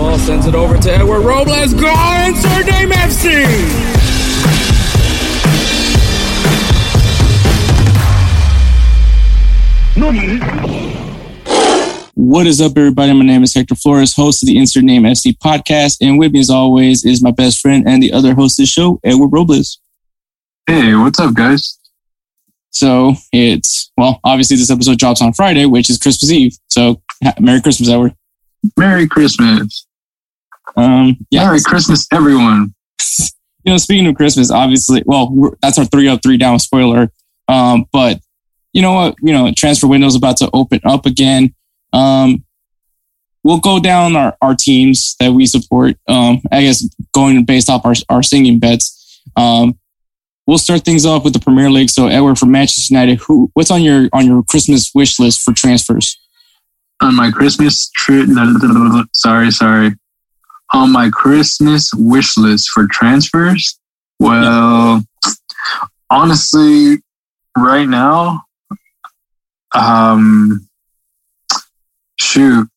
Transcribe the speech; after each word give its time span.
Ball 0.00 0.18
sends 0.18 0.46
it 0.46 0.54
over 0.54 0.78
to 0.78 0.90
Edward 0.90 1.20
Robles. 1.20 1.74
Go 1.74 1.92
insert 2.26 2.66
name 2.66 2.88
FC. 2.88 3.90
What 12.14 12.46
is 12.46 12.60
up, 12.60 12.72
everybody? 12.76 13.12
My 13.12 13.24
name 13.24 13.42
is 13.42 13.52
Hector 13.52 13.74
Flores, 13.74 14.14
host 14.14 14.42
of 14.42 14.46
the 14.46 14.56
Insert 14.56 14.84
Name 14.84 15.02
FC 15.02 15.36
podcast. 15.36 15.98
And 16.00 16.18
with 16.18 16.32
me, 16.32 16.40
as 16.40 16.48
always, 16.48 17.04
is 17.04 17.22
my 17.22 17.30
best 17.30 17.60
friend 17.60 17.86
and 17.86 18.02
the 18.02 18.12
other 18.12 18.34
host 18.34 18.58
of 18.58 18.62
the 18.62 18.66
show, 18.66 18.98
Edward 19.04 19.28
Robles. 19.28 19.80
Hey, 20.66 20.94
what's 20.94 21.20
up, 21.20 21.34
guys? 21.34 21.78
So 22.70 23.14
it's, 23.32 23.90
well, 23.98 24.20
obviously, 24.24 24.56
this 24.56 24.70
episode 24.70 24.98
drops 24.98 25.20
on 25.20 25.34
Friday, 25.34 25.66
which 25.66 25.90
is 25.90 25.98
Christmas 25.98 26.30
Eve. 26.30 26.56
So 26.70 27.02
ha- 27.22 27.34
Merry 27.38 27.60
Christmas, 27.60 27.90
Edward. 27.90 28.14
Merry 28.78 29.06
Christmas. 29.06 29.86
Um, 30.76 31.16
yeah. 31.30 31.44
Merry 31.44 31.60
Christmas, 31.60 32.06
everyone. 32.12 32.74
you 33.64 33.72
know, 33.72 33.76
speaking 33.78 34.06
of 34.06 34.14
Christmas, 34.14 34.50
obviously, 34.50 35.02
well, 35.06 35.54
that's 35.62 35.78
our 35.78 35.84
three 35.84 36.08
up, 36.08 36.22
three 36.22 36.36
down 36.36 36.58
spoiler. 36.58 37.10
Um, 37.48 37.86
but 37.92 38.20
you 38.72 38.82
know 38.82 38.92
what? 38.92 39.14
You 39.20 39.32
know, 39.32 39.52
transfer 39.56 39.86
window's 39.86 40.14
about 40.14 40.36
to 40.38 40.50
open 40.52 40.80
up 40.84 41.06
again. 41.06 41.54
Um, 41.92 42.44
we'll 43.42 43.60
go 43.60 43.80
down 43.80 44.16
our, 44.16 44.36
our 44.40 44.54
teams 44.54 45.16
that 45.20 45.32
we 45.32 45.46
support. 45.46 45.96
Um, 46.08 46.40
I 46.52 46.62
guess 46.62 46.88
going 47.12 47.44
based 47.44 47.68
off 47.68 47.84
our, 47.84 47.94
our 48.08 48.22
singing 48.22 48.58
bets. 48.58 49.22
Um, 49.36 49.78
we'll 50.46 50.58
start 50.58 50.84
things 50.84 51.06
off 51.06 51.24
with 51.24 51.32
the 51.32 51.40
Premier 51.40 51.70
League. 51.70 51.90
So, 51.90 52.06
Edward 52.06 52.38
from 52.38 52.50
Manchester 52.52 52.94
United, 52.94 53.20
who 53.20 53.50
what's 53.54 53.70
on 53.70 53.82
your 53.82 54.08
on 54.12 54.26
your 54.26 54.42
Christmas 54.42 54.90
wish 54.94 55.18
list 55.18 55.42
for 55.42 55.52
transfers? 55.52 56.18
On 57.02 57.16
my 57.16 57.30
Christmas 57.30 57.90
trip, 57.96 58.28
sorry, 59.14 59.50
sorry. 59.50 59.92
On 60.72 60.92
my 60.92 61.10
Christmas 61.10 61.90
wish 61.94 62.36
list 62.36 62.70
for 62.70 62.86
transfers, 62.90 63.78
well, 64.20 65.02
honestly, 66.10 66.98
right 67.56 67.88
now, 67.88 68.42
um, 69.74 70.68
shoot, 72.18 72.68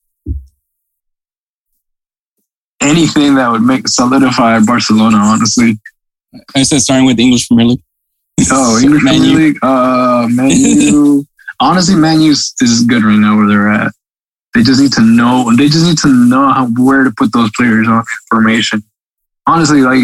anything 2.81 3.35
that 3.35 3.49
would 3.49 3.61
make 3.61 3.87
solidify 3.87 4.59
Barcelona, 4.59 5.17
honestly. 5.17 5.79
I 6.55 6.63
said 6.63 6.81
starting 6.81 7.05
with 7.05 7.19
English 7.19 7.47
Premier 7.47 7.65
League. 7.65 7.83
Oh, 8.51 8.79
English 8.83 9.01
Premier 9.03 9.37
League. 9.37 9.57
Uh, 9.61 10.27
Man 10.29 10.49
U. 10.49 11.25
Honestly, 11.59 11.95
Man 11.95 12.21
U 12.21 12.31
is 12.31 12.53
is 12.61 12.83
good 12.83 13.03
right 13.03 13.17
now 13.17 13.37
where 13.37 13.47
they're 13.47 13.69
at. 13.69 13.93
They 14.53 14.61
just 14.61 14.79
need 14.79 14.93
to 14.93 15.01
know. 15.01 15.51
They 15.55 15.67
just 15.67 15.85
need 15.85 15.97
to 15.99 16.07
know 16.07 16.51
how, 16.51 16.67
where 16.77 17.03
to 17.03 17.11
put 17.11 17.33
those 17.33 17.49
players 17.55 17.87
on 17.87 18.03
information. 18.31 18.83
Honestly, 19.47 19.81
like 19.81 19.99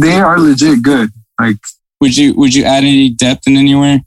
they 0.00 0.20
are 0.20 0.38
legit 0.38 0.82
good. 0.82 1.10
Like, 1.40 1.56
Would 2.00 2.16
you 2.16 2.34
would 2.34 2.54
you 2.54 2.64
add 2.64 2.84
any 2.84 3.10
depth 3.10 3.46
in 3.46 3.56
anywhere? 3.56 4.00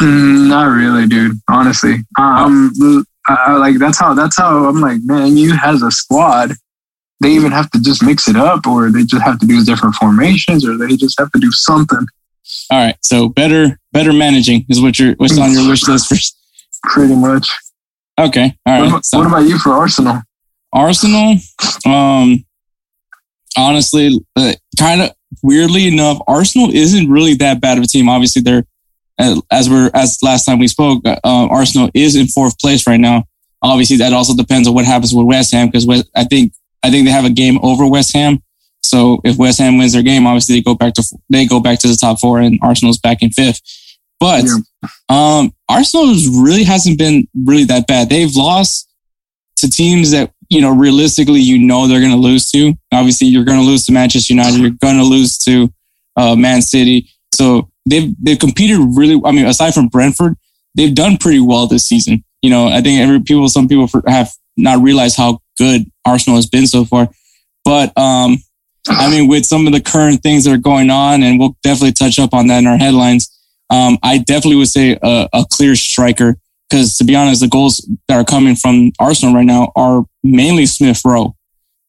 mm, 0.00 0.48
not 0.48 0.66
really, 0.66 1.06
dude. 1.06 1.40
Honestly, 1.48 1.96
um, 2.18 2.72
I, 3.26 3.34
I, 3.34 3.56
like 3.56 3.78
that's 3.78 3.98
how 3.98 4.14
that's 4.14 4.36
how 4.36 4.66
I'm 4.66 4.80
like, 4.80 4.98
man. 5.02 5.36
You 5.36 5.54
has 5.56 5.82
a 5.82 5.90
squad. 5.90 6.52
They 7.20 7.30
even 7.30 7.50
have 7.50 7.70
to 7.70 7.80
just 7.80 8.02
mix 8.02 8.28
it 8.28 8.36
up, 8.36 8.66
or 8.66 8.90
they 8.90 9.04
just 9.04 9.22
have 9.22 9.38
to 9.40 9.46
do 9.46 9.64
different 9.64 9.94
formations, 9.96 10.66
or 10.66 10.76
they 10.76 10.96
just 10.96 11.18
have 11.18 11.32
to 11.32 11.40
do 11.40 11.50
something. 11.50 12.06
All 12.70 12.78
right, 12.78 12.96
so 13.02 13.28
better 13.28 13.78
better 13.92 14.12
managing 14.12 14.66
is 14.68 14.80
what 14.80 14.98
you're 14.98 15.14
what's 15.14 15.38
on 15.38 15.52
your 15.52 15.68
wish 15.68 15.86
list 15.88 16.08
for. 16.08 16.16
Pretty 16.90 17.16
much. 17.16 17.50
Okay, 18.18 18.56
all 18.64 18.80
What, 18.80 18.88
about- 18.88 19.04
So 19.04 19.18
what 19.18 19.26
about 19.26 19.48
you 19.48 19.58
for 19.58 19.72
Arsenal? 19.72 20.20
Arsenal, 20.72 21.36
um, 21.86 22.44
honestly, 23.56 24.18
uh, 24.36 24.52
kind 24.78 25.02
of 25.02 25.10
weirdly 25.42 25.88
enough, 25.88 26.18
Arsenal 26.26 26.70
isn't 26.72 27.08
really 27.10 27.34
that 27.34 27.60
bad 27.60 27.78
of 27.78 27.84
a 27.84 27.86
team. 27.86 28.08
Obviously, 28.08 28.42
they're 28.42 28.64
uh, 29.18 29.40
as 29.50 29.70
we're 29.70 29.90
as 29.94 30.18
last 30.22 30.44
time 30.44 30.58
we 30.58 30.68
spoke, 30.68 31.06
uh, 31.06 31.18
um, 31.24 31.50
Arsenal 31.50 31.90
is 31.94 32.16
in 32.16 32.26
fourth 32.26 32.58
place 32.58 32.86
right 32.86 33.00
now. 33.00 33.24
Obviously, 33.62 33.96
that 33.96 34.12
also 34.12 34.34
depends 34.36 34.68
on 34.68 34.74
what 34.74 34.84
happens 34.84 35.14
with 35.14 35.26
West 35.26 35.52
Ham 35.52 35.68
because 35.68 35.88
I 36.14 36.24
think 36.24 36.52
I 36.82 36.90
think 36.90 37.06
they 37.06 37.12
have 37.12 37.24
a 37.24 37.30
game 37.30 37.58
over 37.62 37.86
West 37.86 38.12
Ham. 38.14 38.42
So 38.84 39.20
if 39.24 39.36
West 39.36 39.58
Ham 39.58 39.78
wins 39.78 39.94
their 39.94 40.02
game, 40.02 40.26
obviously 40.26 40.56
they 40.56 40.62
go 40.62 40.74
back 40.74 40.94
to 40.94 41.04
they 41.30 41.46
go 41.46 41.60
back 41.60 41.78
to 41.80 41.88
the 41.88 41.96
top 41.96 42.20
four, 42.20 42.40
and 42.40 42.58
Arsenal's 42.62 42.98
back 42.98 43.22
in 43.22 43.30
fifth. 43.30 43.60
But 44.20 44.44
Yeah. 44.44 44.88
um, 45.08 45.52
Arsenal 45.68 46.14
really 46.42 46.64
hasn't 46.64 46.98
been 46.98 47.28
really 47.34 47.64
that 47.64 47.86
bad. 47.86 48.08
They've 48.08 48.34
lost 48.34 48.88
to 49.56 49.70
teams 49.70 50.10
that 50.10 50.32
you 50.48 50.60
know 50.60 50.70
realistically 50.70 51.40
you 51.40 51.58
know 51.58 51.86
they're 51.86 52.00
going 52.00 52.12
to 52.12 52.18
lose 52.18 52.46
to. 52.52 52.74
Obviously, 52.92 53.28
you're 53.28 53.44
going 53.44 53.58
to 53.58 53.64
lose 53.64 53.84
to 53.86 53.92
Manchester 53.92 54.32
United. 54.32 54.60
You're 54.60 54.70
going 54.70 54.96
to 54.96 55.04
lose 55.04 55.36
to 55.38 55.72
uh, 56.16 56.36
Man 56.36 56.62
City. 56.62 57.10
So 57.34 57.70
they've 57.88 58.14
they've 58.22 58.38
competed 58.38 58.78
really. 58.94 59.20
I 59.24 59.32
mean, 59.32 59.46
aside 59.46 59.74
from 59.74 59.88
Brentford, 59.88 60.36
they've 60.74 60.94
done 60.94 61.16
pretty 61.18 61.40
well 61.40 61.66
this 61.66 61.84
season. 61.84 62.24
You 62.42 62.50
know, 62.50 62.68
I 62.68 62.80
think 62.80 63.00
every 63.00 63.20
people, 63.20 63.48
some 63.48 63.66
people 63.68 63.88
have 64.06 64.32
not 64.56 64.82
realized 64.82 65.16
how 65.16 65.40
good 65.58 65.90
Arsenal 66.04 66.36
has 66.36 66.46
been 66.46 66.66
so 66.66 66.84
far. 66.84 67.08
But 67.64 67.96
um, 67.98 68.38
I 68.88 69.10
mean, 69.10 69.26
with 69.28 69.44
some 69.44 69.66
of 69.66 69.72
the 69.72 69.80
current 69.80 70.22
things 70.22 70.44
that 70.44 70.52
are 70.52 70.58
going 70.58 70.90
on, 70.90 71.22
and 71.22 71.38
we'll 71.40 71.56
definitely 71.62 71.92
touch 71.92 72.18
up 72.18 72.32
on 72.32 72.46
that 72.46 72.58
in 72.58 72.66
our 72.66 72.76
headlines. 72.78 73.32
Um, 73.70 73.98
I 74.02 74.18
definitely 74.18 74.56
would 74.56 74.68
say 74.68 74.98
a, 75.02 75.28
a 75.32 75.44
clear 75.50 75.74
striker 75.74 76.36
because, 76.68 76.96
to 76.98 77.04
be 77.04 77.14
honest, 77.14 77.40
the 77.40 77.48
goals 77.48 77.88
that 78.08 78.16
are 78.16 78.24
coming 78.24 78.56
from 78.56 78.92
Arsenal 78.98 79.34
right 79.34 79.44
now 79.44 79.72
are 79.76 80.04
mainly 80.22 80.66
Smith 80.66 81.00
Rowe, 81.04 81.34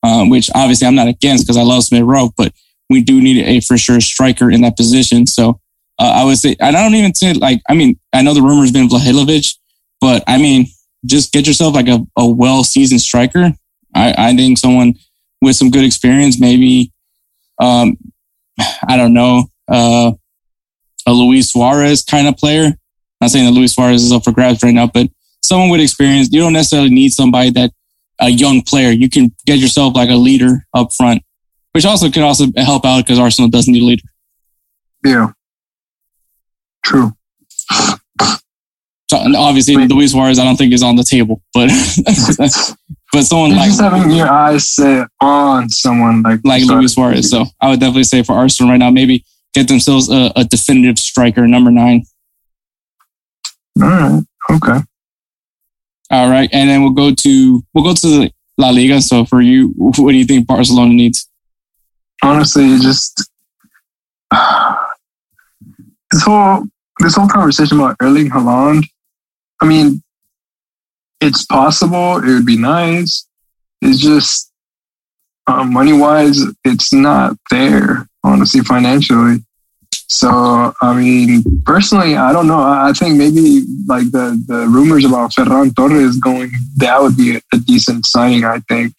uh, 0.03 0.25
which 0.25 0.49
obviously 0.55 0.87
I'm 0.87 0.95
not 0.95 1.07
against 1.07 1.45
because 1.45 1.57
I 1.57 1.63
love 1.63 1.83
Smith 1.83 2.03
Rowe, 2.03 2.31
but 2.37 2.53
we 2.89 3.01
do 3.01 3.21
need 3.21 3.43
a 3.43 3.59
for 3.61 3.77
sure 3.77 3.99
striker 3.99 4.49
in 4.49 4.61
that 4.61 4.77
position. 4.77 5.27
So 5.27 5.59
uh, 5.99 6.13
I 6.15 6.23
would 6.23 6.37
say, 6.37 6.55
I 6.61 6.71
don't 6.71 6.95
even 6.95 7.13
say 7.13 7.33
like, 7.33 7.61
I 7.69 7.73
mean, 7.73 7.99
I 8.13 8.21
know 8.21 8.33
the 8.33 8.41
rumor's 8.41 8.71
been 8.71 8.87
Vlahovic, 8.87 9.55
but 9.99 10.23
I 10.27 10.37
mean, 10.37 10.67
just 11.05 11.31
get 11.31 11.47
yourself 11.47 11.73
like 11.75 11.87
a, 11.87 12.05
a 12.17 12.27
well 12.27 12.63
seasoned 12.63 13.01
striker. 13.01 13.53
I, 13.95 14.29
I 14.29 14.35
think 14.35 14.57
someone 14.57 14.95
with 15.41 15.55
some 15.55 15.71
good 15.71 15.85
experience, 15.85 16.39
maybe, 16.39 16.91
um, 17.59 17.97
I 18.87 18.97
don't 18.97 19.13
know, 19.13 19.45
uh, 19.67 20.11
a 21.07 21.11
Luis 21.11 21.51
Suarez 21.51 22.03
kind 22.03 22.27
of 22.27 22.37
player. 22.37 22.73
Not 23.19 23.31
saying 23.31 23.45
that 23.45 23.51
Luis 23.51 23.73
Suarez 23.73 24.03
is 24.03 24.11
up 24.11 24.23
for 24.23 24.31
grabs 24.31 24.61
right 24.61 24.73
now, 24.73 24.85
but 24.85 25.09
someone 25.43 25.69
with 25.69 25.81
experience. 25.81 26.29
You 26.31 26.41
don't 26.41 26.53
necessarily 26.53 26.89
need 26.89 27.13
somebody 27.13 27.49
that 27.51 27.71
a 28.19 28.29
young 28.29 28.61
player. 28.61 28.91
You 28.91 29.09
can 29.09 29.33
get 29.45 29.57
yourself 29.57 29.95
like 29.95 30.09
a 30.09 30.15
leader 30.15 30.65
up 30.73 30.93
front, 30.93 31.23
which 31.71 31.85
also 31.85 32.11
could 32.11 32.23
also 32.23 32.45
help 32.57 32.85
out 32.85 33.03
because 33.03 33.17
Arsenal 33.17 33.49
doesn't 33.49 33.71
need 33.71 33.81
a 33.81 33.85
leader. 33.85 34.03
Yeah. 35.03 35.31
True. 36.83 37.13
So, 39.09 39.17
obviously, 39.37 39.77
Wait. 39.77 39.89
Luis 39.89 40.11
Suarez, 40.11 40.37
I 40.37 40.43
don't 40.43 40.57
think 40.57 40.73
is 40.73 40.83
on 40.83 40.97
the 40.97 41.03
table, 41.03 41.41
but 41.53 41.69
but 43.13 43.23
someone 43.23 43.51
You're 43.51 43.59
like 43.59 43.69
just 43.69 43.79
having 43.79 44.11
your 44.11 44.27
eyes 44.27 44.67
set 44.69 45.07
on 45.21 45.69
someone 45.69 46.23
like 46.23 46.41
like 46.43 46.63
Luis 46.63 46.93
Suarez. 46.93 47.29
So 47.29 47.45
I 47.61 47.69
would 47.69 47.79
definitely 47.79 48.03
say 48.03 48.21
for 48.21 48.33
Arsenal 48.33 48.71
right 48.71 48.77
now, 48.77 48.89
maybe 48.91 49.23
get 49.53 49.67
themselves 49.67 50.09
a, 50.09 50.31
a 50.35 50.43
definitive 50.43 50.99
striker, 50.99 51.47
number 51.47 51.71
nine. 51.71 52.03
All 53.81 53.87
right. 53.87 54.23
Okay. 54.49 54.79
All 56.09 56.29
right, 56.29 56.49
and 56.53 56.69
then 56.69 56.81
we'll 56.81 56.91
go 56.91 57.13
to 57.13 57.63
we'll 57.73 57.83
go 57.83 57.93
to 57.93 58.07
the 58.07 58.31
La 58.57 58.69
Liga. 58.69 59.01
So 59.01 59.25
for 59.25 59.41
you, 59.41 59.73
what 59.77 60.11
do 60.11 60.17
you 60.17 60.25
think 60.25 60.47
Barcelona 60.47 60.93
needs? 60.93 61.29
Honestly, 62.23 62.63
it 62.65 62.81
just 62.81 63.29
this 66.11 66.23
whole 66.23 66.63
this 66.99 67.15
whole 67.15 67.27
conversation 67.27 67.79
about 67.79 67.97
Erling 68.01 68.29
Haaland. 68.29 68.85
I 69.61 69.65
mean, 69.65 70.01
it's 71.19 71.45
possible. 71.45 72.17
It 72.17 72.27
would 72.27 72.45
be 72.45 72.57
nice. 72.57 73.27
It's 73.81 73.99
just 73.99 74.51
uh, 75.47 75.63
money 75.63 75.93
wise, 75.93 76.41
it's 76.65 76.93
not 76.93 77.37
there, 77.49 78.06
honestly, 78.23 78.61
financially. 78.61 79.37
So, 80.09 80.73
I 80.81 80.93
mean, 80.95 81.43
personally, 81.65 82.15
I 82.15 82.31
don't 82.31 82.47
know. 82.47 82.59
I 82.61 82.93
think 82.93 83.17
maybe 83.17 83.63
like 83.87 84.09
the, 84.11 84.41
the 84.47 84.65
rumors 84.67 85.03
about 85.03 85.31
Ferran 85.31 85.75
Torres 85.75 86.17
going, 86.17 86.49
that 86.77 87.01
would 87.01 87.17
be 87.17 87.35
a, 87.35 87.41
a 87.53 87.57
decent 87.57 88.05
signing, 88.05 88.45
I 88.45 88.59
think. 88.69 88.93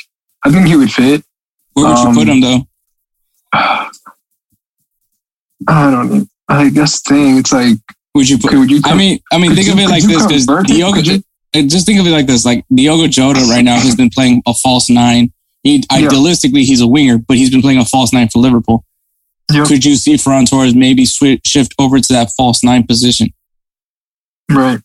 I 0.45 0.51
think 0.51 0.67
he 0.67 0.77
would 0.77 0.93
fit. 0.93 1.25
Where 1.73 1.87
would 1.87 1.97
Um, 1.97 2.09
you 2.15 2.21
put 2.21 2.29
him 2.29 2.41
though? 2.43 2.67
I 5.69 5.91
don't 5.91 6.11
know. 6.13 6.27
I 6.49 6.71
guess 6.71 7.03
the 7.03 7.15
thing, 7.15 7.39
it's 7.39 7.53
like, 7.53 7.77
Would 8.15 8.29
you 8.29 8.39
put? 8.39 8.49
okay, 8.49 8.59
would 8.59 8.71
you 8.71 8.81
I 8.85 8.95
mean, 8.97 9.19
I 9.33 9.39
mean, 9.39 9.55
think 9.55 9.67
you- 9.67 9.73
of 9.73 9.79
it 9.79 9.89
like 9.89 10.03
this 10.05 10.27
because? 10.27 10.47
Diogo. 10.67 11.03
Could 11.03 11.23
uh, 11.55 11.63
Just 11.63 11.87
think 11.87 12.01
of 12.01 12.07
it 12.07 12.11
like 12.11 12.27
this: 12.27 12.45
like 12.45 12.65
Diogo 12.75 13.07
Jota 13.07 13.41
right 13.51 13.65
now 13.65 13.79
has 13.79 13.95
been 13.97 14.11
playing 14.11 14.43
a 14.47 14.55
false 14.55 14.89
nine. 14.91 15.33
He, 15.63 15.77
Yeah. 15.91 16.01
Idealistically, 16.09 16.65
he's 16.65 16.81
a 16.81 16.87
winger, 16.87 17.19
but 17.19 17.37
he's 17.37 17.51
been 17.51 17.63
playing 17.63 17.79
a 17.81 17.85
false 17.85 18.13
nine 18.13 18.29
for 18.29 18.39
Liverpool. 18.39 18.85
Yeah. 19.53 19.65
Could 19.65 19.85
you 19.85 19.97
see 19.97 20.15
Ferran 20.15 20.49
Torres 20.49 20.75
maybe 20.75 21.05
swi 21.05 21.41
shift 21.47 21.75
over 21.79 21.99
to 22.01 22.13
that 22.13 22.31
false 22.37 22.63
nine 22.63 22.87
position? 22.87 23.33
right. 24.51 24.81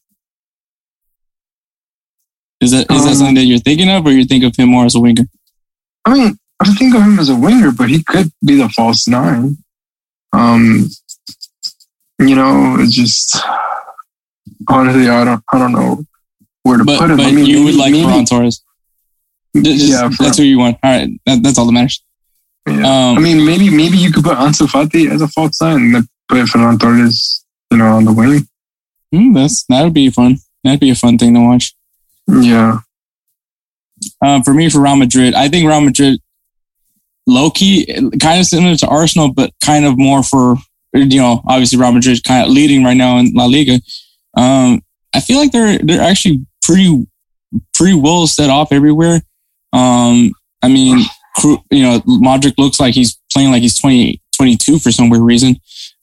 Is 2.61 2.71
that 2.71 2.89
is 2.91 3.03
that 3.03 3.09
Um, 3.11 3.15
something 3.15 3.35
that 3.35 3.43
you're 3.45 3.59
thinking 3.59 3.89
of, 3.89 4.05
or 4.05 4.11
you 4.11 4.23
think 4.25 4.43
of 4.45 4.55
him 4.55 4.69
more 4.69 4.85
as 4.85 4.95
a 4.95 4.99
winger? 5.01 5.25
I 6.05 6.13
mean, 6.13 6.37
I 6.61 6.73
think 6.75 6.95
of 6.95 7.01
him 7.01 7.19
as 7.19 7.27
a 7.29 7.35
winger, 7.35 7.71
but 7.71 7.89
he 7.89 8.01
could 8.03 8.31
be 8.45 8.55
the 8.55 8.69
false 8.69 9.05
nine. 9.07 9.57
Um, 10.31 10.89
you 12.19 12.35
know, 12.35 12.77
it's 12.79 12.93
just 12.95 13.35
honestly, 14.69 15.09
I 15.09 15.25
don't, 15.25 15.43
I 15.51 15.59
don't 15.59 15.73
know 15.73 16.05
where 16.63 16.77
to 16.77 16.85
But 16.85 16.99
put 16.99 17.11
him. 17.11 17.17
but 17.17 17.25
I 17.25 17.31
mean, 17.31 17.45
you 17.45 17.55
maybe- 17.57 17.65
would 17.65 17.75
like 17.75 17.91
maybe- 17.91 18.05
Ferran 18.07 18.29
Torres. 18.29 18.63
Just- 19.55 19.65
just- 19.65 19.87
yeah, 19.91 20.09
that's 20.19 20.37
who 20.37 20.43
you 20.43 20.57
want. 20.57 20.77
All 20.83 20.91
right, 20.97 21.09
that, 21.25 21.43
that's 21.43 21.57
all 21.57 21.65
that 21.65 21.71
matters. 21.73 22.01
Yeah. 22.67 23.09
Um, 23.09 23.17
I 23.17 23.19
mean, 23.19 23.45
maybe 23.45 23.69
maybe 23.69 23.97
you 23.97 24.11
could 24.11 24.23
put 24.23 24.37
Ansu 24.37 24.67
Fati 24.67 25.11
as 25.11 25.21
a 25.21 25.27
false 25.27 25.61
nine 25.61 25.95
and 25.95 26.07
put 26.29 26.37
Ferran 26.45 26.79
Torres, 26.79 27.43
you 27.71 27.77
know, 27.77 27.87
on 27.87 28.05
the 28.05 28.13
wing. 28.13 28.47
hmm, 29.11 29.33
that's 29.33 29.65
that 29.69 29.83
would 29.83 29.93
be 29.93 30.09
fun. 30.09 30.37
That'd 30.63 30.79
be 30.79 30.89
a 30.91 30.95
fun 30.95 31.17
thing 31.17 31.33
to 31.33 31.41
watch. 31.41 31.73
Yeah, 32.27 32.79
Um, 34.21 34.43
for 34.43 34.53
me, 34.53 34.69
for 34.69 34.79
Real 34.81 34.95
Madrid, 34.95 35.33
I 35.33 35.49
think 35.49 35.67
Real 35.67 35.81
Madrid, 35.81 36.21
low 37.27 37.49
key, 37.51 37.85
kind 38.21 38.39
of 38.39 38.45
similar 38.45 38.75
to 38.77 38.87
Arsenal, 38.87 39.33
but 39.33 39.51
kind 39.63 39.83
of 39.85 39.97
more 39.97 40.23
for 40.23 40.55
you 40.93 41.19
know, 41.19 41.41
obviously 41.47 41.77
Real 41.79 41.91
Madrid 41.91 42.23
kind 42.23 42.45
of 42.45 42.51
leading 42.51 42.83
right 42.83 42.95
now 42.95 43.17
in 43.17 43.33
La 43.33 43.45
Liga. 43.45 43.79
Um, 44.37 44.81
I 45.13 45.19
feel 45.19 45.37
like 45.37 45.51
they're 45.51 45.79
they're 45.79 46.01
actually 46.01 46.45
pretty 46.61 47.05
pretty 47.73 47.95
well 47.95 48.25
set 48.25 48.49
off 48.49 48.71
everywhere. 48.71 49.21
Um, 49.73 50.31
I 50.61 50.69
mean, 50.69 51.03
you 51.43 51.83
know, 51.83 51.99
Modric 52.01 52.53
looks 52.57 52.79
like 52.79 52.93
he's 52.93 53.19
playing 53.31 53.51
like 53.51 53.61
he's 53.61 53.79
20, 53.79 54.21
22 54.35 54.79
for 54.79 54.91
some 54.91 55.09
weird 55.09 55.23
reason. 55.23 55.55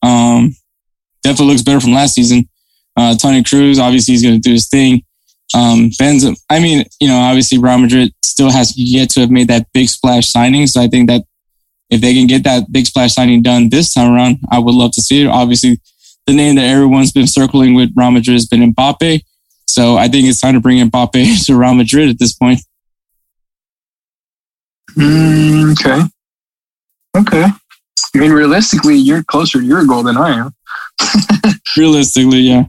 Um, 0.02 0.54
definitely 1.22 1.52
looks 1.52 1.62
better 1.62 1.80
from 1.80 1.92
last 1.92 2.14
season. 2.14 2.48
Uh, 2.96 3.16
Toni 3.16 3.42
Kroos, 3.42 3.80
obviously, 3.80 4.12
he's 4.12 4.22
going 4.22 4.34
to 4.34 4.40
do 4.40 4.52
his 4.52 4.68
thing. 4.68 5.04
Um, 5.54 5.90
Benzema, 6.00 6.36
I 6.48 6.60
mean, 6.60 6.84
you 7.00 7.08
know, 7.08 7.18
obviously 7.18 7.58
Real 7.58 7.78
Madrid 7.78 8.12
still 8.24 8.50
has 8.50 8.76
yet 8.76 9.10
to 9.10 9.20
have 9.20 9.30
made 9.30 9.48
that 9.48 9.66
big 9.72 9.88
splash 9.88 10.28
signing. 10.28 10.66
So 10.66 10.80
I 10.80 10.86
think 10.86 11.08
that 11.08 11.24
if 11.90 12.00
they 12.00 12.14
can 12.14 12.26
get 12.26 12.44
that 12.44 12.70
big 12.70 12.86
splash 12.86 13.14
signing 13.14 13.42
done 13.42 13.68
this 13.68 13.92
time 13.92 14.12
around, 14.12 14.38
I 14.50 14.60
would 14.60 14.74
love 14.74 14.92
to 14.92 15.02
see 15.02 15.22
it. 15.22 15.26
Obviously, 15.26 15.80
the 16.26 16.34
name 16.34 16.54
that 16.56 16.64
everyone's 16.64 17.12
been 17.12 17.26
circling 17.26 17.74
with 17.74 17.90
Real 17.96 18.12
Madrid 18.12 18.34
has 18.34 18.46
been 18.46 18.72
Mbappe. 18.72 19.22
So 19.66 19.96
I 19.96 20.08
think 20.08 20.28
it's 20.28 20.40
time 20.40 20.54
to 20.54 20.60
bring 20.60 20.88
Mbappe 20.88 21.44
to 21.46 21.56
Real 21.56 21.74
Madrid 21.74 22.08
at 22.08 22.18
this 22.18 22.34
point. 22.34 22.60
Mm, 25.00 25.72
okay, 25.72 26.02
okay. 27.16 27.44
I 28.14 28.18
mean, 28.18 28.32
realistically, 28.32 28.96
you're 28.96 29.24
closer 29.24 29.60
to 29.60 29.64
your 29.64 29.86
goal 29.86 30.02
than 30.02 30.16
I 30.16 30.38
am. 30.38 30.54
Realistically, 31.76 32.40
yeah. 32.40 32.64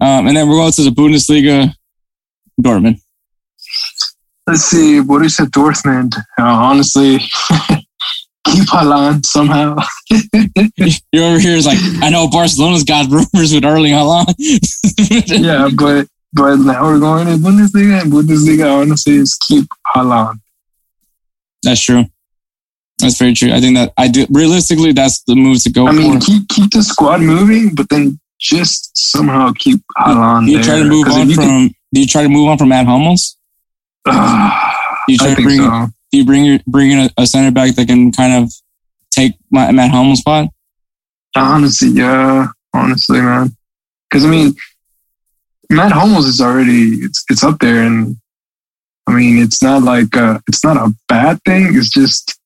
Um, 0.00 0.26
and 0.26 0.36
then 0.36 0.48
we're 0.48 0.56
going 0.56 0.72
to 0.72 0.82
the 0.82 0.90
Bundesliga, 0.90 1.72
Dortmund. 2.60 3.00
Let's 4.46 4.62
see, 4.62 5.00
Borussia 5.00 5.46
Dortmund. 5.46 6.16
Uh, 6.16 6.42
honestly, 6.42 7.18
keep 8.44 8.68
Haaland 8.68 9.24
somehow. 9.24 9.76
You're 11.12 11.24
over 11.24 11.38
here 11.38 11.56
is 11.56 11.66
like, 11.66 11.78
I 12.02 12.10
know 12.10 12.28
Barcelona's 12.28 12.84
got 12.84 13.10
rumors 13.10 13.54
with 13.54 13.64
Erling 13.64 13.92
Haaland. 13.92 14.34
yeah, 15.28 15.68
but 15.76 16.08
but 16.32 16.56
now 16.56 16.82
we're 16.82 16.98
going 16.98 17.26
to 17.26 17.34
Bundesliga, 17.34 18.02
and 18.02 18.12
Bundesliga 18.12 18.80
honestly 18.80 19.14
is 19.14 19.34
keep 19.46 19.66
Haaland. 19.94 20.40
That's 21.64 21.80
true. 21.80 22.04
That's 22.98 23.18
very 23.18 23.34
true. 23.34 23.52
I 23.52 23.60
think 23.60 23.76
that 23.76 23.92
I 23.98 24.08
do. 24.08 24.26
Realistically, 24.30 24.92
that's 24.92 25.22
the 25.24 25.34
move 25.34 25.62
to 25.64 25.70
go 25.70 25.88
I 25.88 25.92
mean, 25.92 26.20
for. 26.20 26.26
keep 26.26 26.48
keep 26.48 26.70
the 26.70 26.82
squad 26.82 27.20
moving, 27.20 27.74
but 27.74 27.88
then 27.88 28.20
just 28.40 28.96
somehow 28.96 29.52
keep 29.58 29.80
Haaland 29.98 30.46
Do 30.46 30.52
you 30.52 30.58
there. 30.58 30.64
try 30.66 30.78
to 30.78 30.84
move 30.88 31.06
on 31.08 31.26
from? 31.32 31.44
can- 31.44 31.74
do 31.92 32.00
you 32.00 32.06
try 32.06 32.22
to 32.22 32.28
move 32.28 32.48
on 32.48 32.58
from 32.58 32.68
Matt 32.68 32.86
Hummels? 32.86 33.36
Ah, 34.06 34.76
Do 35.06 35.12
you 35.12 35.18
try 35.18 35.30
I 35.32 35.34
to 35.34 35.42
bring? 35.42 35.58
so. 35.58 35.86
Do 36.12 36.18
you 36.18 36.24
bring 36.24 36.44
your 36.44 36.58
bring 36.66 36.90
in 36.92 36.98
a, 36.98 37.10
a 37.22 37.26
center 37.26 37.50
back 37.50 37.74
that 37.74 37.86
can 37.86 38.12
kind 38.12 38.44
of 38.44 38.52
take 39.10 39.32
my, 39.50 39.70
Matt 39.72 39.90
Hummels' 39.90 40.20
spot? 40.20 40.48
Honestly, 41.36 41.88
yeah. 41.88 42.48
Honestly, 42.74 43.20
man. 43.20 43.56
Because 44.10 44.24
I 44.24 44.28
mean, 44.28 44.54
Matt 45.70 45.92
Hummels 45.92 46.26
is 46.26 46.40
already 46.40 46.96
it's 47.04 47.24
it's 47.30 47.42
up 47.44 47.58
there, 47.60 47.82
and 47.82 48.16
I 49.06 49.14
mean, 49.14 49.38
it's 49.42 49.62
not 49.62 49.82
like 49.82 50.16
uh, 50.16 50.38
it's 50.48 50.64
not 50.64 50.76
a 50.76 50.94
bad 51.08 51.38
thing. 51.44 51.68
It's 51.70 51.90
just 51.90 52.38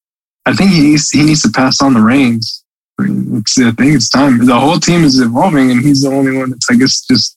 I 0.47 0.55
think 0.55 0.71
he 0.71 0.81
needs 0.81 1.11
he 1.11 1.23
needs 1.25 1.43
to 1.43 1.51
pass 1.51 1.81
on 1.83 1.95
the 1.95 2.01
reins. 2.01 2.65
I, 2.99 3.05
mean, 3.05 3.39
it's, 3.39 3.57
I 3.59 3.71
think 3.73 3.95
it's 3.95 4.09
time. 4.09 4.45
The 4.45 4.59
whole 4.59 4.81
team 4.81 5.05
is 5.05 5.21
evolving, 5.21 5.71
and 5.71 5.81
he's 5.81 6.03
the 6.03 6.09
only 6.09 6.37
one 6.37 6.51
that's 6.51 6.67
I 6.71 6.75
guess 6.75 7.03
just 7.03 7.37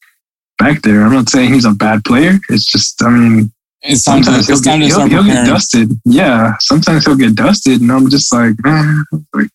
back 0.57 0.81
there. 0.81 1.03
I'm 1.03 1.13
not 1.13 1.29
saying 1.29 1.53
he's 1.53 1.65
a 1.65 1.71
bad 1.71 2.03
player. 2.03 2.39
It's 2.49 2.65
just 2.65 3.03
I 3.03 3.09
mean, 3.09 3.51
It's 3.81 4.05
time 4.05 4.23
sometimes 4.23 4.47
he'll 4.47 4.61
get, 4.61 4.81
he'll, 4.81 5.07
he'll 5.07 5.23
get 5.23 5.45
dusted. 5.45 5.91
Yeah, 6.05 6.55
sometimes 6.59 7.05
he'll 7.05 7.15
get 7.15 7.35
dusted, 7.35 7.81
and 7.81 7.91
I'm 7.91 8.09
just 8.09 8.33
like, 8.33 8.55
man, 8.63 9.03
like 9.33 9.49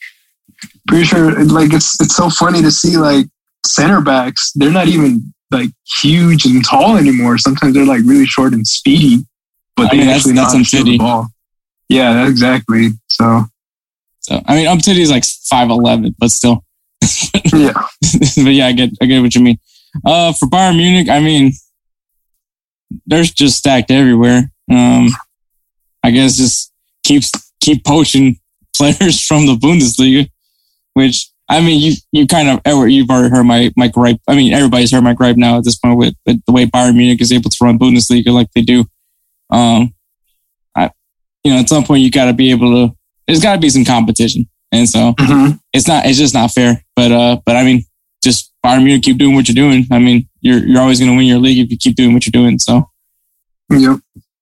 pretty 0.87 1.05
sure. 1.05 1.45
Like 1.45 1.73
it's 1.73 2.01
it's 2.01 2.17
so 2.17 2.31
funny 2.31 2.63
to 2.63 2.71
see 2.71 2.97
like 2.97 3.27
center 3.65 4.01
backs. 4.01 4.53
They're 4.55 4.71
not 4.71 4.89
even 4.89 5.33
like 5.51 5.71
huge 6.01 6.45
and 6.45 6.65
tall 6.65 6.97
anymore. 6.97 7.39
Sometimes 7.39 7.75
they're 7.75 7.87
like 7.87 8.03
really 8.05 8.27
short 8.27 8.53
and 8.53 8.67
speedy, 8.67 9.25
but 9.77 9.93
I 9.93 9.97
mean, 9.97 10.01
that's- 10.07 10.17
actually 10.19 10.33
that's 10.35 10.55
not 10.55 10.67
some 10.67 10.85
the 10.85 10.99
ball. 10.99 11.29
Yeah, 11.89 12.13
that- 12.15 12.29
exactly. 12.29 12.89
So 13.09 13.45
So 14.21 14.41
I 14.47 14.57
mean, 14.57 14.67
Umtiti 14.67 14.99
is 14.99 15.11
like 15.11 15.25
five 15.49 15.71
eleven, 15.71 16.15
but 16.19 16.31
still. 16.31 16.65
yeah, 17.53 17.73
but 18.37 18.51
yeah, 18.53 18.67
I 18.67 18.73
get 18.73 18.91
I 19.01 19.07
get 19.07 19.21
what 19.21 19.35
you 19.35 19.41
mean. 19.43 19.59
Uh, 20.05 20.33
for 20.33 20.47
Bayern 20.47 20.77
Munich, 20.77 21.09
I 21.09 21.21
mean, 21.21 21.53
they're 23.07 23.23
just 23.25 23.59
stacked 23.59 23.91
everywhere. 23.91 24.51
Um, 24.71 25.09
I 26.03 26.11
guess 26.11 26.37
just 26.37 26.73
keeps 27.05 27.31
keep 27.61 27.85
poaching 27.85 28.41
players 28.77 29.21
from 29.25 29.47
the 29.47 29.55
Bundesliga, 29.55 30.29
which 30.95 31.29
I 31.49 31.61
mean, 31.61 31.81
you 31.81 31.95
you 32.13 32.27
kind 32.27 32.49
of 32.49 32.61
Edward, 32.65 32.89
you've 32.89 33.11
already 33.11 33.31
heard 33.31 33.45
my 33.45 33.73
my 33.77 33.89
gripe. 33.89 34.21
I 34.27 34.35
mean, 34.35 34.53
everybody's 34.53 34.91
heard 34.93 35.05
my 35.05 35.15
gripe 35.15 35.37
now 35.37 35.59
at 35.59 35.65
this 35.65 35.77
point 35.79 35.97
with, 35.99 36.15
with 36.27 36.45
the 36.47 36.53
way 36.53 36.67
Bayern 36.67 36.97
Munich 36.97 37.21
is 37.21 37.31
able 37.33 37.51
to 37.51 37.57
run 37.65 37.79
Bundesliga 37.79 38.33
like 38.33 38.49
they 38.55 38.63
do. 38.63 38.85
Um, 39.51 39.95
I, 40.75 40.91
you 41.45 41.53
know, 41.53 41.59
at 41.61 41.69
some 41.69 41.85
point 41.85 42.03
you 42.03 42.11
got 42.11 42.27
to 42.27 42.33
be 42.33 42.51
able 42.51 42.89
to. 42.89 42.97
There's 43.27 43.43
got 43.43 43.55
to 43.55 43.61
be 43.61 43.69
some 43.71 43.85
competition, 43.85 44.49
and 44.73 44.89
so 44.89 45.13
Mhm. 45.15 45.59
it's 45.73 45.89
not 45.89 46.07
it's 46.07 46.19
just 46.19 46.35
not 46.35 46.53
fair. 46.53 46.85
But 46.95 47.13
uh, 47.13 47.41
but 47.45 47.57
I 47.57 47.65
mean, 47.65 47.85
just 48.23 48.53
Bayern 48.65 48.85
Munich 48.85 49.03
keep 49.03 49.19
doing 49.19 49.35
what 49.35 49.49
you're 49.49 49.55
doing. 49.55 49.87
I 49.91 49.99
mean, 49.99 50.29
you're 50.41 50.65
you're 50.67 50.81
always 50.81 50.99
going 51.01 51.11
to 51.11 51.17
win 51.17 51.27
your 51.27 51.39
league 51.39 51.59
if 51.59 51.71
you 51.71 51.77
keep 51.77 51.97
doing 51.97 52.13
what 52.15 52.25
you're 52.27 52.31
doing. 52.43 52.59
So 52.59 52.89
yep. 53.71 53.99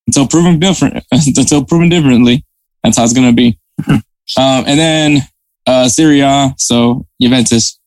until 0.07 0.27
proven 0.27 0.59
different, 0.59 1.03
until 1.11 1.65
proven 1.65 1.89
differently, 1.89 2.45
that's 2.83 2.97
how 2.97 3.03
it's 3.03 3.13
going 3.13 3.27
to 3.27 3.33
be. 3.33 3.57
um, 3.87 4.63
and 4.67 4.79
then 4.79 5.21
uh, 5.67 5.87
Serie 5.89 6.21
A, 6.21 6.53
so 6.57 7.07
Juventus. 7.21 7.79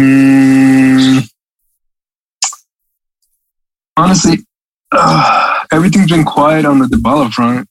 Mm, 0.00 1.28
honestly, 3.96 4.38
uh, 4.92 5.64
everything's 5.72 6.10
been 6.10 6.24
quiet 6.24 6.64
on 6.64 6.78
the 6.78 6.86
Dybala 6.86 7.32
front. 7.32 7.68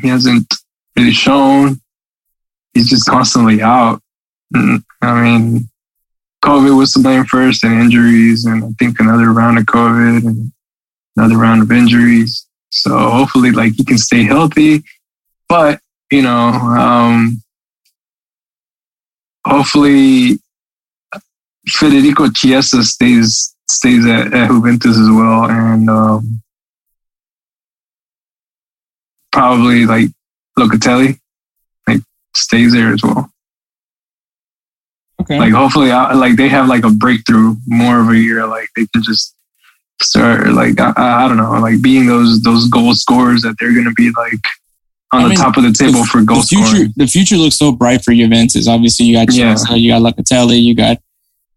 He 0.00 0.08
hasn't 0.08 0.52
really 0.96 1.12
shown. 1.12 1.80
He's 2.74 2.90
just 2.90 3.06
constantly 3.06 3.62
out. 3.62 4.00
Mm, 4.54 4.82
I 5.02 5.22
mean, 5.22 5.68
COVID 6.44 6.76
was 6.76 6.92
to 6.92 7.00
blame 7.00 7.24
first, 7.24 7.64
and 7.64 7.80
injuries, 7.80 8.44
and 8.44 8.64
I 8.64 8.68
think 8.78 9.00
another 9.00 9.32
round 9.32 9.58
of 9.58 9.64
COVID 9.64 10.26
and 10.26 10.52
another 11.16 11.36
round 11.36 11.62
of 11.62 11.72
injuries. 11.72 12.46
So 12.70 12.96
hopefully, 12.96 13.50
like 13.50 13.72
he 13.74 13.84
can 13.84 13.98
stay 13.98 14.22
healthy. 14.22 14.84
But 15.48 15.80
you 16.10 16.22
know, 16.22 16.48
um, 16.48 17.42
hopefully 19.46 20.38
Federico 21.66 22.30
Chiesa 22.30 22.84
stays 22.84 23.54
stays 23.70 24.06
at, 24.06 24.32
at 24.32 24.48
Juventus 24.48 24.98
as 24.98 25.08
well, 25.10 25.44
and 25.50 25.88
um, 25.90 26.40
probably 29.32 29.86
like 29.86 30.08
Locatelli, 30.58 31.18
like 31.86 32.00
stays 32.34 32.72
there 32.72 32.92
as 32.92 33.02
well. 33.02 33.30
Okay. 35.20 35.38
Like 35.38 35.52
hopefully, 35.52 35.90
I, 35.90 36.14
like 36.14 36.36
they 36.36 36.48
have 36.48 36.68
like 36.68 36.84
a 36.84 36.90
breakthrough 36.90 37.56
more 37.66 38.00
of 38.00 38.08
a 38.08 38.18
year. 38.18 38.46
Like 38.46 38.68
they 38.76 38.86
can 38.92 39.02
just 39.02 39.34
start 40.00 40.48
like 40.48 40.80
I, 40.80 40.92
I 40.96 41.28
don't 41.28 41.36
know, 41.36 41.52
like 41.60 41.82
being 41.82 42.06
those 42.06 42.40
those 42.42 42.68
goal 42.68 42.94
scorers 42.94 43.42
that 43.42 43.56
they're 43.58 43.74
gonna 43.74 43.92
be 43.92 44.10
like 44.16 44.40
on 45.12 45.20
I 45.20 45.22
the 45.24 45.28
mean, 45.30 45.38
top 45.38 45.56
of 45.56 45.64
the 45.64 45.72
table 45.72 46.04
for 46.04 46.22
goal 46.22 46.40
the 46.40 46.46
future, 46.46 46.66
scoring. 46.66 46.92
the 46.96 47.06
future 47.06 47.36
looks 47.36 47.56
so 47.56 47.72
bright 47.72 48.04
for 48.04 48.14
Juventus. 48.14 48.68
Obviously, 48.68 49.06
you 49.06 49.16
got 49.16 49.32
Yeah. 49.34 49.56
You 49.74 49.90
got 49.92 50.02
Locatelli, 50.02 50.62
you 50.62 50.74
got. 50.74 50.98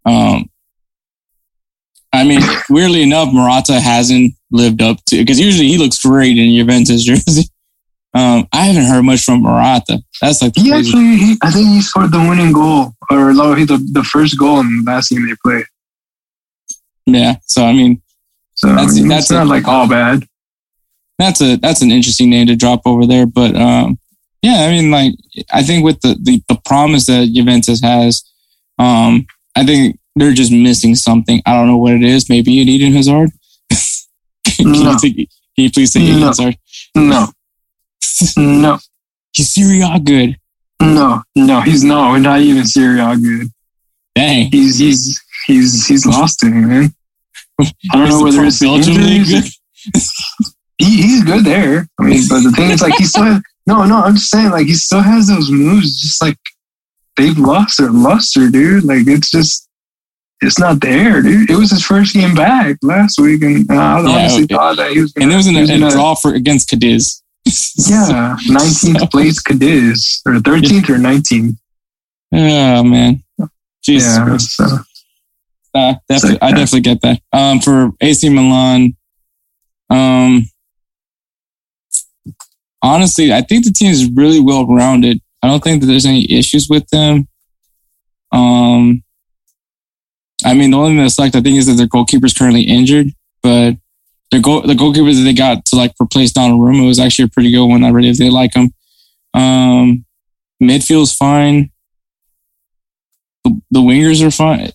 Um, 0.06 0.50
I 2.14 2.24
mean, 2.26 2.42
weirdly 2.70 3.04
enough, 3.04 3.34
Morata 3.34 3.80
hasn't 3.80 4.34
lived 4.52 4.82
up 4.82 4.98
to 5.08 5.18
because 5.18 5.40
usually 5.40 5.68
he 5.68 5.78
looks 5.78 6.04
great 6.04 6.38
in 6.38 6.54
Juventus 6.56 7.04
jersey. 7.06 7.50
Um, 8.14 8.46
I 8.52 8.66
haven't 8.66 8.84
heard 8.90 9.04
much 9.04 9.24
from 9.24 9.42
Morata. 9.44 10.02
That's 10.22 10.42
like 10.42 10.52
He 10.58 10.74
actually, 10.74 11.16
he, 11.16 11.38
I 11.42 11.50
think 11.52 11.70
he 11.70 11.82
scored 11.82 12.12
the 12.12 12.20
winning 12.20 12.52
goal 12.52 12.94
or 13.10 13.32
no, 13.34 13.54
he 13.54 13.64
the, 13.64 13.78
the 13.94 14.04
first 14.04 14.38
goal 14.38 14.60
in 14.60 14.84
the 14.84 14.92
last 14.92 15.10
game 15.10 15.26
they 15.26 15.36
played. 15.42 15.66
yeah. 17.06 17.36
So 17.46 17.64
I 17.66 17.72
mean, 17.74 18.02
So 18.56 18.68
That's- 18.68 18.92
I 18.98 19.00
mean, 19.00 19.08
that's 19.08 19.32
not 19.32 19.46
a- 19.46 19.50
like 19.50 19.68
all 19.68 19.88
bad. 19.88 20.24
that's 21.18 21.42
a 21.42 21.56
that's 21.58 21.82
an 21.82 21.92
interesting 21.92 22.30
name 22.30 22.48
to 22.48 22.56
drop 22.58 22.82
over 22.86 23.06
there. 23.08 23.26
But 23.26 23.56
um, 23.56 23.98
yeah, 24.42 24.66
I 24.68 24.72
mean, 24.72 24.92
like 24.92 25.14
I 25.54 25.64
think 25.64 25.86
with 25.86 26.02
the 26.02 26.18
the, 26.22 26.44
the 26.50 26.60
promise 26.66 27.06
that 27.06 27.32
Juventus 27.34 27.82
has, 27.82 28.24
um, 28.78 29.26
I 29.56 29.66
think 29.66 29.98
they're 30.16 30.34
just 30.34 30.52
missing 30.52 30.96
something. 30.96 31.42
I 31.46 31.54
don't 31.54 31.68
know 31.68 31.78
what 31.78 31.94
it 31.94 32.04
is. 32.04 32.30
Maybe 32.30 32.62
an 32.62 32.68
Eden 32.70 32.94
Hazard. 32.94 33.30
can, 34.46 34.72
No. 34.72 34.92
you 34.92 35.00
take, 35.00 35.16
can 35.16 35.28
you 35.56 35.72
please 35.72 35.92
say 35.94 36.02
Eden 36.02 36.20
No. 36.20 36.26
Hazard? 36.28 36.58
No, 36.96 37.28
no, 38.38 38.80
He's 39.34 39.50
Serie 39.52 39.82
A 39.82 40.00
good. 40.00 40.38
no, 40.82 41.24
no. 41.36 41.62
He's 41.62 41.84
no, 41.84 42.18
not 42.18 42.42
even 42.42 42.66
Serie 42.66 43.00
A 43.00 43.16
good. 43.16 43.48
Dang. 44.16 44.52
He's 44.52 44.78
he's 44.78 45.22
he's 45.48 45.88
he's 45.88 46.06
lost 46.06 46.44
it, 46.44 46.50
man. 46.50 46.94
I 47.60 47.66
don't 47.94 48.10
know 48.10 48.24
whether 48.24 48.44
it's 48.44 48.60
the 48.60 48.66
Belgium 48.68 48.96
good. 48.96 49.44
He, 50.78 51.04
he's 51.04 51.24
good 51.24 51.46
there. 51.46 51.88
I 52.00 52.04
mean, 52.04 52.24
but 52.28 52.42
the 52.42 52.52
thing 52.56 52.72
is, 52.72 52.82
like, 52.82 52.96
he 52.96 53.04
still 53.04 53.24
has, 53.24 53.40
no, 53.68 53.86
no. 53.86 53.98
I'm 54.02 54.16
just 54.16 54.32
saying, 54.32 54.50
like, 54.50 54.66
he 54.66 54.74
still 54.74 55.02
has 55.02 55.28
those 55.28 55.52
moves. 55.52 56.02
Just 56.02 56.24
like 56.24 56.38
they've 57.18 57.38
lost 57.38 57.78
their 57.78 57.92
luster, 57.92 58.50
dude. 58.50 58.84
Like, 58.84 59.06
it's 59.06 59.30
just, 59.30 59.70
it's 60.42 60.60
not 60.60 60.82
there, 60.82 61.22
dude. 61.22 61.50
It 61.50 61.56
was 61.56 61.72
his 61.72 61.84
first 61.84 62.14
game 62.14 62.34
back 62.36 62.78
last 62.82 63.20
week, 63.20 63.42
and 63.44 63.70
uh, 63.70 63.74
I 63.74 64.02
Yeah, 64.02 64.10
honestly 64.10 64.44
okay. 64.44 64.56
thought 64.56 64.78
that 64.78 64.92
he 64.92 65.02
was. 65.02 65.12
Gonna, 65.14 65.24
And 65.26 65.34
it 65.34 65.36
was 65.38 65.48
in 65.48 65.54
he 65.54 65.60
a, 65.60 65.62
was 65.62 65.70
a 65.70 65.80
gonna- 65.80 65.92
draw 65.92 66.16
for 66.16 66.34
against 66.34 66.70
Cadiz. 66.70 67.22
Yeah, 67.90 68.38
19th 68.48 69.10
place 69.12 69.40
Cadiz 69.42 70.22
or 70.26 70.34
13th 70.34 70.90
or 70.90 70.98
19th. 70.98 71.58
Oh 72.34 72.84
man. 72.84 73.24
Jesus 73.84 74.16
Yeah, 74.18 74.38
so 74.38 74.66
Uh, 75.74 75.94
definitely, 76.08 76.38
like 76.40 76.44
I 76.44 76.52
definitely 76.52 76.82
get 76.82 77.02
that. 77.02 77.22
Um, 77.34 77.60
for 77.60 77.92
AC 78.00 78.30
Milan, 78.30 78.96
um, 79.90 80.46
honestly, 82.82 83.34
I 83.34 83.42
think 83.42 83.66
the 83.66 83.72
team 83.72 83.92
is 83.92 84.10
really 84.12 84.40
well 84.40 84.66
rounded. 84.68 85.20
I 85.42 85.48
don't 85.48 85.64
think 85.64 85.82
that 85.82 85.88
there's 85.88 86.06
any 86.06 86.32
issues 86.32 86.68
with 86.70 86.88
them. 86.90 87.28
Um, 88.32 89.04
I 90.46 90.54
mean, 90.54 90.72
the 90.72 90.78
only 90.78 90.92
thing 90.92 90.98
that's 90.98 91.20
like 91.20 91.36
I 91.36 91.42
think 91.42 91.58
is 91.58 91.68
that 91.68 91.74
their 91.74 91.88
goalkeeper's 91.88 92.34
currently 92.34 92.64
injured, 92.64 93.08
but 93.44 93.76
their 94.32 94.42
goal, 94.42 94.62
the 94.62 94.76
goalkeeper 94.76 95.14
that 95.14 95.22
they 95.22 95.34
got 95.34 95.66
to 95.66 95.76
like 95.76 95.94
replace 96.02 96.32
Donnarumma 96.34 96.88
was 96.88 97.00
actually 97.00 97.26
a 97.26 97.30
pretty 97.30 97.52
good 97.52 97.66
one. 97.66 97.84
I 97.84 97.90
really 97.90 98.12
they 98.14 98.30
like 98.30 98.54
him. 98.54 98.74
Um, 99.34 100.06
midfield's 100.62 101.14
fine. 101.14 101.72
The, 103.44 103.60
the 103.72 103.80
wingers 103.80 104.26
are 104.26 104.32
fine 104.32 104.72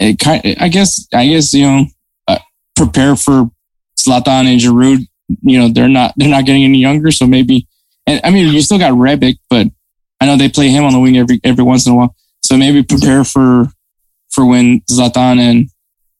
it 0.00 0.18
kind 0.18 0.56
I 0.58 0.68
guess 0.68 1.06
I 1.12 1.28
guess 1.28 1.52
you 1.54 1.66
know 1.66 1.84
uh, 2.26 2.38
prepare 2.74 3.14
for 3.14 3.50
Zlatan 3.98 4.50
and 4.50 4.60
Giroud. 4.60 5.06
You 5.42 5.58
know 5.58 5.68
they're 5.68 5.88
not 5.88 6.14
they're 6.16 6.28
not 6.28 6.46
getting 6.46 6.64
any 6.64 6.78
younger, 6.78 7.12
so 7.12 7.26
maybe. 7.26 7.68
And 8.06 8.20
I 8.24 8.30
mean 8.30 8.52
you 8.52 8.62
still 8.62 8.78
got 8.78 8.92
Rebic, 8.92 9.38
but 9.48 9.68
I 10.20 10.26
know 10.26 10.36
they 10.36 10.48
play 10.48 10.70
him 10.70 10.84
on 10.84 10.92
the 10.92 10.98
wing 10.98 11.16
every 11.16 11.38
every 11.44 11.62
once 11.62 11.86
in 11.86 11.92
a 11.92 11.96
while. 11.96 12.16
So 12.42 12.56
maybe 12.56 12.82
prepare 12.82 13.24
for 13.24 13.68
for 14.30 14.46
when 14.46 14.80
Zlatan 14.90 15.38
and 15.38 15.68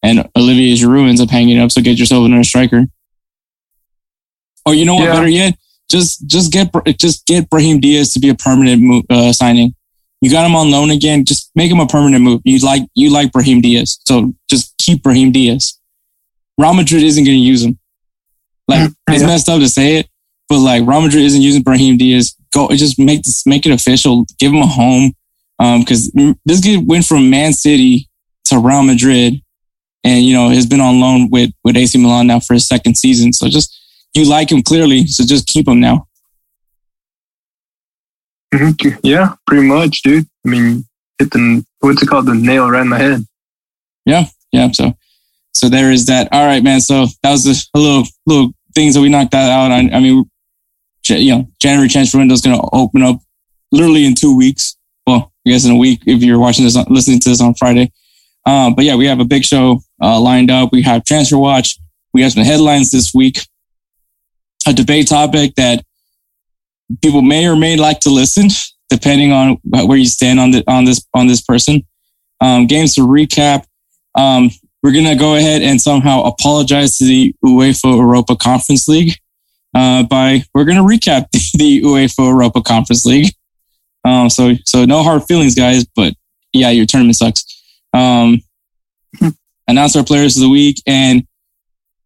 and 0.02 0.29
Olivier 0.37 0.75
Giroud 0.75 1.09
ends 1.09 1.21
up 1.21 1.31
hanging 1.31 1.59
up. 1.59 1.71
So 1.71 1.83
get 1.83 1.99
yourself 1.99 2.25
another 2.25 2.45
striker. 2.45 2.87
Or 4.67 4.75
you 4.75 4.85
know 4.85 4.95
what? 4.95 5.05
Yeah. 5.05 5.12
Better 5.14 5.29
yet, 5.29 5.55
just 5.90 6.26
just 6.26 6.52
get 6.52 6.71
just 6.99 7.26
get 7.26 7.50
Brahim 7.50 7.81
Diaz 7.81 8.12
to 8.14 8.21
be 8.21 8.29
a 8.29 8.35
permanent 8.35 8.83
mo- 8.83 9.02
uh, 9.11 9.33
signing. 9.33 9.75
You 10.21 10.31
got 10.31 10.47
him 10.47 10.55
on 10.55 10.71
loan 10.71 10.90
again. 10.90 11.25
Just 11.25 11.50
make 11.55 11.71
him 11.71 11.81
a 11.81 11.87
permanent 11.87 12.23
move. 12.23 12.43
You 12.45 12.59
like 12.59 12.83
you 12.95 13.11
like 13.11 13.33
Brahim 13.33 13.61
Diaz, 13.61 13.99
so 14.07 14.35
just 14.49 14.75
keep 14.79 15.02
Brahim 15.02 15.33
Diaz. 15.33 15.79
Real 16.59 16.75
Madrid 16.75 17.02
isn't 17.02 17.25
going 17.25 17.37
to 17.37 17.43
use 17.43 17.62
him. 17.62 17.79
Like 18.69 18.90
it's 19.09 19.25
messed 19.25 19.49
up 19.49 19.61
to 19.61 19.69
say 19.69 19.97
it, 19.97 20.09
but 20.49 20.59
like 20.59 20.87
Real 20.87 21.00
Madrid 21.00 21.25
isn't 21.25 21.40
using 21.40 21.62
Brahim 21.62 21.97
Diaz. 21.97 22.37
Go 22.52 22.69
just 22.69 22.99
make 22.99 23.23
this 23.23 23.47
make 23.47 23.64
it 23.64 23.73
official. 23.73 24.26
Give 24.38 24.52
him 24.52 24.62
a 24.62 24.67
home, 24.67 25.14
um, 25.61 25.81
because 25.81 26.11
this 26.45 26.61
kid 26.61 26.88
went 26.88 27.05
from 27.05 27.31
Man 27.31 27.52
City 27.52 28.09
to 28.47 28.59
Real 28.59 28.83
Madrid, 28.83 29.40
and 30.02 30.25
you 30.25 30.35
know 30.35 30.49
has 30.49 30.67
been 30.67 30.81
on 30.81 30.99
loan 30.99 31.29
with 31.31 31.50
with 31.62 31.76
AC 31.76 31.97
Milan 31.99 32.26
now 32.26 32.40
for 32.40 32.55
his 32.55 32.67
second 32.67 32.97
season. 32.97 33.33
So 33.33 33.49
just 33.49 33.76
you 34.14 34.29
like 34.29 34.50
him 34.50 34.62
clearly, 34.62 35.07
so 35.07 35.25
just 35.25 35.47
keep 35.47 35.69
him 35.69 35.79
now. 35.79 36.07
Yeah, 39.05 39.35
pretty 39.47 39.67
much, 39.69 40.02
dude. 40.02 40.26
I 40.45 40.49
mean, 40.49 40.85
hit 41.19 41.31
the 41.31 41.64
what's 41.79 42.02
it 42.02 42.09
called? 42.09 42.26
The 42.26 42.35
nail 42.35 42.69
right 42.69 42.83
in 42.83 42.90
the 42.90 42.99
head. 42.99 43.25
yeah 44.05 44.25
yeah. 44.52 44.71
so 44.73 44.93
so 45.55 45.69
there 45.69 45.93
is 45.93 46.07
that 46.07 46.29
all 46.33 46.47
right 46.47 46.62
man 46.62 46.81
so 46.81 47.07
that 47.23 47.31
was 47.31 47.47
a, 47.47 47.55
a 47.76 47.81
little 47.81 48.05
little 48.26 48.52
things 48.75 48.95
that 48.95 49.00
we 49.00 49.09
knocked 49.09 49.33
that 49.33 49.50
out 49.50 49.71
i, 49.71 49.79
I 49.79 50.00
mean 50.00 50.25
you 51.09 51.35
know 51.35 51.49
january 51.61 51.88
transfer 51.88 52.19
window 52.19 52.35
is 52.35 52.40
going 52.40 52.57
to 52.57 52.69
open 52.73 53.02
up 53.02 53.21
literally 53.73 54.07
in 54.07 54.14
two 54.14 54.37
weeks 54.37 54.76
well 55.07 55.33
i 55.47 55.50
guess 55.50 55.64
in 55.64 55.73
a 55.73 55.76
week 55.76 56.02
if 56.07 56.23
you're 56.23 56.38
watching 56.38 56.64
this 56.64 56.76
listening 56.88 57.21
to 57.21 57.28
this 57.28 57.40
on 57.40 57.54
friday. 57.54 57.90
Um, 58.47 58.75
but 58.75 58.85
yeah 58.85 58.97
we 58.97 59.07
have 59.07 59.21
a 59.21 59.25
big 59.25 59.45
show 59.45 59.80
uh, 60.02 60.21
lined 60.21 60.50
up. 60.50 60.73
We 60.73 60.83
have 60.83 61.04
transfer 61.04 61.38
watch. 61.38 61.78
We 62.12 62.23
have 62.23 62.33
some 62.33 62.45
headlines 62.45 62.90
this 62.90 63.12
week. 63.14 63.40
A 64.66 64.73
debate 64.73 65.09
topic 65.09 65.54
that 65.57 65.85
people 67.02 67.23
may 67.23 67.47
or 67.47 67.57
may 67.57 67.76
like 67.76 68.00
to 68.00 68.11
listen 68.11 68.49
depending 68.90 69.33
on 69.33 69.57
where 69.62 69.97
you 69.97 70.07
stand 70.07 70.40
on 70.40 70.50
the 70.50 70.64
on 70.66 70.85
this 70.85 71.07
on 71.14 71.26
this 71.26 71.40
person. 71.40 71.87
Um, 72.40 72.66
games 72.66 72.95
to 72.95 73.02
recap. 73.02 73.64
Um, 74.14 74.50
we're 74.83 74.92
gonna 74.92 75.16
go 75.16 75.37
ahead 75.37 75.62
and 75.62 75.80
somehow 75.80 76.23
apologize 76.23 76.97
to 76.99 77.04
the 77.04 77.35
UEFA 77.45 77.97
Europa 77.97 78.37
Conference 78.37 78.88
League. 78.88 79.14
Uh, 79.75 80.02
by 80.02 80.42
we're 80.54 80.64
gonna 80.64 80.83
recap 80.83 81.30
the 81.54 81.83
UEFA 81.83 82.28
Europa 82.28 82.62
Conference 82.62 83.04
League. 83.04 83.33
Um, 84.04 84.30
so 84.30 84.54
so 84.64 84.85
no 84.85 85.02
hard 85.02 85.25
feelings, 85.25 85.54
guys. 85.54 85.85
But 85.85 86.14
yeah, 86.52 86.71
your 86.71 86.87
tournament 86.87 87.16
sucks. 87.16 87.45
Um, 87.92 88.40
announce 89.69 89.97
our 89.97 90.04
players 90.04 90.37
of 90.37 90.42
the 90.42 90.50
week, 90.50 90.83
and 90.87 91.26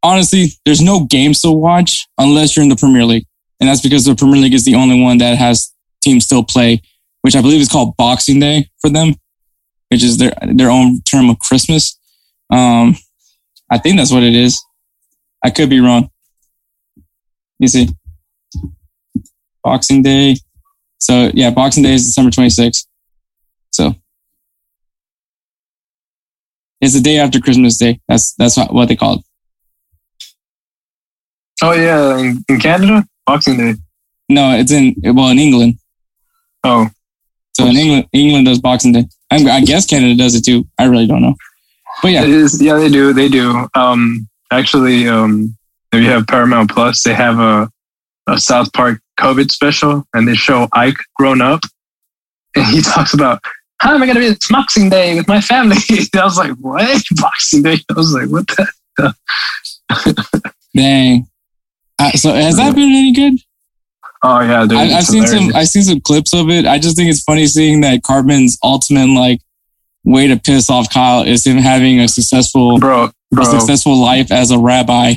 honestly, 0.03 0.49
there's 0.65 0.81
no 0.81 1.05
games 1.05 1.41
to 1.43 1.51
watch 1.51 2.07
unless 2.19 2.57
you're 2.57 2.63
in 2.63 2.69
the 2.69 2.77
Premier 2.77 3.05
League, 3.05 3.27
and 3.61 3.69
that's 3.69 3.81
because 3.81 4.05
the 4.05 4.15
Premier 4.15 4.41
League 4.41 4.55
is 4.55 4.65
the 4.65 4.75
only 4.75 5.01
one 5.01 5.19
that 5.19 5.39
has 5.39 5.73
teams 6.03 6.25
still 6.25 6.45
play, 6.45 6.83
which 7.23 7.37
I 7.37 7.43
believe 7.43 7.61
is 7.61 7.69
called 7.69 7.97
Boxing 7.97 8.41
Day 8.41 8.69
for 8.81 8.91
them 8.91 9.15
which 9.95 10.03
is 10.03 10.19
their 10.19 10.35
their 10.55 10.71
own 10.71 11.01
term 11.03 11.31
of 11.31 11.39
Christmas. 11.39 11.97
Um, 12.51 12.97
I 13.71 13.79
think 13.79 13.97
that's 13.97 14.11
what 14.11 14.25
it 14.25 14.35
is. 14.35 14.61
I 15.45 15.51
could 15.51 15.71
be 15.71 15.79
wrong. 15.79 16.11
You 17.61 17.69
see, 17.69 17.89
Boxing 19.63 20.03
Day. 20.03 20.37
So 21.05 21.31
yeah, 21.35 21.51
Boxing 21.51 21.83
Day 21.83 21.93
is 21.93 22.07
December 22.07 22.31
twenty 22.31 22.49
sixth. 22.49 22.87
So 23.73 23.95
it's 26.81 26.95
the 26.95 27.01
day 27.01 27.19
after 27.19 27.41
Christmas 27.41 27.77
Day. 27.77 28.01
That's 28.09 28.33
that's 28.39 28.57
what, 28.57 28.73
what 28.73 28.89
they 28.89 28.97
call 28.97 29.17
it. 29.17 29.21
Oh 31.63 31.73
yeah, 31.73 32.17
in, 32.17 32.43
in 32.49 32.59
Canada, 32.59 33.05
Boxing 33.27 33.59
Day. 33.59 33.75
No, 34.31 34.53
it's 34.53 34.73
in 34.73 34.95
well 35.05 35.29
in 35.29 35.39
England. 35.39 35.75
Oh, 36.65 36.89
So 37.53 37.67
in 37.67 37.77
England, 37.77 38.09
England 38.15 38.47
does 38.47 38.59
Boxing 38.59 38.93
Day. 38.93 39.05
I, 39.31 39.37
I 39.45 39.61
guess 39.61 39.85
Canada 39.85 40.17
does 40.17 40.35
it 40.35 40.43
too. 40.47 40.67
I 40.79 40.87
really 40.87 41.07
don't 41.07 41.21
know. 41.21 41.35
But 42.01 42.13
yeah, 42.13 42.25
is. 42.25 42.63
Yeah, 42.63 42.79
they 42.79 42.89
do. 42.89 43.13
They 43.13 43.29
do. 43.29 43.69
Um, 43.75 44.27
actually, 44.51 45.07
um, 45.07 45.55
if 45.93 46.03
you 46.03 46.09
have 46.09 46.27
Paramount 46.27 46.71
Plus, 46.71 47.03
they 47.03 47.13
have 47.13 47.39
a 47.39 47.69
a 48.27 48.39
South 48.39 48.73
Park 48.73 49.03
COVID 49.19 49.51
special, 49.51 50.07
and 50.15 50.27
they 50.27 50.35
show 50.35 50.69
Ike 50.73 50.97
grown 51.17 51.41
up, 51.41 51.61
and 52.55 52.67
he 52.67 52.83
talks 52.95 53.15
about 53.15 53.41
how 53.79 53.95
am 53.95 54.03
I 54.03 54.07
going 54.07 54.17
to 54.17 54.21
be 54.21 54.27
it's 54.29 54.49
Boxing 54.49 54.89
Day 54.89 55.15
with 55.15 55.29
my 55.29 55.41
family. 55.41 55.77
I 56.15 56.25
was 56.25 56.39
like, 56.39 56.53
what 56.53 57.03
Boxing 57.17 57.63
Day? 57.63 57.77
I 57.91 57.93
was 57.95 58.15
like, 58.15 58.29
what 58.29 58.47
the? 58.97 59.15
dang. 60.75 61.29
Uh, 61.99 62.11
so 62.13 62.33
has 62.33 62.57
that 62.57 62.75
been 62.75 62.91
any 62.91 63.13
good? 63.13 63.35
Oh 64.23 64.41
yeah, 64.41 64.63
dude, 64.63 64.79
I, 64.79 64.99
I've 64.99 65.05
seen 65.05 65.27
some. 65.27 65.55
I've 65.55 65.69
seen 65.69 65.83
some 65.83 66.01
clips 66.01 66.33
of 66.33 66.49
it. 66.49 66.65
I 66.65 66.79
just 66.79 66.97
think 66.97 67.11
it's 67.11 67.23
funny 67.23 67.47
seeing 67.47 67.83
that 67.83 68.03
Cartman's 68.03 68.59
ultimate 68.65 69.09
like 69.09 69.41
way 70.05 70.27
to 70.29 70.39
piss 70.39 70.71
off 70.71 70.91
Kyle 70.93 71.23
is 71.23 71.47
him 71.47 71.59
having 71.59 72.01
a 72.01 72.09
successful, 72.09 72.79
bro, 72.79 73.05
a 73.05 73.13
bro, 73.31 73.45
successful 73.45 74.01
life 74.01 74.33
as 74.33 74.51
a 74.51 74.59
rabbi. 74.59 75.15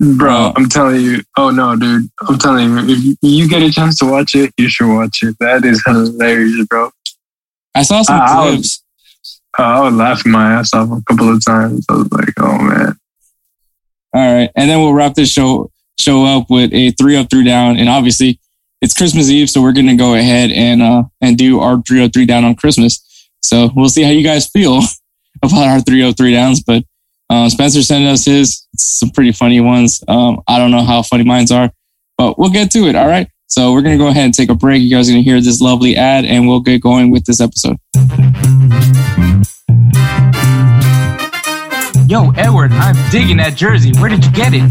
Bro. 0.00 0.52
I'm 0.56 0.68
telling 0.68 1.00
you. 1.00 1.22
Oh 1.36 1.50
no, 1.50 1.76
dude. 1.76 2.08
I'm 2.26 2.38
telling 2.38 2.70
you. 2.70 2.78
If 2.88 3.16
you 3.22 3.48
get 3.48 3.62
a 3.62 3.70
chance 3.70 3.98
to 3.98 4.06
watch 4.10 4.34
it, 4.34 4.52
you 4.56 4.68
should 4.68 4.92
watch 4.92 5.22
it. 5.22 5.36
That 5.40 5.64
is 5.64 5.82
hilarious, 5.86 6.66
bro. 6.66 6.90
I 7.74 7.82
saw 7.82 8.02
some 8.02 8.20
I 8.20 8.44
was- 8.50 8.54
clips. 8.54 8.82
Uh, 9.58 9.62
I 9.62 9.80
was 9.80 9.94
laughing 9.94 10.30
my 10.32 10.52
ass 10.52 10.72
off 10.72 10.88
a 10.90 11.02
couple 11.08 11.32
of 11.34 11.44
times. 11.44 11.84
I 11.88 11.94
was 11.94 12.12
like, 12.12 12.32
oh 12.38 12.58
man. 12.58 12.96
All 14.14 14.34
right, 14.34 14.50
and 14.54 14.70
then 14.70 14.78
we'll 14.80 14.94
wrap 14.94 15.14
this 15.14 15.32
show 15.32 15.70
show 15.98 16.24
up 16.24 16.48
with 16.48 16.72
a 16.72 16.92
three 16.92 17.16
up, 17.16 17.28
three 17.28 17.44
down, 17.44 17.76
and 17.76 17.88
obviously 17.88 18.38
it's 18.80 18.94
Christmas 18.94 19.28
Eve, 19.30 19.50
so 19.50 19.60
we're 19.60 19.72
gonna 19.72 19.96
go 19.96 20.14
ahead 20.14 20.50
and 20.52 20.80
uh 20.80 21.02
and 21.20 21.36
do 21.36 21.58
our 21.60 21.82
three 21.82 22.04
up, 22.04 22.12
three 22.12 22.24
down 22.26 22.44
on 22.44 22.54
Christmas. 22.54 23.02
So 23.42 23.70
we'll 23.74 23.88
see 23.88 24.02
how 24.02 24.10
you 24.10 24.22
guys 24.22 24.46
feel 24.48 24.80
about 25.42 25.66
our 25.66 25.80
three 25.80 26.02
up, 26.04 26.16
three 26.16 26.32
downs. 26.34 26.62
But 26.62 26.84
uh, 27.30 27.48
Spencer 27.48 27.82
sent 27.82 28.06
us 28.06 28.24
his 28.24 28.66
some 28.76 29.10
pretty 29.10 29.32
funny 29.32 29.60
ones. 29.60 30.02
Um, 30.08 30.40
I 30.48 30.58
don't 30.58 30.70
know 30.70 30.82
how 30.82 31.02
funny 31.02 31.24
mine's 31.24 31.50
are, 31.52 31.70
but 32.16 32.38
we'll 32.38 32.50
get 32.50 32.70
to 32.72 32.86
it. 32.88 32.96
All 32.96 33.08
right. 33.08 33.28
So 33.46 33.72
we're 33.72 33.82
gonna 33.82 33.98
go 33.98 34.08
ahead 34.08 34.24
and 34.26 34.34
take 34.34 34.50
a 34.50 34.54
break. 34.54 34.82
You 34.82 34.90
guys 34.90 35.08
are 35.08 35.12
gonna 35.12 35.22
hear 35.22 35.40
this 35.40 35.60
lovely 35.60 35.96
ad, 35.96 36.24
and 36.24 36.46
we'll 36.46 36.60
get 36.60 36.82
going 36.82 37.10
with 37.10 37.24
this 37.24 37.40
episode. 37.40 37.76
Yo, 42.06 42.30
Edward, 42.32 42.72
I'm 42.72 42.96
digging 43.10 43.36
that 43.36 43.52
jersey. 43.54 43.92
Where 43.98 44.08
did 44.08 44.24
you 44.24 44.32
get 44.32 44.52
it? 44.54 44.70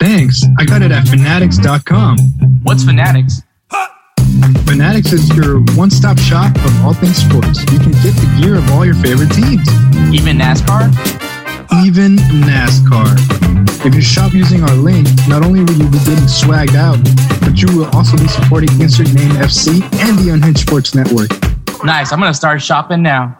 Thanks. 0.00 0.42
I 0.58 0.64
got 0.64 0.82
it 0.82 0.90
at 0.90 1.06
fanatics.com. 1.06 2.18
What's 2.62 2.84
Fanatics? 2.84 3.42
Fanatics 4.64 5.12
is 5.12 5.28
your 5.36 5.60
one 5.76 5.90
stop 5.90 6.18
shop 6.18 6.54
of 6.56 6.84
all 6.84 6.94
things 6.94 7.16
sports. 7.16 7.60
You 7.70 7.78
can 7.78 7.92
get 8.00 8.14
the 8.16 8.40
gear 8.40 8.56
of 8.56 8.70
all 8.70 8.84
your 8.84 8.94
favorite 8.94 9.30
teams, 9.30 9.68
Even 10.14 10.38
NASCAR? 10.38 10.90
Even 11.80 12.16
NASCAR. 12.44 13.16
If 13.84 13.94
you 13.94 14.00
shop 14.00 14.32
using 14.32 14.62
our 14.62 14.74
link, 14.74 15.08
not 15.26 15.44
only 15.44 15.60
will 15.60 15.72
you 15.72 15.88
be 15.88 15.98
getting 15.98 16.28
swagged 16.28 16.76
out, 16.76 16.98
but 17.40 17.60
you 17.60 17.76
will 17.76 17.90
also 17.96 18.16
be 18.16 18.28
supporting 18.28 18.68
Insert 18.80 19.12
Name 19.14 19.30
FC 19.32 19.82
and 20.00 20.18
the 20.18 20.30
Unhinged 20.32 20.60
Sports 20.60 20.94
Network. 20.94 21.30
Nice. 21.84 22.12
I'm 22.12 22.20
going 22.20 22.30
to 22.30 22.36
start 22.36 22.62
shopping 22.62 23.02
now. 23.02 23.38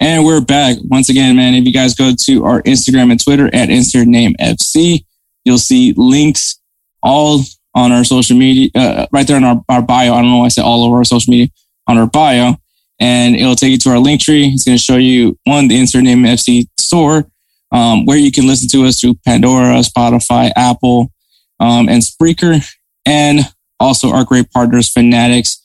And 0.00 0.24
we're 0.24 0.40
back 0.40 0.78
once 0.84 1.10
again, 1.10 1.36
man. 1.36 1.54
If 1.54 1.66
you 1.66 1.72
guys 1.72 1.94
go 1.94 2.12
to 2.14 2.44
our 2.44 2.62
Instagram 2.62 3.10
and 3.10 3.22
Twitter 3.22 3.54
at 3.54 3.68
insert 3.68 4.08
name 4.08 4.34
FC, 4.40 5.04
you'll 5.44 5.58
see 5.58 5.92
links 5.96 6.58
all 7.02 7.42
on 7.74 7.92
our 7.92 8.02
social 8.02 8.36
media, 8.36 8.70
uh, 8.74 9.06
right 9.12 9.26
there 9.26 9.36
in 9.36 9.44
our, 9.44 9.62
our 9.68 9.82
bio. 9.82 10.14
I 10.14 10.22
don't 10.22 10.30
know 10.30 10.38
why 10.38 10.46
I 10.46 10.48
said 10.48 10.64
all 10.64 10.84
over 10.84 10.96
our 10.96 11.04
social 11.04 11.30
media 11.30 11.48
on 11.86 11.98
our 11.98 12.06
bio. 12.06 12.54
And 12.98 13.36
it'll 13.36 13.56
take 13.56 13.72
you 13.72 13.78
to 13.78 13.90
our 13.90 13.98
link 13.98 14.20
tree. 14.20 14.46
It's 14.48 14.64
going 14.64 14.76
to 14.76 14.82
show 14.82 14.96
you 14.96 15.38
one, 15.44 15.68
the 15.68 15.78
insert 15.78 16.02
name 16.02 16.24
FC 16.24 16.66
store, 16.90 17.30
um, 17.72 18.04
where 18.04 18.18
you 18.18 18.32
can 18.32 18.46
listen 18.46 18.68
to 18.70 18.86
us 18.86 19.00
through 19.00 19.14
Pandora, 19.24 19.78
Spotify, 19.80 20.50
Apple, 20.56 21.12
um, 21.60 21.88
and 21.88 22.02
Spreaker, 22.02 22.60
and 23.06 23.40
also 23.78 24.10
our 24.10 24.24
great 24.24 24.50
partners, 24.50 24.90
Fanatics 24.90 25.62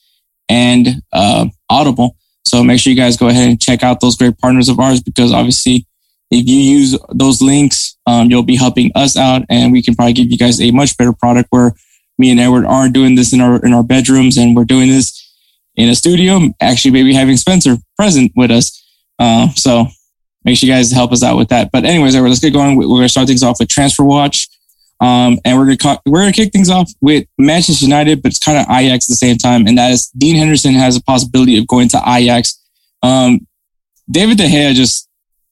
and 0.47 1.01
uh, 1.11 1.47
Audible. 1.69 2.15
So 2.45 2.63
make 2.63 2.79
sure 2.79 2.91
you 2.91 2.97
guys 2.97 3.17
go 3.17 3.27
ahead 3.27 3.49
and 3.49 3.61
check 3.61 3.81
out 3.81 4.01
those 4.01 4.15
great 4.15 4.37
partners 4.37 4.69
of 4.69 4.79
ours 4.79 5.01
because 5.01 5.33
obviously, 5.33 5.87
if 6.31 6.47
you 6.47 6.57
use 6.57 6.97
those 7.13 7.41
links, 7.41 7.97
um, 8.05 8.29
you'll 8.29 8.43
be 8.43 8.55
helping 8.55 8.91
us 8.95 9.17
out, 9.17 9.43
and 9.49 9.71
we 9.71 9.81
can 9.81 9.95
probably 9.95 10.13
give 10.13 10.31
you 10.31 10.37
guys 10.37 10.61
a 10.61 10.71
much 10.71 10.97
better 10.97 11.13
product. 11.13 11.47
Where 11.49 11.73
me 12.17 12.31
and 12.31 12.39
Edward 12.39 12.65
aren't 12.65 12.93
doing 12.93 13.15
this 13.15 13.33
in 13.33 13.41
our 13.41 13.63
in 13.65 13.73
our 13.73 13.83
bedrooms, 13.83 14.37
and 14.37 14.55
we're 14.55 14.65
doing 14.65 14.89
this 14.89 15.21
in 15.75 15.89
a 15.89 15.95
studio. 15.95 16.39
Actually, 16.61 16.91
maybe 16.91 17.13
having 17.13 17.37
Spencer 17.37 17.77
present 17.97 18.31
with 18.35 18.51
us. 18.51 18.83
Uh, 19.17 19.49
so 19.51 19.87
make 20.45 20.57
sure 20.57 20.67
you 20.67 20.73
guys 20.73 20.91
help 20.91 21.11
us 21.11 21.23
out 21.23 21.37
with 21.37 21.49
that. 21.49 21.71
But 21.71 21.83
anyways, 21.83 22.15
let's 22.15 22.39
get 22.39 22.53
going. 22.53 22.77
We're 22.77 22.87
gonna 22.87 23.09
start 23.09 23.27
things 23.27 23.43
off 23.43 23.59
with 23.59 23.67
transfer 23.67 24.03
watch. 24.03 24.47
Um, 25.01 25.39
and 25.43 25.57
we're 25.57 25.65
gonna 25.65 25.77
co- 25.77 26.01
we're 26.05 26.21
gonna 26.21 26.31
kick 26.31 26.53
things 26.53 26.69
off 26.69 26.89
with 27.01 27.27
Manchester 27.37 27.85
United, 27.85 28.21
but 28.21 28.31
it's 28.31 28.39
kind 28.39 28.57
of 28.57 28.65
Ajax 28.69 29.09
at 29.09 29.11
the 29.11 29.17
same 29.17 29.37
time, 29.37 29.67
and 29.67 29.77
that 29.77 29.91
is 29.91 30.07
Dean 30.17 30.37
Henderson 30.37 30.73
has 30.73 30.95
a 30.95 31.03
possibility 31.03 31.57
of 31.57 31.67
going 31.67 31.89
to 31.89 32.01
Ajax. 32.07 32.61
Um, 33.03 33.45
David 34.09 34.37
De 34.37 34.45
Gea 34.45 34.73
just 34.73 35.09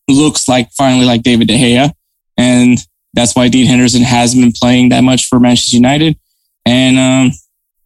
looks 0.08 0.48
like 0.48 0.72
finally 0.72 1.06
like 1.06 1.24
David 1.24 1.50
De 1.50 1.58
Gea, 1.58 1.92
and 2.38 2.78
that's 3.14 3.36
why 3.36 3.50
Dean 3.50 3.68
Henderson 3.68 4.04
hasn't 4.04 4.42
been 4.42 4.54
playing 4.54 4.90
that 4.90 5.04
much 5.04 5.26
for 5.26 5.40
Manchester 5.40 5.76
United. 5.76 6.18
And 6.66 6.98
um, 6.98 7.32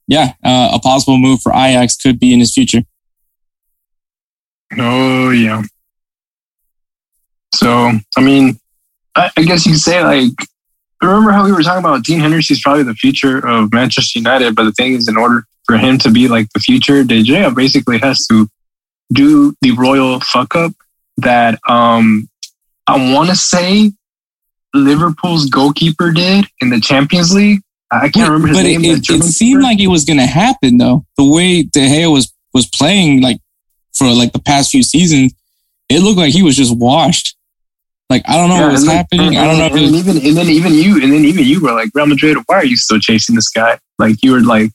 yeah, 0.07 0.33
uh, 0.43 0.71
a 0.73 0.79
possible 0.79 1.17
move 1.17 1.41
for 1.41 1.51
Ajax 1.51 1.97
could 1.97 2.19
be 2.19 2.33
in 2.33 2.39
his 2.39 2.53
future. 2.53 2.83
Oh 4.77 5.31
yeah. 5.31 5.63
So 7.53 7.91
I 8.17 8.21
mean, 8.21 8.59
I, 9.15 9.29
I 9.37 9.43
guess 9.43 9.65
you 9.65 9.73
could 9.73 9.81
say 9.81 10.03
like, 10.03 10.31
remember 11.01 11.31
how 11.31 11.45
we 11.45 11.51
were 11.51 11.63
talking 11.63 11.83
about 11.83 12.03
Dean 12.03 12.19
Henderson's 12.19 12.61
probably 12.61 12.83
the 12.83 12.93
future 12.93 13.45
of 13.45 13.73
Manchester 13.73 14.19
United, 14.19 14.55
but 14.55 14.63
the 14.63 14.71
thing 14.73 14.93
is, 14.93 15.07
in 15.07 15.17
order 15.17 15.45
for 15.65 15.77
him 15.77 15.97
to 15.99 16.11
be 16.11 16.27
like 16.27 16.47
the 16.53 16.59
future, 16.59 17.03
De 17.03 17.23
Gea 17.23 17.53
basically 17.55 17.99
has 17.99 18.25
to 18.27 18.47
do 19.13 19.55
the 19.61 19.71
royal 19.71 20.19
fuck 20.19 20.55
up 20.55 20.73
that 21.17 21.59
um 21.67 22.29
I 22.85 23.13
want 23.13 23.29
to 23.29 23.35
say 23.35 23.91
Liverpool's 24.73 25.49
goalkeeper 25.49 26.11
did 26.11 26.45
in 26.61 26.69
the 26.69 26.79
Champions 26.79 27.33
League. 27.33 27.61
I 27.91 28.09
can't 28.09 28.29
remember 28.29 28.49
his 28.49 28.57
but 28.57 28.63
name. 28.63 28.83
it, 28.83 29.09
it, 29.09 29.09
it 29.09 29.23
seemed 29.23 29.63
like 29.63 29.79
it 29.79 29.87
was 29.87 30.03
going 30.03 30.19
to 30.19 30.25
happen 30.25 30.77
though. 30.77 31.05
The 31.17 31.25
way 31.25 31.63
De 31.63 31.79
Gea 31.79 32.11
was 32.11 32.33
was 32.53 32.67
playing, 32.67 33.21
like 33.21 33.39
for 33.93 34.07
like 34.07 34.33
the 34.33 34.39
past 34.39 34.71
few 34.71 34.83
seasons, 34.83 35.33
it 35.89 36.01
looked 36.01 36.17
like 36.17 36.33
he 36.33 36.43
was 36.43 36.57
just 36.57 36.75
washed. 36.75 37.36
Like 38.09 38.23
I 38.27 38.37
don't 38.37 38.49
know 38.49 38.61
what 38.61 38.71
was 38.71 38.81
and 38.83 38.89
then- 38.89 38.97
happening. 38.97 39.37
I 39.37 39.45
don't 39.45 39.57
know 39.57 39.65
And, 39.65 39.75
and 39.85 39.95
even 39.95 40.17
and 40.17 40.37
then 40.37 40.47
even 40.47 40.73
you 40.73 41.01
and 41.03 41.11
then 41.11 41.25
even 41.25 41.43
you 41.45 41.61
were 41.61 41.73
like 41.73 41.89
Real 41.93 42.05
Madrid. 42.05 42.37
Why 42.45 42.55
are 42.57 42.65
you 42.65 42.77
still 42.77 42.99
chasing 42.99 43.35
this 43.35 43.49
guy? 43.49 43.77
Like 43.99 44.23
you 44.23 44.31
were 44.31 44.41
like, 44.41 44.71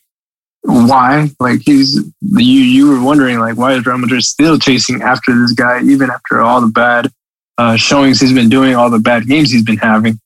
why? 0.62 1.30
Like 1.40 1.60
he's 1.64 1.96
you 2.20 2.60
you 2.60 2.88
were 2.90 3.02
wondering 3.02 3.38
like 3.40 3.56
why 3.56 3.72
is 3.72 3.86
Real 3.86 3.98
Madrid 3.98 4.22
still 4.22 4.58
chasing 4.58 5.02
after 5.02 5.34
this 5.40 5.52
guy 5.52 5.82
even 5.82 6.10
after 6.10 6.40
all 6.42 6.60
the 6.60 6.66
bad 6.68 7.10
uh, 7.58 7.76
showings 7.76 8.20
he's 8.20 8.32
been 8.32 8.48
doing, 8.48 8.74
all 8.76 8.90
the 8.90 8.98
bad 8.98 9.26
games 9.26 9.50
he's 9.50 9.64
been 9.64 9.76
having. 9.78 10.18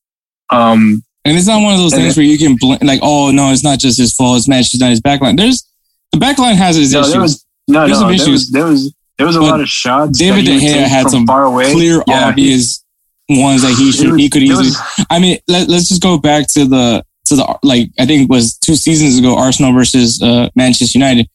Um, 0.51 1.03
and 1.25 1.37
it's 1.37 1.47
not 1.47 1.63
one 1.63 1.75
of 1.75 1.79
those 1.81 1.95
things 1.95 2.17
it- 2.17 2.21
where 2.21 2.27
you 2.27 2.39
can 2.39 2.57
blame 2.57 2.79
like, 2.83 3.01
oh 3.03 3.31
no, 3.31 3.51
it's 3.53 3.65
not 3.65 3.79
just 3.79 3.99
his 3.99 4.15
fault. 4.15 4.37
It's 4.39 4.49
Manchester 4.49 4.79
United's 4.79 5.01
backline. 5.01 5.37
There's 5.37 5.65
the 6.13 6.19
backline 6.19 6.55
has 6.55 6.77
its 6.77 6.93
no, 6.93 7.01
issues. 7.01 7.13
there 7.13 7.21
was 7.23 7.45
no 7.69 7.87
There's 7.87 7.91
no 7.91 7.95
some 8.01 8.07
there 8.09 8.15
issues. 8.17 8.29
was 8.29 8.51
there 8.51 8.65
was 8.65 8.93
there 9.19 9.27
was 9.27 9.37
a 9.37 9.41
But 9.41 9.47
lot 9.51 9.61
of 9.61 9.69
shots. 9.69 10.19
David 10.19 10.45
De 10.45 10.59
Gea 10.59 10.87
had 10.87 11.09
some 11.09 11.27
far 11.27 11.45
away. 11.45 11.73
clear, 11.73 12.03
Yeah, 12.07 12.19
he- 12.25 12.31
obvious 12.31 12.83
ones 13.29 13.63
that 13.63 13.75
he 13.77 13.93
should 13.93 14.11
was- 14.13 14.21
he 14.21 14.29
could 14.29 14.43
easily. 14.43 14.67
was- 14.69 15.07
I 15.11 15.19
mean, 15.19 15.39
let, 15.49 15.69
let's 15.69 15.89
just 15.89 16.03
go 16.03 16.19
back 16.19 16.47
to 16.53 16.65
the 16.65 17.05
to 17.27 17.37
the 17.37 17.59
like 17.63 17.91
I 17.99 18.07
think 18.07 18.23
it 18.23 18.29
was 18.29 18.57
two 18.59 18.77
seasons 18.77 19.19
ago, 19.19 19.37
Arsenal 19.37 19.73
versus 19.73 20.23
uh, 20.23 20.49
Manchester 20.55 20.99
United. 20.99 21.29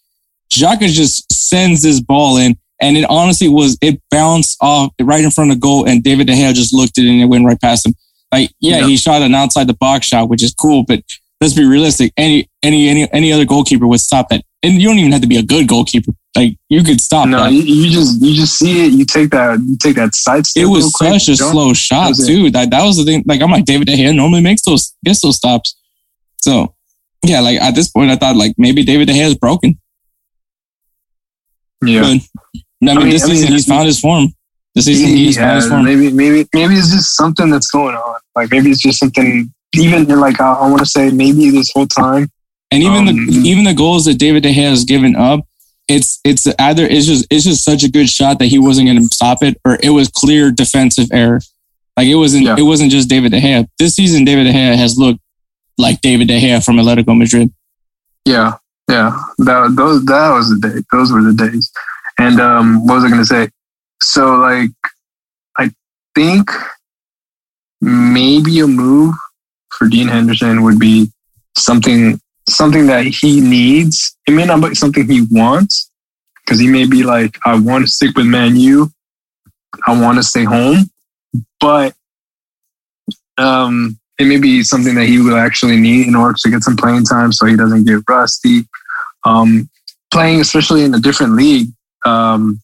Xhaka 0.53 0.89
just 0.91 1.31
sends 1.31 1.81
this 1.81 1.99
ball 2.01 2.37
in, 2.37 2.55
and 2.81 2.97
it 2.97 3.05
honestly 3.09 3.47
was 3.49 3.77
it 3.81 4.01
bounced 4.09 4.57
off 4.61 4.91
right 5.01 5.23
in 5.23 5.31
front 5.31 5.51
of 5.51 5.57
the 5.57 5.61
goal, 5.61 5.87
and 5.87 6.03
David 6.03 6.27
De 6.27 6.33
Gea 6.33 6.53
just 6.53 6.73
looked 6.73 6.97
at 6.97 7.05
it 7.05 7.09
and 7.09 7.21
it 7.21 7.25
went 7.25 7.45
right 7.45 7.59
past 7.59 7.85
him. 7.85 7.93
Like, 8.31 8.51
yeah, 8.61 8.79
Yeah. 8.79 8.87
he 8.87 8.95
shot 8.97 9.21
an 9.21 9.35
outside 9.35 9.67
the 9.67 9.73
box 9.73 10.07
shot, 10.07 10.29
which 10.29 10.41
is 10.43 10.53
cool, 10.53 10.85
but 10.87 11.01
let's 11.41 11.53
be 11.53 11.65
realistic. 11.65 12.13
Any 12.17 12.49
any 12.63 12.87
any 12.87 13.11
any 13.11 13.33
other 13.33 13.45
goalkeeper 13.45 13.85
would 13.87 13.99
stop 13.99 14.29
that, 14.29 14.43
and 14.63 14.81
you 14.81 14.87
don't 14.87 14.99
even 14.99 15.11
have 15.11 15.21
to 15.21 15.27
be 15.27 15.37
a 15.37 15.43
good 15.43 15.67
goalkeeper. 15.67 16.13
Like, 16.35 16.57
you 16.69 16.81
could 16.83 17.01
stop 17.01 17.27
no, 17.27 17.43
that. 17.43 17.51
you, 17.51 17.61
you 17.61 17.89
just 17.91 18.21
you 18.21 18.33
just 18.33 18.57
see 18.57 18.85
it. 18.85 18.93
You 18.93 19.03
take 19.03 19.31
that 19.31 19.59
you 19.59 19.75
take 19.77 19.97
that 19.97 20.15
side 20.15 20.45
step. 20.45 20.61
It 20.61 20.65
real 20.65 20.75
was 20.75 20.91
quick, 20.91 21.19
such 21.19 21.27
a 21.27 21.35
jump. 21.35 21.51
slow 21.51 21.73
shot 21.73 22.09
was 22.09 22.23
it. 22.23 22.27
too. 22.33 22.49
That 22.51 22.69
that 22.71 22.83
was 22.83 22.97
the 22.97 23.03
thing. 23.03 23.23
Like 23.27 23.41
I'm 23.41 23.51
like 23.51 23.65
David 23.65 23.87
De 23.87 23.97
Gea 23.97 24.15
normally 24.15 24.41
makes 24.41 24.61
those 24.61 24.95
gets 25.03 25.21
those 25.21 25.35
stops. 25.35 25.75
So 26.41 26.73
yeah, 27.25 27.41
like 27.41 27.59
at 27.59 27.75
this 27.75 27.89
point, 27.89 28.11
I 28.11 28.15
thought 28.15 28.37
like 28.37 28.55
maybe 28.57 28.83
David 28.85 29.07
De 29.07 29.13
Gea 29.13 29.27
is 29.27 29.35
broken. 29.35 29.77
Yeah. 31.83 32.01
But 32.01 32.07
I 32.07 32.93
mean, 32.93 32.97
mean- 33.03 33.09
this 33.09 33.23
I 33.23 33.27
mean, 33.27 33.35
season 33.35 33.51
he's 33.51 33.67
found 33.67 33.87
his 33.87 33.99
form. 33.99 34.33
This 34.73 34.85
season 34.85 35.09
he's 35.09 35.37
found 35.37 35.57
his 35.57 35.67
form. 35.67 35.83
maybe, 35.83 36.11
maybe, 36.13 36.47
maybe 36.53 36.75
it's 36.75 36.91
just 36.91 37.17
something 37.17 37.49
that's 37.49 37.69
going 37.69 37.95
on. 37.95 38.19
Like 38.35 38.51
maybe 38.51 38.69
it's 38.71 38.81
just 38.81 38.99
something. 38.99 39.53
Even 39.75 40.05
like 40.19 40.39
I, 40.39 40.53
I 40.53 40.67
want 40.69 40.79
to 40.79 40.85
say, 40.85 41.09
maybe 41.11 41.49
this 41.49 41.71
whole 41.73 41.87
time. 41.87 42.29
And 42.71 42.83
even 42.83 43.07
Um, 43.07 43.27
the 43.27 43.33
even 43.49 43.65
the 43.65 43.73
goals 43.73 44.05
that 44.05 44.15
David 44.17 44.43
De 44.43 44.49
Gea 44.53 44.69
has 44.69 44.85
given 44.85 45.15
up, 45.15 45.41
it's 45.87 46.19
it's 46.23 46.47
either 46.59 46.85
it's 46.85 47.05
just 47.05 47.27
it's 47.29 47.43
just 47.43 47.63
such 47.63 47.83
a 47.83 47.89
good 47.89 48.09
shot 48.09 48.39
that 48.39 48.45
he 48.47 48.59
wasn't 48.59 48.87
going 48.87 48.97
to 48.97 49.05
stop 49.13 49.43
it, 49.43 49.57
or 49.65 49.77
it 49.83 49.89
was 49.89 50.07
clear 50.09 50.51
defensive 50.51 51.07
error. 51.11 51.39
Like 51.97 52.07
it 52.07 52.15
wasn't 52.15 52.45
Yeah. 52.45 52.55
it 52.57 52.63
wasn't 52.63 52.91
just 52.91 53.09
David 53.09 53.31
De 53.31 53.39
Gea. 53.41 53.67
This 53.77 53.95
season, 53.95 54.23
David 54.23 54.45
De 54.45 54.53
Gea 54.53 54.75
has 54.75 54.97
looked 54.97 55.19
like 55.77 55.99
David 56.01 56.27
De 56.27 56.39
Gea 56.39 56.63
from 56.63 56.77
Atletico 56.77 57.17
Madrid. 57.17 57.51
Yeah, 58.25 58.53
yeah. 58.89 59.19
That 59.39 59.73
those 59.75 60.05
that 60.05 60.29
was 60.31 60.49
the 60.49 60.69
day. 60.69 60.81
Those 60.91 61.11
were 61.11 61.21
the 61.23 61.33
days. 61.33 61.71
And 62.19 62.39
um, 62.39 62.85
what 62.85 62.95
was 62.95 63.03
I 63.05 63.09
going 63.09 63.21
to 63.21 63.25
say? 63.25 63.49
So 64.03 64.35
like, 64.35 64.69
I 65.57 65.71
think 66.15 66.49
maybe 67.81 68.59
a 68.59 68.67
move 68.67 69.15
for 69.69 69.87
Dean 69.87 70.07
Henderson 70.07 70.61
would 70.63 70.79
be 70.79 71.11
something 71.57 72.19
something 72.47 72.87
that 72.87 73.05
he 73.05 73.41
needs. 73.41 74.15
It 74.27 74.31
may 74.31 74.45
not 74.45 74.61
be 74.61 74.75
something 74.75 75.07
he 75.07 75.25
wants 75.29 75.91
because 76.43 76.59
he 76.59 76.67
may 76.67 76.85
be 76.85 77.03
like, 77.03 77.37
I 77.45 77.59
want 77.59 77.85
to 77.85 77.91
stick 77.91 78.15
with 78.15 78.25
Man 78.25 78.55
U. 78.55 78.91
I 79.87 79.99
want 79.99 80.17
to 80.17 80.23
stay 80.23 80.43
home, 80.43 80.89
but 81.59 81.93
um, 83.37 83.97
it 84.19 84.25
may 84.25 84.37
be 84.37 84.63
something 84.63 84.95
that 84.95 85.05
he 85.05 85.19
will 85.19 85.37
actually 85.37 85.77
need 85.77 86.07
in 86.07 86.15
order 86.15 86.37
to 86.37 86.49
get 86.49 86.61
some 86.61 86.75
playing 86.75 87.05
time 87.05 87.31
so 87.31 87.45
he 87.45 87.55
doesn't 87.55 87.85
get 87.85 88.03
rusty. 88.07 88.67
Um, 89.23 89.69
playing, 90.11 90.41
especially 90.41 90.83
in 90.83 90.93
a 90.93 90.99
different 90.99 91.33
league, 91.33 91.69
um, 92.05 92.61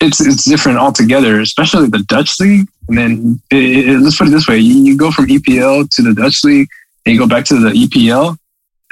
it's 0.00 0.20
it's 0.20 0.44
different 0.44 0.78
altogether, 0.78 1.40
especially 1.40 1.88
the 1.88 2.04
Dutch 2.08 2.40
league. 2.40 2.66
And 2.88 2.98
then 2.98 3.40
it, 3.50 3.88
it, 3.88 3.98
let's 4.00 4.18
put 4.18 4.28
it 4.28 4.30
this 4.30 4.48
way: 4.48 4.58
you, 4.58 4.74
you, 4.82 4.96
go 4.96 5.10
from 5.10 5.26
EPL 5.26 5.88
to 5.90 6.02
the 6.02 6.14
Dutch 6.14 6.42
league, 6.44 6.68
and 7.06 7.14
you 7.14 7.20
go 7.20 7.28
back 7.28 7.44
to 7.46 7.58
the 7.58 7.70
EPL. 7.70 8.36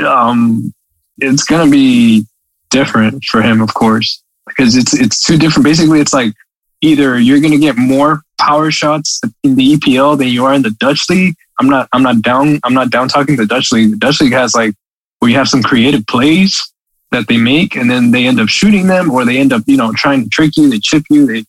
Um, 0.04 0.72
it's 1.18 1.44
gonna 1.44 1.70
be 1.70 2.24
different 2.70 3.24
for 3.24 3.42
him, 3.42 3.60
of 3.60 3.74
course, 3.74 4.22
because 4.46 4.76
it's 4.76 4.94
it's 4.98 5.22
two 5.22 5.36
different. 5.36 5.64
Basically, 5.64 6.00
it's 6.00 6.14
like 6.14 6.34
either 6.80 7.18
you're 7.18 7.40
gonna 7.40 7.58
get 7.58 7.76
more 7.76 8.22
power 8.38 8.70
shots 8.70 9.20
in 9.44 9.54
the 9.56 9.76
EPL 9.76 10.18
than 10.18 10.28
you 10.28 10.44
are 10.44 10.54
in 10.54 10.62
the 10.62 10.70
Dutch 10.70 11.08
league. 11.10 11.34
I'm 11.58 11.68
not 11.68 11.88
I'm 11.92 12.02
not 12.02 12.22
down 12.22 12.58
I'm 12.64 12.74
not 12.74 12.90
down 12.90 13.08
talking 13.08 13.36
the 13.36 13.46
Dutch 13.46 13.72
league. 13.72 13.90
The 13.90 13.96
Dutch 13.96 14.20
league 14.20 14.32
has 14.32 14.54
like 14.54 14.74
you 15.22 15.34
have 15.34 15.48
some 15.48 15.62
creative 15.62 16.06
plays 16.06 16.72
that 17.10 17.26
they 17.28 17.36
make 17.36 17.76
and 17.76 17.90
then 17.90 18.10
they 18.10 18.26
end 18.26 18.40
up 18.40 18.48
shooting 18.48 18.86
them 18.86 19.10
or 19.10 19.24
they 19.24 19.38
end 19.38 19.52
up, 19.52 19.62
you 19.66 19.76
know, 19.76 19.92
trying 19.92 20.22
to 20.22 20.28
trick 20.30 20.56
you, 20.56 20.70
they 20.70 20.78
chip 20.78 21.04
you, 21.10 21.26
they 21.26 21.44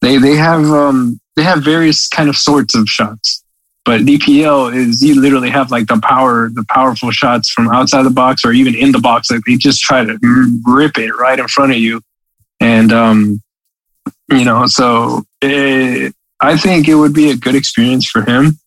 they 0.00 0.18
they 0.18 0.34
have 0.34 0.64
um 0.64 1.20
they 1.36 1.42
have 1.42 1.62
various 1.62 2.08
kind 2.08 2.28
of 2.28 2.36
sorts 2.36 2.74
of 2.74 2.88
shots. 2.88 3.43
But 3.84 4.00
DPL 4.02 4.74
is 4.74 5.02
you 5.02 5.20
literally 5.20 5.50
have 5.50 5.70
like 5.70 5.86
the 5.86 6.00
power, 6.00 6.48
the 6.48 6.64
powerful 6.70 7.10
shots 7.10 7.50
from 7.50 7.68
outside 7.68 8.04
the 8.04 8.10
box 8.10 8.44
or 8.44 8.52
even 8.52 8.74
in 8.74 8.92
the 8.92 8.98
box. 8.98 9.30
Like 9.30 9.42
they 9.46 9.56
just 9.56 9.82
try 9.82 10.04
to 10.04 10.18
rip 10.66 10.96
it 10.98 11.12
right 11.12 11.38
in 11.38 11.48
front 11.48 11.72
of 11.72 11.78
you. 11.78 12.00
And 12.60 12.92
um, 12.92 13.42
you 14.30 14.44
know, 14.44 14.66
so 14.66 15.24
it, 15.42 16.14
I 16.40 16.56
think 16.56 16.88
it 16.88 16.94
would 16.94 17.12
be 17.12 17.30
a 17.30 17.36
good 17.36 17.54
experience 17.54 18.08
for 18.08 18.22
him 18.22 18.58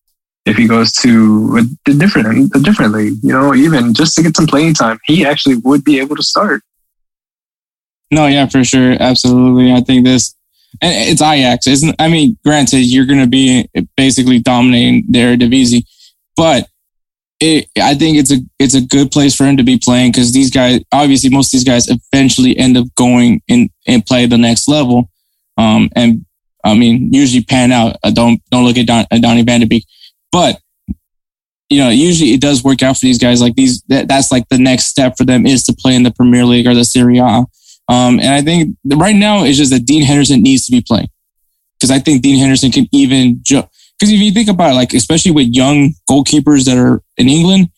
if 0.47 0.55
he 0.55 0.67
goes 0.67 0.93
to 0.93 1.67
a 1.87 1.91
different 1.91 2.55
a 2.55 2.59
different 2.59 2.93
league, 2.93 3.17
you 3.21 3.33
know, 3.33 3.53
even 3.53 3.93
just 3.93 4.15
to 4.15 4.23
get 4.23 4.35
some 4.35 4.47
playing 4.47 4.73
time, 4.73 4.97
he 5.05 5.25
actually 5.25 5.55
would 5.57 5.83
be 5.83 5.99
able 5.99 6.15
to 6.15 6.23
start. 6.23 6.61
No, 8.09 8.27
yeah, 8.27 8.47
for 8.47 8.63
sure, 8.63 8.95
absolutely. 8.97 9.73
I 9.73 9.81
think 9.81 10.05
this, 10.05 10.33
and 10.81 11.09
it's 11.09 11.21
Ajax, 11.21 11.67
isn't? 11.67 11.95
I 11.99 12.07
mean, 12.07 12.37
granted, 12.43 12.79
you're 12.79 13.05
going 13.05 13.19
to 13.19 13.27
be 13.27 13.67
basically 13.95 14.39
dominating 14.39 15.05
their 15.09 15.35
division, 15.35 15.81
but 16.35 16.67
it, 17.39 17.67
I 17.79 17.93
think 17.93 18.17
it's 18.17 18.31
a 18.31 18.37
it's 18.59 18.73
a 18.73 18.81
good 18.81 19.11
place 19.11 19.35
for 19.35 19.45
him 19.45 19.57
to 19.57 19.63
be 19.63 19.77
playing 19.77 20.11
because 20.11 20.33
these 20.33 20.51
guys, 20.51 20.81
obviously, 20.91 21.29
most 21.29 21.53
of 21.53 21.57
these 21.57 21.63
guys 21.63 21.87
eventually 21.87 22.57
end 22.57 22.77
up 22.77 22.87
going 22.95 23.41
in 23.47 23.69
and 23.85 24.05
play 24.05 24.25
the 24.25 24.37
next 24.37 24.67
level, 24.67 25.09
um, 25.57 25.89
and 25.95 26.25
I 26.63 26.73
mean, 26.73 27.13
usually 27.13 27.43
pan 27.43 27.71
out. 27.71 27.97
Uh, 28.03 28.11
don't 28.11 28.41
don't 28.49 28.65
look 28.65 28.77
at 28.77 28.87
Don, 28.87 29.05
uh, 29.11 29.19
Donny 29.19 29.43
Van 29.43 29.59
de 29.59 29.67
Beek. 29.67 29.85
But 30.31 30.59
you 31.69 31.79
know, 31.79 31.89
usually 31.89 32.31
it 32.31 32.41
does 32.41 32.63
work 32.63 32.81
out 32.81 32.97
for 32.97 33.05
these 33.05 33.19
guys. 33.19 33.41
Like 33.41 33.55
these, 33.55 33.81
that, 33.83 34.07
that's 34.07 34.31
like 34.31 34.47
the 34.49 34.57
next 34.57 34.85
step 34.85 35.17
for 35.17 35.25
them 35.25 35.45
is 35.45 35.63
to 35.63 35.73
play 35.73 35.95
in 35.95 36.03
the 36.03 36.11
Premier 36.11 36.45
League 36.45 36.67
or 36.67 36.73
the 36.73 36.85
Serie 36.85 37.17
A. 37.17 37.43
Um, 37.89 38.19
and 38.19 38.29
I 38.29 38.41
think 38.41 38.75
right 38.85 39.15
now 39.15 39.43
it's 39.43 39.57
just 39.57 39.71
that 39.71 39.85
Dean 39.85 40.03
Henderson 40.03 40.41
needs 40.41 40.65
to 40.65 40.71
be 40.71 40.81
playing 40.81 41.07
because 41.79 41.91
I 41.91 41.99
think 41.99 42.21
Dean 42.21 42.37
Henderson 42.37 42.71
can 42.71 42.87
even 42.91 43.41
because 43.99 44.13
if 44.13 44.19
you 44.19 44.31
think 44.31 44.49
about 44.49 44.71
it, 44.71 44.75
like 44.75 44.93
especially 44.93 45.31
with 45.31 45.47
young 45.53 45.93
goalkeepers 46.09 46.65
that 46.65 46.77
are 46.77 47.01
in 47.17 47.29
England, 47.29 47.69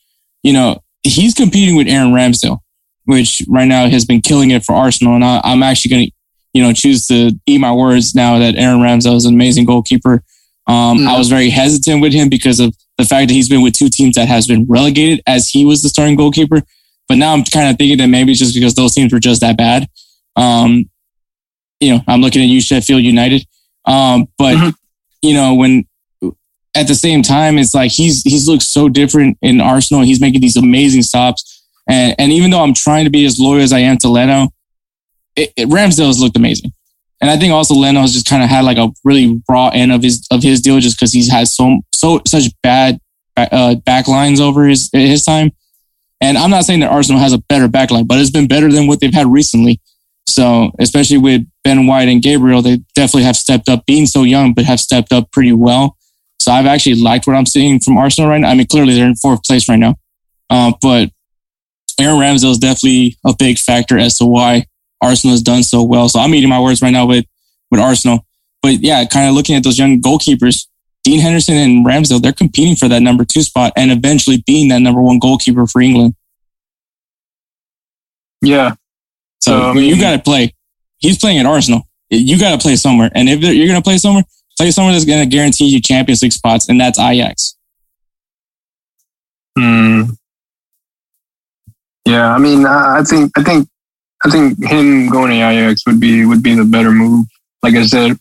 you 0.43 0.54
know, 0.54 0.82
he's 1.04 1.34
competing 1.34 1.76
with 1.76 1.88
Aaron 1.88 2.12
Ramsdale, 2.12 2.60
which 3.06 3.43
right 3.48 3.67
now 3.67 3.88
has 3.88 4.06
been 4.06 4.22
killing 4.22 4.52
it 4.52 4.63
for 4.63 4.74
Arsenal. 4.74 5.15
And 5.15 5.24
I, 5.24 5.41
am 5.43 5.63
actually 5.63 5.89
going 5.89 6.06
to, 6.08 6.12
you 6.54 6.63
know, 6.63 6.74
choose 6.74 7.08
to 7.08 7.32
eat 7.45 7.60
my 7.60 7.72
words 7.72 8.15
now 8.15 8.39
that 8.39 8.56
Aaron 8.56 8.80
Ramsdale 8.80 9.15
is 9.15 9.26
an 9.26 9.34
amazing 9.34 9.65
goalkeeper. 9.65 10.24
Um, 10.67 11.00
mm 11.00 11.08
I 11.08 11.17
was 11.17 11.30
very 11.30 11.50
hesitant 11.50 12.02
with 12.02 12.13
him 12.13 12.30
because 12.30 12.60
of 12.60 12.76
the 12.98 13.06
fact 13.06 13.30
that 13.30 13.34
he's 13.34 13.50
been 13.50 13.63
with 13.63 13.74
two 13.74 13.89
teams 13.89 14.15
that 14.15 14.28
has 14.28 14.45
been 14.45 14.65
relegated 14.67 15.22
as 15.26 15.50
he 15.50 15.65
was 15.65 15.82
the 15.82 15.89
starting 15.89 16.15
goalkeeper. 16.15 16.62
But 17.10 17.17
now 17.17 17.34
I'm 17.34 17.43
kind 17.43 17.69
of 17.69 17.78
thinking 17.78 17.98
that 17.98 18.08
maybe 18.08 18.32
it's 18.32 18.39
just 18.39 18.54
because 18.54 18.76
those 18.76 18.93
teams 18.93 19.12
were 19.12 19.19
just 19.19 19.41
that 19.41 19.58
bad. 19.58 19.88
Um, 20.36 20.89
you 21.80 21.93
know, 21.93 22.02
I'm 22.08 22.22
looking 22.22 22.41
at 22.41 22.48
you, 22.48 22.62
Sheffield 22.62 23.02
United. 23.02 23.45
Um, 23.86 24.28
but 24.38 24.56
mm-hmm. 24.56 24.69
you 25.22 25.34
know, 25.34 25.56
when 25.56 25.86
at 26.76 26.88
the 26.88 26.95
same 26.95 27.24
time, 27.24 27.58
it's 27.58 27.74
like 27.74 27.91
he's 27.91 28.22
he's 28.22 28.48
looked 28.48 28.63
so 28.63 28.88
different 28.88 29.38
in 29.41 29.60
Arsenal. 29.60 30.04
He's 30.04 30.22
making 30.22 30.41
these 30.41 30.56
amazing 30.56 31.02
stops, 31.02 31.65
and 31.89 32.15
and 32.19 32.32
even 32.32 32.52
though 32.52 32.62
I'm 32.62 32.74
trying 32.74 33.06
to 33.06 33.10
be 33.10 33.26
as 33.26 33.39
loyal 33.39 33.62
as 33.62 33.74
I 33.74 33.80
am 33.80 33.98
to 33.98 34.10
Leno, 34.10 34.50
it, 35.36 35.52
it, 35.58 35.67
Ramsdale 35.67 36.08
has 36.08 36.19
looked 36.19 36.38
amazing. 36.38 36.72
And 37.22 37.30
I 37.30 37.38
think 37.38 37.52
also 37.52 37.74
Leno 37.74 38.02
has 38.02 38.13
just 38.13 38.30
kind 38.30 38.43
of 38.43 38.50
had 38.50 38.63
like 38.63 38.78
a 38.78 38.89
really 39.04 39.41
raw 39.50 39.69
end 39.69 39.91
of 39.91 40.04
his 40.04 40.26
of 40.32 40.43
his 40.43 40.62
deal 40.62 40.80
just 40.80 40.98
because 40.98 41.12
he's 41.12 41.30
had 41.30 41.48
so 41.48 41.82
so 41.93 42.22
such 42.28 42.45
bad 42.62 43.00
uh, 43.36 43.76
backlines 43.86 44.39
over 44.39 44.67
his 44.67 44.89
his 44.93 45.24
time. 45.24 45.52
And 46.22 46.38
I'm 46.38 46.50
not 46.50 46.66
saying 46.66 46.82
that 46.82 46.92
Arsenal 46.92 47.22
has 47.22 47.34
a 47.34 47.38
better 47.38 47.68
backline, 47.68 48.08
but 48.08 48.20
it's 48.20 48.30
been 48.30 48.48
better 48.48 48.72
than 48.72 48.88
what 48.88 49.00
they've 49.00 49.14
had 49.14 49.28
recently. 49.28 49.80
So 50.28 50.72
especially 50.80 51.18
with 51.18 51.42
Ben 51.64 51.88
White 51.88 52.08
and 52.08 52.22
Gabriel, 52.22 52.62
they 52.62 52.78
definitely 52.94 53.24
have 53.24 53.36
stepped 53.36 53.70
up. 53.70 53.86
Being 53.86 54.06
so 54.06 54.24
young, 54.24 54.54
but 54.54 54.66
have 54.66 54.80
stepped 54.80 55.12
up 55.12 55.32
pretty 55.32 55.54
well. 55.54 55.98
So 56.42 56.52
I've 56.52 56.66
actually 56.66 56.96
liked 56.96 57.28
what 57.28 57.36
I'm 57.36 57.46
seeing 57.46 57.80
from 57.80 57.98
Arsenal 57.98 58.30
right 58.30 58.40
now. 58.40 58.50
I 58.50 58.56
mean, 58.56 58.68
clearly 58.68 58.94
they're 58.94 59.08
in 59.08 59.16
fourth 59.16 59.44
place 59.44 59.68
right 59.68 59.80
now, 59.80 59.96
uh, 60.50 60.74
but 60.82 61.10
Aaron 62.00 62.18
Ramsdale 62.18 62.52
is 62.52 62.58
definitely 62.58 63.18
a 63.26 63.36
big 63.38 63.58
factor 63.58 63.98
as 63.98 64.18
to 64.18 64.26
why 64.26 64.66
Arsenal 65.02 65.34
has 65.34 65.42
done 65.42 65.64
so 65.64 65.84
well. 65.84 66.08
So 66.08 66.20
I'm 66.20 66.34
eating 66.34 66.50
my 66.50 66.60
words 66.60 66.82
right 66.82 66.92
now 66.92 67.06
with, 67.06 67.26
with 67.72 67.82
Arsenal. 67.82 68.26
But 68.62 68.82
yeah, 68.82 69.04
kind 69.06 69.28
of 69.28 69.36
looking 69.36 69.56
at 69.56 69.64
those 69.64 69.78
young 69.78 70.02
goalkeepers, 70.02 70.68
Dean 71.04 71.20
Henderson 71.20 71.56
and 71.56 71.86
Ramsdale, 71.86 72.22
they're 72.22 72.34
competing 72.34 72.76
for 72.76 72.88
that 72.88 73.02
number 73.02 73.26
two 73.26 73.42
spot 73.42 73.74
and 73.76 73.92
eventually 73.92 74.44
being 74.46 74.68
that 74.70 74.80
number 74.80 75.02
one 75.02 75.20
goalkeeper 75.20 75.66
for 75.66 75.82
England. 75.82 76.14
Yeah. 78.42 78.76
So, 79.40 79.52
so 79.52 79.62
I 79.70 79.74
mean, 79.74 79.86
you 79.86 80.00
got 80.00 80.12
to 80.12 80.20
play. 80.20 80.54
He's 80.98 81.18
playing 81.18 81.40
at 81.40 81.46
Arsenal. 81.46 81.84
You 82.10 82.40
got 82.40 82.52
to 82.52 82.58
play 82.58 82.76
somewhere. 82.76 83.10
And 83.16 83.30
if 83.30 83.40
you're 83.42 83.68
going 83.68 83.80
to 83.80 83.84
play 83.84 83.98
somewhere, 83.98 84.24
play 84.58 84.72
somewhere 84.72 84.94
that's 84.94 85.06
going 85.06 85.22
to 85.22 85.36
guarantee 85.36 85.66
you 85.66 85.80
Champions 85.82 86.22
League 86.22 86.34
spots, 86.34 86.68
and 86.68 86.80
that's 86.80 87.00
Ajax. 87.00 87.56
Hmm. 89.58 90.04
Yeah, 92.06 92.34
I 92.34 92.40
mean, 92.40 92.66
I 92.66 93.04
think 93.04 93.32
I 93.38 93.44
think 93.44 93.70
I 94.26 94.30
think 94.30 94.64
him 94.64 95.10
going 95.10 95.32
to 95.32 95.36
Ajax 95.38 95.86
would 95.86 96.00
be 96.00 96.26
would 96.26 96.42
be 96.42 96.56
the 96.56 96.66
better 96.66 96.92
move. 96.92 97.26
Like 97.62 97.76
I 97.76 97.86
said, 97.86 98.18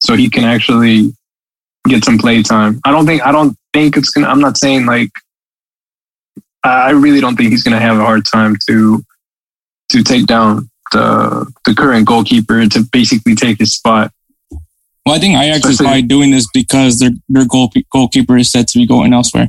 so 0.00 0.14
he 0.14 0.30
can 0.30 0.44
actually 0.44 1.14
get 1.88 2.04
some 2.04 2.18
play 2.18 2.42
time. 2.42 2.80
I 2.84 2.90
don't 2.90 3.06
think 3.06 3.22
I 3.22 3.32
don't 3.32 3.56
think 3.72 3.96
it's 3.96 4.10
gonna. 4.10 4.28
I'm 4.28 4.40
not 4.40 4.56
saying 4.56 4.86
like 4.86 5.10
I 6.64 6.90
really 6.90 7.20
don't 7.20 7.36
think 7.36 7.50
he's 7.50 7.62
gonna 7.62 7.80
have 7.80 7.98
a 7.98 8.04
hard 8.04 8.24
time 8.24 8.56
to 8.68 9.04
to 9.90 10.02
take 10.02 10.26
down 10.26 10.70
the 10.92 11.52
the 11.64 11.74
current 11.74 12.06
goalkeeper 12.06 12.66
to 12.66 12.84
basically 12.92 13.34
take 13.34 13.58
his 13.58 13.74
spot. 13.74 14.12
Well, 15.04 15.16
I 15.16 15.18
think 15.18 15.36
Ajax 15.36 15.58
Especially, 15.58 15.72
is 15.72 15.78
probably 15.80 16.02
doing 16.02 16.30
this 16.30 16.46
because 16.54 16.98
their 16.98 17.10
their 17.28 17.46
goal, 17.46 17.72
goalkeeper 17.90 18.36
is 18.36 18.50
set 18.50 18.68
to 18.68 18.78
be 18.78 18.86
going 18.86 19.12
elsewhere. 19.12 19.48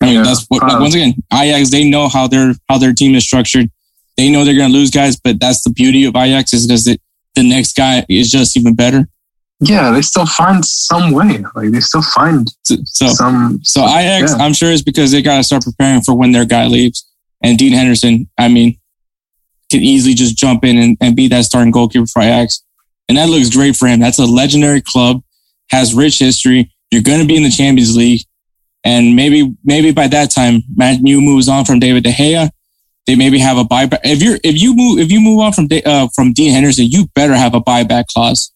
I 0.00 0.04
mean, 0.04 0.14
yeah, 0.14 0.22
that's 0.22 0.46
what, 0.46 0.62
like, 0.62 0.72
uh, 0.74 0.78
once 0.80 0.94
again, 0.94 1.14
Ajax 1.32 1.70
they 1.70 1.88
know 1.88 2.08
how 2.08 2.28
their 2.28 2.54
how 2.68 2.78
their 2.78 2.92
team 2.92 3.14
is 3.16 3.24
structured. 3.24 3.70
They 4.16 4.30
know 4.30 4.44
they're 4.44 4.56
going 4.56 4.70
to 4.70 4.76
lose 4.76 4.90
guys, 4.90 5.16
but 5.16 5.38
that's 5.40 5.62
the 5.62 5.70
beauty 5.70 6.04
of 6.04 6.16
Ajax 6.16 6.52
is 6.52 6.66
because 6.66 6.84
the 6.84 6.98
next 7.36 7.76
guy 7.76 8.04
is 8.08 8.30
just 8.30 8.56
even 8.56 8.74
better. 8.74 9.08
Yeah, 9.60 9.90
they 9.90 10.02
still 10.02 10.26
find 10.26 10.64
some 10.64 11.12
way. 11.12 11.44
Like 11.54 11.70
they 11.70 11.80
still 11.80 12.02
find 12.02 12.48
so, 12.62 13.08
some. 13.08 13.60
So 13.64 13.82
Ajax, 13.82 14.32
yeah. 14.32 14.44
I'm 14.44 14.52
sure 14.52 14.70
it's 14.70 14.82
because 14.82 15.10
they 15.10 15.20
got 15.20 15.38
to 15.38 15.44
start 15.44 15.64
preparing 15.64 16.00
for 16.02 16.16
when 16.16 16.32
their 16.32 16.44
guy 16.44 16.66
leaves. 16.66 17.04
And 17.42 17.58
Dean 17.58 17.72
Henderson, 17.72 18.28
I 18.38 18.48
mean, 18.48 18.78
can 19.70 19.82
easily 19.82 20.14
just 20.14 20.36
jump 20.36 20.64
in 20.64 20.78
and, 20.78 20.96
and 21.00 21.16
be 21.16 21.28
that 21.28 21.44
starting 21.44 21.72
goalkeeper 21.72 22.06
for 22.06 22.22
Ajax. 22.22 22.62
And 23.08 23.18
that 23.18 23.28
looks 23.28 23.50
great 23.50 23.76
for 23.76 23.86
him. 23.86 24.00
That's 24.00 24.18
a 24.18 24.26
legendary 24.26 24.80
club, 24.80 25.22
has 25.70 25.94
rich 25.94 26.18
history. 26.18 26.72
You're 26.90 27.02
going 27.02 27.20
to 27.20 27.26
be 27.26 27.36
in 27.36 27.42
the 27.42 27.50
Champions 27.50 27.96
League. 27.96 28.22
And 28.84 29.16
maybe, 29.16 29.54
maybe 29.64 29.90
by 29.92 30.06
that 30.08 30.30
time, 30.30 30.62
Man 30.74 31.04
U 31.04 31.20
moves 31.20 31.48
on 31.48 31.64
from 31.64 31.80
David 31.80 32.04
De 32.04 32.10
Gea 32.10 32.50
they 33.08 33.16
maybe 33.16 33.38
have 33.38 33.56
a 33.56 33.64
buyback. 33.64 34.00
If 34.04 34.22
you're 34.22 34.38
if 34.44 34.60
you 34.60 34.76
move 34.76 34.98
if 35.00 35.10
you 35.10 35.18
move 35.18 35.40
on 35.40 35.52
from 35.54 35.66
uh, 35.84 36.08
from 36.14 36.34
Dean 36.34 36.52
Henderson, 36.52 36.86
you 36.88 37.06
better 37.14 37.34
have 37.34 37.54
a 37.54 37.60
buyback 37.60 38.06
clause. 38.08 38.52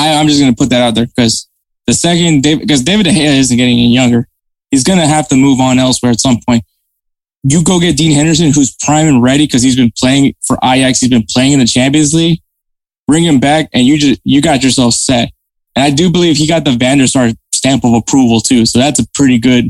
I, 0.00 0.20
am 0.20 0.26
just 0.26 0.40
gonna 0.40 0.54
put 0.54 0.70
that 0.70 0.82
out 0.82 0.94
there 0.94 1.06
because 1.06 1.48
the 1.86 1.92
second 1.92 2.42
David 2.42 2.60
because 2.60 2.82
David 2.82 3.04
De 3.04 3.10
Gea 3.10 3.38
isn't 3.38 3.56
getting 3.56 3.74
any 3.74 3.92
younger, 3.92 4.26
he's 4.70 4.84
gonna 4.84 5.06
have 5.06 5.28
to 5.28 5.36
move 5.36 5.60
on 5.60 5.78
elsewhere 5.78 6.12
at 6.12 6.20
some 6.20 6.38
point. 6.46 6.64
You 7.42 7.62
go 7.64 7.80
get 7.80 7.96
Dean 7.96 8.12
Henderson, 8.12 8.52
who's 8.52 8.74
prime 8.76 9.06
and 9.06 9.22
ready 9.22 9.46
because 9.46 9.62
he's 9.62 9.76
been 9.76 9.92
playing 9.96 10.34
for 10.46 10.58
Ajax. 10.62 11.00
He's 11.00 11.10
been 11.10 11.26
playing 11.28 11.52
in 11.52 11.58
the 11.58 11.66
Champions 11.66 12.12
League. 12.12 12.40
Bring 13.06 13.24
him 13.24 13.40
back, 13.40 13.68
and 13.72 13.86
you 13.86 13.98
just 13.98 14.20
you 14.24 14.40
got 14.40 14.62
yourself 14.62 14.94
set. 14.94 15.30
And 15.76 15.84
I 15.84 15.90
do 15.90 16.10
believe 16.10 16.36
he 16.36 16.46
got 16.46 16.64
the 16.64 16.72
Van 16.72 16.98
der 16.98 17.06
Sar 17.06 17.30
stamp 17.52 17.84
of 17.84 17.94
approval 17.94 18.40
too. 18.40 18.66
So 18.66 18.78
that's 18.78 19.00
a 19.00 19.06
pretty 19.14 19.38
good. 19.38 19.64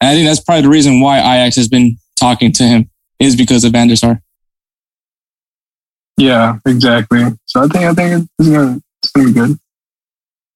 And 0.00 0.08
I 0.08 0.14
think 0.14 0.26
that's 0.26 0.40
probably 0.40 0.62
the 0.62 0.68
reason 0.68 1.00
why 1.00 1.18
Ajax 1.18 1.56
has 1.56 1.68
been 1.68 1.96
talking 2.18 2.52
to 2.52 2.62
him 2.62 2.90
is 3.18 3.36
because 3.36 3.64
of 3.64 3.72
Van 3.72 3.88
der 3.88 3.96
Sar. 3.96 4.22
Yeah, 6.16 6.58
exactly. 6.66 7.24
So 7.46 7.62
I 7.62 7.66
think 7.66 7.84
I 7.84 7.94
think 7.94 8.28
it's 8.38 8.48
gonna 8.48 8.80
be 9.14 9.32
good. 9.32 9.58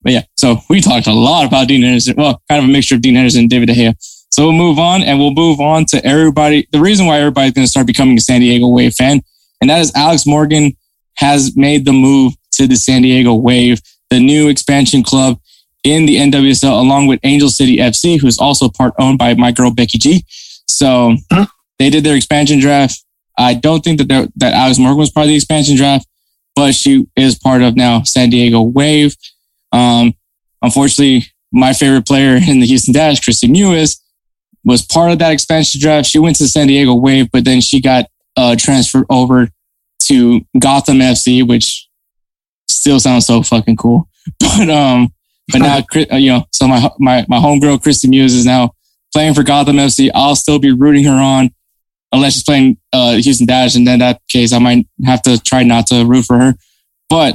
But 0.03 0.13
yeah, 0.13 0.23
so 0.37 0.59
we 0.69 0.81
talked 0.81 1.07
a 1.07 1.15
lot 1.15 1.47
about 1.47 1.69
Dean 1.69 1.83
Henderson. 1.83 2.15
Well, 2.17 2.43
kind 2.49 2.63
of 2.63 2.69
a 2.69 2.73
mixture 2.73 2.95
of 2.95 3.01
Dean 3.01 3.15
Henderson 3.15 3.41
and 3.41 3.51
David 3.51 3.67
De 3.67 3.75
Gea. 3.75 3.95
So 4.31 4.45
we'll 4.45 4.53
move 4.53 4.79
on 4.79 5.03
and 5.03 5.19
we'll 5.19 5.33
move 5.33 5.61
on 5.61 5.87
to 5.87 6.05
everybody. 6.05 6.69
The 6.73 6.81
reason 6.81 7.07
why 7.07 7.21
everybody's 7.21 7.53
going 7.53 7.65
to 7.65 7.71
start 7.71 7.87
becoming 7.87 8.19
a 8.19 8.21
San 8.21 8.41
Diego 8.41 8.69
Wave 8.69 8.95
fan, 8.95 9.23
and 9.61 9.71
that 9.71 9.81
is 9.81 9.93
Alex 9.95 10.27
Morgan 10.27 10.77
has 11.15 11.57
made 11.57 11.85
the 11.85 11.93
move 11.93 12.35
to 12.53 12.67
the 12.67 12.77
San 12.77 13.03
Diego 13.03 13.35
Wave, 13.35 13.81
the 14.11 14.21
new 14.21 14.49
expansion 14.49 15.03
club 15.03 15.39
in 15.85 16.07
the 16.07 16.17
NWSL, 16.17 16.81
along 16.81 17.07
with 17.07 17.21
Angel 17.23 17.49
City 17.49 17.77
FC, 17.77 18.21
who's 18.21 18.39
also 18.39 18.69
part 18.69 18.95
owned 18.99 19.19
by 19.19 19.35
my 19.35 19.53
girl 19.53 19.73
Becky 19.73 19.99
G. 19.99 20.25
So 20.67 21.17
they 21.79 21.91
did 21.91 22.05
their 22.05 22.17
expansion 22.17 22.59
draft. 22.59 23.05
I 23.39 23.55
don't 23.55 23.83
think 23.83 23.99
that 23.99 24.33
that 24.37 24.53
Alex 24.53 24.79
Morgan 24.79 24.99
was 24.99 25.11
part 25.11 25.25
of 25.25 25.29
the 25.29 25.37
expansion 25.37 25.77
draft, 25.77 26.07
but 26.55 26.75
she 26.75 27.07
is 27.17 27.39
part 27.39 27.63
of 27.63 27.77
now 27.77 28.03
San 28.03 28.31
Diego 28.31 28.63
Wave. 28.63 29.17
Um, 29.73 30.15
unfortunately, 30.63 31.27
my 31.53 31.73
favorite 31.73 32.07
player 32.07 32.37
in 32.49 32.61
the 32.61 32.67
Houston 32.67 32.95
Dash, 32.95 33.21
Kristie 33.21 33.51
Mewis, 33.51 34.01
was 34.65 34.85
part 34.85 35.13
of 35.13 35.19
that 35.19 35.33
expansion 35.33 35.81
draft. 35.81 36.09
She 36.09 36.19
went 36.19 36.37
to 36.37 36.49
San 36.49 36.69
Diego 36.69 36.95
Wave, 36.95 37.31
but 37.31 37.45
then 37.45 37.61
she 37.61 37.81
got 37.81 38.07
uh, 38.37 38.57
transferred 38.57 39.07
over 39.11 39.49
to 40.05 40.41
Gotham 40.59 40.99
FC, 40.99 41.47
which 41.47 41.89
still 42.69 43.01
sounds 43.01 43.27
so 43.27 43.43
fucking 43.43 43.77
cool. 43.77 44.09
But 44.41 44.71
um, 44.71 45.13
but 45.53 45.59
now 45.59 45.79
uh, 46.13 46.17
you 46.17 46.31
know, 46.33 46.45
so 46.51 46.67
my 46.67 46.89
my 46.99 47.27
my 47.29 47.37
homegirl 47.37 47.83
Kristie 47.83 48.09
Mewis 48.09 48.35
is 48.35 48.47
now 48.47 48.75
playing 49.13 49.35
for 49.35 49.43
Gotham 49.43 49.77
FC. 49.77 50.11
I'll 50.15 50.37
still 50.37 50.59
be 50.59 50.73
rooting 50.73 51.05
her 51.05 51.13
on 51.13 51.51
unless 52.15 52.35
she's 52.35 52.45
playing 52.45 52.79
uh, 52.93 53.17
Houston 53.17 53.47
Dash, 53.47 53.75
and 53.75 53.87
then 53.87 53.99
that 53.99 54.21
case 54.29 54.53
I 54.53 54.59
might 54.59 54.87
have 55.05 55.21
to 55.23 55.39
try 55.43 55.63
not 55.65 55.89
to 55.89 56.05
root 56.05 56.25
for 56.25 56.39
her. 56.39 56.55
But 57.11 57.35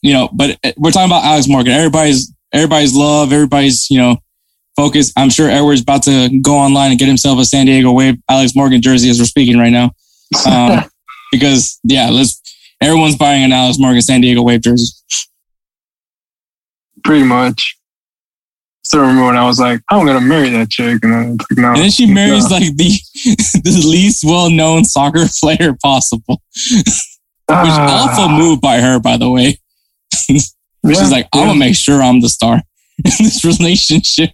you 0.00 0.12
know, 0.12 0.30
but 0.32 0.58
uh, 0.64 0.72
we're 0.78 0.92
talking 0.92 1.10
about 1.10 1.24
Alex 1.24 1.48
Morgan. 1.48 1.72
Everybody's 1.72 2.32
everybody's 2.52 2.94
love, 2.94 3.32
everybody's 3.32 3.90
you 3.90 3.98
know 3.98 4.16
focus. 4.76 5.12
I'm 5.16 5.28
sure 5.28 5.50
Edward's 5.50 5.82
about 5.82 6.04
to 6.04 6.40
go 6.40 6.56
online 6.56 6.90
and 6.90 6.98
get 6.98 7.08
himself 7.08 7.38
a 7.38 7.44
San 7.44 7.66
Diego 7.66 7.92
Wave 7.92 8.16
Alex 8.30 8.54
Morgan 8.54 8.80
jersey 8.80 9.10
as 9.10 9.18
we're 9.18 9.26
speaking 9.26 9.58
right 9.58 9.72
now, 9.72 9.90
um, 10.46 10.84
because 11.32 11.78
yeah, 11.84 12.08
let's 12.10 12.40
everyone's 12.80 13.16
buying 13.16 13.44
an 13.44 13.52
Alex 13.52 13.78
Morgan 13.78 14.02
San 14.02 14.20
Diego 14.20 14.42
Wave 14.42 14.62
jersey. 14.62 14.86
Pretty 17.04 17.24
much. 17.24 17.76
Still 18.82 19.00
remember 19.02 19.26
when 19.26 19.36
I 19.36 19.44
was 19.46 19.60
like, 19.60 19.82
I'm 19.90 20.06
gonna 20.06 20.20
marry 20.20 20.48
that 20.50 20.70
chick, 20.70 21.04
and 21.04 21.38
like, 21.38 21.58
no. 21.58 21.68
And 21.68 21.76
then 21.76 21.90
she 21.90 22.06
marries 22.12 22.48
no. 22.50 22.56
like 22.56 22.76
the 22.76 22.90
the 23.64 23.84
least 23.86 24.24
well 24.24 24.50
known 24.50 24.84
soccer 24.84 25.24
player 25.40 25.76
possible, 25.82 26.42
which 26.84 26.86
Ah, 27.48 28.08
also 28.08 28.28
moved 28.28 28.62
by 28.62 28.80
her, 28.80 28.98
by 28.98 29.16
the 29.16 29.30
way. 29.30 29.58
She's 30.12 30.54
yeah, 30.82 31.08
like, 31.08 31.28
I'm 31.34 31.48
gonna 31.48 31.58
make 31.58 31.76
sure 31.76 32.02
I'm 32.02 32.20
the 32.20 32.28
star 32.28 32.54
in 32.54 32.62
this 33.04 33.44
relationship. 33.44 34.30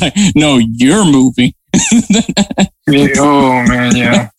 Like, 0.00 0.14
no, 0.34 0.58
you're 0.58 1.04
moving. 1.04 1.52
Yeah, 2.88 3.08
oh 3.18 3.62
man, 3.68 3.94
yeah. 3.94 4.30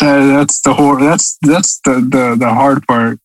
That, 0.00 0.26
that's 0.26 0.60
the 0.62 0.74
hor- 0.74 1.00
That's 1.00 1.38
that's 1.42 1.80
the, 1.84 1.94
the 1.94 2.36
the 2.38 2.48
hard 2.48 2.86
part. 2.86 3.18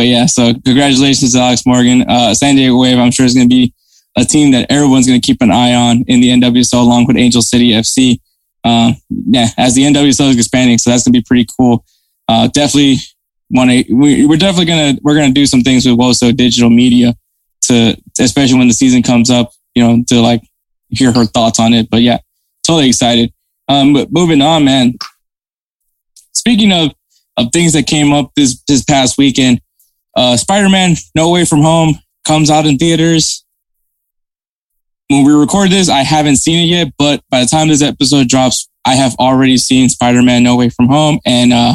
But 0.00 0.06
yeah, 0.06 0.24
so 0.24 0.54
congratulations 0.64 1.34
to 1.34 1.40
Alex 1.40 1.66
Morgan. 1.66 2.08
Uh, 2.08 2.32
San 2.32 2.56
Diego 2.56 2.80
Wave, 2.80 2.96
I'm 2.96 3.10
sure 3.10 3.26
is 3.26 3.34
going 3.34 3.46
to 3.46 3.54
be 3.54 3.74
a 4.16 4.24
team 4.24 4.50
that 4.52 4.64
everyone's 4.70 5.06
going 5.06 5.20
to 5.20 5.26
keep 5.26 5.42
an 5.42 5.50
eye 5.50 5.74
on 5.74 6.04
in 6.08 6.22
the 6.22 6.30
NWSL 6.30 6.80
along 6.80 7.06
with 7.06 7.18
Angel 7.18 7.42
City 7.42 7.72
FC. 7.72 8.18
Uh, 8.64 8.92
yeah, 9.08 9.48
as 9.58 9.74
the 9.74 9.82
NWSL 9.82 10.30
is 10.30 10.38
expanding, 10.38 10.78
so 10.78 10.88
that's 10.88 11.04
going 11.04 11.12
to 11.12 11.18
be 11.18 11.22
pretty 11.22 11.46
cool. 11.54 11.84
Uh, 12.28 12.46
definitely 12.46 12.96
want 13.50 13.68
to. 13.68 13.92
We, 13.92 14.24
we're 14.24 14.38
definitely 14.38 14.64
gonna 14.64 14.98
we're 15.02 15.16
gonna 15.16 15.34
do 15.34 15.44
some 15.44 15.60
things 15.60 15.84
with 15.84 15.98
Woso 15.98 16.34
Digital 16.34 16.70
Media 16.70 17.14
to, 17.64 17.94
especially 18.18 18.56
when 18.56 18.68
the 18.68 18.72
season 18.72 19.02
comes 19.02 19.28
up. 19.28 19.52
You 19.74 19.86
know, 19.86 20.02
to 20.08 20.22
like 20.22 20.40
hear 20.88 21.12
her 21.12 21.26
thoughts 21.26 21.60
on 21.60 21.74
it. 21.74 21.90
But 21.90 22.00
yeah, 22.00 22.20
totally 22.66 22.88
excited. 22.88 23.34
Um, 23.68 23.92
but 23.92 24.10
moving 24.10 24.40
on, 24.40 24.64
man. 24.64 24.94
Speaking 26.32 26.72
of 26.72 26.94
of 27.36 27.52
things 27.52 27.74
that 27.74 27.86
came 27.86 28.14
up 28.14 28.32
this 28.34 28.62
this 28.66 28.82
past 28.82 29.18
weekend, 29.18 29.60
uh, 30.16 30.36
Spider-Man: 30.36 30.96
No 31.14 31.30
Way 31.30 31.44
From 31.44 31.62
Home 31.62 31.94
comes 32.26 32.50
out 32.50 32.66
in 32.66 32.78
theaters. 32.78 33.44
When 35.08 35.24
we 35.24 35.32
record 35.32 35.70
this, 35.70 35.88
I 35.88 36.02
haven't 36.02 36.36
seen 36.36 36.60
it 36.64 36.66
yet, 36.72 36.92
but 36.96 37.22
by 37.30 37.40
the 37.40 37.46
time 37.46 37.68
this 37.68 37.82
episode 37.82 38.28
drops, 38.28 38.68
I 38.84 38.94
have 38.94 39.14
already 39.18 39.56
seen 39.58 39.88
Spider-Man: 39.88 40.42
No 40.42 40.56
Way 40.56 40.68
From 40.70 40.88
Home, 40.88 41.18
and 41.26 41.52
uh, 41.52 41.74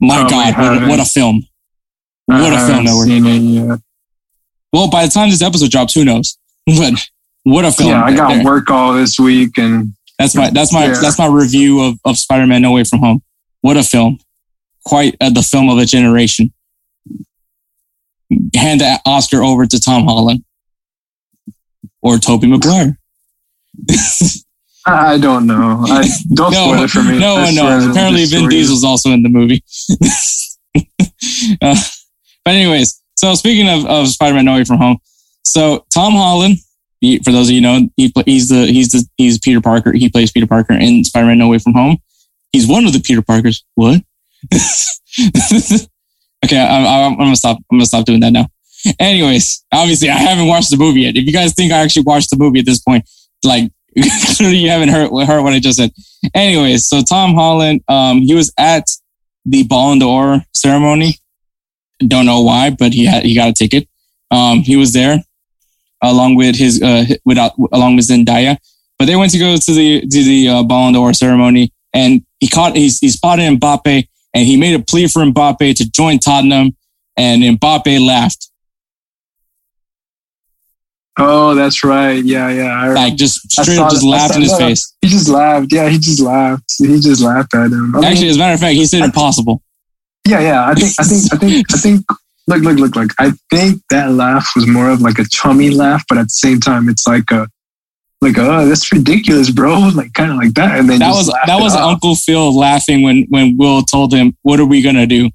my 0.00 0.28
God, 0.28 0.56
what 0.56 0.82
a, 0.82 0.86
what 0.88 1.00
a 1.00 1.04
film! 1.04 1.42
What 2.26 2.52
a 2.52 2.66
film 2.66 2.84
that 2.84 2.94
we're 2.94 3.06
seen 3.06 3.26
it 3.26 3.38
yet. 3.38 3.78
Well, 4.72 4.88
by 4.88 5.04
the 5.04 5.10
time 5.10 5.30
this 5.30 5.42
episode 5.42 5.70
drops, 5.70 5.94
who 5.94 6.04
knows? 6.04 6.36
But 6.66 6.94
what 7.44 7.64
a 7.64 7.72
film! 7.72 7.90
Yeah, 7.90 8.04
I 8.04 8.14
got 8.14 8.34
there. 8.34 8.44
work 8.44 8.70
all 8.70 8.92
this 8.92 9.18
week, 9.18 9.56
and 9.58 9.94
That's 10.18 10.34
my 10.34 10.50
that's 10.50 10.72
my 10.72 10.86
Yeah. 10.86 11.00
that's 11.00 11.18
my 11.18 11.26
review 11.26 11.80
of, 11.82 11.98
of 12.04 12.18
Spider-Man: 12.18 12.62
No 12.62 12.72
Way 12.72 12.84
From 12.84 13.00
Home. 13.00 13.22
What 13.62 13.76
a 13.76 13.82
film! 13.82 14.18
Quite 14.84 15.16
uh, 15.20 15.30
the 15.30 15.42
film 15.42 15.68
of 15.68 15.78
a 15.78 15.86
generation. 15.86 16.52
Hand 18.54 18.80
the 18.80 19.00
Oscar 19.06 19.42
over 19.42 19.66
to 19.66 19.80
Tom 19.80 20.04
Holland 20.04 20.44
or 22.02 22.18
Tobey 22.18 22.46
Maguire. 22.46 22.98
I 24.86 25.18
don't 25.18 25.46
know. 25.46 25.84
I 25.88 26.08
don't 26.34 26.52
No, 26.52 26.72
spoil 26.72 26.84
it 26.84 26.90
for 26.90 27.02
me. 27.02 27.18
no 27.18 27.34
one 27.36 27.54
knows. 27.54 27.86
Apparently, 27.86 28.24
Vin 28.24 28.48
Diesel's 28.48 28.84
also 28.84 29.10
in 29.10 29.22
the 29.22 29.28
movie. 29.28 29.62
Uh, 31.60 31.74
but 32.44 32.54
anyways, 32.54 33.02
so 33.16 33.34
speaking 33.34 33.68
of, 33.68 33.84
of 33.86 34.08
Spider-Man: 34.08 34.44
No 34.44 34.54
Way 34.54 34.64
From 34.64 34.78
Home, 34.78 34.98
so 35.44 35.84
Tom 35.92 36.12
Holland, 36.12 36.56
he, 37.00 37.18
for 37.18 37.32
those 37.32 37.48
of 37.48 37.54
you 37.54 37.60
know, 37.60 37.88
he, 37.96 38.12
he's 38.24 38.48
the 38.48 38.66
he's 38.66 38.90
the 38.92 39.04
he's 39.16 39.38
Peter 39.38 39.60
Parker. 39.60 39.92
He 39.92 40.08
plays 40.08 40.30
Peter 40.30 40.46
Parker 40.46 40.74
in 40.74 41.02
Spider-Man: 41.04 41.38
No 41.38 41.48
Way 41.48 41.58
From 41.58 41.74
Home. 41.74 41.98
He's 42.52 42.66
one 42.68 42.86
of 42.86 42.92
the 42.92 43.00
Peter 43.00 43.20
Parkers. 43.22 43.64
What? 43.74 44.02
okay, 46.44 46.58
I, 46.58 46.84
I, 46.84 47.06
I'm 47.06 47.16
gonna 47.16 47.36
stop. 47.36 47.58
I'm 47.70 47.78
gonna 47.78 47.86
stop 47.86 48.06
doing 48.06 48.20
that 48.20 48.32
now. 48.32 48.46
Anyways, 48.98 49.64
obviously, 49.72 50.08
I 50.08 50.16
haven't 50.16 50.46
watched 50.46 50.70
the 50.70 50.76
movie 50.76 51.02
yet. 51.02 51.16
If 51.16 51.26
you 51.26 51.32
guys 51.32 51.52
think 51.52 51.72
I 51.72 51.78
actually 51.78 52.02
watched 52.02 52.30
the 52.30 52.36
movie 52.36 52.60
at 52.60 52.66
this 52.66 52.80
point, 52.80 53.08
like 53.44 53.70
you 53.94 54.68
haven't 54.68 54.88
heard 54.88 55.10
heard 55.26 55.42
what 55.42 55.52
I 55.52 55.60
just 55.60 55.78
said. 55.78 55.92
Anyways, 56.34 56.86
so 56.86 57.02
Tom 57.02 57.34
Holland, 57.34 57.82
um, 57.88 58.20
he 58.20 58.34
was 58.34 58.52
at 58.58 58.88
the 59.44 59.64
Ballon 59.64 59.98
d'Or 59.98 60.42
ceremony. 60.54 61.18
Don't 62.06 62.26
know 62.26 62.40
why, 62.40 62.70
but 62.70 62.92
he 62.92 63.04
had 63.04 63.24
he 63.24 63.34
got 63.34 63.48
a 63.48 63.52
ticket. 63.52 63.88
Um, 64.30 64.60
he 64.60 64.76
was 64.76 64.92
there 64.92 65.18
along 66.02 66.36
with 66.36 66.56
his 66.56 66.82
uh 66.82 67.04
without 67.24 67.52
along 67.72 67.96
with 67.96 68.08
Zendaya. 68.08 68.56
But 68.98 69.06
they 69.06 69.16
went 69.16 69.32
to 69.32 69.38
go 69.38 69.56
to 69.56 69.72
the 69.72 70.00
to 70.02 70.24
the 70.24 70.48
uh, 70.48 70.62
Ballon 70.62 70.94
d'Or 70.94 71.12
ceremony, 71.12 71.72
and 71.92 72.24
he 72.38 72.48
caught 72.48 72.76
he, 72.76 72.88
he 72.88 73.08
spotted 73.08 73.58
Mbappe, 73.58 74.08
and 74.34 74.46
he 74.46 74.56
made 74.56 74.78
a 74.78 74.82
plea 74.82 75.06
for 75.08 75.22
Mbappe 75.22 75.76
to 75.76 75.90
join 75.90 76.18
Tottenham, 76.18 76.76
and 77.16 77.42
Mbappe 77.42 78.04
laughed 78.06 78.46
Oh, 81.18 81.54
that's 81.54 81.84
right. 81.84 82.24
Yeah, 82.24 82.48
yeah. 82.50 82.72
I, 82.72 82.88
like 82.92 83.16
just 83.16 83.40
straight 83.52 83.78
up 83.78 83.90
just 83.90 84.02
that- 84.02 84.08
laughed 84.08 84.36
in 84.36 84.42
his 84.42 84.52
that. 84.52 84.58
face. 84.58 84.94
he 85.02 85.08
just 85.08 85.28
laughed. 85.28 85.70
Yeah, 85.70 85.88
he 85.88 85.98
just 85.98 86.20
laughed. 86.20 86.64
He 86.78 86.98
just 87.00 87.20
laughed 87.20 87.54
at 87.54 87.66
him. 87.66 87.94
I 87.94 88.00
mean, 88.00 88.04
Actually, 88.10 88.28
as 88.28 88.36
a 88.36 88.38
matter 88.38 88.54
of 88.54 88.60
fact, 88.60 88.74
he 88.74 88.86
said 88.86 89.02
impossible. 89.02 89.62
yeah, 90.26 90.40
yeah. 90.40 90.66
I 90.66 90.74
think, 90.74 90.92
I 90.98 91.04
think, 91.04 91.32
I 91.32 91.36
think, 91.36 91.66
I 91.74 91.76
think. 91.76 92.04
Look, 92.46 92.62
look, 92.62 92.78
look, 92.78 92.96
look. 92.96 93.10
I 93.18 93.32
think 93.50 93.82
that 93.90 94.12
laugh 94.12 94.52
was 94.56 94.66
more 94.66 94.88
of 94.90 95.02
like 95.02 95.18
a 95.18 95.24
chummy 95.30 95.70
laugh, 95.70 96.04
but 96.08 96.16
at 96.16 96.24
the 96.26 96.30
same 96.30 96.58
time, 96.58 96.88
it's 96.88 97.06
like 97.06 97.30
a, 97.30 97.46
like 98.20 98.36
oh, 98.38 98.66
that's 98.66 98.92
ridiculous, 98.92 99.50
bro. 99.50 99.90
Like 99.94 100.12
kind 100.12 100.30
of 100.30 100.36
like 100.36 100.54
that, 100.54 100.78
and 100.78 100.88
then 100.88 100.98
That 100.98 101.12
was 101.12 101.26
that 101.46 101.60
was. 101.60 101.74
Uncle 101.74 102.14
Phil 102.14 102.56
laughing 102.56 103.02
when 103.02 103.26
when 103.28 103.56
Will 103.56 103.82
told 103.82 104.12
him, 104.12 104.36
"What 104.42 104.60
are 104.60 104.66
we 104.66 104.82
gonna 104.82 105.06
do?" 105.06 105.30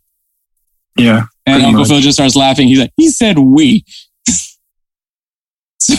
yeah. 0.98 1.26
And 1.48 1.62
Uncle 1.62 1.82
much. 1.82 1.90
Phil 1.90 2.00
just 2.00 2.18
starts 2.18 2.36
laughing. 2.36 2.68
He's 2.68 2.80
like, 2.80 2.94
"He 2.98 3.10
said 3.10 3.38
we." 3.40 3.84
so, 5.80 5.96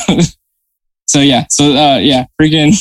so 1.07 1.21
yeah, 1.21 1.47
so 1.51 1.77
uh, 1.77 1.99
yeah, 1.99 2.27
freaking 2.41 2.75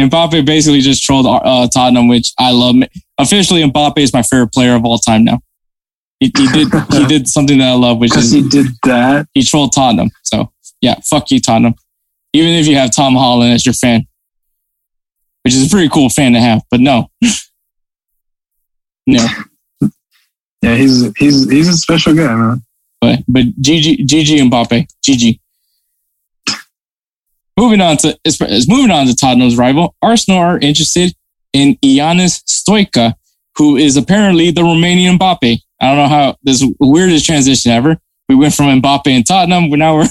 Mbappe 0.00 0.44
basically 0.46 0.80
just 0.80 1.04
trolled 1.04 1.26
uh, 1.26 1.68
Tottenham, 1.68 2.08
which 2.08 2.32
I 2.38 2.52
love. 2.52 2.76
Officially, 3.18 3.62
Mbappe 3.62 3.98
is 3.98 4.12
my 4.12 4.22
favorite 4.22 4.52
player 4.52 4.74
of 4.74 4.84
all 4.84 4.98
time 4.98 5.24
now. 5.24 5.40
He, 6.18 6.32
he 6.36 6.46
did 6.48 6.68
he 6.92 7.06
did 7.08 7.28
something 7.28 7.58
that 7.58 7.68
I 7.68 7.74
love, 7.74 7.98
which 7.98 8.16
is 8.16 8.30
he 8.30 8.46
did 8.48 8.66
that. 8.84 9.26
he 9.34 9.42
trolled 9.42 9.72
Tottenham. 9.72 10.10
So 10.22 10.52
yeah, 10.80 10.96
fuck 11.08 11.30
you, 11.30 11.40
Tottenham. 11.40 11.74
Even 12.32 12.50
if 12.54 12.66
you 12.66 12.76
have 12.76 12.90
Tom 12.90 13.14
Holland 13.14 13.52
as 13.52 13.66
your 13.66 13.72
fan, 13.72 14.06
which 15.42 15.54
is 15.54 15.66
a 15.66 15.70
pretty 15.70 15.88
cool 15.88 16.08
fan 16.08 16.32
to 16.32 16.40
have, 16.40 16.62
but 16.70 16.80
no, 16.80 17.10
no. 19.06 19.26
Yeah, 20.62 20.74
he's 20.74 21.10
he's 21.16 21.50
he's 21.50 21.68
a 21.68 21.72
special 21.72 22.14
guy, 22.14 22.34
man. 22.34 22.62
But 23.00 23.20
but 23.26 23.46
GG 23.60 24.06
GG 24.06 24.50
Mbappe 24.50 24.86
GG. 25.06 25.40
moving 27.56 27.80
on 27.80 27.96
to 27.98 28.18
it's, 28.24 28.40
it's 28.40 28.68
moving 28.68 28.90
on 28.90 29.06
to 29.06 29.16
Tottenham's 29.16 29.56
rival. 29.56 29.94
Arsenal 30.02 30.38
are 30.38 30.58
interested 30.58 31.14
in 31.52 31.76
Ianis 31.76 32.42
Stoica, 32.44 33.14
who 33.56 33.76
is 33.76 33.96
apparently 33.96 34.50
the 34.50 34.60
Romanian 34.60 35.18
Mbappe. 35.18 35.60
I 35.80 35.86
don't 35.86 35.96
know 35.96 36.08
how 36.08 36.36
this 36.42 36.64
weirdest 36.78 37.24
transition 37.24 37.72
ever. 37.72 37.96
We 38.28 38.36
went 38.36 38.54
from 38.54 38.66
Mbappe 38.80 39.06
and 39.06 39.26
Tottenham, 39.26 39.70
but 39.70 39.78
now 39.78 39.96
we're 39.96 40.08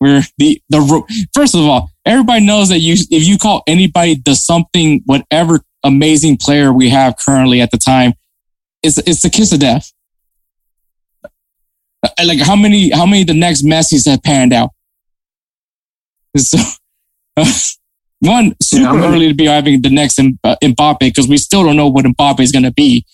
we're 0.00 0.22
the 0.38 0.60
the 0.68 1.26
first 1.34 1.54
of 1.54 1.62
all, 1.62 1.90
everybody 2.04 2.44
knows 2.44 2.68
that 2.68 2.80
you 2.80 2.94
if 3.10 3.26
you 3.26 3.38
call 3.38 3.62
anybody 3.66 4.20
the 4.24 4.34
something 4.34 5.02
whatever 5.06 5.60
amazing 5.82 6.36
player 6.36 6.72
we 6.72 6.90
have 6.90 7.16
currently 7.16 7.60
at 7.60 7.70
the 7.70 7.78
time, 7.78 8.12
it's 8.82 8.98
it's 8.98 9.22
the 9.22 9.30
kiss 9.30 9.52
of 9.52 9.60
death. 9.60 9.92
Like 12.24 12.40
how 12.40 12.56
many 12.56 12.90
how 12.90 13.06
many 13.06 13.22
of 13.22 13.26
the 13.28 13.34
next 13.34 13.64
Messi's 13.64 14.06
have 14.06 14.22
panned 14.22 14.52
out? 14.52 14.70
So 16.36 16.58
one 18.20 18.54
super 18.62 18.98
yeah, 18.98 19.06
early 19.06 19.28
to 19.28 19.34
be 19.34 19.46
having 19.46 19.82
the 19.82 19.90
next 19.90 20.18
uh, 20.18 20.56
Mbappe 20.62 21.00
because 21.00 21.28
we 21.28 21.38
still 21.38 21.64
don't 21.64 21.76
know 21.76 21.88
what 21.88 22.04
Mbappe 22.04 22.40
is 22.40 22.52
going 22.52 22.64
to 22.64 22.72
be. 22.72 23.04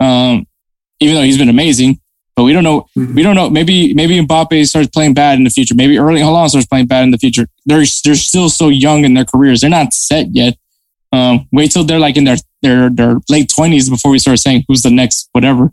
Um, 0.00 0.46
even 1.00 1.14
though 1.14 1.22
he's 1.22 1.38
been 1.38 1.48
amazing, 1.48 2.00
but 2.36 2.44
we 2.44 2.52
don't 2.52 2.64
know. 2.64 2.86
Mm-hmm. 2.96 3.14
We 3.14 3.22
don't 3.22 3.34
know. 3.34 3.50
Maybe 3.50 3.94
maybe 3.94 4.18
Mbappe 4.20 4.66
starts 4.66 4.88
playing 4.88 5.14
bad 5.14 5.38
in 5.38 5.44
the 5.44 5.50
future. 5.50 5.74
Maybe 5.74 5.98
Erling 5.98 6.22
Haaland 6.22 6.50
starts 6.50 6.66
playing 6.66 6.86
bad 6.86 7.04
in 7.04 7.10
the 7.10 7.18
future. 7.18 7.46
They're 7.66 7.84
they're 8.04 8.14
still 8.14 8.48
so 8.48 8.68
young 8.68 9.04
in 9.04 9.14
their 9.14 9.24
careers. 9.24 9.60
They're 9.60 9.70
not 9.70 9.92
set 9.92 10.28
yet. 10.32 10.56
Um, 11.12 11.48
wait 11.52 11.72
till 11.72 11.84
they're 11.84 11.98
like 11.98 12.16
in 12.16 12.24
their 12.24 12.36
their 12.62 12.88
their 12.88 13.16
late 13.28 13.50
twenties 13.54 13.90
before 13.90 14.10
we 14.10 14.18
start 14.18 14.38
saying 14.38 14.64
who's 14.68 14.82
the 14.82 14.90
next 14.90 15.28
whatever. 15.32 15.72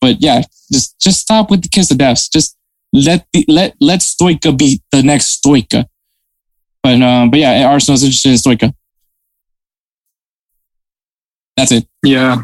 But 0.00 0.20
yeah, 0.20 0.42
just 0.72 0.98
just 1.00 1.20
stop 1.20 1.50
with 1.50 1.62
the 1.62 1.68
kiss 1.68 1.90
of 1.90 1.98
death. 1.98 2.30
Just 2.32 2.56
let 2.92 3.26
the 3.32 3.44
let 3.48 3.74
let 3.80 4.00
Stoica 4.00 4.56
be 4.56 4.82
the 4.92 5.02
next 5.02 5.42
Stoica. 5.42 5.86
But 6.82 7.02
um, 7.02 7.30
but 7.30 7.40
yeah, 7.40 7.66
Arsenal's 7.66 8.04
interested 8.04 8.30
in 8.30 8.36
Stoica. 8.36 8.74
That's 11.56 11.72
it. 11.72 11.86
Yeah. 12.04 12.42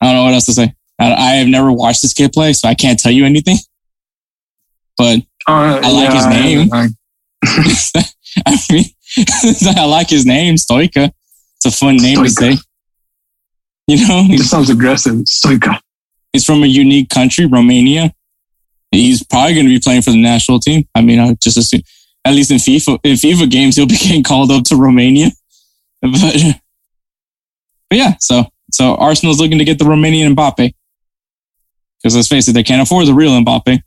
I 0.00 0.06
don't 0.06 0.16
know 0.16 0.24
what 0.24 0.34
else 0.34 0.46
to 0.46 0.52
say. 0.52 0.74
I, 0.98 1.36
have 1.36 1.48
never 1.48 1.72
watched 1.72 2.02
this 2.02 2.14
kid 2.14 2.32
play, 2.32 2.52
so 2.52 2.68
I 2.68 2.74
can't 2.74 2.98
tell 2.98 3.12
you 3.12 3.24
anything. 3.24 3.56
But 4.96 5.20
uh, 5.48 5.80
I 5.82 5.90
like 5.90 6.10
yeah, 6.10 6.14
his 6.14 6.26
name. 6.26 6.70
I, 6.72 6.88
I 8.46 8.58
mean, 8.70 8.84
I 9.76 9.84
like 9.86 10.08
his 10.08 10.24
name, 10.24 10.54
Stoica. 10.54 11.10
It's 11.56 11.66
a 11.66 11.70
fun 11.70 11.96
name 11.96 12.22
to 12.22 12.30
say. 12.30 12.56
You 13.86 14.08
know, 14.08 14.26
it 14.30 14.44
sounds 14.44 14.70
aggressive. 14.70 15.14
Stoica. 15.24 15.78
He's 16.32 16.44
from 16.44 16.62
a 16.62 16.66
unique 16.66 17.10
country, 17.10 17.46
Romania. 17.46 18.12
He's 18.90 19.22
probably 19.22 19.54
going 19.54 19.66
to 19.66 19.70
be 19.70 19.80
playing 19.80 20.02
for 20.02 20.10
the 20.10 20.20
national 20.20 20.60
team. 20.60 20.86
I 20.94 21.00
mean, 21.00 21.18
I 21.18 21.34
just 21.42 21.56
assume, 21.56 21.82
at 22.24 22.34
least 22.34 22.50
in 22.50 22.58
FIFA, 22.58 23.00
in 23.02 23.14
FIFA 23.14 23.50
games, 23.50 23.76
he'll 23.76 23.86
be 23.86 23.96
getting 23.98 24.22
called 24.22 24.50
up 24.50 24.64
to 24.64 24.76
Romania. 24.76 25.30
But, 26.00 26.12
but 27.90 27.98
yeah, 27.98 28.14
so 28.20 28.44
so 28.70 28.96
Arsenal's 28.96 29.40
looking 29.40 29.58
to 29.58 29.64
get 29.64 29.78
the 29.78 29.84
Romanian 29.84 30.34
Mbappe. 30.34 30.74
Because 32.04 32.16
let's 32.16 32.28
face 32.28 32.46
it, 32.48 32.52
they 32.52 32.62
can't 32.62 32.82
afford 32.82 33.06
the 33.06 33.14
real 33.14 33.32
Mbappe. 33.32 33.80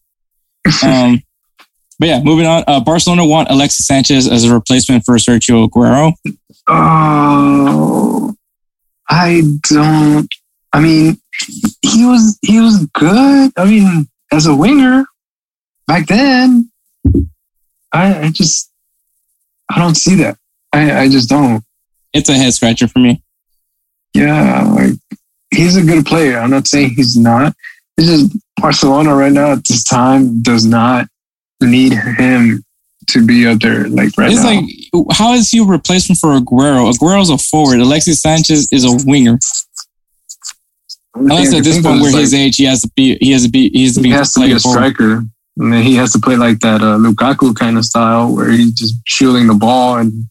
Um, 0.83 1.21
but 1.97 2.09
yeah, 2.09 2.21
moving 2.21 2.45
on. 2.45 2.63
Uh, 2.67 2.81
Barcelona 2.81 3.25
want 3.25 3.49
Alexis 3.49 3.87
Sanchez 3.87 4.27
as 4.27 4.43
a 4.43 4.53
replacement 4.53 5.05
for 5.05 5.15
Sergio 5.15 5.67
Aguero. 5.67 6.11
Oh, 6.67 8.35
I 9.09 9.43
don't. 9.69 10.27
I 10.73 10.81
mean, 10.81 11.21
he 11.81 12.05
was 12.05 12.37
he 12.41 12.59
was 12.59 12.85
good. 12.93 13.53
I 13.55 13.65
mean, 13.65 14.09
as 14.31 14.45
a 14.45 14.55
winger 14.55 15.05
back 15.87 16.07
then, 16.07 16.69
I, 17.93 18.25
I 18.25 18.29
just 18.31 18.69
I 19.69 19.79
don't 19.79 19.95
see 19.95 20.15
that. 20.15 20.37
I, 20.73 21.03
I 21.03 21.09
just 21.09 21.29
don't. 21.29 21.63
It's 22.13 22.29
a 22.29 22.33
head 22.33 22.53
scratcher 22.53 22.89
for 22.89 22.99
me. 22.99 23.23
Yeah, 24.13 24.63
like 24.63 24.93
he's 25.49 25.77
a 25.77 25.83
good 25.83 26.05
player. 26.05 26.39
I'm 26.39 26.49
not 26.49 26.67
saying 26.67 26.91
he's 26.95 27.15
not. 27.15 27.55
It's 27.97 28.07
just 28.07 28.37
Barcelona 28.57 29.15
right 29.15 29.31
now 29.31 29.53
at 29.53 29.65
this 29.65 29.83
time 29.83 30.41
does 30.41 30.65
not 30.65 31.07
need 31.61 31.93
him 31.93 32.63
to 33.07 33.25
be 33.25 33.47
up 33.47 33.59
there 33.59 33.87
like 33.87 34.09
right 34.17 34.31
it's 34.31 34.43
now. 34.43 34.61
like 34.61 35.15
how 35.15 35.33
is 35.33 35.49
he 35.49 35.59
a 35.59 35.63
replacement 35.63 36.19
for 36.19 36.37
Aguero? 36.37 36.91
Aguero's 36.91 37.29
a 37.29 37.37
forward. 37.37 37.79
Alexis 37.79 38.21
Sanchez 38.21 38.67
is 38.71 38.83
a 38.83 39.09
winger. 39.09 39.39
Unless 41.15 41.53
at 41.53 41.63
this 41.63 41.81
point, 41.81 42.01
where 42.01 42.11
like, 42.11 42.21
his 42.21 42.33
age, 42.33 42.57
he 42.57 42.65
has 42.65 42.81
to 42.81 42.91
be, 42.95 43.17
he 43.19 43.31
has 43.31 43.43
to 43.43 43.49
be, 43.49 43.69
he 43.69 43.83
has 43.85 43.95
to 43.95 44.01
be, 44.01 44.09
he 44.09 44.13
has 44.13 44.33
to 44.33 44.41
be 44.41 44.51
a 44.51 44.59
striker. 44.59 45.23
And 45.57 45.73
then 45.73 45.83
he 45.83 45.95
has 45.95 46.13
to 46.13 46.19
play 46.19 46.35
like 46.35 46.59
that 46.59 46.81
uh, 46.81 46.97
Lukaku 46.97 47.55
kind 47.55 47.77
of 47.77 47.85
style, 47.85 48.35
where 48.35 48.51
he's 48.51 48.73
just 48.73 48.95
shooting 49.05 49.47
the 49.47 49.55
ball 49.55 49.97
and. 49.97 50.29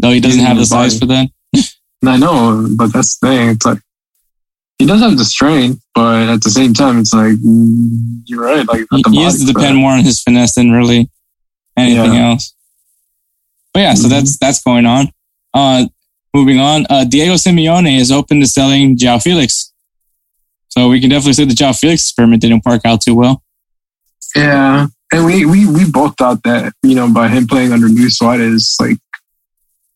No, 0.00 0.10
he 0.10 0.20
doesn't 0.20 0.44
have 0.44 0.56
the 0.56 0.66
size 0.66 0.98
for 0.98 1.06
that. 1.06 1.28
I 2.04 2.16
know, 2.16 2.68
but 2.76 2.92
that's 2.92 3.18
the 3.18 3.28
thing. 3.28 3.48
It's 3.50 3.66
like 3.66 3.78
he 4.78 4.86
does 4.86 5.00
have 5.00 5.16
the 5.16 5.24
strength, 5.24 5.82
but 5.94 6.28
at 6.28 6.42
the 6.42 6.50
same 6.50 6.72
time, 6.72 6.98
it's 6.98 7.12
like 7.12 7.36
you're 8.24 8.42
right. 8.42 8.66
Like 8.66 8.86
he, 8.90 9.02
he 9.10 9.22
has 9.24 9.40
to 9.40 9.52
depend 9.52 9.76
more 9.76 9.92
on 9.92 10.04
his 10.04 10.22
finesse 10.22 10.54
than 10.54 10.70
really 10.70 11.10
anything 11.76 12.14
yeah. 12.14 12.30
else. 12.30 12.54
But 13.74 13.80
yeah, 13.80 13.94
so 13.94 14.02
mm-hmm. 14.02 14.10
that's 14.10 14.38
that's 14.38 14.62
going 14.62 14.86
on. 14.86 15.12
Uh, 15.52 15.86
moving 16.32 16.60
on, 16.60 16.86
uh, 16.90 17.04
Diego 17.04 17.34
Simeone 17.34 17.98
is 17.98 18.12
open 18.12 18.40
to 18.40 18.46
selling 18.46 18.96
João 18.96 19.20
Felix. 19.20 19.72
So 20.68 20.88
we 20.88 21.00
can 21.00 21.10
definitely 21.10 21.32
say 21.32 21.44
the 21.44 21.54
João 21.54 21.78
Felix 21.78 22.02
experiment 22.02 22.42
didn't 22.42 22.64
work 22.64 22.82
out 22.84 23.00
too 23.00 23.14
well. 23.14 23.42
Yeah, 24.36 24.86
and 25.12 25.26
we 25.26 25.44
we 25.44 25.66
we 25.66 25.90
both 25.90 26.14
thought 26.16 26.42
that 26.44 26.72
you 26.82 26.94
know 26.94 27.12
by 27.12 27.28
him 27.28 27.48
playing 27.48 27.72
under 27.72 27.88
Luis 27.88 28.18
Suarez, 28.18 28.76
like 28.78 28.98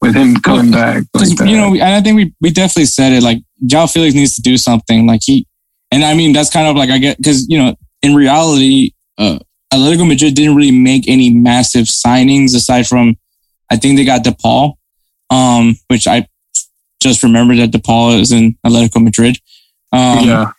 with 0.03 0.15
him 0.15 0.37
coming 0.37 0.71
back, 0.71 1.05
like 1.15 1.29
you 1.49 1.57
know, 1.57 1.73
and 1.73 1.83
I 1.83 2.01
think 2.03 2.17
we 2.17 2.35
we 2.41 2.51
definitely 2.51 2.87
said 2.87 3.13
it 3.13 3.23
like 3.23 3.39
João 3.65 3.91
Felix 3.91 4.15
needs 4.15 4.35
to 4.35 4.43
do 4.43 4.57
something. 4.59 5.07
Like 5.07 5.21
he, 5.25 5.47
and 5.91 6.05
I 6.05 6.15
mean, 6.15 6.33
that's 6.33 6.51
kind 6.51 6.67
of 6.67 6.77
like, 6.77 6.91
I 6.91 6.99
get, 6.99 7.19
cause, 7.25 7.47
you 7.49 7.59
know, 7.59 7.77
in 8.03 8.15
reality, 8.15 8.93
uh, 9.19 9.39
Atletico 9.73 10.09
Madrid 10.09 10.35
didn't 10.35 10.57
really 10.57 10.73
make 10.73 11.09
any 11.09 11.33
massive 11.33 11.87
signings 11.87 12.55
aside 12.55 12.87
from, 12.87 13.17
I 13.71 13.77
think 13.77 13.97
they 13.97 14.05
got 14.05 14.25
DePaul, 14.25 14.75
um, 15.31 15.77
which 15.89 16.09
I 16.09 16.27
just 17.03 17.23
remembered 17.23 17.59
that 17.59 17.71
DePaul 17.71 18.21
is 18.21 18.33
in 18.33 18.57
Atletico 18.67 19.03
Madrid. 19.03 19.39
Um, 19.93 20.27
yeah. 20.27 20.53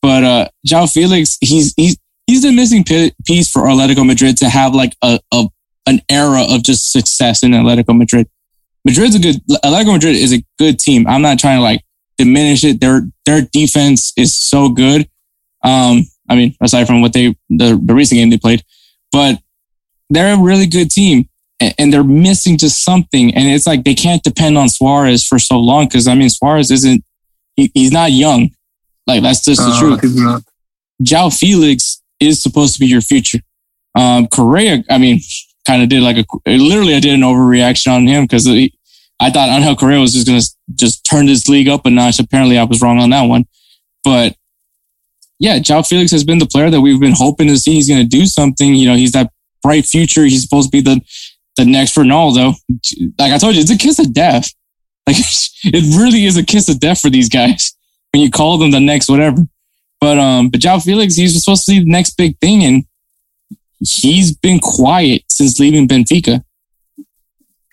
But, 0.00 0.24
uh, 0.24 0.48
João 0.66 0.90
Felix, 0.90 1.38
he's, 1.40 1.74
he's, 1.76 1.98
he's 2.26 2.42
the 2.42 2.52
missing 2.52 2.84
piece 2.84 3.50
for 3.50 3.62
Atletico 3.62 4.06
Madrid 4.06 4.36
to 4.38 4.48
have 4.48 4.74
like 4.74 4.96
a, 5.02 5.20
a, 5.32 5.48
an 5.86 6.00
era 6.08 6.44
of 6.48 6.62
just 6.62 6.92
success 6.92 7.42
in 7.42 7.50
Atletico 7.50 7.96
Madrid. 7.96 8.28
Madrid's 8.84 9.14
a 9.14 9.18
good, 9.18 9.36
Atletico 9.64 9.92
Madrid 9.92 10.16
is 10.16 10.32
a 10.32 10.44
good 10.58 10.78
team. 10.78 11.06
I'm 11.06 11.22
not 11.22 11.38
trying 11.38 11.58
to 11.58 11.62
like 11.62 11.82
diminish 12.18 12.64
it. 12.64 12.80
Their 12.80 13.02
their 13.26 13.42
defense 13.52 14.12
is 14.16 14.34
so 14.34 14.68
good. 14.68 15.08
Um, 15.64 16.02
I 16.28 16.36
mean, 16.36 16.56
aside 16.60 16.86
from 16.86 17.00
what 17.00 17.12
they 17.12 17.36
the, 17.48 17.80
the 17.82 17.94
recent 17.94 18.18
game 18.18 18.30
they 18.30 18.38
played, 18.38 18.64
but 19.12 19.38
they're 20.10 20.34
a 20.34 20.40
really 20.40 20.66
good 20.66 20.90
team 20.90 21.28
and 21.78 21.92
they're 21.92 22.04
missing 22.04 22.58
just 22.58 22.84
something. 22.84 23.34
And 23.34 23.48
it's 23.48 23.66
like 23.66 23.84
they 23.84 23.94
can't 23.94 24.22
depend 24.22 24.58
on 24.58 24.68
Suarez 24.68 25.24
for 25.26 25.38
so 25.38 25.58
long 25.58 25.86
because 25.86 26.08
I 26.08 26.14
mean 26.14 26.28
Suarez 26.28 26.70
isn't 26.70 27.04
he, 27.56 27.70
he's 27.74 27.92
not 27.92 28.12
young. 28.12 28.50
Like 29.06 29.22
that's 29.22 29.44
just 29.44 29.60
the 29.60 29.70
uh, 29.72 29.78
truth. 29.78 30.44
João 31.02 31.36
Felix 31.36 32.02
is 32.20 32.42
supposed 32.42 32.74
to 32.74 32.80
be 32.80 32.86
your 32.86 33.00
future. 33.00 33.40
Um, 33.94 34.26
Correa, 34.26 34.84
I 34.88 34.98
mean, 34.98 35.20
kind 35.66 35.82
of 35.82 35.88
did 35.88 36.02
like 36.02 36.16
a 36.16 36.56
literally 36.56 36.94
I 36.94 37.00
did 37.00 37.14
an 37.14 37.20
overreaction 37.20 37.92
on 37.92 38.06
him 38.06 38.24
because 38.24 38.46
I 38.48 39.30
thought 39.30 39.48
Angel 39.48 39.76
Correa 39.76 40.00
was 40.00 40.14
just 40.14 40.26
going 40.26 40.40
to 40.40 40.48
just 40.74 41.04
turn 41.04 41.26
this 41.26 41.48
league 41.48 41.68
up 41.68 41.86
a 41.86 41.90
notch. 41.90 42.18
Apparently, 42.18 42.58
I 42.58 42.64
was 42.64 42.82
wrong 42.82 42.98
on 42.98 43.10
that 43.10 43.22
one. 43.22 43.46
But 44.02 44.34
yeah, 45.38 45.58
João 45.58 45.86
Felix 45.86 46.10
has 46.12 46.24
been 46.24 46.38
the 46.38 46.46
player 46.46 46.70
that 46.70 46.80
we've 46.80 47.00
been 47.00 47.14
hoping 47.16 47.48
to 47.48 47.56
see. 47.56 47.74
He's 47.74 47.88
going 47.88 48.02
to 48.02 48.08
do 48.08 48.26
something. 48.26 48.74
You 48.74 48.88
know, 48.88 48.96
he's 48.96 49.12
that 49.12 49.30
bright 49.62 49.86
future. 49.86 50.24
He's 50.24 50.42
supposed 50.42 50.70
to 50.70 50.76
be 50.76 50.80
the 50.80 51.00
the 51.56 51.64
next 51.64 51.94
Ronaldo. 51.94 52.54
Like 53.18 53.32
I 53.32 53.38
told 53.38 53.54
you, 53.54 53.60
it's 53.60 53.70
a 53.70 53.76
kiss 53.76 53.98
of 53.98 54.12
death. 54.12 54.50
Like 55.06 55.16
it 55.64 55.98
really 55.98 56.24
is 56.24 56.36
a 56.36 56.44
kiss 56.44 56.68
of 56.68 56.80
death 56.80 57.00
for 57.00 57.10
these 57.10 57.28
guys 57.28 57.76
when 58.12 58.22
you 58.22 58.30
call 58.30 58.58
them 58.58 58.70
the 58.70 58.80
next 58.80 59.08
whatever. 59.08 59.42
But 60.00 60.18
um, 60.18 60.48
but 60.48 60.60
João 60.60 60.82
Felix, 60.82 61.14
he's 61.14 61.40
supposed 61.42 61.66
to 61.66 61.72
be 61.72 61.80
the 61.80 61.90
next 61.90 62.16
big 62.16 62.38
thing, 62.38 62.64
and 62.64 62.84
he's 63.82 64.34
been 64.34 64.60
quiet 64.60 65.22
since 65.28 65.58
leaving 65.58 65.88
Benfica. 65.88 66.44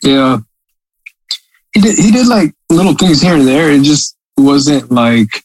Yeah, 0.02 0.40
he 1.74 1.82
did 1.82 1.98
he 1.98 2.12
did 2.12 2.28
like 2.28 2.54
little 2.70 2.94
things 2.94 3.22
here 3.22 3.36
and 3.36 3.48
there. 3.48 3.72
It 3.72 3.84
just 3.84 4.18
wasn't 4.38 4.92
like 4.92 5.44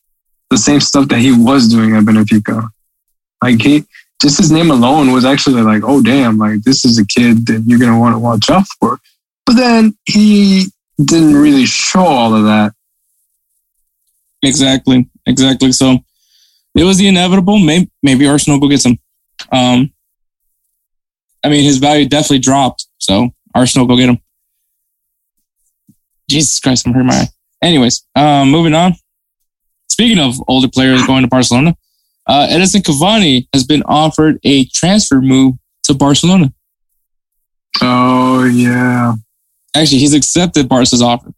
the 0.51 0.59
same 0.59 0.81
stuff 0.81 1.09
that 1.09 1.19
he 1.19 1.33
was 1.33 1.69
doing 1.69 1.97
at 1.97 2.05
Benfica. 2.05 2.69
Like 3.43 3.61
he 3.61 3.85
just 4.23 4.39
his 4.39 4.51
name 4.51 4.71
alone 4.71 5.13
was 5.13 5.25
actually 5.25 5.63
like, 5.63 5.83
oh 5.85 6.03
damn, 6.03 6.39
like 6.39 6.63
this 6.63 6.85
is 6.85 6.99
a 6.99 7.07
kid 7.07 7.47
that 7.47 7.65
you're 7.67 7.79
gonna 7.79 7.99
want 7.99 8.15
to 8.15 8.19
watch 8.19 8.51
out 8.51 8.67
for. 8.79 8.99
But 9.47 9.57
then 9.57 9.97
he 10.07 10.67
didn't 11.03 11.35
really 11.35 11.67
show 11.67 12.05
all 12.05 12.35
of 12.35 12.45
that. 12.45 12.73
Exactly, 14.43 15.09
exactly. 15.27 15.73
So 15.73 15.99
it 16.75 16.85
was 16.85 16.99
the 16.99 17.09
inevitable. 17.09 17.59
Maybe, 17.59 17.91
maybe 18.03 18.27
Arsenal 18.27 18.61
go 18.61 18.69
get 18.69 18.81
some. 18.81 18.99
Um, 19.51 19.93
I 21.45 21.49
mean, 21.51 21.63
his 21.63 21.77
value 21.79 22.09
definitely 22.09 22.39
dropped. 22.39 22.87
So 22.99 23.31
Arsenal 23.55 23.87
go 23.87 23.97
get 23.97 24.09
him. 24.09 24.19
Jesus 26.29 26.59
Christ, 26.59 26.87
I'm 26.87 26.95
hurting 26.95 27.09
my 27.09 27.15
eye. 27.15 27.29
Anyways, 27.63 28.07
um, 28.17 28.51
moving 28.51 28.75
on. 28.75 28.95
Speaking 29.91 30.19
of 30.19 30.37
older 30.49 30.69
players 30.69 31.07
going 31.07 31.23
to 31.23 31.29
Barcelona, 31.29 31.77
uh, 32.27 32.49
Edinson 32.51 32.83
Cavani 32.83 33.47
has 33.53 33.65
been 33.65 33.83
offered 33.85 34.39
a 34.43 34.65
transfer 34.67 35.21
move 35.21 35.55
to 35.85 35.95
Barcelona. 35.95 36.53
Oh 37.83 38.45
yeah. 38.45 39.15
Actually, 39.77 39.99
he's 39.99 40.15
accepted 40.15 40.69
Barca's 40.69 41.03
offer. 41.03 41.33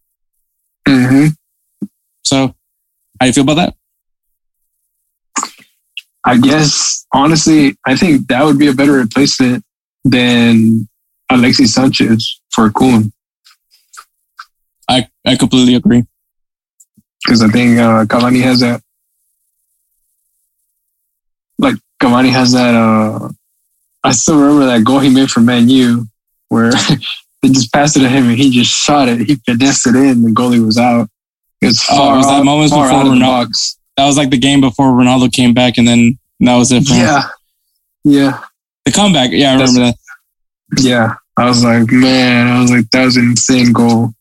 hmm 0.87 1.27
So, 2.23 2.47
how 2.47 2.53
do 3.21 3.27
you 3.27 3.33
feel 3.33 3.43
about 3.43 3.55
that? 3.55 3.73
I 6.23 6.37
guess 6.37 7.05
honestly, 7.13 7.77
I 7.85 7.95
think 7.95 8.27
that 8.27 8.43
would 8.43 8.57
be 8.59 8.67
a 8.67 8.73
better 8.73 8.93
replacement 8.93 9.63
than 10.09 10.87
Alexis 11.29 11.73
Sanchez 11.73 12.39
for 12.51 12.69
Kun 12.71 13.11
I, 14.89 15.07
I 15.25 15.35
completely 15.35 15.75
agree. 15.75 16.05
because 17.25 17.41
I 17.43 17.49
think 17.49 17.77
uh, 17.77 18.05
Cavani 18.05 18.41
has 18.41 18.61
that. 18.61 18.81
Like 21.59 21.75
Cavani 22.01 22.29
has 22.31 22.51
that. 22.53 22.73
Uh, 22.75 23.29
I 24.03 24.11
still 24.11 24.39
remember 24.39 24.65
that 24.67 24.83
goal 24.85 24.99
he 24.99 25.09
made 25.09 25.29
for 25.29 25.41
Man 25.41 25.67
U, 25.69 26.05
where 26.49 26.71
they 27.41 27.49
just 27.49 27.73
passed 27.73 27.97
it 27.97 28.01
to 28.01 28.09
him 28.09 28.29
and 28.29 28.37
he 28.37 28.49
just 28.51 28.71
shot 28.71 29.09
it. 29.09 29.19
He 29.27 29.35
finessed 29.45 29.87
it 29.87 29.95
in. 29.95 30.21
The 30.23 30.29
goalie 30.31 30.63
was 30.65 30.77
out. 30.77 31.09
It 31.61 31.65
was 31.67 31.83
Oh, 31.89 31.97
far, 31.97 32.17
was 32.17 32.27
that 32.27 32.33
out- 32.39 32.45
moments 32.45 32.71
before 32.73 32.85
Ronaldo-. 32.87 33.75
That 33.97 34.05
was 34.05 34.15
like 34.15 34.29
the 34.29 34.37
game 34.37 34.61
before 34.61 34.87
Ronaldo 34.91 35.33
came 35.33 35.53
back, 35.53 35.77
and 35.77 35.87
then 35.87 36.19
that 36.39 36.55
was 36.55 36.71
it. 36.71 36.85
For 36.87 36.93
him. 36.93 37.01
Yeah, 37.01 37.23
yeah, 38.03 38.39
The 38.87 38.93
comeback. 38.93 39.31
Yeah, 39.31 39.51
I 39.51 39.53
remember 39.53 39.79
that. 39.81 39.95
yeah. 40.79 41.15
I 41.35 41.45
was 41.45 41.63
like, 41.63 41.91
man, 41.91 42.47
I 42.47 42.61
was 42.61 42.71
like, 42.71 42.89
that 42.91 43.05
was 43.05 43.17
an 43.17 43.25
insane 43.25 43.73
goal. 43.73 44.13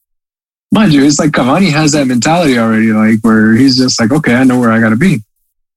Mind 0.73 0.93
you, 0.93 1.05
it's 1.05 1.19
like 1.19 1.31
Cavani 1.31 1.71
has 1.71 1.93
that 1.93 2.07
mentality 2.07 2.59
already, 2.59 2.93
like 2.93 3.21
where 3.21 3.55
he's 3.55 3.79
just 3.79 4.01
like, 4.01 4.11
okay, 4.11 4.35
I 4.35 4.43
know 4.45 4.59
where 4.59 4.73
I 4.73 4.81
got 4.81 4.91
to 4.91 4.97
be. 4.97 5.23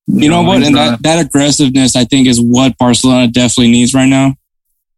You 0.08 0.30
know 0.30 0.42
what? 0.42 0.64
And 0.64 0.76
that, 0.76 1.04
that 1.04 1.24
aggressiveness, 1.24 1.96
I 1.96 2.04
think, 2.04 2.28
is 2.28 2.42
what 2.42 2.78
Barcelona 2.80 3.28
definitely 3.28 3.72
needs 3.72 3.94
right 3.94 4.08
now. 4.08 4.34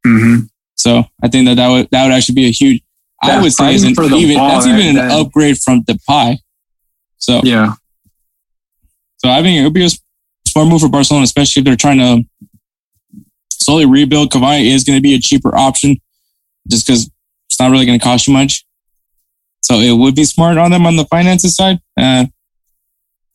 hmm 0.05 0.37
So 0.75 1.03
I 1.21 1.27
think 1.27 1.47
that 1.47 1.55
that 1.55 1.67
would 1.67 1.89
that 1.91 2.05
would 2.05 2.13
actually 2.13 2.35
be 2.35 2.45
a 2.45 2.51
huge. 2.51 2.81
I 3.21 3.39
would 3.41 3.51
say 3.53 3.75
is 3.75 3.83
an, 3.83 3.91
even 3.91 4.37
ball, 4.37 4.49
that's 4.49 4.65
even 4.65 4.97
an 4.97 5.11
upgrade 5.11 5.57
from 5.59 5.83
the 5.85 5.99
pie. 6.07 6.39
So 7.17 7.41
yeah, 7.43 7.73
so 9.17 9.29
I 9.29 9.43
think 9.43 9.59
it 9.59 9.63
would 9.63 9.73
be 9.73 9.85
a 9.85 9.89
smart 10.47 10.69
move 10.69 10.81
for 10.81 10.89
Barcelona, 10.89 11.25
especially 11.25 11.59
if 11.59 11.65
they're 11.65 11.75
trying 11.75 11.99
to 11.99 12.23
slowly 13.61 13.85
rebuild. 13.85 14.31
Cavani 14.31 14.73
is 14.73 14.83
going 14.83 14.97
to 14.97 15.01
be 15.01 15.13
a 15.15 15.19
cheaper 15.19 15.55
option, 15.55 15.97
just 16.69 16.85
because 16.85 17.09
it's 17.49 17.59
not 17.59 17.71
really 17.71 17.85
going 17.85 17.99
to 17.99 18.03
cost 18.03 18.27
you 18.27 18.33
much. 18.33 18.65
So 19.63 19.75
it 19.75 19.97
would 19.97 20.15
be 20.15 20.23
smart 20.25 20.57
on 20.57 20.71
them 20.71 20.85
on 20.85 20.95
the 20.95 21.05
finances 21.05 21.55
side. 21.55 21.79
Uh, 21.97 22.25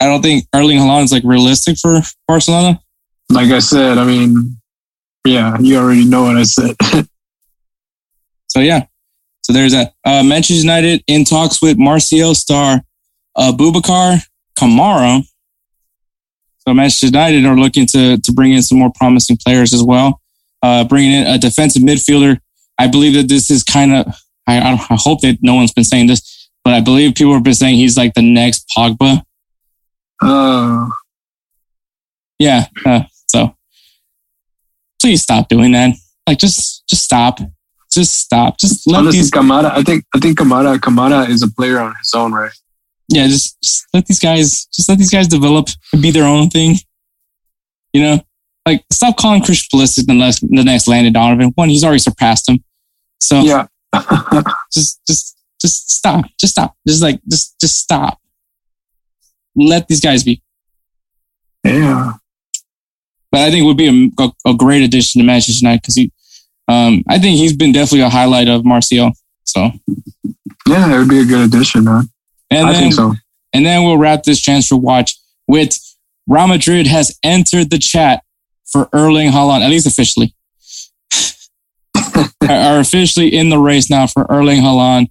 I 0.00 0.06
don't 0.06 0.22
think 0.22 0.44
Erling 0.54 0.78
Haaland 0.78 1.04
is 1.04 1.12
like 1.12 1.22
realistic 1.24 1.78
for 1.78 2.00
Barcelona. 2.28 2.80
like 3.30 3.50
I 3.50 3.60
said, 3.60 3.96
I 3.98 4.04
mean, 4.04 4.58
yeah, 5.24 5.56
you 5.60 5.78
already 5.78 6.04
know 6.04 6.24
what 6.24 6.36
I 6.36 6.42
said. 6.42 6.76
So 8.48 8.60
yeah, 8.60 8.86
so 9.42 9.52
there's 9.52 9.72
that. 9.72 9.92
Uh, 10.02 10.22
Manchester 10.22 10.62
United 10.62 11.04
in 11.08 11.24
talks 11.24 11.60
with 11.60 11.76
Marseille 11.76 12.32
star 12.32 12.80
uh, 13.34 13.52
Boubacar 13.52 14.18
Kamara. 14.58 15.22
So 16.66 16.74
Manchester 16.74 17.06
United 17.06 17.44
are 17.44 17.56
looking 17.56 17.86
to 17.88 18.18
to 18.18 18.32
bring 18.32 18.52
in 18.52 18.62
some 18.62 18.78
more 18.78 18.90
promising 18.94 19.36
players 19.44 19.72
as 19.72 19.82
well. 19.82 20.20
Uh, 20.62 20.84
bringing 20.84 21.12
in 21.12 21.26
a 21.26 21.38
defensive 21.38 21.82
midfielder. 21.82 22.38
I 22.78 22.88
believe 22.88 23.14
that 23.14 23.28
this 23.28 23.50
is 23.50 23.62
kind 23.62 23.94
of. 23.94 24.06
I, 24.48 24.58
I 24.58 24.72
I 24.72 24.96
hope 24.98 25.20
that 25.22 25.38
no 25.42 25.54
one's 25.54 25.72
been 25.72 25.84
saying 25.84 26.08
this, 26.08 26.48
but 26.64 26.72
I 26.74 26.80
believe 26.80 27.14
people 27.14 27.34
have 27.34 27.42
been 27.44 27.54
saying 27.54 27.76
he's 27.76 27.96
like 27.96 28.14
the 28.14 28.22
next 28.22 28.68
Pogba. 28.76 29.22
uh, 30.22 30.88
Yeah. 32.38 32.66
Uh, 32.84 33.02
so 33.28 33.54
please 35.00 35.22
stop 35.22 35.48
doing 35.48 35.72
that. 35.72 35.94
Like 36.26 36.38
just 36.38 36.86
just 36.88 37.04
stop. 37.04 37.38
Just 37.92 38.14
stop. 38.16 38.58
Just 38.58 38.86
let 38.88 38.98
honestly, 38.98 39.20
these 39.20 39.30
Kamada, 39.30 39.70
I 39.70 39.82
think, 39.82 40.04
I 40.14 40.18
think 40.18 40.38
Kamara 40.38 40.76
Kamara 40.78 41.28
is 41.28 41.42
a 41.42 41.48
player 41.48 41.78
on 41.78 41.94
his 41.98 42.12
own, 42.14 42.32
right? 42.32 42.50
Yeah, 43.08 43.26
just, 43.28 43.56
just 43.62 43.86
let 43.94 44.06
these 44.06 44.18
guys, 44.18 44.66
just 44.66 44.88
let 44.88 44.98
these 44.98 45.10
guys 45.10 45.28
develop 45.28 45.68
and 45.92 46.02
be 46.02 46.10
their 46.10 46.24
own 46.24 46.50
thing. 46.50 46.76
You 47.92 48.02
know, 48.02 48.20
like 48.66 48.84
stop 48.92 49.16
calling 49.16 49.42
Christian 49.42 49.78
Pulisic 49.78 50.06
the 50.06 50.14
next, 50.14 50.40
the 50.40 50.64
next 50.64 50.88
Landon 50.88 51.12
Donovan. 51.12 51.52
One, 51.54 51.68
he's 51.68 51.84
already 51.84 52.00
surpassed 52.00 52.48
him. 52.48 52.62
So 53.20 53.42
Yeah, 53.42 53.66
just, 54.72 55.00
just, 55.06 55.36
just 55.60 55.90
stop. 55.90 56.24
Just 56.38 56.52
stop. 56.52 56.74
Just 56.86 57.02
like, 57.02 57.20
just, 57.30 57.58
just 57.60 57.78
stop. 57.78 58.18
Let 59.54 59.88
these 59.88 60.00
guys 60.00 60.24
be. 60.24 60.42
yeah. 61.64 62.12
But 63.32 63.40
I 63.40 63.50
think 63.50 63.62
it 63.62 63.66
would 63.66 63.76
be 63.76 64.12
a, 64.18 64.22
a, 64.22 64.50
a 64.50 64.54
great 64.54 64.82
addition 64.82 65.20
to 65.20 65.26
Manchester 65.26 65.64
United 65.64 65.82
because 65.82 65.94
he, 65.96 66.12
um, 66.68 67.02
I 67.08 67.18
think 67.18 67.36
he's 67.38 67.56
been 67.56 67.72
definitely 67.72 68.00
a 68.00 68.08
highlight 68.08 68.48
of 68.48 68.64
Marseille. 68.64 69.12
So, 69.44 69.70
Yeah, 70.68 70.94
it 70.94 70.98
would 70.98 71.08
be 71.08 71.20
a 71.20 71.24
good 71.24 71.46
addition, 71.46 71.84
man. 71.84 72.08
And 72.56 72.68
I 72.68 72.72
then 72.72 72.82
think 72.82 72.94
so. 72.94 73.14
And 73.52 73.64
then 73.64 73.84
we'll 73.84 73.98
wrap 73.98 74.22
this 74.22 74.40
transfer 74.40 74.76
watch 74.76 75.16
with 75.46 75.78
Real 76.26 76.48
Madrid 76.48 76.86
has 76.86 77.16
entered 77.22 77.70
the 77.70 77.78
chat 77.78 78.22
for 78.66 78.88
Erling 78.92 79.30
Haaland, 79.30 79.62
at 79.62 79.70
least 79.70 79.86
officially. 79.86 80.34
are 82.48 82.80
officially 82.80 83.34
in 83.34 83.48
the 83.48 83.58
race 83.58 83.88
now 83.88 84.06
for 84.06 84.26
Erling 84.30 84.60
Haaland. 84.60 85.08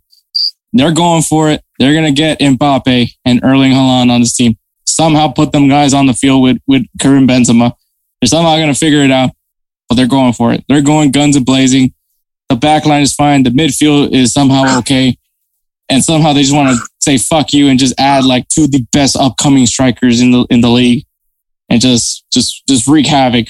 They're 0.73 0.91
going 0.91 1.21
for 1.23 1.49
it. 1.49 1.61
They're 1.79 1.93
going 1.93 2.05
to 2.05 2.11
get 2.11 2.39
Mbappe 2.39 3.11
and 3.23 3.43
Erling 3.43 3.71
Haaland 3.71 4.11
on 4.11 4.21
this 4.21 4.35
team. 4.35 4.57
Somehow 4.85 5.29
put 5.29 5.51
them 5.51 5.67
guys 5.67 5.93
on 5.93 6.05
the 6.05 6.13
field 6.13 6.41
with, 6.43 6.57
with 6.67 6.85
Karim 6.99 7.27
Benzema. 7.27 7.73
They're 8.21 8.27
somehow 8.27 8.55
going 8.57 8.73
to 8.73 8.79
figure 8.79 9.03
it 9.03 9.11
out, 9.11 9.31
but 9.87 9.95
they're 9.95 10.07
going 10.07 10.33
for 10.33 10.53
it. 10.53 10.63
They're 10.67 10.81
going 10.81 11.11
guns 11.11 11.35
a 11.35 11.41
blazing. 11.41 11.93
The 12.49 12.55
back 12.55 12.85
line 12.85 13.01
is 13.01 13.13
fine. 13.13 13.43
The 13.43 13.49
midfield 13.49 14.11
is 14.11 14.33
somehow 14.33 14.79
okay. 14.79 15.17
And 15.89 16.03
somehow 16.03 16.33
they 16.33 16.41
just 16.41 16.55
want 16.55 16.77
to 16.77 16.87
say 17.05 17.17
fuck 17.17 17.53
you 17.53 17.69
and 17.69 17.77
just 17.79 17.93
add 17.99 18.25
like 18.25 18.47
two 18.49 18.63
of 18.65 18.71
the 18.71 18.83
best 18.91 19.15
upcoming 19.15 19.65
strikers 19.67 20.19
in 20.21 20.31
the 20.31 20.45
in 20.49 20.61
the 20.61 20.69
league 20.69 21.05
and 21.69 21.79
just 21.81 22.25
just 22.33 22.63
just 22.67 22.87
wreak 22.87 23.05
havoc 23.05 23.47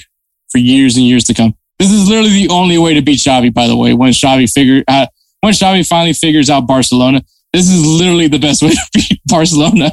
for 0.51 0.57
years 0.59 0.97
and 0.97 1.05
years 1.05 1.23
to 1.25 1.33
come. 1.33 1.55
This 1.79 1.91
is 1.91 2.07
literally 2.07 2.29
the 2.31 2.49
only 2.49 2.77
way 2.77 2.93
to 2.93 3.01
beat 3.01 3.19
Xavi, 3.19 3.53
by 3.53 3.67
the 3.67 3.75
way. 3.75 3.93
When 3.93 4.11
Xavi 4.11 4.49
figure 4.51 4.83
uh, 4.87 5.07
when 5.41 5.53
Xavi 5.53 5.87
finally 5.87 6.13
figures 6.13 6.49
out 6.49 6.67
Barcelona, 6.67 7.21
this 7.53 7.69
is 7.69 7.85
literally 7.85 8.27
the 8.27 8.39
best 8.39 8.61
way 8.65 8.69
to 8.71 8.81
beat 8.93 9.19
Barcelona 9.25 9.91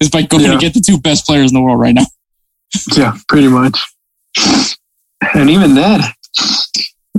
is 0.00 0.10
by 0.10 0.22
going 0.22 0.44
Yeah. 0.44 0.52
to 0.52 0.58
get 0.58 0.74
the 0.74 0.80
two 0.80 0.98
best 0.98 1.24
players 1.26 1.50
in 1.50 1.54
the 1.54 1.62
world 1.62 1.80
right 1.80 1.94
now. 1.94 2.06
Yeah, 2.96 3.16
pretty 3.28 3.46
much. 3.48 3.78
And 5.34 5.48
even 5.48 5.74
then, 5.76 6.00
I 6.02 6.12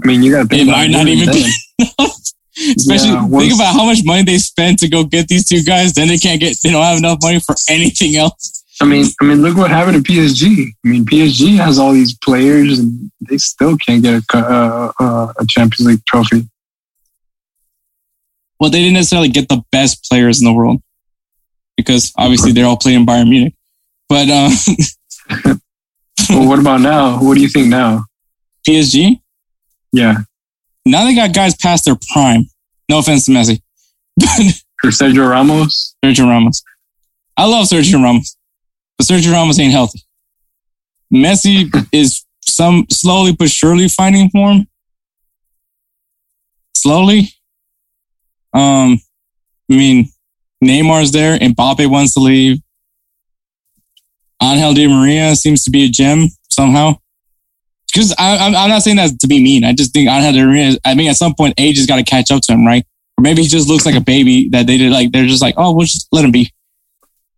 mean, 0.03 0.21
you 0.21 0.31
got 0.31 0.51
It 0.51 0.65
might 0.67 0.89
not 0.91 1.07
even 1.07 1.31
be. 1.33 1.49
Especially 2.57 3.09
Yeah, 3.09 3.25
once- 3.25 3.43
think 3.43 3.55
about 3.55 3.73
how 3.73 3.85
much 3.85 3.99
money 4.03 4.23
they 4.23 4.37
spent 4.37 4.79
to 4.79 4.87
go 4.87 5.03
get 5.03 5.27
these 5.27 5.45
two 5.45 5.61
guys. 5.63 5.93
Then 5.93 6.07
they 6.07 6.17
can't 6.17 6.39
get 6.39 6.55
they 6.63 6.71
don't 6.71 6.83
have 6.83 6.97
enough 6.97 7.19
money 7.21 7.39
for 7.39 7.55
anything 7.69 8.15
else. 8.15 8.63
I 8.81 8.85
mean, 8.85 9.05
I 9.21 9.25
mean, 9.25 9.41
look 9.41 9.55
what 9.57 9.71
happened 9.71 10.03
to 10.05 10.11
PSG. 10.11 10.67
I 10.85 10.87
mean, 10.87 11.05
PSG 11.05 11.55
has 11.57 11.79
all 11.79 11.93
these 11.93 12.17
players, 12.17 12.77
and 12.79 13.09
they 13.29 13.37
still 13.37 13.77
can't 13.77 14.03
get 14.03 14.21
a 14.33 14.37
uh, 14.37 14.91
uh, 14.99 15.33
a 15.37 15.45
Champions 15.47 15.87
League 15.87 16.05
trophy. 16.05 16.47
well, 18.59 18.69
they 18.69 18.79
didn't 18.79 18.93
necessarily 18.93 19.29
get 19.29 19.47
the 19.49 19.61
best 19.71 20.03
players 20.09 20.41
in 20.41 20.45
the 20.45 20.53
world 20.53 20.81
because 21.77 22.11
obviously 22.17 22.51
they're 22.51 22.65
all 22.65 22.77
playing 22.77 23.05
Bayern 23.05 23.29
Munich. 23.29 23.53
But 24.07 24.29
uh, 24.29 24.49
well, 26.29 26.47
what 26.47 26.59
about 26.59 26.81
now? 26.81 27.21
What 27.21 27.35
do 27.35 27.41
you 27.41 27.49
think 27.49 27.67
now? 27.67 28.05
PSG, 28.67 29.19
Yeah, 29.91 30.23
now 30.85 31.05
they 31.05 31.15
got 31.15 31.33
guys 31.33 31.55
past 31.55 31.85
their 31.85 31.97
prime. 32.13 32.45
No 32.89 32.99
offense 32.99 33.25
to 33.25 33.31
Messi, 33.31 33.61
for 34.81 34.89
Sergio 34.91 35.29
Ramos. 35.29 35.95
Sergio 36.03 36.27
Ramos. 36.27 36.63
I 37.37 37.45
love 37.45 37.67
Sergio 37.67 38.01
Ramos, 38.01 38.37
but 38.97 39.07
Sergio 39.07 39.31
Ramos 39.31 39.59
ain't 39.59 39.71
healthy. 39.73 40.01
Messi 41.13 41.69
is 41.91 42.25
some 42.47 42.85
slowly 42.91 43.33
but 43.33 43.49
surely 43.49 43.87
finding 43.87 44.29
form. 44.29 44.67
Slowly. 46.75 47.29
Um, 48.53 48.99
I 49.69 49.75
mean, 49.75 50.09
Neymar's 50.63 51.11
there. 51.11 51.37
And 51.39 51.55
Mbappe 51.55 51.89
wants 51.89 52.13
to 52.13 52.19
leave. 52.19 52.61
Angel 54.41 54.73
Di 54.73 54.87
Maria 54.87 55.35
seems 55.35 55.63
to 55.63 55.71
be 55.71 55.85
a 55.85 55.89
gem 55.89 56.27
somehow. 56.51 56.99
Because 57.95 58.13
I'm, 58.19 58.53
I'm 58.53 58.67
not 58.67 58.81
saying 58.81 58.97
that 58.97 59.21
to 59.21 59.27
be 59.27 59.41
mean. 59.41 59.63
I 59.63 59.71
just 59.71 59.93
think 59.93 60.09
Angel 60.09 60.33
Di 60.33 60.45
Maria. 60.45 60.77
I 60.83 60.95
mean, 60.95 61.09
at 61.09 61.15
some 61.15 61.33
point, 61.33 61.53
age 61.57 61.77
has 61.77 61.85
got 61.85 61.95
to 61.95 62.03
catch 62.03 62.29
up 62.29 62.41
to 62.41 62.51
him, 62.51 62.67
right? 62.67 62.85
Or 63.17 63.21
maybe 63.21 63.41
he 63.41 63.47
just 63.47 63.69
looks 63.69 63.85
like 63.85 63.95
a 63.95 64.01
baby 64.01 64.49
that 64.49 64.67
they 64.67 64.77
did. 64.77 64.91
Like 64.91 65.13
they're 65.13 65.25
just 65.25 65.41
like, 65.41 65.55
oh, 65.55 65.73
we'll 65.73 65.85
just 65.85 66.09
let 66.11 66.25
him 66.25 66.31
be. 66.31 66.51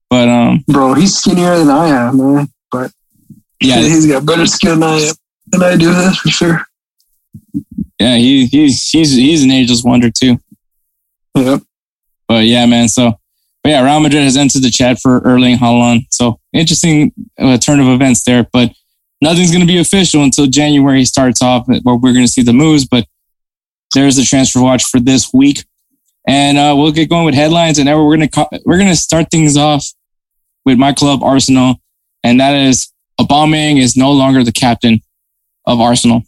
But 0.09 0.27
um, 0.27 0.63
Bro, 0.67 0.95
he's 0.95 1.15
skinnier 1.15 1.59
than 1.59 1.69
I 1.69 1.89
am, 1.89 2.17
man. 2.17 2.49
But 2.71 2.91
yeah, 3.61 3.77
he's 3.77 4.07
got 4.07 4.25
better 4.25 4.47
skin 4.47 4.79
than 4.79 4.83
I 4.83 4.97
am. 4.97 5.15
Than 5.45 5.61
I 5.61 5.77
do, 5.77 5.93
that's 5.93 6.17
for 6.17 6.29
sure. 6.29 6.61
Yeah, 7.99 8.15
he, 8.15 8.47
he's 8.47 8.81
he's 8.89 9.13
he's 9.13 9.43
an 9.43 9.51
ageless 9.51 9.83
wonder 9.83 10.09
too. 10.09 10.39
Yep. 11.35 11.61
But 12.27 12.45
yeah, 12.45 12.65
man. 12.65 12.87
So, 12.87 13.19
but 13.63 13.69
yeah, 13.69 13.85
Real 13.85 13.99
Madrid 13.99 14.23
has 14.23 14.37
entered 14.37 14.63
the 14.63 14.71
chat 14.71 14.97
for 14.99 15.19
Erling 15.19 15.57
Haaland. 15.57 16.07
So 16.09 16.39
interesting 16.51 17.13
uh, 17.37 17.59
turn 17.59 17.79
of 17.79 17.87
events 17.89 18.23
there. 18.23 18.47
But 18.51 18.71
nothing's 19.21 19.51
going 19.51 19.61
to 19.61 19.67
be 19.67 19.79
official 19.79 20.23
until 20.23 20.47
January 20.47 21.05
starts 21.05 21.41
off, 21.41 21.67
where 21.67 21.95
we're 21.95 22.13
going 22.13 22.25
to 22.25 22.31
see 22.31 22.43
the 22.43 22.53
moves. 22.53 22.85
But 22.85 23.05
there's 23.93 24.15
the 24.15 24.23
transfer 24.23 24.61
watch 24.61 24.83
for 24.85 24.99
this 24.99 25.33
week, 25.33 25.65
and 26.27 26.57
uh, 26.57 26.73
we'll 26.77 26.91
get 26.91 27.09
going 27.09 27.25
with 27.25 27.35
headlines. 27.35 27.79
And 27.79 27.85
now 27.85 28.03
we're 28.03 28.15
going 28.15 28.29
to 28.29 28.61
we're 28.65 28.77
going 28.77 28.89
to 28.89 28.95
start 28.95 29.31
things 29.31 29.57
off 29.57 29.85
with 30.65 30.77
my 30.77 30.93
club, 30.93 31.23
Arsenal, 31.23 31.81
and 32.23 32.39
that 32.39 32.53
is 32.53 32.91
Aubameyang 33.19 33.79
is 33.79 33.97
no 33.97 34.11
longer 34.11 34.43
the 34.43 34.51
captain 34.51 35.01
of 35.65 35.79
Arsenal. 35.79 36.23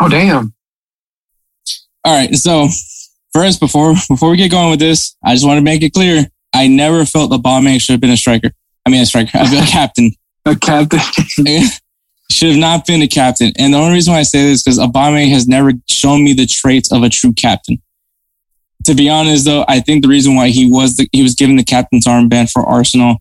Oh 0.00 0.08
damn. 0.08 0.54
All 2.04 2.16
right, 2.16 2.34
so 2.34 2.68
first, 3.32 3.58
before 3.58 3.94
before 4.08 4.30
we 4.30 4.36
get 4.36 4.50
going 4.50 4.70
with 4.70 4.78
this, 4.78 5.16
I 5.24 5.34
just 5.34 5.46
want 5.46 5.58
to 5.58 5.62
make 5.62 5.82
it 5.82 5.92
clear: 5.92 6.26
I 6.54 6.68
never 6.68 7.04
felt 7.04 7.32
Aubameyang 7.32 7.80
should 7.80 7.92
have 7.92 8.00
been 8.00 8.10
a 8.10 8.16
striker. 8.16 8.50
I 8.86 8.90
mean, 8.90 9.02
a 9.02 9.06
striker, 9.06 9.30
a 9.34 9.66
captain. 9.66 10.12
A 10.46 10.56
captain. 10.56 11.00
should 12.30 12.50
have 12.50 12.58
not 12.58 12.86
been 12.86 13.02
a 13.02 13.08
captain. 13.08 13.52
And 13.56 13.72
the 13.72 13.78
only 13.78 13.94
reason 13.94 14.12
why 14.12 14.20
I 14.20 14.24
say 14.24 14.42
this 14.42 14.58
is 14.58 14.62
because 14.62 14.78
Auba 14.78 15.28
has 15.30 15.46
never 15.46 15.72
shown 15.88 16.24
me 16.24 16.32
the 16.32 16.46
traits 16.46 16.92
of 16.92 17.02
a 17.02 17.08
true 17.08 17.32
captain. 17.32 17.80
To 18.84 18.94
be 18.94 19.08
honest, 19.08 19.44
though, 19.44 19.64
I 19.68 19.80
think 19.80 20.02
the 20.02 20.08
reason 20.08 20.34
why 20.34 20.48
he 20.48 20.70
was 20.70 20.96
the, 20.96 21.08
he 21.12 21.22
was 21.22 21.34
given 21.34 21.56
the 21.56 21.64
captain's 21.64 22.06
armband 22.06 22.50
for 22.50 22.62
Arsenal, 22.62 23.16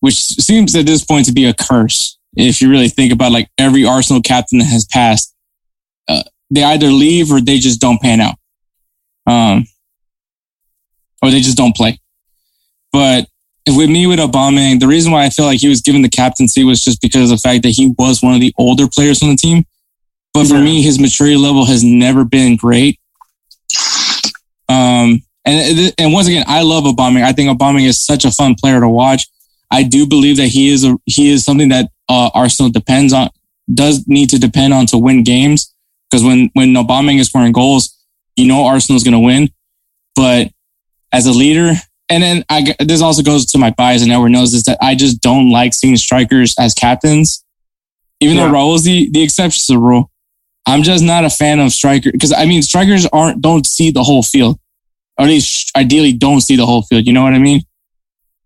which 0.00 0.16
seems 0.16 0.74
at 0.74 0.86
this 0.86 1.04
point 1.04 1.26
to 1.26 1.32
be 1.32 1.44
a 1.44 1.54
curse. 1.54 2.18
If 2.36 2.60
you 2.60 2.68
really 2.70 2.88
think 2.88 3.12
about 3.12 3.32
like 3.32 3.48
every 3.56 3.84
Arsenal 3.84 4.22
captain 4.22 4.58
that 4.58 4.66
has 4.66 4.84
passed, 4.84 5.34
uh, 6.08 6.22
they 6.50 6.62
either 6.62 6.88
leave 6.88 7.30
or 7.32 7.40
they 7.40 7.58
just 7.58 7.80
don't 7.80 8.00
pan 8.00 8.20
out, 8.20 8.36
um, 9.26 9.66
or 11.22 11.30
they 11.30 11.40
just 11.40 11.56
don't 11.56 11.74
play. 11.74 12.00
But 12.92 13.28
with 13.68 13.90
me 13.90 14.06
with 14.06 14.18
Aubameyang, 14.18 14.78
the 14.80 14.86
reason 14.86 15.10
why 15.12 15.24
I 15.24 15.30
feel 15.30 15.44
like 15.44 15.60
he 15.60 15.68
was 15.68 15.80
given 15.80 16.02
the 16.02 16.08
captaincy 16.08 16.62
was 16.64 16.82
just 16.84 17.00
because 17.00 17.30
of 17.30 17.38
the 17.38 17.48
fact 17.48 17.62
that 17.64 17.70
he 17.70 17.92
was 17.98 18.22
one 18.22 18.34
of 18.34 18.40
the 18.40 18.52
older 18.58 18.86
players 18.88 19.22
on 19.22 19.30
the 19.30 19.36
team. 19.36 19.64
But 20.34 20.46
for 20.46 20.54
Yeah. 20.56 20.62
me, 20.62 20.82
his 20.82 20.98
maturity 20.98 21.36
level 21.36 21.64
has 21.64 21.82
never 21.82 22.24
been 22.24 22.56
great. 22.56 22.98
Um, 24.68 25.22
and 25.44 25.92
and 25.98 26.12
once 26.12 26.26
again, 26.26 26.44
I 26.46 26.62
love 26.62 26.84
Aubameyang. 26.84 27.22
I 27.24 27.32
think 27.32 27.48
Aubameyang 27.56 27.86
is 27.86 28.04
such 28.04 28.24
a 28.24 28.30
fun 28.30 28.54
player 28.54 28.80
to 28.80 28.88
watch. 28.88 29.26
I 29.70 29.82
do 29.82 30.06
believe 30.06 30.36
that 30.38 30.48
he 30.48 30.68
is 30.70 30.84
a 30.84 30.96
he 31.06 31.30
is 31.30 31.44
something 31.44 31.68
that 31.70 31.90
uh, 32.08 32.30
Arsenal 32.34 32.70
depends 32.70 33.12
on 33.12 33.30
does 33.72 34.06
need 34.06 34.30
to 34.30 34.38
depend 34.38 34.72
on 34.74 34.86
to 34.86 34.98
win 34.98 35.22
games 35.24 35.72
because 36.10 36.24
when 36.24 36.50
when 36.54 36.72
Aubameyang 36.74 37.18
is 37.20 37.28
scoring 37.28 37.52
goals, 37.52 37.96
you 38.36 38.46
know 38.46 38.64
Arsenal 38.66 38.96
is 38.96 39.04
going 39.04 39.12
to 39.12 39.20
win. 39.20 39.48
But 40.16 40.50
as 41.12 41.26
a 41.26 41.32
leader, 41.32 41.72
and 42.08 42.22
then 42.22 42.44
I 42.48 42.74
this 42.78 43.02
also 43.02 43.22
goes 43.22 43.46
to 43.46 43.58
my 43.58 43.70
bias, 43.70 44.02
and 44.02 44.12
everyone 44.12 44.32
knows 44.32 44.52
this 44.52 44.64
that 44.64 44.78
I 44.80 44.94
just 44.94 45.20
don't 45.20 45.50
like 45.50 45.74
seeing 45.74 45.96
strikers 45.96 46.54
as 46.58 46.74
captains. 46.74 47.44
Even 48.20 48.36
Yeah. 48.36 48.46
though 48.46 48.52
Raul's 48.52 48.84
the 48.84 49.08
the 49.10 49.22
exception 49.22 49.60
to 49.66 49.72
the 49.74 49.78
rule, 49.78 50.10
I'm 50.66 50.82
just 50.82 51.02
not 51.04 51.24
a 51.24 51.30
fan 51.30 51.60
of 51.60 51.72
striker 51.72 52.10
because 52.12 52.32
I 52.32 52.46
mean 52.46 52.62
strikers 52.62 53.06
aren't 53.06 53.40
don't 53.40 53.66
see 53.66 53.90
the 53.90 54.02
whole 54.04 54.22
field, 54.22 54.58
or 55.18 55.24
at 55.24 55.28
least 55.28 55.70
ideally 55.76 56.12
don't 56.12 56.40
see 56.40 56.56
the 56.56 56.66
whole 56.66 56.82
field. 56.82 57.06
You 57.06 57.12
know 57.12 57.22
what 57.22 57.34
I 57.34 57.38
mean? 57.38 57.62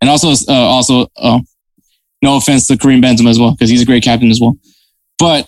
And 0.01 0.09
also, 0.09 0.33
uh, 0.51 0.55
also, 0.57 1.09
uh, 1.19 1.41
no 2.23 2.37
offense 2.39 2.67
to 2.69 2.79
Karim 2.79 3.03
Benzema 3.03 3.29
as 3.29 3.39
well 3.39 3.51
because 3.53 3.69
he's 3.69 3.83
a 3.83 3.85
great 3.87 4.03
captain 4.03 4.31
as 4.31 4.41
well. 4.41 4.57
But 5.19 5.47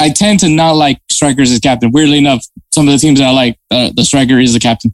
I 0.00 0.10
tend 0.10 0.38
to 0.40 0.48
not 0.48 0.76
like 0.76 1.00
strikers 1.10 1.50
as 1.50 1.58
captain. 1.58 1.90
Weirdly 1.90 2.18
enough, 2.18 2.46
some 2.72 2.86
of 2.86 2.92
the 2.92 2.98
teams 2.98 3.18
that 3.18 3.26
I 3.26 3.32
like, 3.32 3.58
uh, 3.72 3.90
the 3.92 4.04
striker 4.04 4.38
is 4.38 4.52
the 4.52 4.60
captain. 4.60 4.92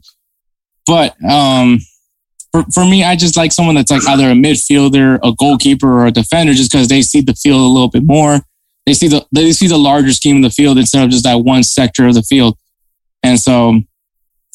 But 0.87 1.15
um, 1.23 1.77
for, 2.57 2.71
for 2.73 2.85
me, 2.85 3.03
I 3.03 3.15
just 3.15 3.37
like 3.37 3.51
someone 3.51 3.75
that's 3.75 3.91
like 3.91 4.07
either 4.07 4.29
a 4.29 4.33
midfielder, 4.33 5.19
a 5.23 5.33
goalkeeper, 5.33 5.87
or 5.87 6.07
a 6.07 6.11
defender, 6.11 6.53
just 6.53 6.71
because 6.71 6.87
they 6.87 7.01
see 7.01 7.21
the 7.21 7.35
field 7.35 7.61
a 7.61 7.63
little 7.63 7.89
bit 7.89 8.03
more. 8.03 8.39
They 8.85 8.93
see 8.93 9.07
the 9.07 9.25
they 9.31 9.51
see 9.51 9.67
the 9.67 9.77
larger 9.77 10.13
scheme 10.13 10.37
of 10.37 10.43
the 10.43 10.49
field 10.49 10.77
instead 10.77 11.03
of 11.03 11.09
just 11.09 11.25
that 11.25 11.35
one 11.35 11.63
sector 11.63 12.07
of 12.07 12.13
the 12.13 12.23
field. 12.23 12.57
And 13.21 13.39
so 13.39 13.81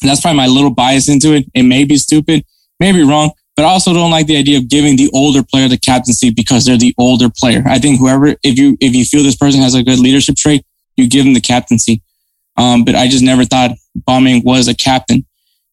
that's 0.01 0.21
probably 0.21 0.37
my 0.37 0.47
little 0.47 0.71
bias 0.71 1.07
into 1.07 1.33
it. 1.33 1.45
It 1.53 1.63
may 1.63 1.85
be 1.85 1.97
stupid, 1.97 2.43
may 2.79 2.91
be 2.91 3.03
wrong, 3.03 3.31
but 3.55 3.63
I 3.63 3.69
also 3.69 3.93
don't 3.93 4.11
like 4.11 4.25
the 4.25 4.37
idea 4.37 4.57
of 4.57 4.67
giving 4.69 4.97
the 4.97 5.09
older 5.13 5.43
player 5.43 5.67
the 5.67 5.77
captaincy 5.77 6.31
because 6.31 6.65
they're 6.65 6.77
the 6.77 6.95
older 6.97 7.29
player. 7.29 7.63
I 7.67 7.77
think 7.77 7.99
whoever, 7.99 8.35
if 8.43 8.57
you 8.57 8.75
if 8.79 8.95
you 8.95 9.05
feel 9.05 9.23
this 9.23 9.37
person 9.37 9.61
has 9.61 9.75
a 9.75 9.83
good 9.83 9.99
leadership 9.99 10.35
trait, 10.35 10.65
you 10.97 11.07
give 11.07 11.25
them 11.25 11.35
the 11.35 11.41
captaincy. 11.41 12.01
Um, 12.57 12.83
but 12.83 12.95
I 12.95 13.07
just 13.07 13.23
never 13.23 13.45
thought 13.45 13.71
Bombing 13.95 14.43
was 14.43 14.67
a 14.67 14.75
captain 14.75 15.25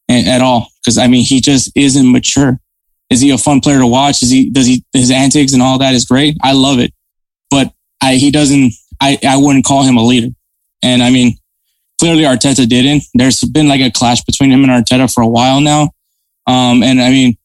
at 0.09 0.43
all 0.43 0.70
because 0.83 0.99
I 0.99 1.07
mean 1.07 1.25
he 1.25 1.41
just 1.41 1.71
isn't 1.75 2.11
mature. 2.11 2.59
Is 3.11 3.21
he 3.21 3.31
a 3.31 3.39
fun 3.39 3.61
player 3.61 3.79
to 3.79 3.87
watch? 3.87 4.23
Is 4.23 4.31
he 4.31 4.51
does 4.51 4.67
he 4.67 4.85
his 4.93 5.11
antics 5.11 5.53
and 5.53 5.63
all 5.63 5.79
that 5.79 5.95
is 5.95 6.05
great? 6.05 6.37
I 6.43 6.53
love 6.53 6.79
it, 6.79 6.93
but 7.51 7.73
I 8.03 8.15
he 8.15 8.31
doesn't. 8.31 8.73
I 9.01 9.19
I 9.27 9.37
wouldn't 9.37 9.65
call 9.65 9.83
him 9.83 9.97
a 9.97 10.05
leader. 10.05 10.35
And 10.83 11.03
I 11.03 11.11
mean, 11.11 11.37
clearly 11.99 12.23
Arteta 12.23 12.69
didn't. 12.69 13.05
There's 13.15 13.43
been 13.45 13.69
like 13.69 13.81
a 13.81 13.91
clash 13.91 14.23
between 14.23 14.51
him 14.51 14.65
and 14.65 14.73
Arteta 14.73 15.13
for 15.13 15.23
a 15.23 15.29
while 15.29 15.61
now. 15.61 15.91
Um, 16.47 16.83
and 16.83 17.01
I 17.01 17.11
mean, 17.11 17.37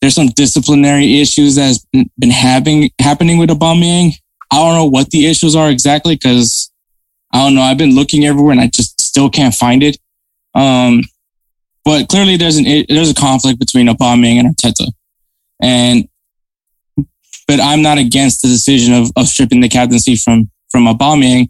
there's 0.00 0.14
some 0.14 0.28
disciplinary 0.28 1.20
issues 1.20 1.56
that's 1.56 1.84
been 1.92 2.30
having 2.30 2.90
happening 3.00 3.38
with 3.38 3.50
Aubameyang. 3.50 4.12
I 4.50 4.56
don't 4.56 4.74
know 4.74 4.86
what 4.86 5.10
the 5.10 5.26
issues 5.26 5.54
are 5.54 5.70
exactly 5.70 6.14
because 6.14 6.70
I 7.32 7.44
don't 7.44 7.54
know. 7.54 7.62
I've 7.62 7.78
been 7.78 7.94
looking 7.94 8.24
everywhere 8.24 8.52
and 8.52 8.60
I 8.60 8.68
just 8.68 9.00
still 9.00 9.28
can't 9.28 9.54
find 9.54 9.82
it. 9.82 9.98
Um, 10.54 11.02
but 11.88 12.06
clearly 12.06 12.36
there's 12.36 12.58
an 12.58 12.84
there's 12.90 13.10
a 13.10 13.14
conflict 13.14 13.58
between 13.58 13.86
Aubameyang 13.86 14.38
and 14.40 14.54
Arteta, 14.54 14.92
and 15.62 16.06
but 17.46 17.60
I'm 17.60 17.80
not 17.80 17.96
against 17.96 18.42
the 18.42 18.48
decision 18.48 18.92
of, 18.92 19.10
of 19.16 19.26
stripping 19.26 19.62
the 19.62 19.70
captaincy 19.70 20.14
from 20.14 20.50
from 20.70 20.84
Aubameyang. 20.84 21.48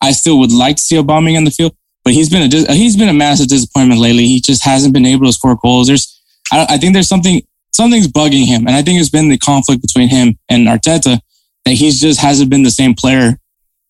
I 0.00 0.12
still 0.12 0.38
would 0.38 0.52
like 0.52 0.76
to 0.76 0.82
see 0.82 0.96
Aubameyang 0.96 1.36
on 1.36 1.44
the 1.44 1.50
field, 1.50 1.76
but 2.02 2.14
he's 2.14 2.30
been 2.30 2.50
a 2.50 2.72
he's 2.72 2.96
been 2.96 3.10
a 3.10 3.12
massive 3.12 3.48
disappointment 3.48 4.00
lately. 4.00 4.24
He 4.24 4.40
just 4.40 4.64
hasn't 4.64 4.94
been 4.94 5.04
able 5.04 5.26
to 5.26 5.34
score 5.34 5.58
goals. 5.62 5.88
There's 5.88 6.18
I, 6.50 6.64
I 6.70 6.78
think 6.78 6.94
there's 6.94 7.08
something 7.08 7.42
something's 7.74 8.08
bugging 8.08 8.46
him, 8.46 8.66
and 8.66 8.74
I 8.74 8.80
think 8.80 8.98
it's 8.98 9.10
been 9.10 9.28
the 9.28 9.36
conflict 9.36 9.82
between 9.82 10.08
him 10.08 10.38
and 10.48 10.66
Arteta 10.66 11.20
that 11.66 11.74
he's 11.74 12.00
just 12.00 12.20
hasn't 12.20 12.48
been 12.48 12.62
the 12.62 12.70
same 12.70 12.94
player 12.94 13.38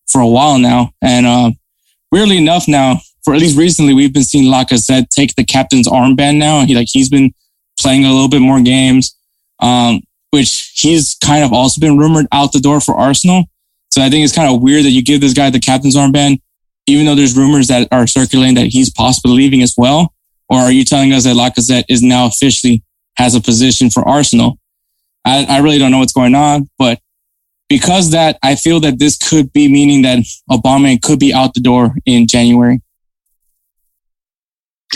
for 0.09 0.21
a 0.21 0.27
while 0.27 0.59
now. 0.59 0.91
And 1.01 1.25
uh, 1.25 1.53
weirdly 2.11 2.39
enough, 2.39 2.67
now 2.67 2.99
for 3.25 3.35
at 3.35 3.41
least 3.41 3.57
recently, 3.57 3.95
we've 3.95 4.13
been 4.13 4.23
seeing 4.23 4.53
Lacazette 4.53 5.09
take 5.09 5.35
the 5.35 5.45
captain's 5.45 5.89
armband 5.89 6.37
now, 6.37 6.65
he 6.65 6.75
like 6.75 6.89
he's 6.91 7.09
been 7.09 7.33
playing 7.81 8.05
a 8.05 8.13
little 8.13 8.29
bit 8.29 8.41
more 8.41 8.61
games, 8.61 9.17
um, 9.61 10.01
which 10.31 10.73
he's 10.75 11.17
kind 11.25 11.45
of 11.45 11.53
also 11.53 11.81
been 11.81 11.99
rumored 11.99 12.27
out 12.33 12.53
the 12.53 12.61
door 12.61 12.81
for 12.81 12.95
Arsenal. 12.95 13.45
So 13.93 14.03
I 14.03 14.11
think 14.11 14.25
it's 14.25 14.35
kind 14.35 14.53
of 14.53 14.61
weird 14.61 14.85
that 14.85 14.91
you 14.91 15.03
give 15.03 15.21
this 15.21 15.35
guy 15.35 15.51
the 15.51 15.61
captain's 15.61 15.97
armband, 15.97 16.41
even 16.87 17.07
though 17.07 17.15
there's 17.15 17.37
rumors 17.37 17.69
that 17.69 17.89
are 17.93 18.07
circulating 18.07 18.57
that 18.57 18.67
he's 18.67 18.91
possibly 18.91 19.33
leaving 19.33 19.63
as 19.63 19.75
well. 19.77 20.13
Or 20.49 20.59
are 20.59 20.73
you 20.73 20.85
telling 20.85 21.13
us 21.13 21.25
that 21.25 21.37
Lacazette 21.37 21.85
is 21.89 22.03
now 22.03 22.27
officially 22.27 22.83
has 23.17 23.35
a 23.35 23.41
position 23.41 23.91
for 23.91 24.07
Arsenal? 24.07 24.59
I, 25.25 25.45
I 25.45 25.59
really 25.59 25.79
don't 25.79 25.91
know 25.91 26.01
what's 26.01 26.13
going 26.13 26.35
on, 26.35 26.69
but 26.79 26.99
because 27.69 28.11
that, 28.11 28.39
I 28.43 28.57
feel 28.57 28.81
that 28.81 28.99
this 28.99 29.17
could 29.17 29.53
be 29.53 29.73
meaning 29.73 30.03
that 30.03 30.19
Auba 30.51 31.01
could 31.01 31.19
be 31.19 31.33
out 31.33 31.55
the 31.55 31.61
door 31.61 31.95
in 32.05 32.27
January. 32.27 32.83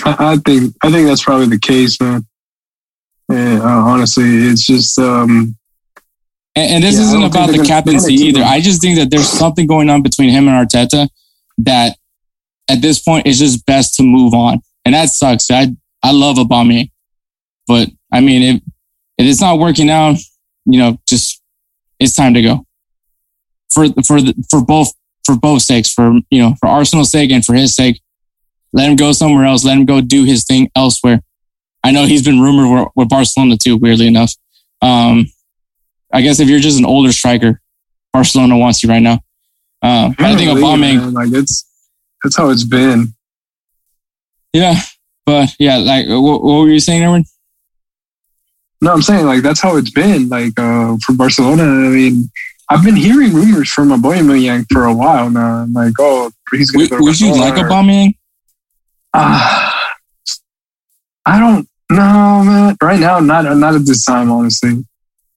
I, 0.05 0.33
I 0.33 0.37
think 0.37 0.75
I 0.83 0.91
think 0.91 1.07
that's 1.07 1.23
probably 1.25 1.47
the 1.47 1.59
case, 1.59 2.01
man. 2.01 2.27
Yeah, 3.31 3.61
uh, 3.63 3.83
honestly, 3.85 4.25
it's 4.25 4.67
just 4.67 4.99
um, 4.99 5.57
And, 6.57 6.73
and 6.75 6.85
this 6.85 6.95
Yeah, 6.97 7.03
isn't 7.03 7.23
about 7.23 7.51
the 7.51 7.65
captaincy 7.65 8.15
either. 8.15 8.41
either. 8.41 8.49
I 8.49 8.61
just 8.61 8.81
think 8.81 8.99
that 8.99 9.11
there's 9.11 9.29
something 9.29 9.67
going 9.67 9.91
on 9.91 10.03
between 10.03 10.31
him 10.31 10.49
and 10.49 10.69
Arteta 10.69 11.09
that 11.59 11.97
at 12.71 12.81
this 12.81 12.99
point 13.01 13.27
it's 13.27 13.39
just 13.39 13.67
best 13.67 13.95
to 13.95 14.03
move 14.03 14.33
on. 14.35 14.61
And 14.85 14.95
that 14.95 15.11
sucks. 15.11 15.51
I 15.51 15.69
I 16.03 16.13
love 16.13 16.37
Aubameyang. 16.37 16.91
But 17.67 17.91
I 18.13 18.21
mean 18.21 18.43
if 18.43 18.63
if 19.19 19.27
it's 19.27 19.41
not 19.41 19.59
working 19.59 19.91
out, 19.91 20.17
you 20.65 20.79
know, 20.79 20.99
just 21.09 21.43
it's 22.01 22.15
time 22.15 22.35
to 22.35 22.43
go. 22.43 22.65
For 23.75 23.89
for 24.07 24.23
the, 24.23 24.35
for 24.51 24.65
both 24.65 24.93
for 25.25 25.37
both 25.37 25.61
sakes, 25.63 25.93
for 25.93 26.13
you 26.31 26.41
know, 26.41 26.55
for 26.59 26.69
Arsenal's 26.69 27.11
sake 27.11 27.31
and 27.31 27.45
for 27.45 27.55
his 27.55 27.75
sake. 27.75 28.01
Let 28.73 28.89
him 28.89 28.97
go 28.97 29.13
somewhere 29.13 29.45
else. 29.47 29.65
Let 29.65 29.77
him 29.79 29.87
go 29.87 30.01
do 30.01 30.25
his 30.25 30.45
thing 30.45 30.71
elsewhere. 30.77 31.23
I 31.85 31.91
know 31.91 32.05
he's 32.05 32.25
been 32.25 32.41
rumored 32.41 32.89
with- 32.95 33.09
Barcelona 33.09 33.57
too, 33.57 33.77
weirdly 33.77 34.07
enough. 34.07 34.35
Um, 34.83 35.27
I 36.13 36.23
guess 36.23 36.41
if 36.41 36.49
you're 36.49 36.61
just 36.61 36.79
an 36.79 36.85
older 36.85 37.13
striker, 37.13 37.61
Barcelona 38.13 38.57
wants 38.59 38.83
you 38.83 38.89
right 38.89 39.03
now. 39.03 39.21
Uh, 39.83 40.11
I 40.19 40.35
think 40.37 40.49
really, 40.49 40.63
Aubameyang, 40.63 41.13
like 41.13 41.33
it's 41.33 41.65
that's 42.23 42.37
how 42.37 42.51
it's 42.51 42.65
been. 42.65 43.15
yeah, 44.53 44.75
but 45.25 45.51
yeah, 45.59 45.77
like 45.77 46.07
what, 46.09 46.43
what 46.43 46.61
were 46.61 46.69
you 46.69 46.81
saying, 46.81 47.03
Erwin? 47.05 47.25
No, 48.81 48.93
I'm 48.93 49.03
saying 49.03 49.25
like 49.27 49.43
that's 49.43 49.61
how 49.61 49.77
it's 49.77 49.91
been. 49.91 50.29
Like 50.29 50.59
uh, 50.59 50.97
for 51.07 51.13
Barcelona, 51.13 51.63
I 51.63 51.91
mean, 51.91 52.31
I've 52.69 52.85
been 52.85 52.97
hearing 52.97 53.33
rumors 53.33 53.71
from 53.71 53.91
Aubameyang 53.91 54.67
for 54.73 54.85
a 54.85 54.95
while 54.95 55.31
now. 55.31 55.63
I'm 55.63 55.73
like, 55.73 55.93
oh, 56.01 56.31
he's 56.53 56.71
going 56.73 56.83
Would, 56.85 56.89
to 56.91 56.99
go. 56.99 57.05
would 57.05 57.21
you 57.21 57.35
like 57.39 57.55
Aubameyang? 57.55 58.15
Ah, 59.15 59.91
I 61.27 61.39
don't 61.39 61.69
know, 61.91 62.43
man. 62.45 62.77
Right 62.83 63.01
now, 63.01 63.21
not 63.21 63.45
not 63.57 63.75
at 63.75 63.85
this 63.87 64.05
time, 64.05 64.31
honestly. 64.31 64.85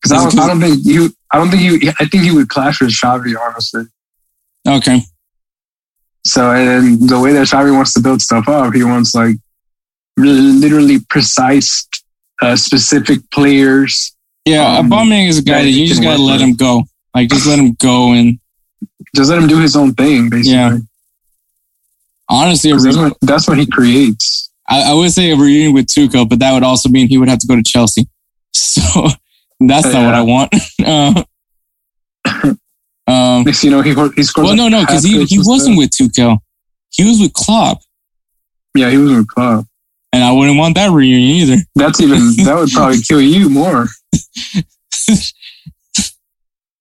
Because 0.01 0.11
I, 0.11 0.30
don't- 0.30 0.39
I 0.39 0.47
don't 0.47 0.59
think 0.59 0.80
you. 0.86 1.09
I 1.32 1.38
don't 1.38 1.49
think 1.49 1.61
you. 1.63 1.91
I 1.99 2.05
think 2.05 2.24
he 2.24 2.32
would 2.32 2.49
clash 2.49 2.82
with 2.82 2.89
Xavi, 2.91 3.36
honestly. 3.39 3.84
Okay. 4.67 5.01
So, 6.26 6.51
and 6.51 7.07
the 7.09 7.19
way 7.19 7.34
that 7.34 7.47
Xavi 7.47 7.74
wants 7.74 7.93
to 7.93 7.99
build 7.99 8.22
stuff 8.22 8.47
up, 8.47 8.74
he 8.74 8.84
wants 8.84 9.15
like 9.15 9.36
literally 10.17 10.99
precise, 11.09 11.88
uh, 12.41 12.55
specific 12.55 13.19
players. 13.32 14.15
Yeah, 14.45 14.78
Um, 14.80 14.89
Aubameyang 14.89 15.30
is 15.30 15.38
a 15.39 15.41
guy 15.43 15.59
that 15.59 15.63
that 15.65 15.69
you 15.72 15.88
just 15.88 16.01
gotta 16.01 16.22
let 16.22 16.34
with. 16.34 16.41
him 16.41 16.55
go. 16.55 16.84
Like 17.15 17.30
just 17.30 17.45
let 17.47 17.59
him 17.59 17.74
go. 17.74 18.11
And 18.13 18.39
Just 19.15 19.30
let 19.30 19.39
him 19.41 19.47
do 19.47 19.59
his 19.59 19.76
own 19.76 19.93
thing, 19.93 20.30
basically. 20.30 20.51
Yeah. 20.53 20.78
Honestly, 22.32 22.71
that's, 22.71 22.95
what, 22.95 23.17
that's 23.21 23.47
what 23.47 23.57
he 23.57 23.65
creates. 23.65 24.49
I, 24.69 24.91
I 24.91 24.93
would 24.93 25.11
say 25.11 25.32
a 25.32 25.36
reunion 25.36 25.73
with 25.73 25.88
Tuchel, 25.88 26.27
but 26.29 26.39
that 26.39 26.53
would 26.53 26.63
also 26.63 26.88
mean 26.88 27.09
he 27.09 27.17
would 27.17 27.27
have 27.27 27.39
to 27.39 27.47
go 27.47 27.55
to 27.55 27.63
Chelsea. 27.63 28.07
So 28.53 29.07
that's 29.59 29.93
not 29.93 30.05
what 30.05 30.15
I 30.15 30.21
want. 30.21 30.53
Uh, 30.84 31.23
um, 33.07 33.43
Next, 33.43 33.63
you 33.63 33.69
know, 33.69 33.82
he 33.82 33.93
he 34.15 34.23
scores. 34.23 34.45
well, 34.45 34.55
no, 34.55 34.69
no, 34.69 34.82
because 34.82 35.03
he, 35.03 35.23
he 35.25 35.39
wasn't 35.39 35.77
with 35.77 35.91
Tuchel. 35.91 36.38
He 36.89 37.03
was 37.07 37.19
with 37.19 37.34
Klopp, 37.34 37.82
Yeah, 38.75 38.89
he 38.89 38.97
was 38.97 39.13
with 39.13 39.27
Klopp. 39.27 39.65
and 40.13 40.23
I 40.23 40.32
wouldn't 40.32 40.57
want 40.57 40.75
that 40.75 40.91
reunion 40.91 41.21
either. 41.21 41.57
That's 41.75 42.01
even 42.01 42.17
that 42.45 42.55
would 42.55 42.71
probably 42.71 43.01
kill 43.01 43.21
you 43.21 43.49
more. 43.49 43.88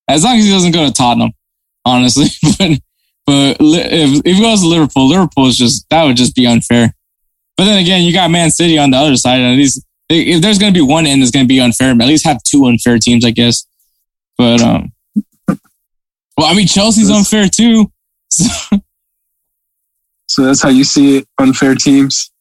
As 0.07 0.23
long 0.23 0.37
as 0.37 0.45
he 0.45 0.51
doesn't 0.51 0.71
go 0.71 0.85
to 0.85 0.93
Tottenham, 0.93 1.31
honestly. 1.85 2.27
But 2.57 2.79
but 3.25 3.57
if, 3.59 4.21
if 4.25 4.35
he 4.37 4.41
goes 4.41 4.61
to 4.61 4.67
Liverpool, 4.67 5.07
Liverpool 5.07 5.47
is 5.47 5.57
just 5.57 5.85
that 5.89 6.03
would 6.03 6.17
just 6.17 6.35
be 6.35 6.45
unfair. 6.45 6.93
But 7.57 7.65
then 7.65 7.79
again, 7.79 8.03
you 8.03 8.13
got 8.13 8.31
Man 8.31 8.49
City 8.51 8.77
on 8.77 8.91
the 8.91 8.97
other 8.97 9.15
side, 9.15 9.39
and 9.39 9.53
at 9.53 9.57
least 9.57 9.85
if 10.09 10.41
there's 10.41 10.59
going 10.59 10.73
to 10.73 10.77
be 10.77 10.85
one 10.85 11.05
end 11.05 11.21
that's 11.21 11.31
going 11.31 11.45
to 11.45 11.47
be 11.47 11.59
unfair, 11.59 11.91
at 11.91 11.97
least 11.97 12.25
have 12.25 12.41
two 12.43 12.65
unfair 12.65 12.97
teams, 12.97 13.23
I 13.23 13.31
guess. 13.31 13.65
But 14.37 14.61
um, 14.61 14.91
well, 15.47 16.47
I 16.47 16.53
mean 16.53 16.67
Chelsea's 16.67 17.09
unfair 17.09 17.47
too. 17.47 17.91
So, 18.29 18.77
So 20.31 20.45
that's 20.45 20.61
how 20.63 20.69
you 20.69 20.85
see 20.85 21.17
it. 21.17 21.27
Unfair 21.41 21.75
teams. 21.75 22.31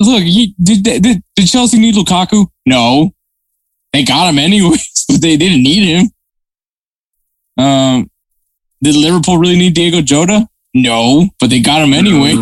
look, 0.00 0.22
you, 0.24 0.54
did, 0.62 0.82
did 0.82 1.22
did 1.36 1.46
Chelsea 1.46 1.78
need 1.78 1.94
Lukaku? 1.94 2.46
No, 2.64 3.10
they 3.92 4.02
got 4.02 4.30
him 4.30 4.38
anyways, 4.38 5.04
but 5.08 5.20
they 5.20 5.36
didn't 5.36 5.62
need 5.62 5.84
him. 5.84 6.10
Um, 7.62 8.10
did 8.82 8.96
Liverpool 8.96 9.38
really 9.38 9.56
need 9.56 9.74
Diogo 9.74 10.02
Jota? 10.02 10.48
No, 10.74 11.28
but 11.38 11.50
they 11.50 11.60
got 11.60 11.82
him 11.82 11.92
anyway. 11.92 12.34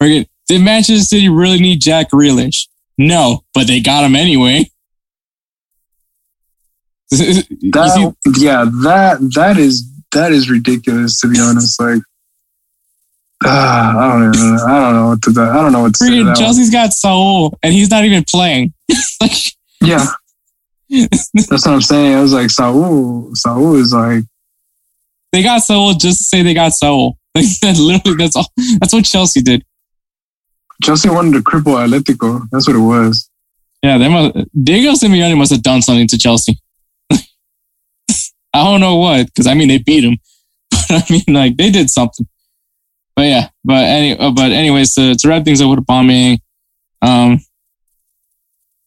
Forget, 0.00 0.28
did 0.48 0.62
Manchester 0.62 1.04
City 1.04 1.28
really 1.28 1.58
need 1.58 1.80
Jack 1.80 2.10
Grealish? 2.10 2.68
No, 2.98 3.44
but 3.54 3.66
they 3.66 3.80
got 3.80 4.04
him 4.04 4.16
anyway. 4.16 4.66
That 7.12 8.14
yeah, 8.38 8.64
that 8.82 9.18
that 9.34 9.58
is 9.58 9.84
that 10.12 10.30
is 10.30 10.48
ridiculous 10.48 11.20
to 11.20 11.28
be 11.28 11.40
honest. 11.40 11.80
Like, 11.80 12.02
ah, 13.44 13.98
I 13.98 14.12
don't 14.12 14.34
even 14.34 14.56
know. 14.56 14.64
I 14.64 14.80
don't 14.80 14.94
know 14.94 15.08
what 15.08 15.22
to 15.22 15.32
do. 15.32 15.42
I 15.42 15.54
don't 15.54 15.72
know 15.72 15.80
what 15.82 15.94
to 15.94 15.98
say. 15.98 16.10
freaking 16.10 16.26
one. 16.26 16.36
Chelsea's 16.36 16.70
got 16.70 16.92
Saul, 16.92 17.58
and 17.64 17.72
he's 17.72 17.90
not 17.90 18.04
even 18.04 18.22
playing. 18.24 18.72
like, 19.20 19.32
Yeah, 19.82 20.06
that's 20.88 21.50
what 21.50 21.66
I'm 21.68 21.80
saying. 21.80 22.14
I 22.14 22.22
was 22.22 22.32
like, 22.32 22.50
Saul, 22.50 23.30
Saul 23.34 23.74
is 23.74 23.92
like, 23.92 24.24
they 25.32 25.42
got 25.42 25.62
Saul 25.62 25.94
just 25.94 26.18
to 26.18 26.24
say 26.24 26.42
they 26.42 26.54
got 26.54 26.72
Saul. 26.72 27.16
Like, 27.32 27.44
that 27.62 27.78
literally, 27.78 28.24
that's 28.24 28.34
all. 28.34 28.50
That's 28.80 28.92
what 28.92 29.04
Chelsea 29.04 29.40
did. 29.40 29.64
Chelsea 30.82 31.08
wanted 31.08 31.34
to 31.34 31.44
cripple 31.44 31.76
Atletico. 31.76 32.42
That's 32.50 32.66
what 32.66 32.74
it 32.74 32.80
was. 32.80 33.30
Yeah, 33.82 33.98
they 33.98 34.08
must. 34.08 34.34
Diego 34.64 34.92
Simeone 34.92 35.38
must 35.38 35.52
have 35.52 35.62
done 35.62 35.80
something 35.80 36.08
to 36.08 36.18
Chelsea. 36.18 36.58
I 37.12 38.64
don't 38.64 38.80
know 38.80 38.96
what, 38.96 39.26
because 39.26 39.46
I 39.46 39.54
mean 39.54 39.68
they 39.68 39.78
beat 39.78 40.02
him, 40.02 40.18
but 40.70 40.90
I 40.90 41.04
mean 41.08 41.22
like 41.28 41.56
they 41.56 41.70
did 41.70 41.88
something. 41.88 42.26
But 43.14 43.26
yeah, 43.26 43.48
but 43.64 43.84
any, 43.84 44.18
uh, 44.18 44.32
but 44.32 44.50
anyways, 44.50 44.94
to, 44.94 45.14
to 45.14 45.28
wrap 45.28 45.44
things 45.44 45.60
up 45.60 45.70
with 45.70 45.86
Aubameyang, 45.86 46.40
um, 47.00 47.38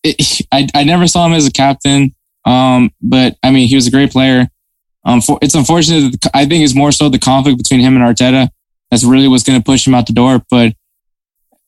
it, 0.04 0.46
I 0.52 0.68
I 0.76 0.84
never 0.84 1.08
saw 1.08 1.26
him 1.26 1.34
as 1.34 1.48
a 1.48 1.52
captain, 1.52 2.14
um, 2.46 2.92
but 3.02 3.38
I 3.42 3.52
mean 3.52 3.68
he 3.68 3.76
was 3.76 3.88
a 3.88 3.92
great 3.92 4.12
player. 4.12 4.50
Um, 5.06 5.22
for, 5.22 5.38
it's 5.42 5.56
unfortunate. 5.56 6.16
I 6.34 6.46
think 6.46 6.64
it's 6.64 6.76
more 6.76 6.92
so 6.92 7.10
the 7.10 7.20
conflict 7.20 7.58
between 7.58 7.82
him 7.82 7.96
and 7.96 8.04
Arteta 8.04 8.50
that's 8.90 9.04
really 9.04 9.28
what's 9.28 9.44
going 9.44 9.60
to 9.60 9.64
push 9.64 9.86
him 9.88 9.96
out 9.96 10.08
the 10.08 10.14
door. 10.14 10.42
But 10.50 10.74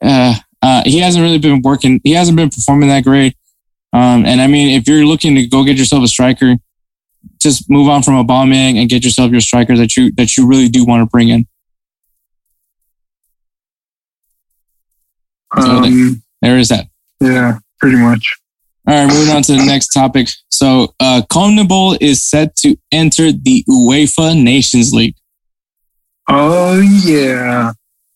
uh, 0.01 0.35
uh, 0.61 0.83
he 0.85 0.99
hasn't 0.99 1.23
really 1.23 1.39
been 1.39 1.61
working. 1.61 1.99
He 2.03 2.11
hasn't 2.11 2.37
been 2.37 2.49
performing 2.49 2.89
that 2.89 3.03
great. 3.03 3.35
Um, 3.93 4.25
and 4.25 4.41
I 4.41 4.47
mean, 4.47 4.77
if 4.79 4.87
you're 4.87 5.05
looking 5.05 5.35
to 5.35 5.47
go 5.47 5.63
get 5.63 5.77
yourself 5.77 6.03
a 6.03 6.07
striker, 6.07 6.55
just 7.41 7.69
move 7.69 7.89
on 7.89 8.03
from 8.03 8.15
Aubameyang 8.15 8.79
and 8.79 8.89
get 8.89 9.03
yourself 9.03 9.31
your 9.31 9.41
striker 9.41 9.75
that 9.77 9.97
you 9.97 10.11
that 10.13 10.37
you 10.37 10.47
really 10.47 10.69
do 10.69 10.85
want 10.85 11.01
to 11.01 11.05
bring 11.05 11.29
in. 11.29 11.47
So 15.57 15.61
Um, 15.61 16.23
There 16.41 16.57
is 16.57 16.67
that. 16.69 16.87
yeah, 17.21 17.59
pretty 17.79 17.97
much. 17.97 18.35
All 18.87 18.93
right, 18.93 19.11
moving 19.11 19.35
on 19.35 19.41
to 19.43 19.53
the 19.53 19.65
next 19.65 19.87
topic. 19.87 20.27
So, 20.55 20.93
uh, 20.99 21.21
CONMEBOL 21.29 21.97
is 21.99 22.23
set 22.23 22.55
to 22.57 22.77
enter 22.91 23.31
the 23.31 23.65
UEFA 23.69 24.41
Nations 24.41 24.93
League. 24.93 25.15
Oh 26.27 26.79
yeah, 26.79 27.73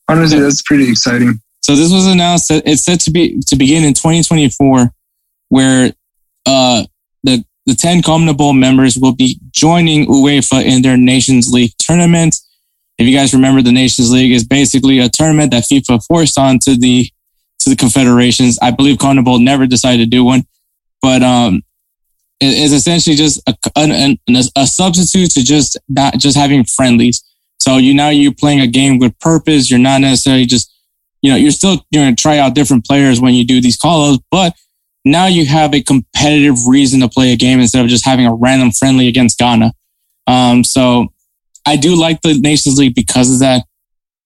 honestly, 0.07 0.39
that's 0.39 0.61
pretty 0.61 0.89
exciting. 0.89 1.41
So 1.61 1.75
this 1.75 1.91
was 1.91 2.07
announced 2.07 2.47
that 2.47 2.63
it's 2.65 2.83
set 2.83 3.01
to 3.01 3.11
be 3.11 3.39
to 3.47 3.55
begin 3.55 3.83
in 3.83 3.93
2024, 3.93 4.91
where 5.49 5.93
uh, 6.45 6.85
the 7.23 7.43
the 7.65 7.75
10 7.75 8.01
CONMEBOL 8.01 8.57
members 8.57 8.97
will 8.97 9.13
be 9.13 9.39
joining 9.51 10.07
UEFA 10.07 10.63
in 10.63 10.81
their 10.81 10.97
Nations 10.97 11.49
League 11.49 11.73
tournament. 11.77 12.35
If 12.97 13.07
you 13.07 13.15
guys 13.15 13.33
remember, 13.33 13.61
the 13.61 13.71
Nations 13.71 14.11
League 14.11 14.31
is 14.31 14.43
basically 14.43 14.99
a 14.99 15.09
tournament 15.09 15.51
that 15.51 15.65
FIFA 15.71 16.03
forced 16.07 16.39
onto 16.39 16.75
the 16.75 17.05
to 17.59 17.69
the 17.69 17.75
confederations. 17.75 18.57
I 18.61 18.71
believe 18.71 18.97
CONMEBOL 18.97 19.43
never 19.43 19.67
decided 19.67 20.05
to 20.05 20.09
do 20.09 20.23
one, 20.23 20.45
but 21.01 21.21
um, 21.21 21.61
is 22.41 22.71
essentially 22.71 23.15
just 23.15 23.41
a, 23.47 23.55
an, 23.75 24.17
a 24.55 24.65
substitute 24.65 25.31
to 25.31 25.43
just 25.43 25.77
not 25.89 26.17
just 26.17 26.37
having 26.37 26.63
friendlies. 26.63 27.23
So 27.59 27.77
you 27.77 27.93
now 27.93 28.09
you're 28.09 28.33
playing 28.33 28.61
a 28.61 28.67
game 28.67 28.99
with 28.99 29.17
purpose. 29.19 29.69
You're 29.69 29.79
not 29.79 30.01
necessarily 30.01 30.45
just 30.45 30.71
you 31.21 31.31
know, 31.31 31.37
you're 31.37 31.51
still 31.51 31.85
you're 31.91 32.03
going 32.03 32.15
to 32.15 32.21
try 32.21 32.37
out 32.37 32.55
different 32.55 32.85
players 32.85 33.19
when 33.19 33.33
you 33.33 33.45
do 33.45 33.61
these 33.61 33.77
call 33.77 34.13
outs, 34.13 34.23
but 34.31 34.53
now 35.05 35.25
you 35.27 35.45
have 35.45 35.73
a 35.73 35.81
competitive 35.81 36.55
reason 36.67 36.99
to 37.01 37.09
play 37.09 37.33
a 37.33 37.35
game 37.37 37.59
instead 37.59 37.83
of 37.83 37.89
just 37.89 38.05
having 38.05 38.25
a 38.25 38.33
random 38.33 38.71
friendly 38.71 39.07
against 39.07 39.37
Ghana. 39.37 39.73
Um, 40.27 40.63
so 40.63 41.07
I 41.65 41.75
do 41.75 41.95
like 41.95 42.21
the 42.21 42.39
Nations 42.39 42.77
League 42.77 42.95
because 42.95 43.31
of 43.31 43.39
that. 43.39 43.63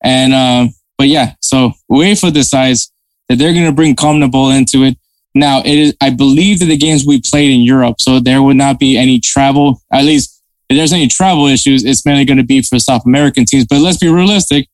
And, 0.04 0.34
um, 0.34 0.74
but 0.98 1.08
yeah, 1.08 1.34
so 1.42 1.74
UEFA 1.92 2.34
decides 2.34 2.92
that 3.30 3.38
they're 3.38 3.54
going 3.54 3.66
to 3.66 3.72
bring 3.72 3.96
CONMEBOL 3.96 4.58
into 4.58 4.84
it. 4.84 4.98
Now 5.36 5.60
it 5.60 5.78
is, 5.78 5.96
I 6.02 6.10
believe 6.12 6.60
that 6.60 6.66
the 6.66 6.78
games 6.78 7.06
we 7.06 7.22
played 7.22 7.52
in 7.52 7.62
Europe, 7.62 7.98
so 8.00 8.20
there 8.20 8.42
would 8.44 8.58
not 8.58 8.80
be 8.80 8.98
any 8.98 9.20
travel, 9.20 9.82
at 9.92 10.06
least 10.06 10.42
if 10.70 10.78
there's 10.78 10.94
any 10.94 11.08
travel 11.08 11.48
issues, 11.48 11.84
it's 11.84 12.06
mainly 12.06 12.26
going 12.26 12.38
to 12.38 12.44
be 12.44 12.62
for 12.62 12.80
South 12.80 13.06
American 13.06 13.46
teams. 13.46 13.66
But 13.66 13.80
let's 13.80 13.98
be 13.98 14.10
realistic 14.10 14.68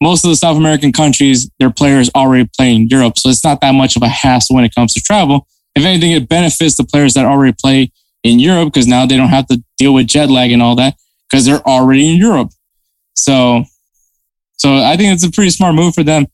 most 0.00 0.24
of 0.24 0.30
the 0.30 0.36
South 0.36 0.56
American 0.56 0.92
countries, 0.92 1.50
their 1.58 1.70
players 1.70 2.10
already 2.14 2.48
play 2.56 2.74
in 2.74 2.88
Europe. 2.88 3.18
So 3.18 3.28
it's 3.28 3.44
not 3.44 3.60
that 3.60 3.72
much 3.72 3.96
of 3.96 4.02
a 4.02 4.08
hassle 4.08 4.56
when 4.56 4.64
it 4.64 4.74
comes 4.74 4.94
to 4.94 5.00
travel. 5.00 5.46
If 5.74 5.84
anything, 5.84 6.12
it 6.12 6.28
benefits 6.28 6.76
the 6.76 6.84
players 6.84 7.14
that 7.14 7.26
already 7.26 7.54
play 7.58 7.92
in 8.24 8.38
Europe 8.38 8.72
because 8.72 8.86
now 8.86 9.06
they 9.06 9.16
don't 9.16 9.28
have 9.28 9.46
to 9.48 9.62
deal 9.78 9.94
with 9.94 10.06
jet 10.06 10.30
lag 10.30 10.52
and 10.52 10.62
all 10.62 10.74
that 10.76 10.94
because 11.28 11.44
they're 11.44 11.66
already 11.66 12.10
in 12.10 12.16
Europe. 12.16 12.50
So, 13.14 13.64
so 14.56 14.76
I 14.76 14.96
think 14.96 15.14
it's 15.14 15.24
a 15.24 15.30
pretty 15.30 15.50
smart 15.50 15.74
move 15.74 15.94
for 15.94 16.02
them. 16.02 16.26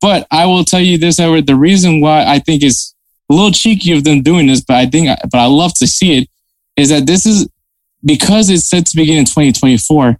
But 0.00 0.26
I 0.30 0.46
will 0.46 0.64
tell 0.64 0.80
you 0.80 0.96
this, 0.96 1.18
Edward, 1.18 1.46
the 1.46 1.56
reason 1.56 2.00
why 2.00 2.24
I 2.24 2.38
think 2.38 2.62
it's 2.62 2.94
a 3.30 3.34
little 3.34 3.52
cheeky 3.52 3.92
of 3.92 4.04
them 4.04 4.22
doing 4.22 4.46
this, 4.46 4.62
but 4.62 4.76
I 4.76 4.86
think, 4.86 5.08
but 5.30 5.38
I 5.38 5.46
love 5.46 5.74
to 5.74 5.86
see 5.86 6.18
it 6.18 6.28
is 6.76 6.88
that 6.90 7.06
this 7.06 7.26
is 7.26 7.48
because 8.04 8.48
it's 8.48 8.68
set 8.68 8.86
to 8.86 8.96
begin 8.96 9.18
in 9.18 9.24
2024 9.24 10.18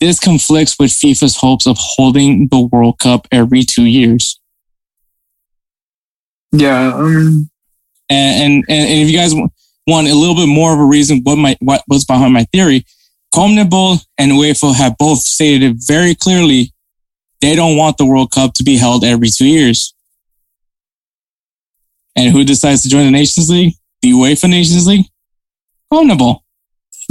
this 0.00 0.20
conflicts 0.20 0.78
with 0.78 0.90
FIFA's 0.90 1.36
hopes 1.36 1.66
of 1.66 1.76
holding 1.78 2.48
the 2.48 2.60
World 2.60 2.98
Cup 2.98 3.26
every 3.30 3.62
two 3.62 3.84
years. 3.84 4.40
Yeah, 6.52 6.92
um, 6.94 7.48
And 8.10 8.42
and, 8.42 8.64
and 8.68 9.00
if 9.02 9.10
you 9.10 9.16
guys 9.16 9.34
want 9.86 10.08
a 10.08 10.14
little 10.14 10.34
bit 10.34 10.46
more 10.46 10.72
of 10.72 10.78
a 10.78 10.84
reason 10.84 11.20
what 11.22 11.36
my 11.36 11.56
what 11.60 11.82
what's 11.86 12.04
behind 12.04 12.32
my 12.32 12.44
theory, 12.52 12.84
CONMEBOL 13.34 14.04
and 14.18 14.32
UEFA 14.32 14.74
have 14.74 14.96
both 14.98 15.18
stated 15.20 15.76
very 15.86 16.14
clearly 16.14 16.72
they 17.40 17.56
don't 17.56 17.76
want 17.76 17.96
the 17.96 18.06
World 18.06 18.30
Cup 18.30 18.54
to 18.54 18.62
be 18.62 18.76
held 18.76 19.04
every 19.04 19.28
two 19.28 19.46
years. 19.46 19.93
And 22.16 22.32
who 22.32 22.44
decides 22.44 22.82
to 22.82 22.88
join 22.88 23.04
the 23.04 23.10
Nations 23.10 23.50
League? 23.50 23.74
The 24.02 24.12
UEFA 24.12 24.48
Nations 24.48 24.86
League? 24.86 25.06
CONMEBOL. 25.92 26.40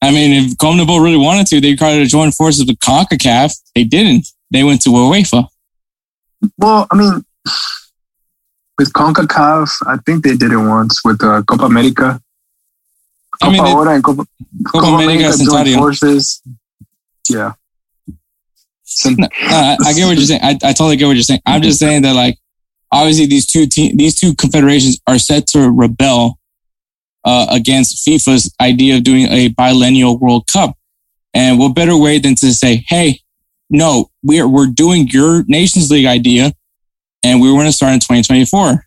I 0.00 0.10
mean, 0.12 0.32
if 0.32 0.56
CONMEBOL 0.58 1.02
really 1.02 1.16
wanted 1.16 1.46
to, 1.48 1.60
they 1.60 1.74
tried 1.74 1.96
to 1.96 2.06
join 2.06 2.30
forces 2.30 2.66
with 2.66 2.78
CONCACAF. 2.78 3.52
They 3.74 3.84
didn't. 3.84 4.28
They 4.50 4.64
went 4.64 4.80
to 4.82 4.90
UEFA. 4.90 5.48
Well, 6.56 6.86
I 6.90 6.96
mean, 6.96 7.24
with 8.78 8.92
CONCACAF, 8.92 9.70
I 9.86 9.96
think 10.06 10.24
they 10.24 10.36
did 10.36 10.52
it 10.52 10.56
once 10.56 11.00
with 11.04 11.22
uh, 11.22 11.42
Copa 11.42 11.64
America. 11.64 12.20
I 13.42 13.50
mean, 13.50 13.58
Copa 13.58 13.68
they- 13.68 13.74
Ora 13.74 13.94
and 13.94 14.04
Copa, 14.04 14.26
Copa 14.66 14.86
America 14.86 15.36
joined 15.44 15.74
forces. 15.74 16.42
Yeah. 17.28 17.52
No, 19.06 19.28
I, 19.40 19.76
I 19.84 19.92
get 19.92 20.06
what 20.06 20.16
you're 20.16 20.26
saying. 20.26 20.40
I, 20.42 20.50
I 20.50 20.72
totally 20.72 20.96
get 20.96 21.06
what 21.06 21.16
you're 21.16 21.22
saying. 21.22 21.40
I'm 21.46 21.62
just 21.62 21.78
saying 21.78 22.02
that 22.02 22.14
like 22.14 22.38
obviously 22.90 23.26
these 23.26 23.46
two 23.46 23.66
te- 23.66 23.94
these 23.94 24.14
two 24.14 24.34
confederations 24.34 25.00
are 25.06 25.18
set 25.18 25.46
to 25.48 25.70
rebel 25.70 26.38
uh, 27.24 27.46
against 27.50 28.06
FIFA's 28.06 28.54
idea 28.60 28.96
of 28.96 29.04
doing 29.04 29.26
a 29.26 29.48
biennial 29.48 30.18
World 30.18 30.48
Cup. 30.50 30.76
And 31.34 31.58
what 31.58 31.74
better 31.74 31.96
way 31.96 32.18
than 32.18 32.34
to 32.36 32.52
say, 32.52 32.84
hey, 32.88 33.20
no, 33.70 34.10
we're 34.22 34.48
we're 34.48 34.66
doing 34.66 35.08
your 35.08 35.44
Nations 35.46 35.90
League 35.90 36.06
idea, 36.06 36.52
and 37.22 37.40
we 37.40 37.52
want 37.52 37.66
to 37.66 37.72
start 37.72 37.92
in 37.92 38.00
2024. 38.00 38.86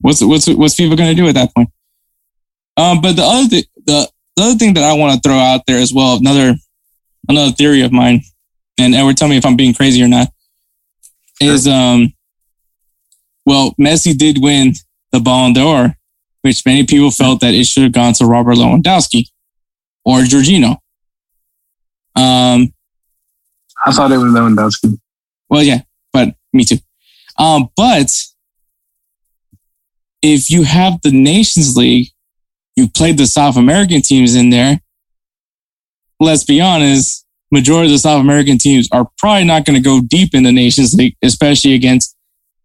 What's 0.00 0.22
what's 0.22 0.48
what's 0.48 0.74
FIFA 0.74 0.96
going 0.96 1.10
to 1.10 1.14
do 1.14 1.28
at 1.28 1.34
that 1.34 1.54
point? 1.54 1.68
Um, 2.76 3.00
but 3.02 3.16
the 3.16 3.22
other 3.22 3.48
th- 3.48 3.68
the 3.84 4.10
the 4.36 4.42
other 4.42 4.54
thing 4.54 4.74
that 4.74 4.84
I 4.84 4.94
want 4.94 5.14
to 5.14 5.28
throw 5.28 5.36
out 5.36 5.66
there 5.66 5.78
as 5.78 5.92
well, 5.92 6.16
another 6.16 6.54
another 7.28 7.52
theory 7.52 7.82
of 7.82 7.92
mine, 7.92 8.22
and 8.78 8.94
Edward, 8.94 9.16
tell 9.16 9.28
me 9.28 9.36
if 9.36 9.46
I'm 9.46 9.56
being 9.56 9.74
crazy 9.74 10.02
or 10.02 10.08
not, 10.08 10.28
is 11.40 11.66
um, 11.66 12.12
well, 13.44 13.74
Messi 13.80 14.16
did 14.16 14.42
win 14.42 14.74
the 15.10 15.20
Ballon 15.20 15.52
d'Or, 15.52 15.96
which 16.42 16.64
many 16.64 16.84
people 16.86 17.10
felt 17.10 17.40
that 17.40 17.54
it 17.54 17.66
should 17.66 17.82
have 17.84 17.92
gone 17.92 18.14
to 18.14 18.26
Robert 18.26 18.56
Lewandowski 18.56 19.24
or 20.04 20.20
Jorginho. 20.20 20.76
Um, 22.14 22.72
I 23.84 23.92
thought 23.92 24.12
it 24.12 24.18
was 24.18 24.32
Lewandowski. 24.32 24.98
well, 25.48 25.62
yeah, 25.62 25.80
but 26.12 26.34
me 26.52 26.64
too. 26.64 26.78
Um, 27.38 27.70
but 27.76 28.10
if 30.20 30.50
you 30.50 30.62
have 30.62 31.00
the 31.02 31.10
Nations 31.10 31.76
League, 31.76 32.08
you 32.76 32.88
played 32.88 33.18
the 33.18 33.26
South 33.26 33.56
American 33.56 34.02
teams 34.02 34.34
in 34.34 34.50
there. 34.50 34.80
Let's 36.20 36.44
be 36.44 36.60
honest, 36.60 37.26
majority 37.50 37.88
of 37.88 37.92
the 37.92 37.98
South 37.98 38.20
American 38.20 38.58
teams 38.58 38.88
are 38.92 39.08
probably 39.18 39.44
not 39.44 39.64
going 39.64 39.80
to 39.80 39.82
go 39.82 40.00
deep 40.00 40.34
in 40.34 40.42
the 40.42 40.52
Nations 40.52 40.94
League, 40.94 41.16
especially 41.22 41.74
against 41.74 42.16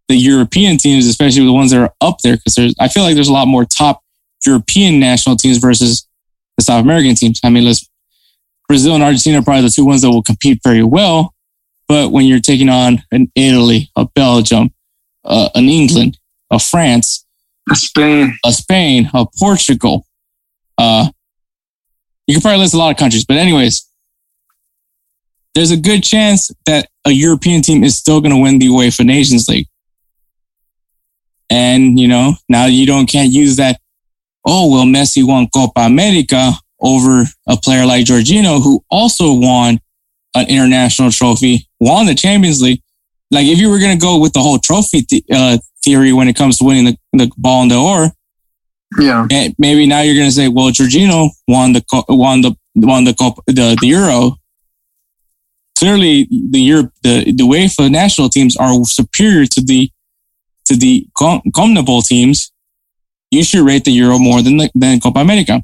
the 0.08 0.16
European 0.16 0.78
teams, 0.78 1.06
especially 1.06 1.44
the 1.44 1.52
ones 1.52 1.70
that 1.70 1.80
are 1.80 1.94
up 2.00 2.18
there. 2.22 2.36
Because 2.36 2.54
there's, 2.54 2.74
I 2.80 2.88
feel 2.88 3.02
like 3.02 3.14
there's 3.14 3.28
a 3.28 3.32
lot 3.32 3.48
more 3.48 3.64
top 3.64 4.02
European 4.46 4.98
national 4.98 5.36
teams 5.36 5.58
versus 5.58 6.06
the 6.56 6.64
South 6.64 6.82
American 6.82 7.14
teams. 7.14 7.40
I 7.44 7.50
mean, 7.50 7.64
let's 7.64 7.88
Brazil 8.68 8.94
and 8.94 9.02
Argentina 9.02 9.38
are 9.38 9.42
probably 9.42 9.62
the 9.62 9.70
two 9.70 9.86
ones 9.86 10.02
that 10.02 10.10
will 10.10 10.22
compete 10.22 10.60
very 10.62 10.82
well. 10.82 11.34
But 11.88 12.12
when 12.12 12.26
you're 12.26 12.40
taking 12.40 12.68
on 12.68 13.02
an 13.10 13.32
Italy, 13.34 13.90
a 13.96 14.06
Belgium, 14.14 14.72
uh, 15.24 15.48
an 15.54 15.68
England, 15.68 16.18
a 16.50 16.58
France, 16.58 17.24
a 17.70 17.74
Spain. 17.74 18.36
a 18.44 18.52
Spain, 18.52 19.10
a 19.14 19.26
Portugal, 19.38 20.06
uh, 20.76 21.08
you 22.28 22.34
can 22.34 22.42
probably 22.42 22.60
list 22.60 22.74
a 22.74 22.78
lot 22.78 22.90
of 22.90 22.98
countries. 22.98 23.24
But 23.24 23.38
anyways, 23.38 23.88
there's 25.54 25.70
a 25.70 25.76
good 25.76 26.04
chance 26.04 26.52
that 26.66 26.88
a 27.06 27.10
European 27.10 27.62
team 27.62 27.82
is 27.82 27.96
still 27.96 28.20
going 28.20 28.34
to 28.34 28.40
win 28.40 28.58
the 28.58 28.68
UEFA 28.68 29.04
Nations 29.04 29.48
League. 29.48 29.66
And, 31.50 31.98
you 31.98 32.06
know, 32.06 32.34
now 32.48 32.66
you 32.66 32.86
don't 32.86 33.06
can't 33.06 33.32
use 33.32 33.56
that. 33.56 33.80
Oh, 34.46 34.70
well, 34.70 34.84
Messi 34.84 35.26
won 35.26 35.48
Copa 35.48 35.80
America 35.80 36.52
over 36.80 37.24
a 37.48 37.56
player 37.56 37.86
like 37.86 38.04
Jorginho, 38.04 38.62
who 38.62 38.84
also 38.90 39.32
won 39.34 39.80
an 40.34 40.48
international 40.48 41.10
trophy, 41.10 41.66
won 41.80 42.04
the 42.04 42.14
Champions 42.14 42.60
League. 42.60 42.82
Like 43.30 43.46
if 43.46 43.58
you 43.58 43.70
were 43.70 43.78
going 43.78 43.98
to 43.98 44.00
go 44.00 44.18
with 44.20 44.34
the 44.34 44.40
whole 44.40 44.58
trophy 44.58 45.00
th- 45.00 45.24
uh, 45.32 45.58
theory 45.82 46.12
when 46.12 46.28
it 46.28 46.36
comes 46.36 46.58
to 46.58 46.64
winning 46.64 46.84
the, 46.84 46.98
the 47.14 47.32
Ballon 47.38 47.68
d'Or, 47.68 48.12
Yeah. 48.98 49.26
and 49.30 49.54
maybe 49.58 49.86
now 49.86 50.00
you're 50.00 50.14
going 50.14 50.28
to 50.28 50.32
say, 50.34 50.48
well, 50.48 50.70
Jorginho 50.70 51.28
won 51.46 51.72
the 51.74 51.84
won 52.08 52.40
the 52.40 52.56
won 52.74 53.04
the 53.04 53.12
the 53.46 53.76
the 53.80 53.86
Euro. 53.88 54.36
Clearly, 55.78 56.26
the 56.30 56.60
Europe 56.60 56.92
the 57.02 57.24
the 57.24 57.44
UEFA 57.44 57.90
national 57.90 58.28
teams 58.30 58.56
are 58.56 58.72
superior 58.84 59.46
to 59.46 59.60
the 59.60 59.90
to 60.66 60.76
the 60.76 61.06
Com- 61.16 61.42
CONMEBOL 61.54 62.06
teams. 62.06 62.50
You 63.30 63.44
should 63.44 63.64
rate 63.66 63.84
the 63.84 63.92
Euro 63.92 64.18
more 64.18 64.40
than 64.42 64.56
the, 64.56 64.70
than 64.74 65.00
Copa 65.00 65.20
America. 65.20 65.62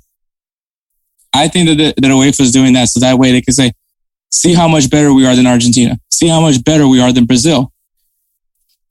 I 1.35 1.49
think 1.49 1.68
that 1.68 1.77
the, 1.77 1.95
that 2.01 2.11
UEFA 2.11 2.41
is 2.41 2.53
doing 2.53 2.75
that 2.75 2.89
so 2.89 3.01
that 3.01 3.18
way 3.18 3.33
they 3.33 3.41
can 3.41 3.55
say, 3.55 3.72
see 4.31 4.55
how 4.55 4.68
much 4.68 4.89
better 4.91 5.12
we 5.12 5.27
are 5.27 5.35
than 5.35 5.47
Argentina. 5.47 5.99
See 6.12 6.29
how 6.29 6.41
much 6.41 6.62
better 6.62 6.87
we 6.87 7.01
are 7.01 7.12
than 7.12 7.25
Brazil. 7.25 7.72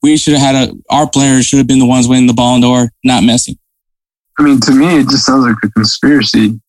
We 0.02 0.16
should 0.18 0.34
have 0.34 0.54
had 0.54 0.68
a 0.68 0.74
our 0.90 1.08
players 1.08 1.46
should 1.46 1.58
have 1.58 1.66
been 1.66 1.78
the 1.78 1.86
ones 1.86 2.06
winning 2.08 2.26
the 2.26 2.34
Ballon 2.34 2.60
d'Or, 2.60 2.90
not 3.04 3.22
Messi. 3.22 3.56
I 4.38 4.42
mean, 4.42 4.60
to 4.60 4.72
me, 4.72 4.98
it 4.98 5.08
just 5.08 5.26
sounds 5.26 5.44
like 5.46 5.56
a 5.62 5.70
conspiracy 5.70 6.60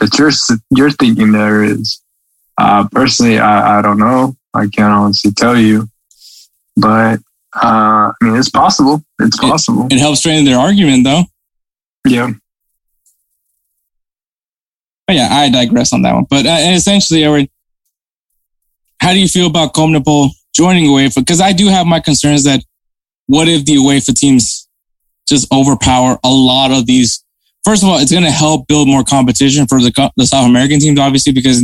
that 0.00 0.18
you're 0.18 0.30
you're 0.70 0.90
thinking 0.90 1.32
there 1.32 1.62
is. 1.64 2.00
Uh, 2.58 2.88
personally, 2.90 3.38
I, 3.38 3.78
I 3.78 3.82
don't 3.82 3.98
know. 3.98 4.36
I 4.54 4.66
can't 4.66 4.92
honestly 4.92 5.30
tell 5.32 5.56
you, 5.58 5.88
but 6.76 7.20
uh, 7.54 8.10
I 8.10 8.12
mean, 8.22 8.36
it's 8.36 8.48
possible. 8.50 9.02
It's 9.20 9.36
It- 9.38 9.40
possible. 9.40 9.86
It 9.90 9.98
helps 9.98 10.20
strengthen 10.20 10.46
their 10.46 10.58
argument, 10.58 11.04
though. 11.04 11.22
yeah. 12.06 12.30
But 15.06 15.14
yeah, 15.16 15.28
I 15.30 15.48
digress 15.50 15.92
on 15.92 16.02
that 16.02 16.14
one. 16.14 16.24
But 16.28 16.46
uh, 16.46 16.56
essentially, 16.72 17.22
Edward, 17.24 17.48
how 19.00 19.12
do 19.12 19.20
you 19.20 19.28
feel 19.28 19.46
about 19.46 19.72
CONMEBOL 19.72 20.30
joining 20.54 20.84
UEFA? 20.90 21.16
Because 21.16 21.40
I 21.40 21.52
do 21.52 21.68
have 21.68 21.86
my 21.86 22.00
concerns 22.00 22.42
that 22.44 22.60
what 23.26 23.46
if 23.46 23.64
the 23.64 23.76
UEFA 23.76 24.14
teams 24.16 24.65
just 25.28 25.50
overpower 25.52 26.18
a 26.24 26.30
lot 26.30 26.70
of 26.70 26.86
these? 26.86 27.24
First 27.64 27.82
of 27.82 27.88
all, 27.88 27.98
it's 27.98 28.12
going 28.12 28.24
to 28.24 28.30
help 28.30 28.68
build 28.68 28.88
more 28.88 29.04
competition 29.04 29.66
for 29.66 29.80
the 29.80 30.12
the 30.16 30.26
South 30.26 30.46
American 30.46 30.80
teams, 30.80 30.98
obviously, 30.98 31.32
because 31.32 31.62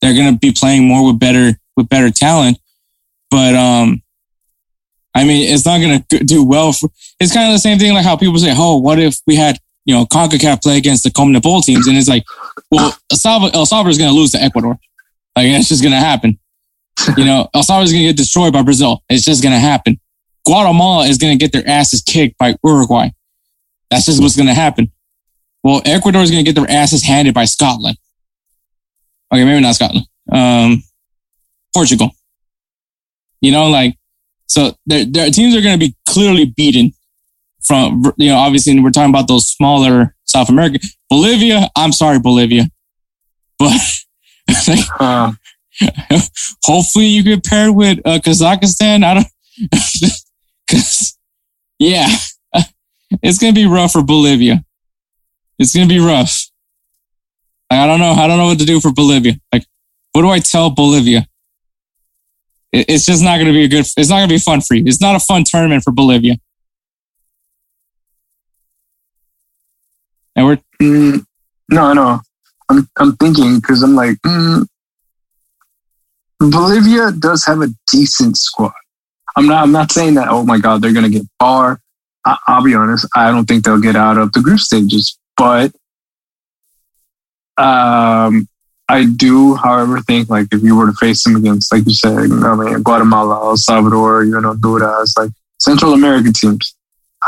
they're 0.00 0.14
going 0.14 0.32
to 0.32 0.38
be 0.38 0.52
playing 0.52 0.86
more 0.86 1.06
with 1.06 1.18
better 1.18 1.58
with 1.76 1.88
better 1.88 2.10
talent. 2.10 2.58
But 3.30 3.54
um, 3.54 4.02
I 5.14 5.24
mean, 5.24 5.52
it's 5.52 5.66
not 5.66 5.80
going 5.80 6.02
to 6.02 6.24
do 6.24 6.44
well. 6.44 6.72
For, 6.72 6.88
it's 7.20 7.32
kind 7.32 7.48
of 7.48 7.54
the 7.54 7.58
same 7.58 7.78
thing 7.78 7.92
like 7.94 8.04
how 8.04 8.16
people 8.16 8.38
say, 8.38 8.54
"Oh, 8.54 8.78
what 8.78 8.98
if 8.98 9.18
we 9.26 9.36
had 9.36 9.58
you 9.84 9.94
know 9.94 10.04
Concacaf 10.06 10.62
play 10.62 10.76
against 10.76 11.04
the 11.04 11.10
CONMEBOL 11.10 11.64
teams?" 11.64 11.86
And 11.86 11.96
it's 11.96 12.08
like, 12.08 12.24
well, 12.70 12.96
El 13.10 13.16
Salvador, 13.66 13.90
is 13.90 13.98
going 13.98 14.10
to 14.10 14.16
lose 14.16 14.32
to 14.32 14.42
Ecuador. 14.42 14.78
Like 15.36 15.50
that's 15.52 15.68
just 15.68 15.82
going 15.82 15.92
to 15.92 15.98
happen. 15.98 16.38
You 17.16 17.24
know, 17.24 17.48
El 17.54 17.62
Salvador 17.62 17.84
is 17.84 17.92
going 17.92 18.02
to 18.02 18.08
get 18.08 18.16
destroyed 18.16 18.52
by 18.52 18.62
Brazil. 18.62 19.02
It's 19.08 19.24
just 19.24 19.42
going 19.42 19.54
to 19.54 19.60
happen. 19.60 20.00
Guatemala 20.48 21.06
is 21.06 21.18
going 21.18 21.36
to 21.36 21.42
get 21.42 21.52
their 21.52 21.68
asses 21.68 22.00
kicked 22.00 22.38
by 22.38 22.56
Uruguay. 22.64 23.10
That's 23.90 24.06
just 24.06 24.22
what's 24.22 24.34
going 24.36 24.48
to 24.48 24.54
happen. 24.54 24.90
Well, 25.62 25.82
Ecuador 25.84 26.22
is 26.22 26.30
going 26.30 26.42
to 26.42 26.50
get 26.50 26.58
their 26.58 26.70
asses 26.70 27.02
handed 27.02 27.34
by 27.34 27.44
Scotland. 27.44 27.98
Okay, 29.30 29.44
maybe 29.44 29.60
not 29.60 29.74
Scotland. 29.74 30.06
Um, 30.32 30.82
Portugal. 31.74 32.12
You 33.42 33.52
know, 33.52 33.68
like 33.68 33.94
so, 34.46 34.72
their 34.86 35.04
their 35.04 35.30
teams 35.30 35.54
are 35.54 35.60
going 35.60 35.78
to 35.78 35.86
be 35.86 35.94
clearly 36.06 36.46
beaten 36.46 36.92
from 37.62 38.02
you 38.16 38.30
know 38.30 38.38
obviously 38.38 38.78
we're 38.80 38.90
talking 38.90 39.10
about 39.10 39.28
those 39.28 39.48
smaller 39.48 40.14
South 40.24 40.48
American 40.48 40.80
Bolivia. 41.10 41.68
I'm 41.76 41.92
sorry, 41.92 42.18
Bolivia, 42.18 42.68
but 43.58 43.78
like, 44.68 44.78
Uh, 44.98 45.32
hopefully 46.64 47.06
you 47.06 47.22
get 47.22 47.44
paired 47.44 47.74
with 47.74 47.98
uh, 48.04 48.18
Kazakhstan. 48.18 49.04
I 49.04 49.14
don't, 49.14 49.26
cause 50.70 51.16
yeah, 51.78 52.08
it's 53.22 53.38
gonna 53.38 53.52
be 53.52 53.66
rough 53.66 53.92
for 53.92 54.02
Bolivia. 54.02 54.64
It's 55.58 55.74
gonna 55.74 55.86
be 55.88 55.98
rough. 55.98 56.46
Like, 57.70 57.80
I 57.80 57.86
don't 57.86 58.00
know. 58.00 58.12
I 58.12 58.26
don't 58.26 58.38
know 58.38 58.46
what 58.46 58.58
to 58.60 58.64
do 58.64 58.80
for 58.80 58.92
Bolivia. 58.92 59.34
Like, 59.52 59.64
what 60.12 60.22
do 60.22 60.28
I 60.30 60.38
tell 60.40 60.70
Bolivia? 60.70 61.26
It- 62.72 62.86
It's 62.88 63.06
just 63.06 63.22
not 63.22 63.38
gonna 63.38 63.52
be 63.52 63.64
a 63.64 63.68
good. 63.68 63.86
It's 63.96 64.08
not 64.08 64.16
gonna 64.16 64.28
be 64.28 64.38
fun 64.38 64.60
for 64.60 64.74
you. 64.74 64.84
It's 64.86 65.00
not 65.00 65.16
a 65.16 65.20
fun 65.20 65.44
tournament 65.44 65.82
for 65.84 65.92
Bolivia. 65.92 66.36
And 70.36 70.46
we're 70.46 70.58
mm, 70.80 71.24
no, 71.70 71.92
no. 71.92 72.20
I'm 72.68 72.88
I'm 72.98 73.16
thinking 73.16 73.56
because 73.60 73.82
I'm 73.82 73.94
like, 73.94 74.16
mm, 74.26 74.66
Bolivia 76.38 77.10
does 77.12 77.44
have 77.46 77.60
a 77.62 77.68
decent 77.90 78.36
squad. 78.36 78.72
I'm 79.38 79.46
not. 79.46 79.62
I'm 79.62 79.72
not 79.72 79.92
saying 79.92 80.14
that. 80.14 80.28
Oh 80.28 80.44
my 80.44 80.58
God, 80.58 80.82
they're 80.82 80.92
gonna 80.92 81.08
get 81.08 81.22
far. 81.38 81.80
I, 82.24 82.36
I'll 82.48 82.64
be 82.64 82.74
honest. 82.74 83.06
I 83.14 83.30
don't 83.30 83.46
think 83.46 83.64
they'll 83.64 83.80
get 83.80 83.96
out 83.96 84.18
of 84.18 84.32
the 84.32 84.40
group 84.40 84.58
stages, 84.58 85.16
but 85.36 85.72
um, 87.56 88.48
I 88.88 89.04
do, 89.04 89.54
however, 89.54 90.00
think 90.00 90.28
like 90.28 90.48
if 90.52 90.62
you 90.62 90.76
were 90.76 90.86
to 90.86 90.92
face 90.92 91.22
them 91.24 91.36
against, 91.36 91.72
like 91.72 91.86
you 91.86 91.94
said, 91.94 92.16
I 92.16 92.54
mean, 92.54 92.82
Guatemala, 92.82 93.36
El 93.36 93.56
Salvador, 93.56 94.24
you 94.24 94.40
know, 94.40 94.48
Honduras, 94.48 95.14
like 95.16 95.30
Central 95.58 95.92
American 95.92 96.32
teams, 96.32 96.74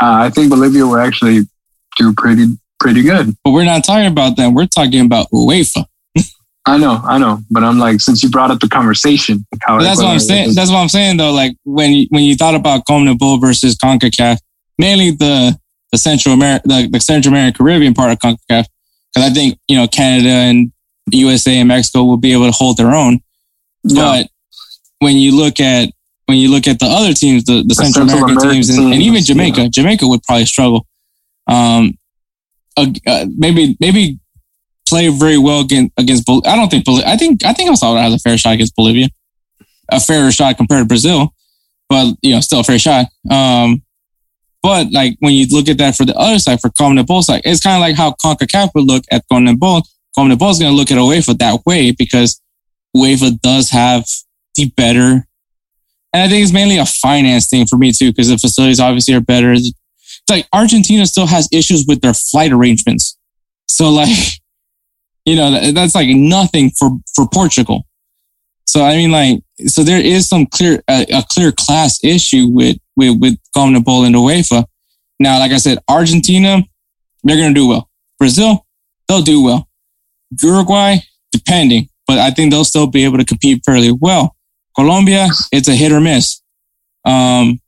uh, 0.01 0.15
I 0.25 0.29
think 0.29 0.49
Bolivia 0.49 0.85
will 0.85 0.97
actually 0.97 1.41
do 1.97 2.13
pretty 2.13 2.57
pretty 2.79 3.03
good. 3.03 3.35
But 3.43 3.51
we're 3.51 3.63
not 3.63 3.83
talking 3.83 4.11
about 4.11 4.35
that. 4.37 4.51
We're 4.51 4.67
talking 4.67 5.05
about 5.05 5.27
UEFA. 5.31 5.85
I 6.65 6.77
know, 6.77 7.01
I 7.03 7.17
know, 7.17 7.39
but 7.49 7.63
I'm 7.63 7.79
like, 7.79 8.01
since 8.01 8.21
you 8.21 8.29
brought 8.29 8.51
up 8.51 8.59
the 8.59 8.67
conversation, 8.67 9.45
how 9.61 9.81
that's 9.81 9.99
what 9.99 10.09
I'm 10.09 10.19
saying. 10.19 10.53
That's 10.53 10.69
what 10.69 10.77
I'm 10.77 10.89
saying 10.89 11.17
though. 11.17 11.31
Like 11.31 11.55
when 11.63 11.91
you, 11.91 12.07
when 12.09 12.23
you 12.23 12.35
thought 12.35 12.53
about 12.53 12.85
CONMEBOL 12.85 13.41
versus 13.41 13.75
Concacaf, 13.75 14.37
mainly 14.77 15.11
the 15.11 15.57
the 15.91 15.97
Central 15.97 16.35
America, 16.35 16.67
the, 16.67 16.87
the 16.87 16.99
Central 16.99 17.33
American 17.33 17.65
Caribbean 17.65 17.93
part 17.93 18.11
of 18.11 18.19
Concacaf, 18.19 18.65
because 19.13 19.29
I 19.29 19.33
think 19.33 19.57
you 19.67 19.75
know 19.75 19.87
Canada 19.87 20.29
and 20.29 20.71
USA 21.11 21.57
and 21.57 21.67
Mexico 21.67 22.03
will 22.03 22.17
be 22.17 22.31
able 22.31 22.45
to 22.45 22.51
hold 22.51 22.77
their 22.77 22.91
own. 22.91 23.21
Yeah. 23.83 24.03
But 24.03 24.27
when 24.99 25.17
you 25.17 25.35
look 25.35 25.59
at 25.59 25.89
when 26.27 26.37
you 26.37 26.51
look 26.51 26.67
at 26.67 26.79
the 26.79 26.85
other 26.85 27.13
teams, 27.13 27.43
the, 27.45 27.63
the, 27.63 27.69
the 27.69 27.75
Central, 27.75 28.07
Central, 28.07 28.23
American, 28.23 28.37
American 28.37 28.53
teams, 28.53 28.69
and, 28.69 28.77
teams, 28.77 28.93
and, 28.93 29.01
even 29.03 29.23
Jamaica, 29.23 29.61
yeah. 29.63 29.67
Jamaica 29.67 30.07
would 30.07 30.23
probably 30.23 30.45
struggle. 30.45 30.85
Um, 31.47 31.97
uh, 32.77 32.85
uh, 33.05 33.25
maybe 33.35 33.75
maybe 33.79 34.19
play 34.91 35.07
very 35.07 35.37
well 35.37 35.61
against 35.61 35.93
against. 35.97 36.29
I 36.29 36.55
don't 36.55 36.69
think 36.69 36.87
I 36.87 37.15
think 37.15 37.45
I 37.45 37.53
think 37.53 37.69
El 37.69 37.77
Salvador 37.77 38.03
has 38.03 38.13
a 38.13 38.19
fair 38.19 38.37
shot 38.37 38.53
against 38.53 38.75
Bolivia, 38.75 39.07
a 39.89 39.99
fairer 39.99 40.31
shot 40.31 40.57
compared 40.57 40.83
to 40.83 40.87
Brazil, 40.87 41.33
but 41.89 42.15
you 42.21 42.35
know 42.35 42.41
still 42.41 42.59
a 42.59 42.63
fair 42.63 42.77
shot. 42.77 43.05
Um, 43.29 43.81
but 44.61 44.91
like 44.91 45.15
when 45.19 45.33
you 45.33 45.47
look 45.49 45.69
at 45.69 45.77
that 45.77 45.95
for 45.95 46.05
the 46.05 46.15
other 46.15 46.37
side, 46.37 46.59
for 46.61 46.69
CONMEBOL 46.69 47.23
side, 47.23 47.41
it's 47.45 47.61
kind 47.61 47.77
of 47.77 47.81
like 47.81 47.95
how 47.95 48.11
CONCACAF 48.23 48.69
would 48.75 48.85
look 48.85 49.03
at 49.09 49.23
CONMEBOL. 49.31 49.81
CONMEBOL 50.15 50.51
is 50.51 50.59
going 50.59 50.71
to 50.71 50.77
look 50.77 50.91
at 50.91 50.97
UEFA 50.97 51.37
that 51.39 51.61
way 51.65 51.91
because 51.91 52.39
UEFA 52.95 53.39
does 53.41 53.69
have 53.71 54.05
the 54.55 54.69
better. 54.77 55.25
And 56.13 56.21
I 56.21 56.27
think 56.27 56.43
it's 56.43 56.53
mainly 56.53 56.77
a 56.77 56.85
finance 56.85 57.49
thing 57.49 57.65
for 57.65 57.77
me 57.77 57.91
too, 57.91 58.11
because 58.11 58.27
the 58.27 58.37
facilities 58.37 58.79
obviously 58.79 59.15
are 59.15 59.21
better. 59.21 59.53
It's 59.53 59.71
like 60.29 60.47
Argentina 60.53 61.05
still 61.07 61.27
has 61.27 61.47
issues 61.51 61.85
with 61.87 62.01
their 62.01 62.13
flight 62.13 62.51
arrangements. 62.51 63.17
So 63.67 63.89
like, 63.89 64.15
you 65.25 65.35
know, 65.35 65.71
that's 65.71 65.95
like 65.95 66.09
nothing 66.09 66.71
for, 66.71 66.91
for 67.15 67.27
Portugal. 67.27 67.85
So 68.67 68.83
I 68.83 68.95
mean, 68.95 69.11
like, 69.11 69.41
so 69.67 69.83
there 69.83 69.99
is 69.99 70.27
some 70.27 70.45
clear, 70.45 70.81
a, 70.89 71.05
a 71.13 71.23
clear 71.29 71.51
class 71.51 72.03
issue 72.03 72.47
with, 72.47 72.77
with, 72.95 73.19
with 73.19 73.37
CONMEBOL 73.55 74.05
and 74.05 74.15
UEFA. 74.15 74.65
Now, 75.19 75.39
like 75.39 75.51
I 75.51 75.57
said, 75.57 75.79
Argentina, 75.87 76.63
they're 77.23 77.37
going 77.37 77.53
to 77.53 77.59
do 77.59 77.67
well. 77.67 77.89
Brazil, 78.17 78.65
they'll 79.07 79.21
do 79.21 79.43
well. 79.43 79.67
Uruguay, 80.41 80.97
depending, 81.31 81.89
but 82.07 82.17
I 82.17 82.31
think 82.31 82.51
they'll 82.51 82.63
still 82.63 82.87
be 82.87 83.03
able 83.03 83.17
to 83.17 83.25
compete 83.25 83.61
fairly 83.65 83.91
well. 83.91 84.35
Colombia, 84.75 85.27
it's 85.51 85.67
a 85.67 85.75
hit 85.75 85.91
or 85.91 85.99
miss. 85.99 86.41
Um, 87.05 87.59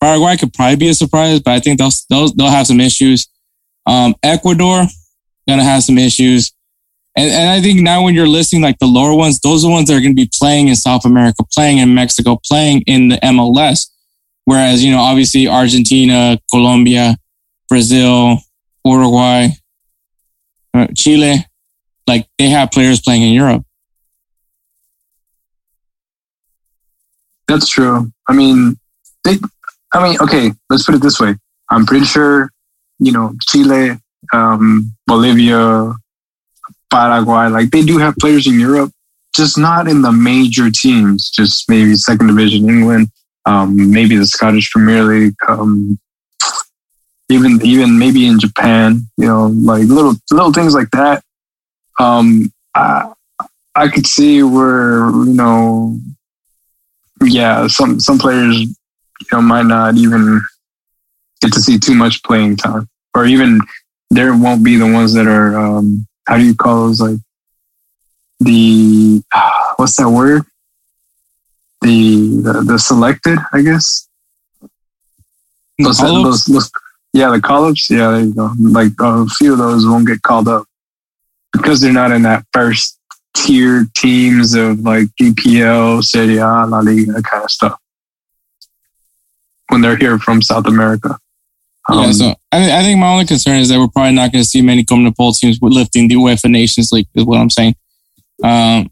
Paraguay 0.00 0.36
could 0.36 0.52
probably 0.52 0.76
be 0.76 0.88
a 0.88 0.94
surprise, 0.94 1.40
but 1.40 1.52
I 1.52 1.60
think 1.60 1.78
they'll 1.78 1.90
they'll, 2.08 2.32
they'll 2.34 2.50
have 2.50 2.66
some 2.66 2.80
issues. 2.80 3.28
Um, 3.86 4.14
Ecuador 4.22 4.84
gonna 5.48 5.64
have 5.64 5.82
some 5.82 5.98
issues, 5.98 6.52
and 7.16 7.30
and 7.30 7.48
I 7.50 7.60
think 7.60 7.80
now 7.80 8.02
when 8.02 8.14
you're 8.14 8.28
listing 8.28 8.60
like 8.60 8.78
the 8.78 8.86
lower 8.86 9.14
ones, 9.14 9.40
those 9.40 9.64
are 9.64 9.68
the 9.68 9.72
ones 9.72 9.88
that 9.88 9.96
are 9.96 10.00
gonna 10.00 10.14
be 10.14 10.30
playing 10.32 10.68
in 10.68 10.76
South 10.76 11.04
America, 11.04 11.42
playing 11.52 11.78
in 11.78 11.94
Mexico, 11.94 12.38
playing 12.44 12.82
in 12.86 13.08
the 13.08 13.16
MLS. 13.16 13.90
Whereas 14.44 14.84
you 14.84 14.92
know 14.92 15.00
obviously 15.00 15.48
Argentina, 15.48 16.38
Colombia, 16.50 17.16
Brazil, 17.68 18.38
Uruguay, 18.84 19.48
uh, 20.74 20.86
Chile, 20.96 21.46
like 22.06 22.28
they 22.38 22.48
have 22.50 22.70
players 22.70 23.00
playing 23.00 23.22
in 23.22 23.32
Europe. 23.32 23.64
That's 27.48 27.68
true. 27.68 28.12
I 28.28 28.32
mean, 28.32 28.76
they, 29.24 29.38
I 29.92 30.08
mean, 30.08 30.18
okay, 30.20 30.52
let's 30.68 30.84
put 30.84 30.96
it 30.96 31.02
this 31.02 31.20
way. 31.20 31.36
I'm 31.70 31.86
pretty 31.86 32.04
sure, 32.04 32.50
you 32.98 33.12
know, 33.12 33.34
Chile, 33.48 33.98
um, 34.32 34.92
Bolivia, 35.06 35.94
Paraguay, 36.90 37.48
like 37.48 37.70
they 37.70 37.82
do 37.82 37.98
have 37.98 38.16
players 38.16 38.46
in 38.46 38.58
Europe, 38.58 38.90
just 39.34 39.58
not 39.58 39.88
in 39.88 40.02
the 40.02 40.12
major 40.12 40.70
teams, 40.70 41.30
just 41.30 41.68
maybe 41.68 41.94
second 41.94 42.28
division 42.28 42.68
England, 42.68 43.08
um, 43.44 43.90
maybe 43.90 44.16
the 44.16 44.26
Scottish 44.26 44.70
Premier 44.70 45.04
League, 45.04 45.34
um, 45.48 45.98
even, 47.28 47.64
even 47.64 47.98
maybe 47.98 48.26
in 48.26 48.38
Japan, 48.38 49.00
you 49.16 49.26
know, 49.26 49.46
like 49.46 49.84
little, 49.84 50.14
little 50.30 50.52
things 50.52 50.74
like 50.74 50.90
that. 50.90 51.22
Um, 51.98 52.52
I, 52.74 53.12
I 53.74 53.88
could 53.88 54.06
see 54.06 54.42
where, 54.42 55.10
you 55.10 55.34
know, 55.34 55.98
yeah, 57.24 57.66
some 57.66 58.00
some 58.00 58.18
players 58.18 58.60
you 58.60 59.26
know 59.32 59.40
might 59.40 59.66
not 59.66 59.96
even 59.96 60.40
get 61.40 61.52
to 61.52 61.60
see 61.60 61.78
too 61.78 61.94
much 61.94 62.22
playing 62.22 62.56
time, 62.56 62.88
or 63.14 63.26
even 63.26 63.60
there 64.10 64.36
won't 64.36 64.64
be 64.64 64.76
the 64.76 64.90
ones 64.90 65.12
that 65.14 65.26
are 65.26 65.58
um, 65.58 66.06
how 66.26 66.36
do 66.36 66.44
you 66.44 66.54
call 66.54 66.86
those 66.86 67.00
like 67.00 67.18
the 68.40 69.22
what's 69.76 69.96
that 69.96 70.08
word? 70.08 70.42
The 71.82 72.40
the, 72.42 72.62
the 72.62 72.78
selected 72.78 73.38
I 73.52 73.62
guess? 73.62 74.08
Those, 75.78 75.98
those, 75.98 76.44
those, 76.46 76.70
yeah 77.12 77.30
the 77.30 77.40
call 77.40 77.66
ups 77.66 77.90
yeah 77.90 78.10
there 78.12 78.20
you 78.24 78.34
go. 78.34 78.50
Like 78.58 78.92
a 79.00 79.26
few 79.26 79.52
of 79.52 79.58
those 79.58 79.86
won't 79.86 80.06
get 80.06 80.22
called 80.22 80.48
up. 80.48 80.64
Because 81.52 81.80
they're 81.80 81.92
not 81.92 82.12
in 82.12 82.22
that 82.22 82.44
first 82.52 82.98
tier 83.34 83.86
teams 83.94 84.54
of 84.54 84.80
like 84.80 85.06
EPL, 85.20 86.02
Serie 86.02 86.38
A, 86.38 86.66
La 86.66 86.80
Liga, 86.80 87.12
that 87.12 87.24
kind 87.24 87.44
of 87.44 87.50
stuff. 87.50 87.78
When 89.68 89.80
they're 89.80 89.96
here 89.96 90.18
from 90.18 90.42
South 90.42 90.66
America. 90.66 91.18
Um, 91.88 92.04
yeah, 92.04 92.12
so 92.12 92.34
I, 92.50 92.78
I 92.78 92.82
think 92.82 92.98
my 92.98 93.08
only 93.08 93.26
concern 93.26 93.56
is 93.56 93.68
that 93.68 93.78
we're 93.78 93.88
probably 93.88 94.14
not 94.14 94.32
going 94.32 94.42
to 94.42 94.48
see 94.48 94.60
many 94.60 94.84
CONMEBOL 94.84 95.38
teams 95.38 95.58
lifting 95.62 96.08
the 96.08 96.16
UEFA 96.16 96.50
Nations 96.50 96.90
League, 96.90 97.06
is 97.14 97.24
what 97.24 97.38
I'm 97.38 97.50
saying. 97.50 97.76
Um, 98.42 98.90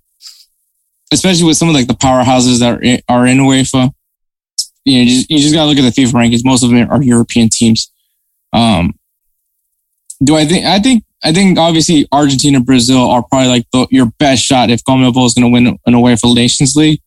especially 1.12 1.44
with 1.44 1.56
some 1.56 1.68
of 1.68 1.74
like 1.74 1.86
the 1.86 1.94
powerhouses 1.94 2.60
that 2.60 2.78
are 2.78 2.82
in, 2.82 3.00
are 3.08 3.26
in 3.26 3.38
UEFA. 3.38 3.90
You 4.84 4.98
know, 4.98 5.04
just, 5.08 5.30
you 5.30 5.38
just 5.38 5.54
got 5.54 5.64
to 5.64 5.70
look 5.70 5.78
at 5.78 5.94
the 5.94 6.02
FIFA 6.02 6.12
rankings. 6.12 6.44
Most 6.44 6.62
of 6.62 6.70
them 6.70 6.90
are 6.90 7.02
European 7.02 7.48
teams. 7.48 7.90
Um, 8.52 8.94
do 10.22 10.36
I 10.36 10.44
think? 10.44 10.64
I 10.64 10.78
think 10.78 11.04
I 11.24 11.32
think 11.32 11.58
obviously 11.58 12.06
Argentina, 12.12 12.60
Brazil 12.60 13.10
are 13.10 13.22
probably 13.22 13.48
like 13.48 13.66
the, 13.72 13.86
your 13.90 14.06
best 14.18 14.44
shot 14.44 14.70
if 14.70 14.84
CONMEBOL 14.84 15.26
is 15.26 15.34
going 15.34 15.44
to 15.44 15.48
win 15.48 15.78
an 15.86 16.16
for 16.18 16.34
Nations 16.34 16.76
League. 16.76 17.00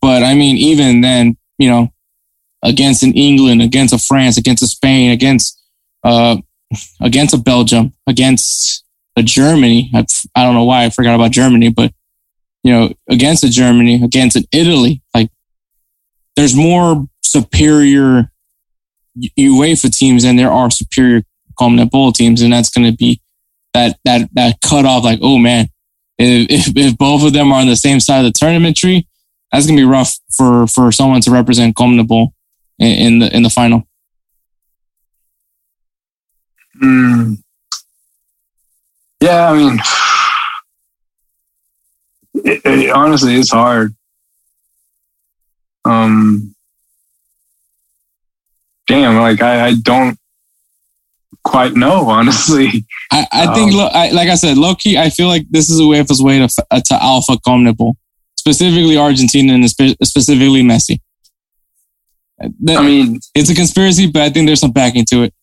But 0.00 0.22
I 0.22 0.34
mean, 0.34 0.56
even 0.56 1.02
then, 1.02 1.36
you 1.58 1.68
know, 1.68 1.92
against 2.62 3.02
an 3.02 3.12
England, 3.14 3.62
against 3.62 3.94
a 3.94 3.98
France, 3.98 4.36
against 4.36 4.62
a 4.62 4.66
Spain, 4.66 5.10
against 5.10 5.60
uh, 6.04 6.36
against 7.00 7.34
a 7.34 7.38
Belgium, 7.38 7.92
against 8.06 8.84
a 9.16 9.22
Germany. 9.22 9.90
I, 9.94 10.06
I 10.34 10.44
don't 10.44 10.54
know 10.54 10.64
why 10.64 10.84
I 10.84 10.90
forgot 10.90 11.14
about 11.14 11.32
Germany, 11.32 11.70
but 11.70 11.92
you 12.62 12.72
know, 12.72 12.92
against 13.08 13.44
a 13.44 13.48
Germany, 13.48 14.02
against 14.02 14.36
an 14.36 14.44
Italy, 14.52 15.02
like 15.14 15.30
there's 16.36 16.54
more 16.54 17.06
superior 17.24 18.30
UEFA 19.38 19.94
teams 19.94 20.22
than 20.24 20.36
there 20.36 20.52
are 20.52 20.70
superior 20.70 21.22
CONMEBOL 21.58 22.14
teams, 22.14 22.42
and 22.42 22.52
that's 22.52 22.70
going 22.70 22.90
to 22.90 22.96
be 22.96 23.20
that 23.74 23.98
that 24.04 24.28
that 24.34 24.60
cut 24.60 24.84
off. 24.84 25.04
Like, 25.04 25.20
oh 25.22 25.38
man, 25.38 25.68
if, 26.18 26.76
if, 26.76 26.98
both 26.98 27.24
of 27.24 27.32
them 27.32 27.52
are 27.52 27.60
on 27.60 27.66
the 27.66 27.76
same 27.76 28.00
side 28.00 28.24
of 28.24 28.32
the 28.32 28.38
tournament 28.38 28.76
tree, 28.76 29.06
that's 29.50 29.66
gonna 29.66 29.76
be 29.76 29.84
rough 29.84 30.18
for 30.36 30.66
for 30.66 30.92
someone 30.92 31.20
to 31.22 31.30
represent 31.30 31.76
in, 31.76 32.34
in 32.80 33.18
the 33.18 33.34
in 33.34 33.42
the 33.42 33.50
final. 33.50 33.86
Mm. 36.82 37.42
Yeah, 39.20 39.50
I 39.50 39.56
mean, 39.56 39.78
it, 42.34 42.62
it, 42.64 42.90
honestly, 42.90 43.34
it's 43.34 43.50
hard. 43.50 43.94
Um, 45.84 46.54
damn, 48.86 49.16
like 49.16 49.42
I, 49.42 49.66
I 49.68 49.74
don't 49.82 50.18
quite 51.44 51.74
know, 51.74 52.04
honestly. 52.08 52.86
I, 53.12 53.26
I 53.30 53.54
think, 53.54 53.74
um, 53.74 53.90
I, 53.92 54.10
like 54.10 54.28
I 54.28 54.36
said, 54.36 54.56
low 54.56 54.74
key, 54.74 54.96
I 54.96 55.10
feel 55.10 55.28
like 55.28 55.46
this 55.50 55.68
is 55.68 55.78
a 55.78 55.82
UEFA's 55.82 56.22
way 56.22 56.38
to, 56.38 56.48
uh, 56.70 56.80
to 56.80 57.02
alpha 57.02 57.36
CONMEBOL, 57.46 57.94
specifically 58.38 58.96
Argentina 58.96 59.52
and 59.52 59.68
specifically 59.68 60.62
Messi. 60.62 61.00
That, 62.60 62.78
I 62.78 62.82
mean, 62.82 63.20
it's 63.34 63.50
a 63.50 63.54
conspiracy, 63.54 64.10
but 64.10 64.22
I 64.22 64.30
think 64.30 64.46
there's 64.46 64.60
some 64.60 64.72
backing 64.72 65.04
to 65.06 65.24
it. 65.24 65.34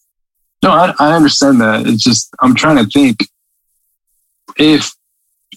No, 0.63 0.71
I, 0.71 0.93
I 0.99 1.15
understand 1.15 1.61
that. 1.61 1.85
It's 1.85 2.03
just, 2.03 2.29
I'm 2.39 2.55
trying 2.55 2.83
to 2.83 2.89
think 2.89 3.17
if 4.57 4.91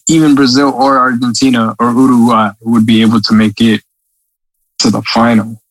even 0.09 0.35
Brazil 0.35 0.73
or 0.75 0.99
Argentina 0.99 1.75
or 1.79 1.93
Uruguay 1.93 2.51
would 2.61 2.85
be 2.85 3.01
able 3.01 3.21
to 3.23 3.35
make 3.35 3.61
it 3.61 3.81
to 4.81 4.91
the 4.91 5.03
final. 5.03 5.63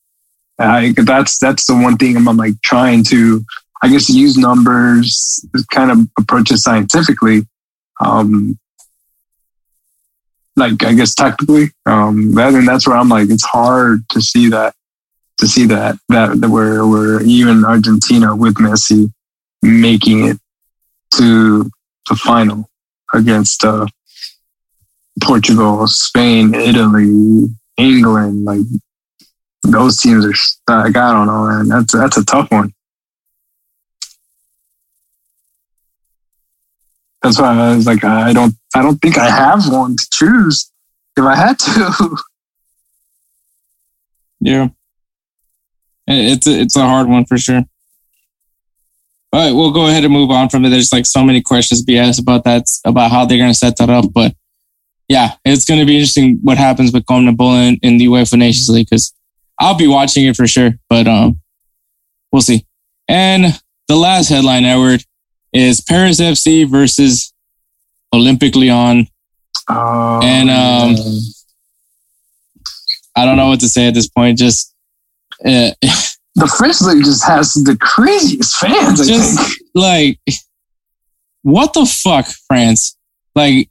I, 0.57 0.93
that's 0.97 1.39
that's 1.39 1.67
the 1.67 1.75
one 1.75 1.97
thing 1.97 2.17
I'm, 2.17 2.27
I'm 2.27 2.37
like 2.37 2.61
trying 2.63 3.03
to 3.05 3.45
I 3.81 3.89
guess 3.89 4.09
use 4.09 4.37
numbers, 4.37 5.45
kind 5.71 5.91
of 5.91 5.99
approach 6.17 6.51
it 6.51 6.57
scientifically. 6.57 7.47
Um, 8.01 8.59
like 10.55 10.83
I 10.83 10.93
guess 10.93 11.13
technically, 11.13 11.71
um, 11.85 12.33
that, 12.33 12.53
and 12.53 12.67
that's 12.67 12.87
where 12.87 12.97
I'm 12.97 13.09
like, 13.09 13.29
it's 13.29 13.45
hard 13.45 14.07
to 14.09 14.21
see 14.21 14.49
that, 14.49 14.73
to 15.39 15.47
see 15.47 15.65
that, 15.67 15.95
that, 16.09 16.39
that 16.41 16.49
where, 16.49 16.85
where 16.85 17.21
even 17.21 17.65
Argentina 17.65 18.35
with 18.35 18.55
Messi 18.55 19.11
making 19.61 20.27
it 20.27 20.37
to 21.15 21.69
the 22.09 22.15
final 22.15 22.69
against 23.13 23.63
uh, 23.65 23.85
Portugal, 25.23 25.87
Spain, 25.87 26.53
Italy, 26.53 27.47
England. 27.77 28.45
Like 28.45 28.61
those 29.63 29.97
teams 29.97 30.25
are 30.25 30.83
like 30.83 30.95
I 30.95 31.13
don't 31.13 31.27
know, 31.27 31.47
man. 31.47 31.67
That's 31.67 31.93
that's 31.93 32.17
a 32.17 32.25
tough 32.25 32.51
one. 32.51 32.73
That's 37.21 37.39
why 37.39 37.53
I 37.53 37.75
was 37.75 37.85
like, 37.85 38.03
I 38.03 38.31
don't, 38.31 38.55
I 38.73 38.81
don't 38.81 38.97
think 38.97 39.17
I 39.17 39.29
have 39.29 39.69
one 39.69 39.97
to 39.97 40.07
choose 40.11 40.71
if 41.17 41.23
I 41.23 41.35
had 41.35 41.59
to. 41.59 42.17
Yeah. 44.41 44.69
It's 46.09 46.47
a, 46.47 46.59
it's 46.59 46.75
a 46.75 46.81
hard 46.81 47.07
one 47.07 47.25
for 47.25 47.37
sure. 47.37 47.63
All 49.31 49.39
right, 49.39 49.51
we'll 49.51 49.71
go 49.71 49.87
ahead 49.87 50.03
and 50.03 50.11
move 50.11 50.31
on 50.31 50.49
from 50.49 50.65
it. 50.65 50.69
There's 50.69 50.91
like 50.91 51.05
so 51.05 51.23
many 51.23 51.41
questions 51.41 51.81
to 51.81 51.85
be 51.85 51.99
asked 51.99 52.19
about 52.19 52.43
that, 52.45 52.63
about 52.83 53.11
how 53.11 53.25
they're 53.25 53.37
going 53.37 53.51
to 53.51 53.57
set 53.57 53.77
that 53.77 53.89
up. 53.89 54.05
But 54.11 54.33
yeah, 55.07 55.33
it's 55.45 55.65
going 55.65 55.79
to 55.79 55.85
be 55.85 55.97
interesting 55.97 56.39
what 56.41 56.57
happens 56.57 56.91
with 56.91 57.05
CONMEBOL 57.05 57.67
in, 57.67 57.79
in 57.83 57.97
the 57.99 58.07
UEFA 58.07 58.39
Nations 58.39 58.69
League 58.69 58.87
because 58.89 59.13
I'll 59.59 59.77
be 59.77 59.87
watching 59.87 60.25
it 60.25 60.35
for 60.35 60.47
sure. 60.47 60.71
But 60.89 61.07
um, 61.07 61.39
we'll 62.31 62.41
see. 62.41 62.65
And 63.07 63.59
the 63.87 63.95
last 63.95 64.29
headline, 64.29 64.65
Edward, 64.65 65.03
is 65.53 65.81
Paris 65.81 66.19
FC 66.19 66.67
versus 66.67 67.33
Olympique 68.13 68.55
Lyon. 68.55 69.07
Oh, 69.69 70.21
And, 70.23 70.49
um, 70.49 70.95
I 73.15 73.25
don't 73.25 73.37
know 73.37 73.49
what 73.49 73.59
to 73.59 73.67
say 73.67 73.87
at 73.87 73.93
this 73.93 74.07
point. 74.07 74.37
Just, 74.37 74.73
uh, 75.45 75.71
the 76.35 76.47
French 76.57 76.81
league 76.81 77.03
just 77.03 77.25
has 77.25 77.53
the 77.53 77.77
craziest 77.79 78.57
fans. 78.57 79.01
I 79.01 79.05
just 79.05 79.39
think. 79.39 79.59
like, 79.75 80.19
what 81.43 81.73
the 81.73 81.85
fuck, 81.85 82.27
France? 82.47 82.97
Like, 83.35 83.69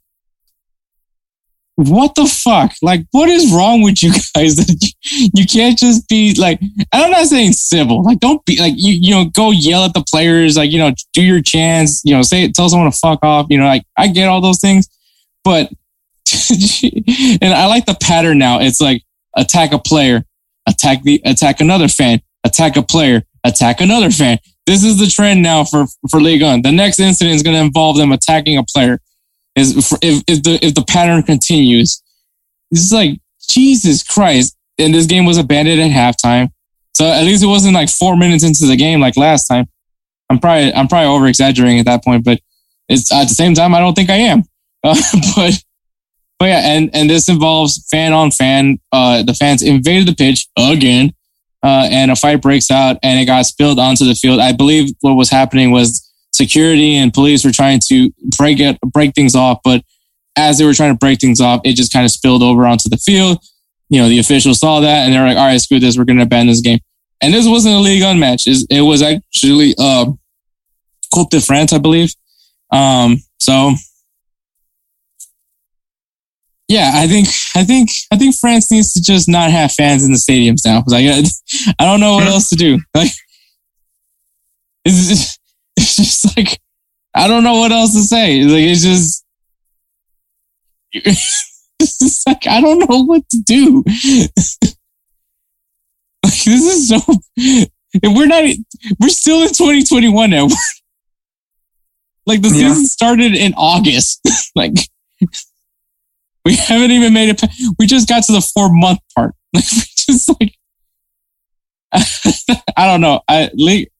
what 1.75 2.13
the 2.15 2.25
fuck? 2.25 2.73
Like, 2.81 3.05
what 3.11 3.29
is 3.29 3.53
wrong 3.53 3.81
with 3.81 4.03
you 4.03 4.11
guys 4.35 4.55
that 4.57 4.77
you, 4.81 5.29
you 5.33 5.45
can't 5.45 5.77
just 5.77 6.09
be 6.09 6.35
like, 6.35 6.59
I'm 6.91 7.09
not 7.09 7.27
saying 7.27 7.53
civil. 7.53 8.03
Like, 8.03 8.19
don't 8.19 8.43
be 8.45 8.59
like, 8.59 8.73
you, 8.75 8.93
you 8.99 9.11
know, 9.11 9.25
go 9.25 9.51
yell 9.51 9.85
at 9.85 9.93
the 9.93 10.03
players, 10.03 10.57
like, 10.57 10.71
you 10.71 10.77
know, 10.77 10.91
do 11.13 11.23
your 11.23 11.41
chance, 11.41 12.01
you 12.03 12.13
know, 12.13 12.21
say, 12.21 12.51
tell 12.51 12.67
someone 12.67 12.91
to 12.91 12.97
fuck 12.97 13.19
off. 13.23 13.47
You 13.49 13.59
know, 13.59 13.65
like, 13.65 13.83
I 13.97 14.07
get 14.07 14.27
all 14.27 14.41
those 14.41 14.59
things, 14.59 14.89
but, 15.43 15.71
and 17.41 17.53
I 17.53 17.67
like 17.67 17.85
the 17.85 17.97
pattern 18.01 18.37
now. 18.37 18.59
It's 18.59 18.81
like, 18.81 19.03
attack 19.37 19.71
a 19.71 19.79
player, 19.79 20.25
attack 20.69 21.03
the, 21.03 21.21
attack 21.25 21.59
another 21.59 21.87
fan, 21.87 22.21
attack 22.43 22.77
a 22.77 22.83
player, 22.83 23.23
attack 23.43 23.81
another 23.81 24.11
fan. 24.11 24.37
This 24.65 24.83
is 24.83 24.99
the 24.99 25.07
trend 25.07 25.41
now 25.41 25.63
for, 25.63 25.85
for 26.09 26.21
Ligue 26.21 26.43
1. 26.43 26.61
The 26.61 26.71
next 26.71 26.99
incident 26.99 27.35
is 27.35 27.43
going 27.43 27.55
to 27.55 27.61
involve 27.61 27.97
them 27.97 28.11
attacking 28.11 28.57
a 28.57 28.63
player 28.63 28.99
is 29.55 29.93
if, 30.01 30.23
if 30.27 30.43
the 30.43 30.59
if 30.61 30.73
the 30.75 30.85
pattern 30.87 31.23
continues. 31.23 32.01
It's 32.71 32.91
like 32.91 33.19
Jesus 33.47 34.03
Christ. 34.03 34.55
And 34.77 34.93
this 34.93 35.07
game 35.07 35.25
was 35.25 35.37
abandoned 35.37 35.81
at 35.81 35.91
halftime. 35.91 36.51
So 36.95 37.05
at 37.05 37.23
least 37.23 37.43
it 37.43 37.47
wasn't 37.47 37.73
like 37.73 37.89
four 37.89 38.15
minutes 38.15 38.43
into 38.43 38.65
the 38.65 38.77
game 38.77 39.01
like 39.01 39.17
last 39.17 39.47
time. 39.47 39.67
I'm 40.29 40.39
probably 40.39 40.73
I'm 40.73 40.87
probably 40.87 41.07
over 41.07 41.27
exaggerating 41.27 41.79
at 41.79 41.85
that 41.85 42.03
point, 42.03 42.23
but 42.23 42.39
it's 42.87 43.11
at 43.11 43.27
the 43.27 43.35
same 43.35 43.55
time 43.55 43.75
I 43.75 43.79
don't 43.79 43.93
think 43.93 44.09
I 44.09 44.15
am. 44.15 44.43
Uh, 44.83 44.95
but 45.35 45.61
but 46.39 46.45
yeah, 46.45 46.73
and 46.73 46.89
and 46.93 47.09
this 47.09 47.29
involves 47.29 47.85
fan 47.91 48.13
on 48.13 48.31
fan. 48.31 48.79
Uh, 48.91 49.23
the 49.23 49.33
fans 49.33 49.61
invaded 49.61 50.07
the 50.07 50.15
pitch 50.15 50.47
again, 50.57 51.13
uh, 51.61 51.87
and 51.91 52.09
a 52.09 52.15
fight 52.15 52.41
breaks 52.41 52.71
out, 52.71 52.97
and 53.03 53.19
it 53.19 53.25
got 53.25 53.45
spilled 53.45 53.79
onto 53.79 54.05
the 54.05 54.15
field. 54.15 54.39
I 54.39 54.53
believe 54.53 54.91
what 55.01 55.13
was 55.13 55.29
happening 55.29 55.71
was 55.71 56.09
security 56.33 56.95
and 56.95 57.13
police 57.13 57.43
were 57.43 57.51
trying 57.51 57.79
to 57.87 58.11
break 58.37 58.59
it, 58.59 58.79
break 58.81 59.13
things 59.13 59.35
off. 59.35 59.59
But 59.63 59.83
as 60.37 60.57
they 60.57 60.65
were 60.65 60.73
trying 60.73 60.93
to 60.93 60.97
break 60.97 61.19
things 61.19 61.41
off, 61.41 61.61
it 61.63 61.75
just 61.75 61.91
kind 61.91 62.05
of 62.05 62.11
spilled 62.11 62.43
over 62.43 62.65
onto 62.65 62.89
the 62.89 62.97
field. 62.97 63.43
You 63.89 64.01
know, 64.01 64.07
the 64.07 64.19
officials 64.19 64.59
saw 64.59 64.79
that 64.79 65.05
and 65.05 65.13
they're 65.13 65.25
like, 65.25 65.37
all 65.37 65.47
right, 65.47 65.59
screw 65.59 65.79
this. 65.79 65.97
We're 65.97 66.05
going 66.05 66.17
to 66.17 66.23
abandon 66.23 66.47
this 66.47 66.61
game. 66.61 66.79
And 67.21 67.33
this 67.33 67.47
wasn't 67.47 67.75
a 67.75 67.79
Ligue 67.79 68.03
1 68.03 68.19
match. 68.19 68.43
It 68.45 68.81
was 68.81 69.01
actually, 69.01 69.75
uh, 69.77 70.05
Coupe 71.13 71.31
de 71.31 71.41
France, 71.41 71.73
I 71.73 71.79
believe. 71.79 72.13
Um, 72.71 73.17
so 73.39 73.73
yeah, 76.69 76.91
I 76.95 77.07
think, 77.07 77.27
I 77.55 77.63
think, 77.65 77.89
I 78.13 78.15
think 78.17 78.35
France 78.35 78.71
needs 78.71 78.93
to 78.93 79.01
just 79.01 79.27
not 79.27 79.51
have 79.51 79.73
fans 79.73 80.05
in 80.05 80.11
the 80.13 80.17
stadiums 80.17 80.61
now. 80.65 80.83
Like, 80.87 81.05
I, 81.07 81.23
I 81.79 81.85
don't 81.85 81.99
know 81.99 82.13
what 82.15 82.27
else 82.27 82.47
to 82.49 82.55
do. 82.55 82.79
Like, 82.95 83.11
it's, 84.85 85.37
it's 85.75 85.95
just 85.97 86.37
like 86.37 86.59
I 87.15 87.27
don't 87.27 87.43
know 87.43 87.55
what 87.59 87.71
else 87.71 87.93
to 87.93 88.01
say. 88.01 88.43
Like 88.43 88.63
it's 88.63 88.83
just 88.83 89.25
it's 90.93 91.99
just 91.99 92.27
like 92.27 92.47
I 92.47 92.61
don't 92.61 92.79
know 92.79 93.03
what 93.03 93.23
to 93.29 93.37
do. 93.45 93.83
like 96.23 96.33
this 96.43 96.45
is 96.45 96.89
so 96.89 96.99
we're 98.03 98.27
not 98.27 98.43
we're 98.99 99.09
still 99.09 99.41
in 99.41 99.49
2021 99.49 100.29
now. 100.29 100.47
like 102.25 102.41
the 102.41 102.49
Yeah. 102.49 102.69
season 102.69 102.85
started 102.85 103.33
in 103.35 103.53
August. 103.55 104.21
like 104.55 104.73
we 106.45 106.55
haven't 106.55 106.91
even 106.91 107.13
made 107.13 107.29
it. 107.29 107.39
pa- 107.39 107.47
We 107.77 107.85
just 107.85 108.07
got 108.07 108.23
to 108.23 108.31
the 108.31 108.41
four 108.41 108.69
month 108.71 108.99
part. 109.15 109.33
Like 109.53 109.63
just 109.65 110.29
like 110.39 110.55
I 112.77 112.85
don't 112.85 113.01
know. 113.01 113.21
I 113.27 113.49
like 113.55 113.91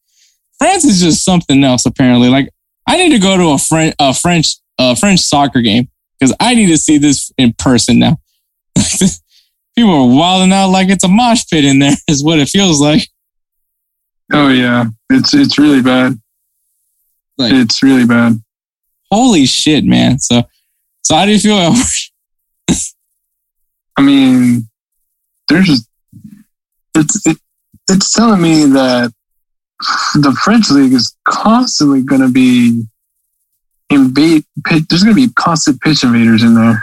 France 0.59 0.85
is 0.85 1.01
just 1.01 1.25
something 1.25 1.63
else. 1.63 1.85
Apparently, 1.85 2.29
like 2.29 2.49
I 2.87 2.97
need 2.97 3.09
to 3.11 3.19
go 3.19 3.35
to 3.37 3.49
a 3.51 3.57
French 3.57 3.95
a 3.99 4.13
French 4.13 4.47
a 4.79 4.95
French 4.95 5.19
soccer 5.21 5.61
game 5.61 5.89
because 6.19 6.35
I 6.39 6.53
need 6.55 6.67
to 6.67 6.77
see 6.77 6.97
this 6.97 7.31
in 7.37 7.53
person 7.53 7.99
now. 7.99 8.17
People 9.75 9.93
are 9.93 10.15
wilding 10.15 10.51
out 10.53 10.67
like 10.69 10.89
it's 10.89 11.03
a 11.03 11.07
mosh 11.07 11.43
pit 11.51 11.65
in 11.65 11.79
there. 11.79 11.93
Is 12.07 12.23
what 12.23 12.39
it 12.39 12.49
feels 12.49 12.79
like. 12.81 13.07
Oh 14.31 14.49
yeah, 14.49 14.85
it's 15.09 15.33
it's 15.33 15.57
really 15.57 15.81
bad. 15.81 16.13
Like 17.37 17.53
It's 17.53 17.81
really 17.81 18.05
bad. 18.05 18.33
holy 19.11 19.45
shit, 19.45 19.83
man. 19.85 20.19
So 20.19 20.43
so 21.03 21.15
how 21.15 21.25
do 21.25 21.31
you 21.31 21.39
feel? 21.39 21.73
I 23.99 24.01
mean, 24.01 24.69
there's 25.49 25.65
just 25.65 25.89
it's 26.95 27.27
it, 27.27 27.37
it's 27.89 28.13
telling 28.13 28.41
me 28.41 28.63
that 28.67 29.11
the 30.15 30.31
French 30.41 30.69
league 30.71 30.93
is 30.93 31.13
constantly 31.27 32.01
going 32.01 32.21
to 32.21 32.31
be 32.31 32.83
invade. 33.89 34.45
Pit, 34.65 34.83
there's 34.89 35.03
going 35.03 35.13
to 35.13 35.27
be 35.27 35.33
constant 35.33 35.81
pitch 35.81 36.05
invaders 36.05 36.43
in 36.43 36.55
there. 36.55 36.81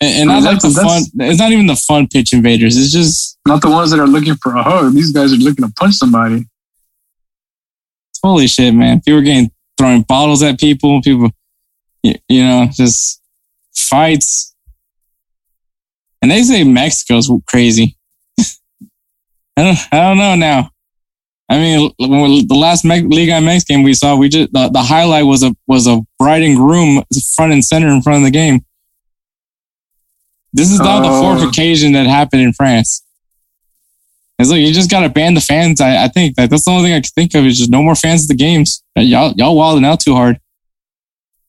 And, 0.00 0.30
and 0.30 0.30
I 0.30 0.38
like 0.38 0.60
the 0.60 0.70
fun. 0.70 1.02
It's 1.28 1.40
not 1.40 1.50
even 1.50 1.66
the 1.66 1.74
fun 1.74 2.06
pitch 2.06 2.32
invaders. 2.32 2.76
It's 2.76 2.92
just 2.92 3.36
Not 3.44 3.60
the 3.60 3.70
ones 3.70 3.90
that 3.90 3.98
are 3.98 4.06
looking 4.06 4.36
for 4.36 4.54
a 4.54 4.62
hug. 4.62 4.92
These 4.92 5.10
guys 5.10 5.32
are 5.32 5.36
looking 5.36 5.64
to 5.64 5.72
punch 5.76 5.94
somebody. 5.94 6.46
holy 8.22 8.46
shit, 8.46 8.72
man. 8.72 9.00
People 9.00 9.18
are 9.18 9.22
getting 9.22 9.50
throwing 9.76 10.02
bottles 10.02 10.44
at 10.44 10.60
people. 10.60 11.02
People, 11.02 11.30
you, 12.04 12.14
you 12.28 12.44
know, 12.44 12.68
just 12.70 13.20
fights. 13.74 14.53
And 16.24 16.30
they 16.30 16.42
say 16.42 16.64
Mexico's 16.64 17.30
crazy. 17.46 17.98
I 18.40 18.44
don't, 19.58 19.78
I 19.92 20.00
don't 20.00 20.16
know 20.16 20.34
now. 20.36 20.70
I 21.50 21.58
mean, 21.58 21.92
the 21.98 22.54
last 22.54 22.82
Me- 22.86 23.02
Liga 23.02 23.32
MX 23.32 23.66
game 23.66 23.82
we 23.82 23.92
saw, 23.92 24.16
we 24.16 24.30
just 24.30 24.50
the, 24.54 24.70
the 24.70 24.80
highlight 24.82 25.26
was 25.26 25.42
a 25.42 25.54
was 25.66 25.86
a 25.86 26.00
bride 26.18 26.42
and 26.42 26.56
groom 26.56 27.04
front 27.36 27.52
and 27.52 27.62
center 27.62 27.88
in 27.88 28.00
front 28.00 28.16
of 28.16 28.24
the 28.24 28.30
game. 28.30 28.64
This 30.54 30.70
is 30.70 30.78
now 30.80 31.02
the 31.02 31.08
Oh. 31.10 31.20
fourth 31.20 31.46
occasion 31.46 31.92
that 31.92 32.06
happened 32.06 32.40
in 32.40 32.54
France. 32.54 33.02
It's 34.38 34.48
like 34.50 34.60
you 34.60 34.72
just 34.72 34.90
gotta 34.90 35.10
ban 35.10 35.34
the 35.34 35.42
fans. 35.42 35.82
I, 35.82 36.04
I 36.04 36.08
think 36.08 36.36
that 36.36 36.48
that's 36.48 36.64
the 36.64 36.70
only 36.70 36.84
thing 36.84 36.94
I 36.94 37.00
can 37.00 37.10
think 37.14 37.34
of 37.34 37.44
is 37.44 37.58
just 37.58 37.70
no 37.70 37.82
more 37.82 37.94
fans 37.94 38.22
at 38.24 38.28
the 38.28 38.34
games. 38.42 38.82
Y'all 38.96 39.34
y'all 39.36 39.54
wilding 39.56 39.84
out 39.84 40.00
too 40.00 40.14
hard. 40.14 40.40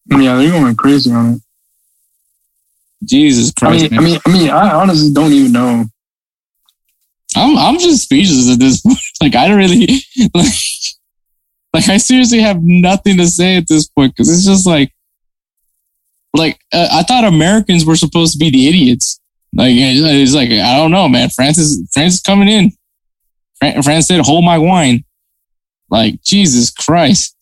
Yeah, 0.07 0.35
they're 0.35 0.51
going 0.51 0.75
crazy 0.75 1.13
on 1.13 1.35
it. 1.35 1.41
Jesus 3.03 3.51
I 3.59 3.59
Christ, 3.59 3.91
mean, 3.91 3.91
man. 3.91 3.99
I 3.99 4.03
mean, 4.03 4.19
I 4.25 4.29
mean, 4.31 4.49
I 4.49 4.71
honestly 4.71 5.11
don't 5.13 5.33
even 5.33 5.51
know. 5.51 5.85
I'm 7.35 7.57
I'm 7.57 7.79
just 7.79 8.03
speechless 8.03 8.51
at 8.51 8.59
this 8.59 8.81
point. 8.81 8.97
Like 9.21 9.35
I 9.35 9.47
don't 9.47 9.57
really 9.57 9.87
like 10.33 10.53
like 11.73 11.89
I 11.89 11.97
seriously 11.97 12.39
have 12.39 12.61
nothing 12.61 13.17
to 13.17 13.27
say 13.27 13.55
at 13.57 13.67
this 13.67 13.87
point 13.87 14.13
because 14.13 14.29
it's 14.29 14.45
just 14.45 14.65
like 14.67 14.93
like 16.33 16.59
uh, 16.73 16.87
I 16.91 17.03
thought 17.03 17.23
Americans 17.23 17.85
were 17.85 17.95
supposed 17.95 18.33
to 18.33 18.39
be 18.39 18.49
the 18.49 18.67
idiots. 18.67 19.19
Like 19.53 19.71
it's 19.73 20.33
like 20.33 20.49
I 20.51 20.77
don't 20.77 20.91
know, 20.91 21.07
man. 21.07 21.29
France 21.29 21.57
is 21.57 21.89
France 21.93 22.15
is 22.15 22.21
coming 22.21 22.47
in. 22.47 22.71
Fran- 23.57 23.81
France 23.83 24.07
said, 24.07 24.21
"Hold 24.21 24.43
my 24.43 24.57
wine." 24.57 25.03
Like 25.89 26.21
Jesus 26.23 26.71
Christ, 26.71 27.35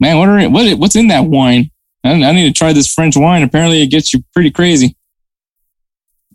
man. 0.00 0.18
What 0.18 0.28
are 0.28 0.48
what 0.50 0.78
what's 0.78 0.96
in 0.96 1.08
that 1.08 1.24
wine? 1.24 1.69
I, 2.04 2.12
I 2.12 2.32
need 2.32 2.46
to 2.46 2.58
try 2.58 2.72
this 2.72 2.92
French 2.92 3.16
wine. 3.16 3.42
Apparently, 3.42 3.82
it 3.82 3.88
gets 3.88 4.12
you 4.12 4.24
pretty 4.32 4.50
crazy. 4.50 4.96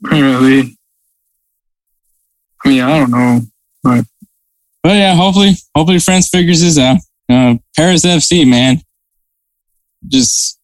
Apparently, 0.04 0.78
I 2.64 2.70
mean, 2.70 2.82
I 2.82 3.00
don't 3.00 3.12
know. 3.12 3.42
But 3.84 4.06
but 4.84 4.96
yeah, 4.96 5.16
hopefully, 5.16 5.54
hopefully, 5.76 6.00
France 6.00 6.30
figures 6.30 6.62
this 6.62 6.78
out. 6.78 6.98
Uh, 7.30 7.56
Paris 7.76 8.06
FC, 8.06 8.48
man. 8.48 8.82
Just 10.08 10.60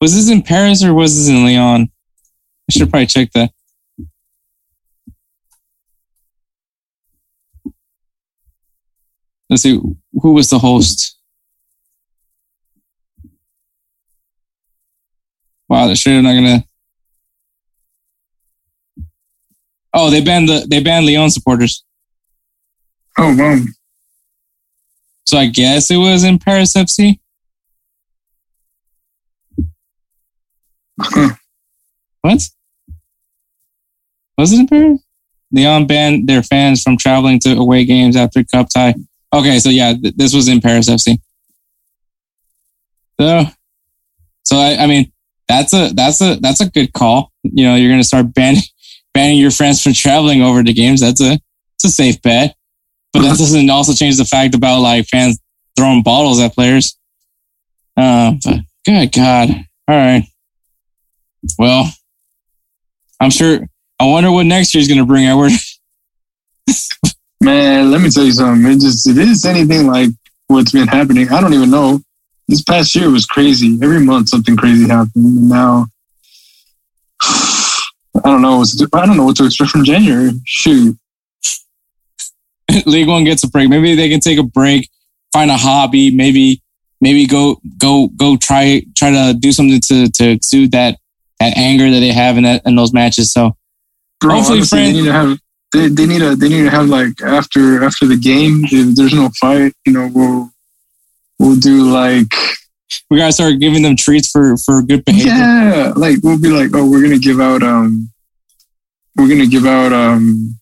was 0.00 0.14
this 0.14 0.30
in 0.30 0.42
Paris 0.42 0.82
or 0.82 0.94
was 0.94 1.16
this 1.16 1.28
in 1.28 1.44
Lyon? 1.44 1.90
I 2.70 2.72
should 2.72 2.90
probably 2.90 3.06
check 3.06 3.30
that. 3.32 3.50
Let's 9.50 9.62
see 9.62 9.80
who 10.12 10.32
was 10.32 10.50
the 10.50 10.58
host. 10.58 11.17
Wow, 15.68 15.86
they're 15.86 15.96
sure 15.96 16.22
not 16.22 16.32
gonna. 16.32 16.64
Oh, 19.92 20.10
they 20.10 20.20
banned 20.20 20.48
the 20.48 20.66
they 20.68 20.82
banned 20.82 21.06
Lyon 21.06 21.30
supporters. 21.30 21.84
Oh 23.18 23.34
wow. 23.36 23.58
So 25.26 25.36
I 25.36 25.46
guess 25.46 25.90
it 25.90 25.96
was 25.96 26.24
in 26.24 26.38
Paris 26.38 26.74
FC. 26.74 27.18
what? 32.22 32.42
Was 34.38 34.52
it 34.52 34.60
in 34.60 34.66
Paris? 34.66 35.00
Lyon 35.52 35.86
banned 35.86 36.28
their 36.28 36.42
fans 36.42 36.82
from 36.82 36.96
traveling 36.96 37.38
to 37.40 37.56
away 37.56 37.84
games 37.84 38.16
after 38.16 38.44
cup 38.44 38.68
tie. 38.74 38.94
Okay, 39.32 39.58
so 39.58 39.68
yeah, 39.68 39.92
th- 39.94 40.14
this 40.16 40.34
was 40.34 40.48
in 40.48 40.60
Paris 40.60 40.88
FC. 40.88 41.18
So, 43.20 43.44
so 44.44 44.56
I, 44.56 44.84
I 44.84 44.86
mean, 44.86 45.12
that's 45.48 45.72
a 45.72 45.90
that's 45.94 46.20
a 46.20 46.36
that's 46.40 46.60
a 46.60 46.70
good 46.70 46.92
call. 46.92 47.32
You 47.42 47.64
know, 47.64 47.74
you're 47.74 47.90
gonna 47.90 48.04
start 48.04 48.32
banning 48.34 48.62
banning 49.14 49.38
your 49.38 49.50
friends 49.50 49.82
from 49.82 49.94
traveling 49.94 50.42
over 50.42 50.62
to 50.62 50.72
games. 50.72 51.00
That's 51.00 51.20
a 51.20 51.32
it's 51.76 51.84
a 51.84 51.88
safe 51.90 52.20
bet. 52.22 52.54
But 53.12 53.22
that 53.22 53.38
doesn't 53.38 53.70
also 53.70 53.94
change 53.94 54.16
the 54.16 54.24
fact 54.24 54.54
about 54.54 54.80
like 54.80 55.06
fans 55.06 55.40
throwing 55.76 56.02
bottles 56.02 56.40
at 56.40 56.54
players. 56.54 56.98
Uh, 57.96 58.34
but 58.44 58.60
good 58.84 59.12
God. 59.12 59.50
All 59.88 59.96
right. 59.96 60.24
Well, 61.58 61.90
I'm 63.20 63.30
sure. 63.30 63.60
I 64.00 64.06
wonder 64.06 64.30
what 64.30 64.46
next 64.46 64.74
year's 64.74 64.86
going 64.86 65.00
to 65.00 65.06
bring, 65.06 65.26
Edward. 65.26 65.52
Man, 67.42 67.90
let 67.90 68.00
me 68.00 68.10
tell 68.10 68.24
you 68.24 68.32
something. 68.32 68.70
It 68.70 68.80
just 68.80 69.08
it 69.08 69.16
is 69.16 69.44
anything 69.44 69.86
like 69.86 70.10
what's 70.48 70.72
been 70.72 70.86
happening. 70.86 71.28
I 71.30 71.40
don't 71.40 71.54
even 71.54 71.70
know. 71.70 72.00
This 72.48 72.62
past 72.62 72.94
year 72.96 73.10
was 73.10 73.26
crazy. 73.26 73.78
Every 73.82 74.00
month 74.00 74.30
something 74.30 74.56
crazy 74.56 74.88
happened. 74.88 75.12
And 75.14 75.48
now 75.48 75.86
I 77.22 78.22
don't 78.24 78.42
know. 78.42 78.58
What 78.58 78.68
to, 78.68 78.88
I 78.94 79.06
don't 79.06 79.16
know 79.16 79.24
what 79.26 79.36
to 79.36 79.44
expect 79.44 79.70
from 79.70 79.84
January. 79.84 80.30
Shoot. 80.44 80.96
Ligue 82.86 83.08
One 83.08 83.24
gets 83.24 83.44
a 83.44 83.48
break. 83.48 83.68
Maybe 83.68 83.94
they 83.94 84.08
can 84.08 84.20
take 84.20 84.38
a 84.38 84.42
break, 84.42 84.88
find 85.32 85.50
a 85.50 85.56
hobby. 85.56 86.10
Maybe 86.10 86.62
maybe 87.00 87.26
go 87.26 87.60
go 87.76 88.08
go 88.16 88.36
try 88.36 88.82
try 88.96 89.10
to 89.10 89.36
do 89.38 89.52
something 89.52 89.80
to 89.80 90.10
to 90.10 90.30
exude 90.30 90.72
that 90.72 90.98
that 91.40 91.56
anger 91.56 91.90
that 91.90 92.00
they 92.00 92.12
have 92.12 92.36
in 92.36 92.44
that 92.44 92.62
in 92.66 92.76
those 92.76 92.92
matches. 92.92 93.32
So 93.32 93.56
Bro, 94.20 94.36
Hopefully, 94.36 94.58
honestly, 94.58 94.78
friend- 94.78 94.94
they 94.96 95.00
need 95.00 95.06
to 95.06 95.12
have 95.12 95.38
they, 95.72 95.88
they 95.88 96.06
need 96.06 96.18
to 96.20 96.34
they 96.34 96.48
need 96.48 96.62
to 96.62 96.70
have 96.70 96.88
like 96.88 97.20
after 97.20 97.84
after 97.84 98.06
the 98.06 98.16
game 98.16 98.62
if 98.64 98.96
there's 98.96 99.14
no 99.14 99.28
fight 99.40 99.74
you 99.84 99.92
know 99.92 100.10
we'll 100.12 100.50
we'll 101.38 101.56
do 101.56 101.90
like 101.90 102.26
we 103.10 103.18
gotta 103.18 103.32
start 103.32 103.58
giving 103.60 103.82
them 103.82 103.96
treats 103.96 104.30
for 104.30 104.56
for 104.58 104.82
good 104.82 105.04
behavior. 105.04 105.30
yeah 105.32 105.92
like 105.96 106.16
we'll 106.22 106.40
be 106.40 106.48
like 106.48 106.70
oh 106.74 106.88
we're 106.90 107.02
gonna 107.02 107.18
give 107.18 107.40
out 107.40 107.62
um 107.62 108.10
we're 109.16 109.28
gonna 109.28 109.46
give 109.46 109.66
out 109.66 109.92
um 109.92 110.58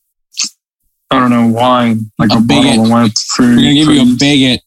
I 1.11 1.21
don't 1.21 1.31
know 1.31 1.47
wine 1.47 2.11
like 2.19 2.31
A 2.33 2.39
a, 2.39 2.41
bottle 2.41 2.85
of 2.85 2.91
wine 2.91 3.11
for 3.35 3.43
We're 3.45 3.55
gonna 3.57 3.75
give 3.75 3.87
for 3.87 3.93
you 3.93 4.03
a 4.03 4.05
baguette, 4.17 4.59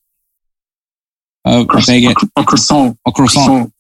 a, 1.46 1.60
a 1.62 1.66
baguette, 1.66 2.30
a 2.38 2.44
croissant 2.44 2.98
a 3.06 3.12
croissant. 3.12 3.46
croissant 3.48 3.74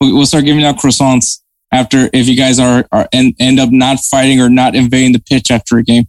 We- 0.00 0.12
We'll 0.12 0.24
start 0.26 0.44
giving 0.46 0.64
out 0.64 0.76
croissants 0.78 1.42
after 1.72 2.08
if 2.14 2.26
you 2.26 2.36
guys 2.36 2.58
are 2.58 2.86
are 2.90 3.06
end, 3.12 3.34
end 3.38 3.60
up 3.60 3.70
not 3.70 3.98
fighting 4.10 4.40
or 4.40 4.48
not 4.48 4.74
invading 4.74 5.12
the 5.12 5.20
pitch 5.20 5.50
after 5.50 5.76
a 5.76 5.82
game. 5.82 6.04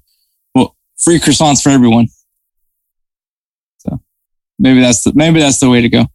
Well, 0.56 0.76
free 0.98 1.20
croissants 1.20 1.62
for 1.62 1.70
everyone. 1.70 2.08
Maybe 4.62 4.80
that's 4.80 5.04
the 5.04 5.12
maybe 5.16 5.40
that's 5.40 5.60
the 5.60 5.70
way 5.70 5.82
to 5.82 5.90
go. 5.90 6.06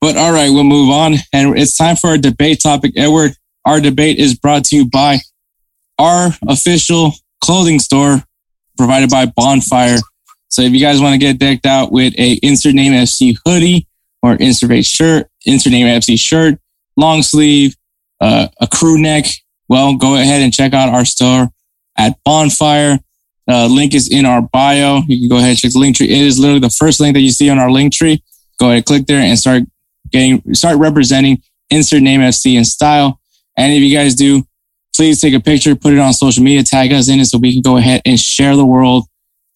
But 0.00 0.16
all 0.16 0.32
right, 0.32 0.50
we'll 0.50 0.64
move 0.64 0.90
on, 0.90 1.16
and 1.32 1.58
it's 1.58 1.76
time 1.76 1.96
for 1.96 2.10
our 2.10 2.18
debate 2.18 2.60
topic. 2.62 2.92
Edward, 2.96 3.32
our 3.66 3.80
debate 3.80 4.18
is 4.18 4.34
brought 4.34 4.64
to 4.66 4.76
you 4.76 4.88
by 4.88 5.18
our 5.98 6.30
official 6.48 7.12
clothing 7.42 7.80
store 7.80 8.22
provided 8.76 9.10
by 9.10 9.26
Bonfire. 9.26 9.98
So 10.48 10.62
if 10.62 10.72
you 10.72 10.80
guys 10.80 11.00
want 11.00 11.12
to 11.12 11.18
get 11.18 11.38
decked 11.38 11.66
out 11.66 11.92
with 11.92 12.14
a 12.18 12.38
insert 12.42 12.74
name 12.74 12.92
FC 12.92 13.36
hoodie 13.44 13.86
or 14.22 14.34
insert 14.34 14.70
name 14.70 14.82
shirt, 14.82 15.28
insert 15.44 15.72
name 15.72 15.86
FC 15.86 16.18
shirt, 16.18 16.58
long 16.96 17.22
sleeve, 17.22 17.76
uh, 18.20 18.48
a 18.60 18.66
crew 18.66 18.98
neck, 18.98 19.26
well, 19.68 19.96
go 19.96 20.14
ahead 20.14 20.42
and 20.42 20.54
check 20.54 20.72
out 20.72 20.88
our 20.88 21.04
store 21.04 21.48
at 21.98 22.16
Bonfire. 22.24 23.00
Uh, 23.50 23.66
link 23.66 23.94
is 23.94 24.08
in 24.08 24.24
our 24.24 24.42
bio. 24.42 25.02
You 25.08 25.18
can 25.18 25.28
go 25.28 25.38
ahead 25.38 25.50
and 25.50 25.58
check 25.58 25.72
the 25.72 25.78
link 25.78 25.96
tree. 25.96 26.08
It 26.08 26.22
is 26.22 26.38
literally 26.38 26.60
the 26.60 26.70
first 26.70 27.00
link 27.00 27.14
that 27.14 27.20
you 27.20 27.30
see 27.30 27.50
on 27.50 27.58
our 27.58 27.70
link 27.70 27.92
tree. 27.92 28.22
Go 28.58 28.66
ahead, 28.66 28.76
and 28.76 28.86
click 28.86 29.06
there, 29.06 29.20
and 29.20 29.38
start 29.38 29.64
getting 30.12 30.54
start 30.54 30.78
representing 30.78 31.42
insert 31.70 32.02
name 32.02 32.20
FC 32.20 32.56
in 32.56 32.64
style. 32.64 33.20
And 33.56 33.72
if 33.72 33.82
you 33.82 33.94
guys 33.94 34.14
do, 34.14 34.44
please 34.94 35.20
take 35.20 35.34
a 35.34 35.40
picture, 35.40 35.74
put 35.74 35.92
it 35.92 35.98
on 35.98 36.12
social 36.12 36.42
media, 36.42 36.62
tag 36.62 36.92
us 36.92 37.08
in 37.08 37.20
it 37.20 37.26
so 37.26 37.38
we 37.38 37.52
can 37.52 37.62
go 37.62 37.76
ahead 37.76 38.02
and 38.04 38.20
share 38.20 38.54
the 38.54 38.64
world 38.64 39.04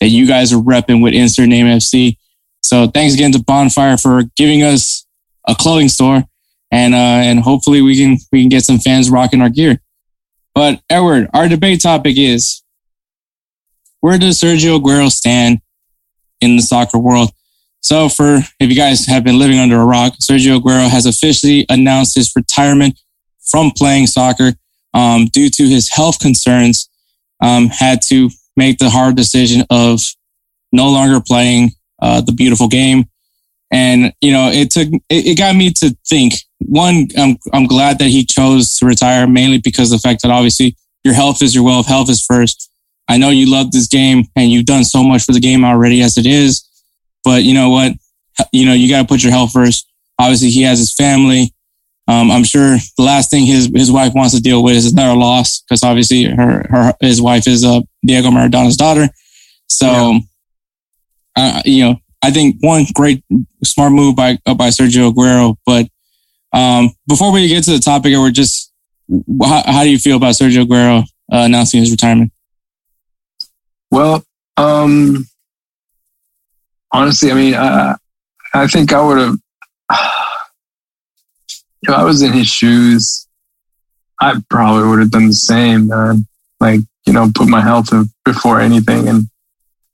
that 0.00 0.08
you 0.08 0.26
guys 0.26 0.52
are 0.52 0.56
repping 0.56 1.02
with 1.02 1.14
insert 1.14 1.48
name 1.48 1.66
FC. 1.66 2.16
So 2.62 2.88
thanks 2.88 3.14
again 3.14 3.32
to 3.32 3.42
Bonfire 3.42 3.96
for 3.96 4.24
giving 4.36 4.62
us 4.62 5.06
a 5.46 5.54
clothing 5.54 5.88
store, 5.88 6.24
and 6.72 6.94
uh, 6.94 6.96
and 6.96 7.38
hopefully 7.38 7.80
we 7.82 7.96
can 7.96 8.18
we 8.32 8.42
can 8.42 8.48
get 8.48 8.64
some 8.64 8.78
fans 8.78 9.08
rocking 9.08 9.40
our 9.40 9.50
gear. 9.50 9.80
But 10.52 10.82
Edward, 10.90 11.28
our 11.32 11.48
debate 11.48 11.80
topic 11.80 12.16
is 12.16 12.63
where 14.04 14.18
does 14.18 14.38
Sergio 14.38 14.78
Aguero 14.78 15.10
stand 15.10 15.62
in 16.42 16.56
the 16.56 16.62
soccer 16.62 16.98
world? 16.98 17.30
So 17.80 18.10
for 18.10 18.40
if 18.60 18.68
you 18.68 18.76
guys 18.76 19.06
have 19.06 19.24
been 19.24 19.38
living 19.38 19.58
under 19.58 19.80
a 19.80 19.84
rock, 19.86 20.16
Sergio 20.22 20.60
Aguero 20.60 20.90
has 20.90 21.06
officially 21.06 21.64
announced 21.70 22.14
his 22.14 22.30
retirement 22.36 23.00
from 23.50 23.70
playing 23.70 24.08
soccer 24.08 24.52
um, 24.92 25.24
due 25.32 25.48
to 25.48 25.66
his 25.66 25.88
health 25.88 26.18
concerns. 26.18 26.90
Um, 27.42 27.68
had 27.68 28.02
to 28.08 28.28
make 28.58 28.76
the 28.76 28.90
hard 28.90 29.16
decision 29.16 29.64
of 29.70 30.02
no 30.70 30.90
longer 30.90 31.22
playing 31.26 31.70
uh, 32.02 32.20
the 32.20 32.32
beautiful 32.32 32.68
game. 32.68 33.06
And, 33.72 34.12
you 34.20 34.32
know, 34.32 34.50
it 34.52 34.70
took, 34.70 34.88
it, 35.08 35.26
it 35.28 35.38
got 35.38 35.56
me 35.56 35.72
to 35.78 35.96
think. 36.06 36.34
One, 36.58 37.08
I'm, 37.16 37.38
I'm 37.54 37.66
glad 37.66 37.98
that 38.00 38.08
he 38.08 38.26
chose 38.26 38.74
to 38.74 38.86
retire 38.86 39.26
mainly 39.26 39.62
because 39.64 39.88
the 39.88 39.98
fact 39.98 40.20
that 40.22 40.30
obviously 40.30 40.76
your 41.04 41.14
health 41.14 41.40
is 41.40 41.54
your 41.54 41.64
wealth, 41.64 41.86
health 41.86 42.10
is 42.10 42.22
first. 42.22 42.70
I 43.08 43.18
know 43.18 43.30
you 43.30 43.50
love 43.50 43.70
this 43.70 43.86
game 43.86 44.24
and 44.36 44.50
you've 44.50 44.66
done 44.66 44.84
so 44.84 45.02
much 45.02 45.24
for 45.24 45.32
the 45.32 45.40
game 45.40 45.64
already 45.64 46.02
as 46.02 46.16
it 46.16 46.26
is, 46.26 46.66
but 47.22 47.42
you 47.42 47.54
know 47.54 47.70
what? 47.70 47.92
You 48.52 48.66
know, 48.66 48.72
you 48.72 48.88
got 48.88 49.02
to 49.02 49.08
put 49.08 49.22
your 49.22 49.32
health 49.32 49.52
first. 49.52 49.88
Obviously, 50.18 50.50
he 50.50 50.62
has 50.62 50.78
his 50.78 50.94
family. 50.94 51.52
Um, 52.06 52.30
I'm 52.30 52.44
sure 52.44 52.76
the 52.96 53.02
last 53.02 53.30
thing 53.30 53.46
his 53.46 53.70
his 53.74 53.90
wife 53.90 54.12
wants 54.14 54.34
to 54.34 54.40
deal 54.40 54.62
with 54.62 54.76
is 54.76 54.92
another 54.92 55.18
loss 55.18 55.62
because 55.62 55.82
obviously 55.82 56.24
her 56.24 56.66
her 56.68 56.94
his 57.00 57.22
wife 57.22 57.46
is 57.46 57.64
uh, 57.64 57.80
Diego 58.04 58.30
Maradona's 58.30 58.76
daughter. 58.76 59.08
So, 59.68 60.20
uh, 61.36 61.62
you 61.64 61.84
know, 61.84 61.96
I 62.22 62.30
think 62.30 62.56
one 62.60 62.84
great 62.94 63.24
smart 63.64 63.92
move 63.92 64.16
by 64.16 64.38
uh, 64.44 64.54
by 64.54 64.68
Sergio 64.68 65.12
Aguero. 65.12 65.56
But 65.64 65.86
um, 66.52 66.90
before 67.08 67.32
we 67.32 67.48
get 67.48 67.64
to 67.64 67.72
the 67.72 67.78
topic, 67.78 68.12
we're 68.12 68.30
just 68.30 68.70
how, 69.42 69.62
how 69.64 69.82
do 69.82 69.90
you 69.90 69.98
feel 69.98 70.18
about 70.18 70.34
Sergio 70.34 70.66
Aguero 70.66 71.04
uh, 71.32 71.44
announcing 71.46 71.80
his 71.80 71.90
retirement? 71.90 72.32
Well, 73.94 74.24
um, 74.56 75.24
honestly, 76.90 77.30
I 77.30 77.34
mean, 77.34 77.54
I, 77.54 77.94
I 78.52 78.66
think 78.66 78.92
I 78.92 79.00
would 79.00 79.18
have, 79.18 79.36
if 81.80 81.90
I 81.90 82.02
was 82.02 82.20
in 82.20 82.32
his 82.32 82.48
shoes, 82.48 83.28
I 84.20 84.42
probably 84.50 84.88
would 84.88 84.98
have 84.98 85.12
done 85.12 85.28
the 85.28 85.32
same, 85.32 85.86
man. 85.86 86.26
Like, 86.58 86.80
you 87.06 87.12
know, 87.12 87.30
put 87.32 87.46
my 87.46 87.60
health 87.60 87.90
before 88.24 88.60
anything. 88.60 89.06
And 89.06 89.28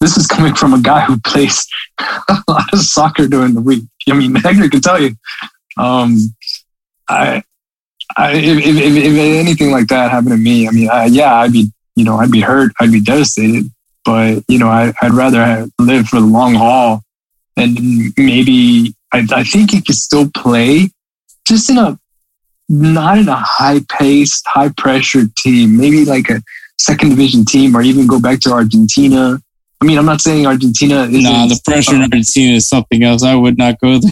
this 0.01 0.17
is 0.17 0.27
coming 0.27 0.55
from 0.55 0.73
a 0.73 0.81
guy 0.81 1.03
who 1.03 1.21
plays 1.21 1.69
a 2.01 2.43
lot 2.49 2.73
of 2.73 2.79
soccer 2.79 3.29
during 3.29 3.53
the 3.53 3.61
week. 3.61 3.85
I 4.09 4.15
mean, 4.15 4.35
Hector 4.37 4.71
can 4.71 4.81
tell 4.81 4.99
you. 4.99 5.15
Um, 5.77 6.17
I, 7.07 7.43
I, 8.17 8.33
if, 8.33 8.65
if, 8.65 8.77
if, 8.77 9.19
anything 9.19 9.73
like 9.73 9.89
that 9.89 10.11
happened 10.11 10.31
to 10.31 10.39
me, 10.39 10.67
I 10.67 10.71
mean, 10.71 10.89
I, 10.89 11.05
yeah, 11.05 11.35
I'd 11.35 11.53
be, 11.53 11.71
you 11.97 12.05
know, 12.05 12.17
I'd 12.17 12.31
be 12.31 12.41
hurt. 12.41 12.73
I'd 12.81 12.93
be 12.93 13.03
devastated 13.03 13.71
but 14.05 14.43
you 14.49 14.59
know 14.59 14.69
I, 14.69 14.93
would 15.03 15.15
rather 15.15 15.67
live 15.79 16.09
for 16.09 16.21
the 16.21 16.27
long 16.27 16.55
haul 16.55 17.03
and 17.57 17.79
maybe 18.17 18.95
I, 19.13 19.27
I, 19.33 19.45
think 19.45 19.73
he 19.73 19.83
could 19.83 19.97
still 19.97 20.31
play 20.31 20.91
just 21.47 21.71
in 21.71 21.79
a 21.79 21.99
not 22.69 23.19
in 23.19 23.29
a 23.29 23.37
high 23.37 23.81
paced 23.89 24.47
high 24.47 24.71
pressure 24.77 25.25
team 25.39 25.77
maybe 25.77 26.05
like 26.05 26.31
a 26.31 26.43
second 26.79 27.11
division 27.11 27.45
team 27.45 27.77
or 27.77 27.83
even 27.83 28.07
go 28.07 28.21
back 28.21 28.41
to 28.41 28.53
argentina 28.53 29.41
I 29.81 29.87
mean, 29.87 29.97
I'm 29.97 30.05
not 30.05 30.21
saying 30.21 30.47
Argentina 30.47 31.05
is. 31.05 31.23
Nah, 31.23 31.47
the 31.47 31.59
pressure 31.65 31.95
in 31.95 32.03
Argentina 32.03 32.57
is 32.57 32.69
something 32.69 33.03
else. 33.03 33.23
I 33.23 33.35
would 33.35 33.57
not 33.57 33.81
go 33.81 33.99
there. 33.99 34.11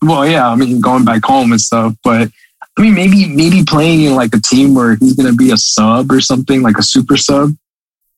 Well, 0.00 0.26
yeah, 0.26 0.48
I 0.48 0.54
mean, 0.54 0.80
going 0.80 1.04
back 1.04 1.24
home 1.24 1.50
and 1.50 1.60
stuff, 1.60 1.94
but 2.04 2.30
I 2.78 2.82
mean, 2.82 2.94
maybe 2.94 3.26
maybe 3.28 3.64
playing 3.64 4.02
in 4.02 4.14
like 4.14 4.34
a 4.34 4.40
team 4.40 4.74
where 4.74 4.94
he's 4.96 5.14
gonna 5.14 5.32
be 5.32 5.50
a 5.50 5.56
sub 5.56 6.12
or 6.12 6.20
something, 6.20 6.62
like 6.62 6.78
a 6.78 6.82
super 6.82 7.16
sub. 7.16 7.56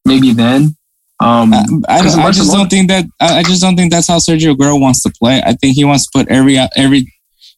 Maybe 0.05 0.33
then. 0.33 0.77
Um, 1.19 1.55
I, 1.55 1.59
I, 1.89 1.99
I 1.99 2.03
Barcelona- 2.03 2.33
just 2.33 2.53
don't 2.53 2.69
think 2.69 2.89
that. 2.89 3.05
I 3.21 3.39
I 3.39 3.43
just 3.43 3.63
don't 3.63 3.77
think 3.77 3.91
that's 3.91 4.09
how 4.09 4.19
Sergio 4.19 4.55
Aguero 4.55 4.81
wants 4.81 5.03
to 5.05 5.11
play. 5.11 5.43
I 5.45 5.55
think 5.55 5.75
he 5.75 5.85
wants 5.85 6.05
to 6.07 6.11
put 6.19 6.29
every 6.29 6.59
every. 6.77 7.13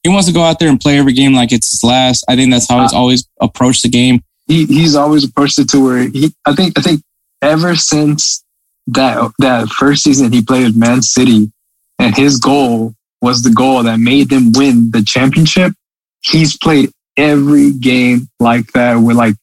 He 0.04 0.08
wants 0.08 0.28
to 0.28 0.32
go 0.32 0.42
out 0.42 0.60
there 0.60 0.68
and 0.68 0.80
play 0.80 0.96
every 0.98 1.12
game 1.12 1.34
like 1.34 1.50
it's 1.52 1.70
his 1.72 1.82
last. 1.82 2.24
I 2.28 2.36
think 2.36 2.52
that's 2.52 2.68
how 2.68 2.82
he's 2.82 2.92
always 2.92 3.28
approached 3.40 3.82
the 3.82 3.88
game. 3.88 4.20
he, 4.46 4.64
he's 4.66 4.94
always 4.94 5.24
approached 5.24 5.58
it 5.58 5.68
to 5.70 5.84
where 5.84 6.08
he 6.08 6.32
I 6.46 6.54
think 6.54 6.78
I 6.78 6.82
think 6.82 7.02
ever 7.42 7.74
since 7.74 8.44
that 8.86 9.32
that 9.40 9.68
first 9.68 10.04
season 10.04 10.32
he 10.32 10.40
played 10.40 10.64
with 10.66 10.76
Man 10.76 11.02
City 11.02 11.50
and 11.98 12.16
his 12.16 12.38
goal 12.38 12.94
was 13.20 13.42
the 13.42 13.50
goal 13.50 13.82
that 13.82 13.98
made 13.98 14.30
them 14.30 14.52
win 14.54 14.92
the 14.92 15.02
championship. 15.02 15.72
He's 16.20 16.56
played 16.56 16.90
every 17.16 17.72
game 17.72 18.28
like 18.38 18.70
that 18.72 18.94
with 18.94 19.16
like 19.16 19.34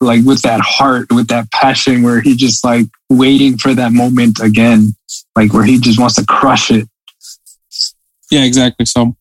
like 0.00 0.24
with 0.24 0.42
that 0.42 0.60
heart, 0.60 1.06
with 1.10 1.28
that 1.28 1.50
passion 1.50 2.02
where 2.02 2.20
he 2.20 2.36
just 2.36 2.64
like 2.64 2.86
waiting 3.10 3.58
for 3.58 3.74
that 3.74 3.92
moment 3.92 4.40
again. 4.40 4.94
Like 5.34 5.52
where 5.52 5.64
he 5.64 5.78
just 5.78 5.98
wants 5.98 6.16
to 6.16 6.24
crush 6.26 6.70
it. 6.70 6.88
Yeah, 8.30 8.44
exactly. 8.44 8.86
So, 8.86 9.16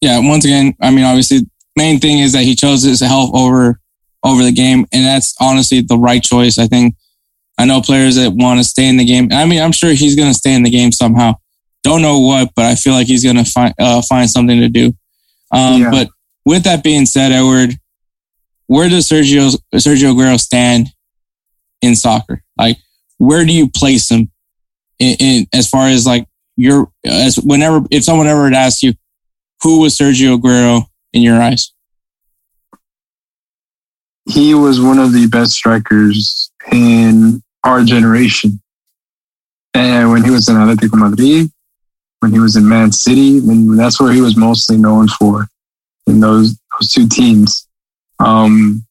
yeah, 0.00 0.18
once 0.18 0.44
again, 0.44 0.74
I 0.80 0.90
mean, 0.90 1.04
obviously, 1.04 1.40
main 1.76 1.98
thing 1.98 2.18
is 2.18 2.32
that 2.32 2.42
he 2.42 2.54
chose 2.54 2.82
his 2.82 3.00
health 3.00 3.30
over 3.34 3.78
over 4.24 4.42
the 4.42 4.52
game, 4.52 4.86
and 4.92 5.04
that's 5.04 5.34
honestly 5.40 5.80
the 5.80 5.98
right 5.98 6.22
choice. 6.22 6.58
I 6.58 6.66
think. 6.66 6.94
I 7.58 7.66
know 7.66 7.82
players 7.82 8.16
that 8.16 8.32
want 8.32 8.58
to 8.60 8.64
stay 8.64 8.88
in 8.88 8.96
the 8.96 9.04
game. 9.04 9.28
I 9.30 9.44
mean, 9.44 9.62
I'm 9.62 9.72
sure 9.72 9.90
he's 9.90 10.16
going 10.16 10.30
to 10.30 10.34
stay 10.34 10.54
in 10.54 10.62
the 10.62 10.70
game 10.70 10.90
somehow. 10.90 11.34
Don't 11.82 12.00
know 12.00 12.18
what, 12.18 12.50
but 12.56 12.64
I 12.64 12.74
feel 12.74 12.94
like 12.94 13.06
he's 13.06 13.22
going 13.22 13.36
to 13.36 13.44
find 13.44 13.74
uh, 13.78 14.02
find 14.08 14.28
something 14.28 14.58
to 14.58 14.68
do. 14.68 14.94
Um, 15.52 15.82
Yeah. 15.82 15.90
But 15.90 16.08
with 16.44 16.64
that 16.64 16.82
being 16.82 17.06
said, 17.06 17.30
Edward, 17.30 17.78
where 18.72 18.88
does 18.88 19.08
Sergio 19.08 19.56
Sergio 19.74 20.14
Aguero 20.14 20.38
stand 20.38 20.88
in 21.80 21.94
soccer? 21.94 22.42
Like, 22.56 22.78
where 23.18 23.44
do 23.44 23.52
you 23.52 23.68
place 23.68 24.10
him 24.10 24.30
in, 24.98 25.16
in 25.18 25.46
as 25.52 25.68
far 25.68 25.88
as 25.88 26.06
like 26.06 26.26
your 26.56 26.90
as 27.04 27.36
whenever 27.36 27.82
if 27.90 28.04
someone 28.04 28.26
ever 28.26 28.46
asked 28.48 28.82
you 28.82 28.94
who 29.62 29.80
was 29.80 29.96
Sergio 29.96 30.38
Aguero 30.38 30.84
in 31.12 31.22
your 31.22 31.40
eyes? 31.40 31.72
he 34.28 34.54
was 34.54 34.80
one 34.80 34.98
of 34.98 35.12
the 35.12 35.26
best 35.26 35.52
strikers 35.52 36.50
in 36.70 37.42
our 37.64 37.82
generation. 37.82 38.60
And 39.74 40.10
when 40.10 40.22
he 40.22 40.30
was 40.30 40.48
in 40.48 40.56
Atletico 40.56 40.98
Madrid, 40.98 41.50
when 42.20 42.32
he 42.32 42.38
was 42.38 42.56
in 42.56 42.68
Man 42.68 42.92
City, 42.92 43.40
that's 43.76 44.00
where 44.00 44.12
he 44.12 44.20
was 44.20 44.36
mostly 44.36 44.76
known 44.76 45.08
for 45.08 45.48
in 46.06 46.20
those 46.20 46.56
those 46.78 46.88
two 46.92 47.08
teams. 47.08 47.66
Um, 48.22 48.84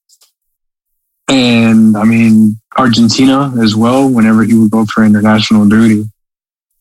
and 1.28 1.96
I 1.96 2.04
mean 2.04 2.60
Argentina 2.78 3.54
as 3.62 3.76
well. 3.76 4.10
Whenever 4.10 4.44
he 4.44 4.54
would 4.54 4.72
go 4.72 4.86
for 4.86 5.04
international 5.04 5.68
duty, 5.68 6.10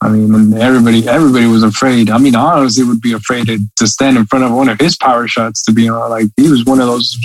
I 0.00 0.08
mean, 0.08 0.54
everybody 0.54 1.06
everybody 1.06 1.46
was 1.46 1.62
afraid. 1.62 2.10
I 2.10 2.18
mean, 2.18 2.34
I 2.34 2.58
honestly 2.58 2.84
would 2.84 3.00
be 3.00 3.12
afraid 3.12 3.46
to, 3.46 3.58
to 3.76 3.86
stand 3.86 4.16
in 4.16 4.26
front 4.26 4.44
of 4.44 4.52
one 4.52 4.68
of 4.68 4.80
his 4.80 4.96
power 4.96 5.28
shots. 5.28 5.62
To 5.64 5.72
be 5.72 5.88
honest, 5.88 6.10
like 6.10 6.26
he 6.36 6.50
was 6.50 6.64
one 6.64 6.80
of 6.80 6.86
those 6.86 7.16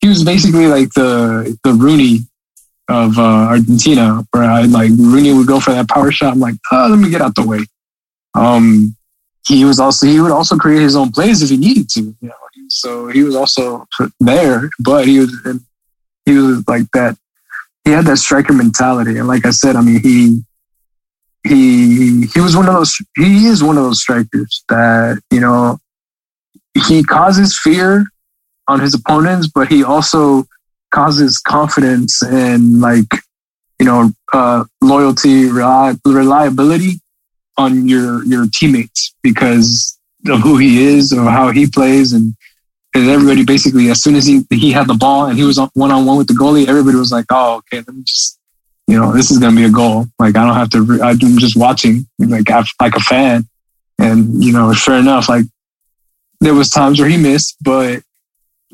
he 0.00 0.08
was 0.08 0.24
basically 0.24 0.66
like 0.66 0.92
the 0.94 1.56
the 1.64 1.72
Rooney 1.72 2.20
of 2.88 3.18
uh, 3.18 3.22
Argentina, 3.22 4.24
where 4.32 4.44
I 4.44 4.62
like 4.62 4.90
Rooney 4.98 5.32
would 5.32 5.46
go 5.46 5.60
for 5.60 5.70
that 5.72 5.88
power 5.88 6.10
shot. 6.10 6.32
I'm 6.32 6.40
like, 6.40 6.54
oh, 6.72 6.88
let 6.90 6.98
me 6.98 7.10
get 7.10 7.20
out 7.20 7.34
the 7.34 7.46
way. 7.46 7.60
Um, 8.34 8.96
he 9.46 9.64
was 9.64 9.78
also 9.78 10.06
he 10.06 10.20
would 10.20 10.32
also 10.32 10.56
create 10.56 10.82
his 10.82 10.96
own 10.96 11.12
plays 11.12 11.42
if 11.42 11.50
he 11.50 11.56
needed 11.56 11.88
to. 11.90 12.00
You 12.00 12.16
know, 12.28 12.34
so 12.68 13.08
he 13.08 13.22
was 13.22 13.34
also 13.34 13.86
there, 14.20 14.68
but 14.80 15.06
he 15.06 15.20
was 15.20 15.32
he 16.24 16.34
was 16.34 16.66
like 16.68 16.90
that. 16.92 17.16
He 17.84 17.90
had 17.90 18.04
that 18.04 18.18
striker 18.18 18.52
mentality, 18.52 19.18
and 19.18 19.26
like 19.26 19.46
I 19.46 19.50
said, 19.50 19.76
I 19.76 19.80
mean, 19.80 20.00
he 20.00 20.42
he 21.44 22.26
he 22.26 22.40
was 22.40 22.56
one 22.56 22.68
of 22.68 22.74
those. 22.74 22.96
He 23.16 23.46
is 23.46 23.62
one 23.62 23.78
of 23.78 23.84
those 23.84 24.00
strikers 24.00 24.64
that 24.68 25.20
you 25.30 25.40
know 25.40 25.78
he 26.86 27.02
causes 27.02 27.58
fear 27.58 28.04
on 28.66 28.80
his 28.80 28.94
opponents, 28.94 29.48
but 29.48 29.68
he 29.68 29.82
also 29.82 30.44
causes 30.92 31.38
confidence 31.38 32.22
and 32.22 32.80
like 32.80 33.10
you 33.80 33.86
know 33.86 34.10
uh, 34.32 34.64
loyalty, 34.82 35.44
reli- 35.44 35.98
reliability 36.04 37.00
on 37.56 37.88
your 37.88 38.24
your 38.24 38.46
teammates 38.52 39.14
because 39.22 39.98
of 40.28 40.40
who 40.40 40.58
he 40.58 40.84
is 40.84 41.12
or 41.12 41.24
how 41.30 41.50
he 41.50 41.66
plays 41.66 42.12
and. 42.12 42.34
And 42.94 43.08
everybody 43.08 43.44
basically, 43.44 43.90
as 43.90 44.02
soon 44.02 44.16
as 44.16 44.26
he 44.26 44.46
he 44.50 44.72
had 44.72 44.86
the 44.86 44.94
ball 44.94 45.26
and 45.26 45.38
he 45.38 45.44
was 45.44 45.60
one 45.74 45.90
on 45.90 46.06
one 46.06 46.16
with 46.18 46.26
the 46.26 46.34
goalie, 46.34 46.66
everybody 46.66 46.96
was 46.96 47.12
like, 47.12 47.26
"Oh, 47.30 47.56
okay, 47.56 47.78
let 47.78 47.94
me 47.94 48.02
just, 48.02 48.38
you 48.86 48.98
know, 48.98 49.12
this 49.12 49.30
is 49.30 49.38
gonna 49.38 49.54
be 49.54 49.64
a 49.64 49.70
goal. 49.70 50.06
Like 50.18 50.36
I 50.36 50.44
don't 50.44 50.54
have 50.54 50.70
to. 50.70 50.82
re- 50.82 51.00
I'm 51.00 51.18
just 51.38 51.56
watching, 51.56 52.06
like 52.18 52.48
like 52.80 52.94
a 52.96 53.00
fan." 53.00 53.46
And 53.98 54.42
you 54.42 54.52
know, 54.52 54.72
sure 54.72 54.96
enough, 54.96 55.28
like 55.28 55.44
there 56.40 56.54
was 56.54 56.70
times 56.70 56.98
where 56.98 57.08
he 57.08 57.16
missed, 57.16 57.56
but 57.62 58.02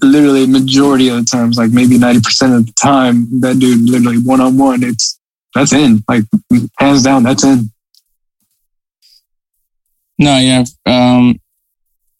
literally 0.03 0.47
majority 0.47 1.09
of 1.09 1.16
the 1.16 1.24
times, 1.24 1.57
like 1.57 1.70
maybe 1.70 1.97
90% 1.97 2.57
of 2.57 2.66
the 2.66 2.73
time, 2.73 3.41
that 3.41 3.59
dude 3.59 3.89
literally 3.89 4.19
one 4.19 4.41
on 4.41 4.59
one, 4.59 4.82
it's 4.82 5.19
that's 5.55 5.73
in. 5.73 6.03
Like 6.09 6.24
hands 6.78 7.03
down, 7.03 7.23
that's 7.23 7.45
in. 7.45 7.70
No, 10.19 10.39
yeah. 10.39 10.65
Um, 10.86 11.41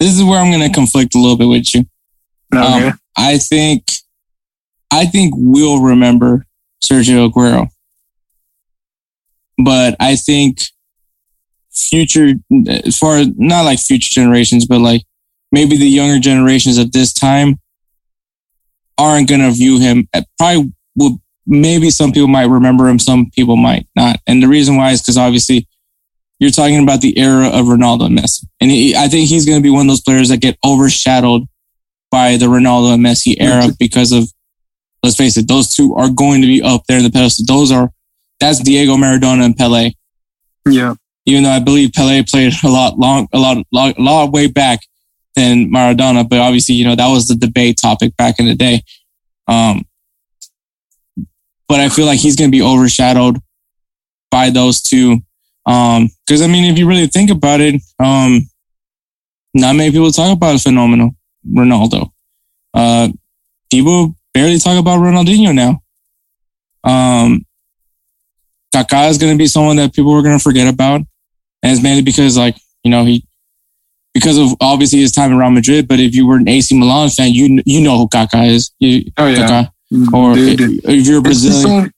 this 0.01 0.17
is 0.17 0.25
where 0.25 0.39
I'm 0.39 0.51
going 0.51 0.67
to 0.67 0.75
conflict 0.75 1.15
a 1.15 1.19
little 1.19 1.37
bit 1.37 1.49
with 1.49 1.75
you. 1.75 1.85
Okay. 2.55 2.89
Um, 2.89 2.99
I 3.17 3.39
think, 3.39 3.85
I 4.91 5.07
think 5.07 5.35
we'll 5.37 5.83
remember 5.83 6.47
Sergio 6.85 7.31
Aguero, 7.31 7.69
but 9.59 9.97
I 10.01 10.17
think 10.17 10.61
future, 11.73 12.35
as 12.69 12.99
far 12.99 13.19
as 13.19 13.29
not 13.37 13.65
like 13.65 13.79
future 13.79 14.15
generations, 14.15 14.67
but 14.67 14.81
like 14.81 15.03
maybe 15.53 15.77
the 15.77 15.89
younger 15.89 16.21
generations 16.21 16.79
of 16.79 16.93
this 16.93 17.13
time 17.13 17.59
aren't 18.99 19.29
going 19.29 19.41
to 19.41 19.51
view 19.51 19.81
him. 19.81 20.09
Probably 20.39 20.73
will. 20.97 21.21
Maybe 21.47 21.91
some 21.91 22.11
people 22.11 22.29
might 22.29 22.49
remember 22.49 22.89
him, 22.89 22.99
some 22.99 23.31
people 23.31 23.59
might 23.59 23.87
not. 23.95 24.19
And 24.27 24.43
the 24.43 24.49
reason 24.49 24.77
why 24.77 24.93
is 24.93 25.03
because 25.03 25.19
obviously 25.19 25.69
you're 26.39 26.51
talking 26.51 26.83
about 26.83 27.01
the 27.01 27.19
era 27.19 27.49
of 27.49 27.67
Ronaldo 27.67 28.07
and 28.07 28.19
Messi. 28.19 28.45
And 28.61 28.71
he, 28.71 28.95
I 28.97 29.09
think 29.09 29.29
he's 29.29 29.47
going 29.47 29.59
to 29.59 29.63
be 29.63 29.71
one 29.71 29.87
of 29.87 29.89
those 29.89 30.01
players 30.01 30.29
that 30.29 30.41
get 30.41 30.59
overshadowed 30.65 31.47
by 32.11 32.37
the 32.37 32.47
Ronaldo 32.47 32.95
and 32.95 33.05
Messi 33.05 33.37
era 33.39 33.69
because 33.79 34.13
of, 34.13 34.29
let's 35.03 35.17
face 35.17 35.37
it, 35.37 35.49
those 35.49 35.69
two 35.69 35.95
are 35.95 36.09
going 36.09 36.41
to 36.41 36.47
be 36.47 36.63
up 36.63 36.83
there 36.89 36.99
in 36.99 37.05
the 37.05 37.11
pedestal. 37.11 37.45
Those 37.47 37.71
are, 37.71 37.91
that's 38.41 38.61
Diego 38.61 38.97
Maradona 38.97 39.45
and 39.45 39.57
Pele. 39.57 39.93
Yeah. 40.69 40.95
Even 41.27 41.45
though 41.45 41.51
I 41.51 41.61
believe 41.61 41.93
Pele 41.93 42.23
played 42.25 42.53
a 42.65 42.69
lot 42.69 42.99
long, 42.99 43.29
a 43.33 43.39
lot, 43.39 43.65
lot, 43.73 43.99
a 43.99 44.03
lot 44.03 44.33
way 44.33 44.47
back 44.47 44.81
than 45.35 45.71
Maradona, 45.71 46.29
but 46.29 46.39
obviously, 46.39 46.75
you 46.75 46.85
know, 46.85 46.95
that 46.95 47.09
was 47.09 47.27
the 47.27 47.37
debate 47.37 47.79
topic 47.81 48.17
back 48.17 48.39
in 48.39 48.47
the 48.47 48.55
day. 48.55 48.83
Um, 49.49 49.87
but 51.69 51.81
I 51.81 51.89
feel 51.89 52.07
like 52.07 52.21
he's 52.21 52.37
going 52.37 52.51
to 52.51 52.57
be 52.57 52.63
overshadowed 52.63 53.41
by 54.31 54.51
those 54.51 54.83
two. 54.83 55.23
Um, 55.67 56.11
cause 56.29 56.43
I 56.43 56.47
mean, 56.47 56.65
if 56.71 56.79
you 56.79 56.87
really 56.87 57.07
think 57.07 57.31
about 57.31 57.61
it, 57.61 57.81
um, 57.99 58.49
not 59.55 59.77
many 59.77 59.91
people 59.91 60.11
talk 60.11 60.37
about 60.37 60.57
a 60.57 60.59
phenomenal 60.59 61.15
Ronaldo. 61.49 62.11
Uh, 62.75 63.09
people 63.71 64.17
barely 64.33 64.59
talk 64.59 64.79
about 64.79 64.99
Ronaldinho 64.99 65.55
now. 65.55 65.81
Um, 66.83 67.47
Kaká 68.75 69.09
is 69.09 69.19
going 69.19 69.33
to 69.33 69.39
be 69.39 69.47
someone 69.47 69.77
that 69.77 69.95
people 69.95 70.13
are 70.13 70.23
going 70.23 70.37
to 70.37 70.43
forget 70.43 70.67
about. 70.67 71.03
And 71.63 71.73
it's 71.73 71.83
mainly 71.83 72.03
because 72.03 72.37
like, 72.37 72.57
you 72.83 72.91
know, 72.91 73.05
he, 73.05 73.25
because 74.13 74.37
of 74.37 74.55
obviously 74.61 75.01
his 75.01 75.13
time 75.13 75.33
in 75.33 75.39
Real 75.39 75.51
Madrid, 75.51 75.89
but 75.89 76.01
if 76.01 76.15
you 76.15 76.27
were 76.27 76.37
an 76.37 76.49
AC 76.49 76.77
Milan 76.79 77.09
fan, 77.11 77.33
you, 77.33 77.63
you 77.65 77.81
know 77.81 77.97
who 77.99 78.09
Kaká 78.09 78.49
is. 78.49 78.73
You, 78.81 79.11
Oh 79.17 79.27
yeah. 79.27 79.47
Kaká. 79.47 79.71
Or 80.13 80.35
Dude, 80.35 80.61
if, 80.61 80.71
if 80.85 81.07
you're 81.07 81.19
It's 81.19 81.43
the 81.43 81.51
Brazilian, 81.51 81.83
same. 81.85 81.93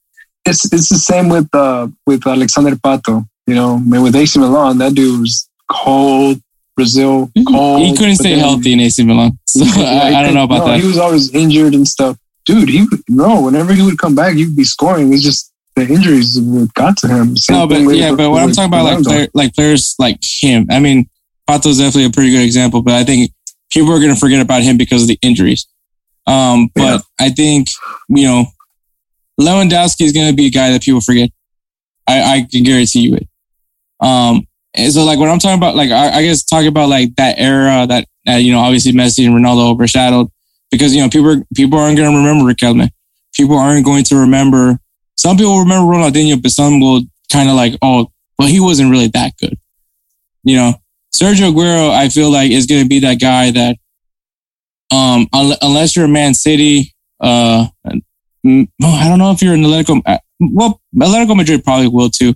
It's 0.45 0.73
it's 0.73 0.89
the 0.89 0.99
same 0.99 1.29
with 1.29 1.49
uh 1.55 1.89
with 2.07 2.27
Alexandre 2.27 2.77
Pato. 2.77 3.27
You 3.47 3.55
know, 3.55 3.77
I 3.77 3.79
mean, 3.81 4.03
with 4.03 4.17
AC 4.17 4.39
Milan, 4.39 4.79
that 4.79 4.95
dude 4.95 5.21
was 5.21 5.49
cold. 5.71 6.41
Brazil, 6.75 7.31
cold. 7.49 7.81
he 7.81 7.97
couldn't 7.97 8.17
stay 8.17 8.33
then- 8.35 8.41
healthy 8.41 8.75
in 8.75 8.81
AC 8.81 9.03
Milan. 9.03 9.39
So 9.47 9.65
Yeah, 9.65 9.85
I, 10.03 10.19
I 10.21 10.23
don't 10.23 10.35
know 10.35 10.45
about 10.45 10.59
no, 10.59 10.67
that. 10.67 10.81
He 10.81 10.87
was 10.87 10.99
always 10.99 11.33
injured 11.35 11.73
and 11.75 11.89
stuff. 11.89 12.19
Dude, 12.45 12.69
he 12.69 12.83
would- 12.83 13.01
no. 13.09 13.41
Whenever 13.41 13.73
he 13.73 13.81
would 13.81 13.97
come 13.99 14.15
back, 14.15 14.35
he'd 14.37 14.55
be 14.55 14.65
scoring. 14.65 15.11
It's 15.15 15.23
just 15.23 15.51
the 15.75 15.87
injuries 15.89 16.39
got 16.75 16.99
to 16.99 17.09
him. 17.09 17.35
Same 17.35 17.57
No, 17.57 17.67
but 17.67 17.87
with- 17.87 17.97
yeah, 17.97 18.15
but 18.15 18.31
what 18.31 18.43
I'm 18.43 18.53
talking 18.53 18.69
about, 18.69 18.85
like 18.85 19.03
player, 19.05 19.27
like 19.33 19.55
players 19.55 19.95
like 19.99 20.19
him. 20.23 20.67
I 20.71 20.79
mean, 20.81 21.09
Pato's 21.47 21.79
definitely 21.79 22.05
a 22.05 22.11
pretty 22.11 22.31
good 22.31 22.43
example, 22.45 22.83
but 22.83 22.93
I 22.93 23.05
think 23.05 23.31
people 23.71 23.91
are 23.93 23.99
going 23.99 24.13
to 24.13 24.21
forget 24.21 24.43
about 24.43 24.63
him 24.63 24.77
because 24.77 25.01
of 25.01 25.09
the 25.09 25.19
injuries. 25.23 25.67
Um, 26.27 26.69
but 26.75 26.83
Yeah. 26.83 26.99
I 27.19 27.31
think 27.31 27.69
you 28.11 28.25
know, 28.27 28.45
Lewandowski 29.41 30.03
is 30.03 30.13
going 30.13 30.29
to 30.29 30.35
be 30.37 30.47
a 30.47 30.51
guy 30.51 30.71
that 30.73 30.83
people 30.83 31.01
forget. 31.01 31.31
I, 32.07 32.21
I 32.21 32.47
can 32.51 32.65
guarantee 32.65 33.01
you 33.01 33.15
it. 33.17 33.29
Um, 34.01 34.47
and 34.75 34.93
so 34.93 35.05
like 35.05 35.19
when 35.19 35.31
I'm 35.31 35.39
talking 35.39 35.59
about 35.59 35.75
like 35.75 35.91
I, 35.91 36.19
I 36.19 36.23
guess 36.23 36.45
talking 36.45 36.69
about 36.69 36.89
like 36.89 37.15
that 37.17 37.39
era 37.39 37.87
that 37.87 38.07
uh, 38.29 38.33
you 38.33 38.53
know 38.53 38.61
obviously 38.61 38.93
Messi 38.93 39.27
and 39.27 39.35
Ronaldo 39.35 39.71
overshadowed 39.71 40.29
because 40.71 40.95
you 40.95 41.03
know 41.03 41.09
people 41.09 41.43
people 41.55 41.79
aren't 41.79 41.97
going 41.97 42.11
to 42.11 42.17
remember 42.17 42.53
Riquelme. 42.53 42.91
People 43.35 43.57
aren't 43.57 43.85
going 43.85 44.05
to 44.05 44.17
remember. 44.17 44.79
Some 45.19 45.37
people 45.37 45.59
remember 45.61 45.93
Ronaldinho, 45.93 46.43
but 46.43 46.51
some 46.51 46.81
will 46.81 47.03
kind 47.33 47.49
of 47.49 47.57
like, 47.57 47.75
oh, 47.83 48.11
well, 48.39 48.49
he 48.49 48.61
wasn't 48.61 48.91
really 48.91 49.09
that 49.09 49.33
good. 49.39 49.59
You 50.45 50.57
know, 50.57 50.75
Sergio 51.15 51.53
Aguero, 51.53 51.91
I 51.91 52.09
feel 52.09 52.31
like 52.31 52.51
is 52.51 52.67
going 52.67 52.83
to 52.83 52.89
be 52.89 53.01
that 53.01 53.21
guy 53.21 53.51
that, 53.51 53.77
um, 54.91 55.27
unless 55.33 55.97
you're 55.97 56.05
a 56.05 56.09
Man 56.09 56.35
City, 56.35 56.95
uh, 57.21 57.67
I 57.85 58.01
don't 58.45 59.19
know 59.19 59.33
if 59.33 59.43
you're 59.43 59.55
an 59.55 59.63
Atletico, 59.63 60.03
uh, 60.07 60.19
well, 60.39 60.81
Atletico 60.95 61.37
Madrid 61.37 61.65
probably 61.65 61.89
will 61.89 62.11
too. 62.11 62.35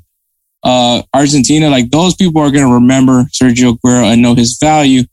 Uh, 0.63 1.03
Argentina, 1.15 1.71
like 1.71 1.91
those 1.91 2.15
people 2.15 2.43
are 2.43 2.51
going 2.51 2.67
to 2.67 2.75
remember 2.75 3.25
Sergio 3.25 3.79
Aguero 3.79 4.13
and 4.13 4.23
know 4.23 4.35
his 4.35 4.59
value. 4.59 5.05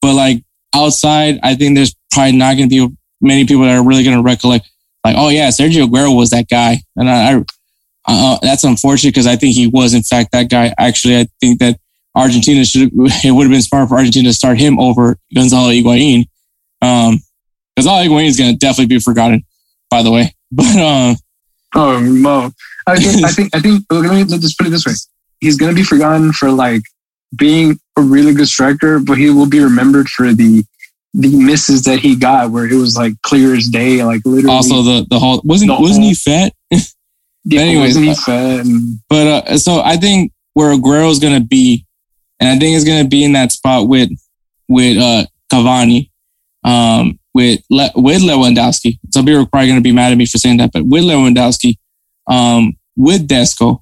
But 0.00 0.14
like 0.14 0.42
outside, 0.74 1.38
I 1.42 1.54
think 1.54 1.76
there's 1.76 1.94
probably 2.10 2.36
not 2.36 2.56
going 2.56 2.68
to 2.68 2.88
be 2.88 2.96
many 3.20 3.46
people 3.46 3.64
that 3.64 3.76
are 3.76 3.86
really 3.86 4.04
going 4.04 4.16
to 4.16 4.22
recollect, 4.22 4.68
like, 5.04 5.16
oh 5.16 5.28
yeah, 5.28 5.48
Sergio 5.48 5.88
Aguero 5.88 6.16
was 6.16 6.30
that 6.30 6.48
guy. 6.48 6.78
And 6.96 7.08
I, 7.08 7.38
I 7.38 7.44
uh, 8.08 8.38
that's 8.40 8.64
unfortunate 8.64 9.10
because 9.10 9.26
I 9.26 9.36
think 9.36 9.54
he 9.54 9.66
was 9.66 9.92
in 9.92 10.02
fact 10.02 10.32
that 10.32 10.48
guy. 10.48 10.74
Actually, 10.78 11.18
I 11.18 11.26
think 11.40 11.60
that 11.60 11.78
Argentina 12.14 12.64
should 12.64 12.90
it 12.94 13.32
would 13.32 13.44
have 13.44 13.52
been 13.52 13.62
smart 13.62 13.88
for 13.88 13.96
Argentina 13.96 14.30
to 14.30 14.32
start 14.32 14.58
him 14.58 14.80
over 14.80 15.18
Gonzalo 15.34 15.68
Higuain. 15.68 16.26
Um, 16.80 17.20
Gonzalo 17.76 18.02
Higuain 18.02 18.26
is 18.26 18.38
going 18.38 18.52
to 18.52 18.58
definitely 18.58 18.96
be 18.96 19.00
forgotten, 19.00 19.44
by 19.90 20.02
the 20.02 20.10
way. 20.10 20.34
But 20.50 20.76
um, 20.76 21.16
oh 21.74 22.00
no, 22.00 22.50
I 22.86 22.96
think 22.96 23.24
I 23.24 23.28
think 23.32 23.56
I 23.56 23.60
think 23.60 23.84
let 23.90 24.12
me 24.12 24.24
just 24.24 24.58
put 24.58 24.66
it 24.66 24.70
this 24.70 24.86
way: 24.86 24.92
he's 25.40 25.56
going 25.56 25.70
to 25.70 25.76
be 25.76 25.84
forgotten 25.84 26.32
for 26.32 26.50
like 26.50 26.82
being 27.36 27.78
a 27.96 28.02
really 28.02 28.34
good 28.34 28.48
striker, 28.48 28.98
but 28.98 29.18
he 29.18 29.30
will 29.30 29.48
be 29.48 29.60
remembered 29.60 30.08
for 30.08 30.32
the 30.32 30.64
the 31.14 31.36
misses 31.36 31.82
that 31.84 32.00
he 32.00 32.14
got, 32.14 32.50
where 32.50 32.66
it 32.66 32.74
was 32.74 32.96
like 32.96 33.14
clear 33.22 33.54
as 33.54 33.68
day, 33.68 34.02
like 34.04 34.22
literally. 34.24 34.54
Also, 34.54 34.82
the 34.82 35.06
the 35.08 35.18
whole 35.18 35.40
wasn't 35.44 35.70
wasn't 35.80 36.04
he 36.04 36.14
fat? 36.14 36.52
yeah, 37.44 37.60
anyways, 37.60 37.96
wasn't 37.96 38.04
he 38.04 38.10
uh, 38.10 38.14
fat? 38.14 38.60
And, 38.60 39.00
but 39.08 39.26
uh, 39.26 39.58
so 39.58 39.80
I 39.80 39.96
think 39.96 40.32
where 40.54 40.74
Aguero 40.74 41.10
is 41.10 41.18
going 41.18 41.40
to 41.40 41.46
be 41.46 41.86
and 42.40 42.48
I 42.48 42.58
think 42.58 42.76
it's 42.76 42.84
going 42.84 43.02
to 43.02 43.08
be 43.08 43.24
in 43.24 43.32
that 43.32 43.52
spot 43.52 43.88
with 43.88 44.10
with 44.68 44.98
uh, 44.98 45.24
Cavani, 45.52 46.10
um, 46.64 47.18
with 47.38 47.60
Le- 47.70 47.92
with 47.94 48.20
Lewandowski. 48.20 48.98
Some 49.14 49.24
people 49.24 49.42
are 49.42 49.46
probably 49.46 49.68
going 49.68 49.78
to 49.78 49.82
be 49.82 49.92
mad 49.92 50.10
at 50.10 50.18
me 50.18 50.26
for 50.26 50.38
saying 50.38 50.56
that, 50.56 50.72
but 50.72 50.84
with 50.84 51.04
Lewandowski, 51.04 51.76
um, 52.26 52.76
with 52.96 53.28
Dzeko, 53.28 53.80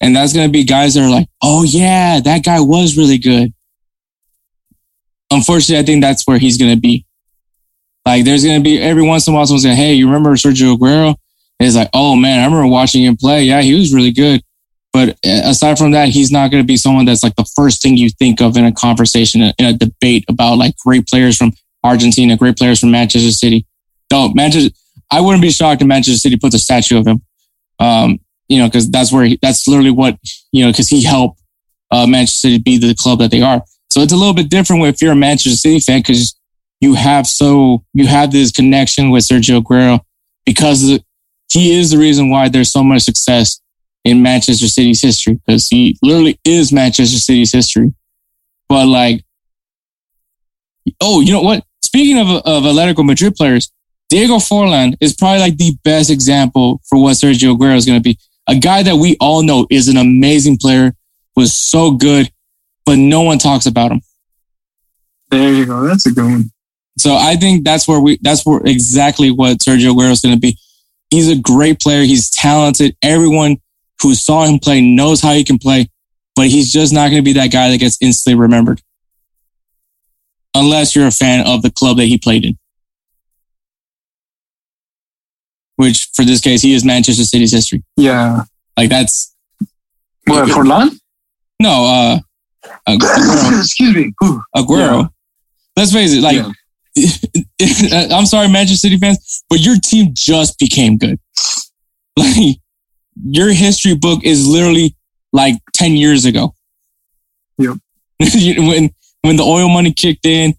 and 0.00 0.16
that's 0.16 0.32
going 0.32 0.48
to 0.48 0.52
be 0.52 0.64
guys 0.64 0.94
that 0.94 1.04
are 1.04 1.10
like, 1.10 1.28
oh 1.40 1.62
yeah, 1.62 2.18
that 2.18 2.44
guy 2.44 2.58
was 2.58 2.96
really 2.96 3.18
good. 3.18 3.54
Unfortunately, 5.30 5.78
I 5.80 5.86
think 5.86 6.02
that's 6.02 6.26
where 6.26 6.38
he's 6.38 6.58
going 6.58 6.74
to 6.74 6.80
be. 6.80 7.06
Like, 8.04 8.24
there's 8.24 8.44
going 8.44 8.58
to 8.58 8.64
be 8.64 8.80
every 8.80 9.02
once 9.02 9.28
in 9.28 9.32
a 9.32 9.36
while 9.36 9.46
someone's 9.46 9.62
saying, 9.62 9.76
hey, 9.76 9.94
you 9.94 10.06
remember 10.06 10.30
Sergio 10.30 10.76
Aguero? 10.76 11.14
And 11.60 11.66
it's 11.66 11.76
like, 11.76 11.90
oh 11.94 12.16
man, 12.16 12.40
I 12.40 12.44
remember 12.44 12.66
watching 12.66 13.04
him 13.04 13.16
play. 13.16 13.44
Yeah, 13.44 13.62
he 13.62 13.74
was 13.74 13.94
really 13.94 14.10
good. 14.10 14.42
But 14.92 15.10
uh, 15.10 15.42
aside 15.44 15.78
from 15.78 15.92
that, 15.92 16.08
he's 16.08 16.32
not 16.32 16.50
going 16.50 16.62
to 16.62 16.66
be 16.66 16.76
someone 16.76 17.04
that's 17.04 17.22
like 17.22 17.36
the 17.36 17.48
first 17.54 17.82
thing 17.82 17.96
you 17.96 18.10
think 18.10 18.40
of 18.40 18.56
in 18.56 18.64
a 18.64 18.72
conversation, 18.72 19.42
in 19.42 19.64
a 19.64 19.72
debate 19.72 20.24
about 20.28 20.58
like 20.58 20.76
great 20.78 21.06
players 21.06 21.36
from 21.36 21.52
Argentina, 21.86 22.36
great 22.36 22.56
players 22.56 22.80
from 22.80 22.90
Manchester 22.90 23.30
City. 23.30 23.66
Don't 24.08 24.34
Manchester. 24.34 24.74
I 25.10 25.20
wouldn't 25.20 25.42
be 25.42 25.50
shocked 25.50 25.82
if 25.82 25.88
Manchester 25.88 26.18
City 26.18 26.36
puts 26.36 26.54
a 26.54 26.58
statue 26.58 26.98
of 26.98 27.06
him. 27.06 27.22
Um, 27.78 28.18
you 28.48 28.58
know, 28.58 28.66
because 28.66 28.90
that's 28.90 29.12
where 29.12 29.24
he, 29.24 29.38
that's 29.42 29.66
literally 29.66 29.90
what 29.90 30.18
you 30.52 30.64
know, 30.64 30.70
because 30.70 30.88
he 30.88 31.02
helped 31.02 31.40
uh, 31.90 32.06
Manchester 32.06 32.48
City 32.48 32.58
be 32.58 32.78
the 32.78 32.94
club 32.94 33.18
that 33.18 33.30
they 33.30 33.42
are. 33.42 33.62
So 33.90 34.00
it's 34.00 34.12
a 34.12 34.16
little 34.16 34.34
bit 34.34 34.50
different 34.50 34.84
if 34.84 35.00
you're 35.00 35.12
a 35.12 35.16
Manchester 35.16 35.56
City 35.56 35.80
fan 35.80 36.00
because 36.00 36.36
you 36.80 36.94
have 36.94 37.26
so 37.26 37.84
you 37.94 38.06
have 38.06 38.32
this 38.32 38.52
connection 38.52 39.10
with 39.10 39.24
Sergio 39.24 39.62
Aguero 39.62 40.00
because 40.44 41.00
he 41.50 41.78
is 41.78 41.90
the 41.90 41.98
reason 41.98 42.30
why 42.30 42.48
there's 42.48 42.70
so 42.70 42.82
much 42.82 43.02
success 43.02 43.60
in 44.04 44.22
Manchester 44.22 44.68
City's 44.68 45.02
history 45.02 45.34
because 45.34 45.68
he 45.68 45.98
literally 46.02 46.38
is 46.44 46.72
Manchester 46.72 47.18
City's 47.18 47.52
history. 47.52 47.92
But 48.68 48.86
like, 48.86 49.24
oh, 51.00 51.20
you 51.20 51.32
know 51.32 51.42
what? 51.42 51.64
Speaking 51.96 52.18
of, 52.18 52.28
of 52.28 52.64
Atletico 52.64 53.02
Madrid 53.06 53.34
players, 53.36 53.72
Diego 54.10 54.34
Forlan 54.34 54.98
is 55.00 55.14
probably 55.14 55.40
like 55.40 55.56
the 55.56 55.78
best 55.82 56.10
example 56.10 56.82
for 56.90 57.02
what 57.02 57.16
Sergio 57.16 57.56
Aguero 57.56 57.74
is 57.74 57.86
going 57.86 57.98
to 57.98 58.02
be. 58.02 58.18
A 58.46 58.54
guy 58.54 58.82
that 58.82 58.96
we 58.96 59.16
all 59.18 59.42
know 59.42 59.66
is 59.70 59.88
an 59.88 59.96
amazing 59.96 60.58
player, 60.58 60.94
was 61.36 61.54
so 61.54 61.92
good, 61.92 62.30
but 62.84 62.98
no 62.98 63.22
one 63.22 63.38
talks 63.38 63.64
about 63.64 63.92
him. 63.92 64.02
There 65.30 65.50
you 65.50 65.64
go. 65.64 65.86
That's 65.86 66.04
a 66.04 66.12
good 66.12 66.24
one. 66.30 66.50
So 66.98 67.16
I 67.16 67.36
think 67.36 67.64
that's 67.64 67.88
where 67.88 67.98
we, 67.98 68.18
that's 68.20 68.44
where 68.44 68.60
exactly 68.66 69.30
what 69.30 69.60
Sergio 69.60 69.94
Aguero 69.94 70.10
is 70.10 70.20
going 70.20 70.34
to 70.34 70.40
be. 70.40 70.58
He's 71.08 71.30
a 71.30 71.40
great 71.40 71.80
player. 71.80 72.02
He's 72.02 72.28
talented. 72.28 72.94
Everyone 73.00 73.56
who 74.02 74.14
saw 74.14 74.44
him 74.44 74.58
play 74.58 74.82
knows 74.82 75.22
how 75.22 75.32
he 75.32 75.44
can 75.44 75.56
play, 75.56 75.88
but 76.34 76.48
he's 76.48 76.70
just 76.70 76.92
not 76.92 77.08
going 77.08 77.22
to 77.22 77.26
be 77.26 77.32
that 77.32 77.52
guy 77.52 77.70
that 77.70 77.78
gets 77.78 77.96
instantly 78.02 78.38
remembered. 78.38 78.82
Unless 80.58 80.96
you're 80.96 81.06
a 81.06 81.12
fan 81.12 81.46
of 81.46 81.62
the 81.62 81.70
club 81.70 81.98
that 81.98 82.06
he 82.06 82.16
played 82.16 82.44
in. 82.44 82.56
Which, 85.76 86.08
for 86.14 86.24
this 86.24 86.40
case, 86.40 86.62
he 86.62 86.72
is 86.74 86.84
Manchester 86.84 87.24
City's 87.24 87.52
history. 87.52 87.82
Yeah. 87.96 88.44
Like 88.76 88.88
that's. 88.88 89.34
What, 90.26 90.48
Forlan? 90.48 90.98
No, 91.60 91.84
uh. 91.84 92.18
Aguero. 92.88 93.60
Excuse 93.60 93.94
me. 93.94 94.12
Aguero. 94.56 95.02
Yeah. 95.02 95.06
Let's 95.76 95.92
face 95.92 96.14
it, 96.14 96.22
like. 96.22 96.36
Yeah. 96.36 96.52
I'm 98.16 98.24
sorry, 98.24 98.48
Manchester 98.48 98.88
City 98.88 98.96
fans, 98.96 99.44
but 99.50 99.60
your 99.60 99.76
team 99.76 100.08
just 100.14 100.58
became 100.58 100.96
good. 100.98 101.18
Like 102.18 102.56
your 103.24 103.52
history 103.52 103.94
book 103.94 104.24
is 104.24 104.46
literally 104.48 104.96
like 105.34 105.56
10 105.74 105.92
years 105.98 106.24
ago. 106.24 106.54
Yep. 107.58 107.76
when, 108.58 108.90
when 109.22 109.36
the 109.36 109.42
oil 109.42 109.68
money 109.68 109.92
kicked 109.92 110.26
in, 110.26 110.54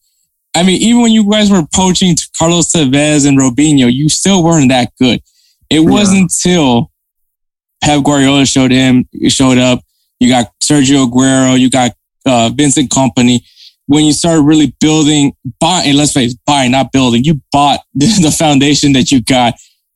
I 0.56 0.64
mean, 0.64 0.82
even 0.82 1.02
when 1.04 1.12
you 1.12 1.30
guys 1.30 1.52
were 1.52 1.66
poaching 1.74 2.16
Carlos 2.38 2.72
Tevez 2.72 3.28
and 3.28 3.38
Robinho, 3.38 3.94
you 3.94 4.10
still 4.10 4.44
weren't 4.44 4.70
that 4.70 4.92
good. 5.00 5.22
It 5.70 5.82
yeah. 5.82 5.90
wasn't 5.90 6.32
until 6.32 6.92
Pep 7.84 8.04
Guardiola 8.04 8.46
showed 8.46 8.72
him, 8.72 9.08
showed 9.28 9.58
up. 9.58 9.82
You 10.20 10.30
got 10.30 10.52
Sergio 10.64 11.08
Aguero, 11.08 11.60
you 11.60 11.70
got 11.70 11.92
uh, 12.26 12.50
Vincent 12.54 12.90
Kompany. 12.90 13.42
When 13.86 14.04
you 14.04 14.14
started 14.14 14.42
really 14.42 14.76
building, 14.82 15.34
buying, 15.60 15.96
let's 15.96 16.12
face 16.12 16.34
it, 16.34 16.40
buying, 16.46 16.72
not 16.72 16.92
building, 16.92 17.24
you 17.24 17.40
bought 17.52 17.82
the 17.94 18.36
foundation 18.38 18.94
that 18.94 19.12
you 19.12 19.22
got. 19.22 19.54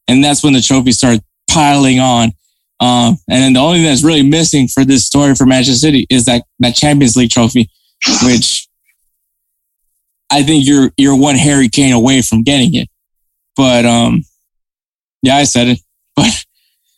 And 0.08 0.24
that's 0.24 0.44
when 0.44 0.54
the 0.54 0.62
trophies 0.62 0.98
started 0.98 1.24
piling 1.50 2.00
on. 2.00 2.34
Um, 2.80 3.18
and 3.30 3.56
the 3.56 3.60
only 3.60 3.80
thing 3.80 3.88
that's 3.88 4.04
really 4.04 4.24
missing 4.24 4.68
for 4.68 4.86
this 4.86 5.06
story 5.06 5.36
for 5.36 5.46
Manchester 5.46 5.80
City 5.80 6.08
is 6.10 6.26
that 6.26 6.44
that 6.60 6.76
Champions 6.76 7.16
League 7.16 7.30
trophy, 7.30 7.70
which 8.24 8.68
I 10.32 10.44
think 10.44 10.66
you're 10.66 10.92
you're 10.98 11.16
one 11.16 11.36
Harry 11.36 11.70
Kane 11.70 11.94
away 11.94 12.22
from 12.22 12.44
getting 12.44 12.76
it. 12.76 12.90
But 13.56 13.86
um, 13.86 14.24
yeah, 15.22 15.36
I 15.36 15.44
said 15.44 15.68
it. 15.68 15.80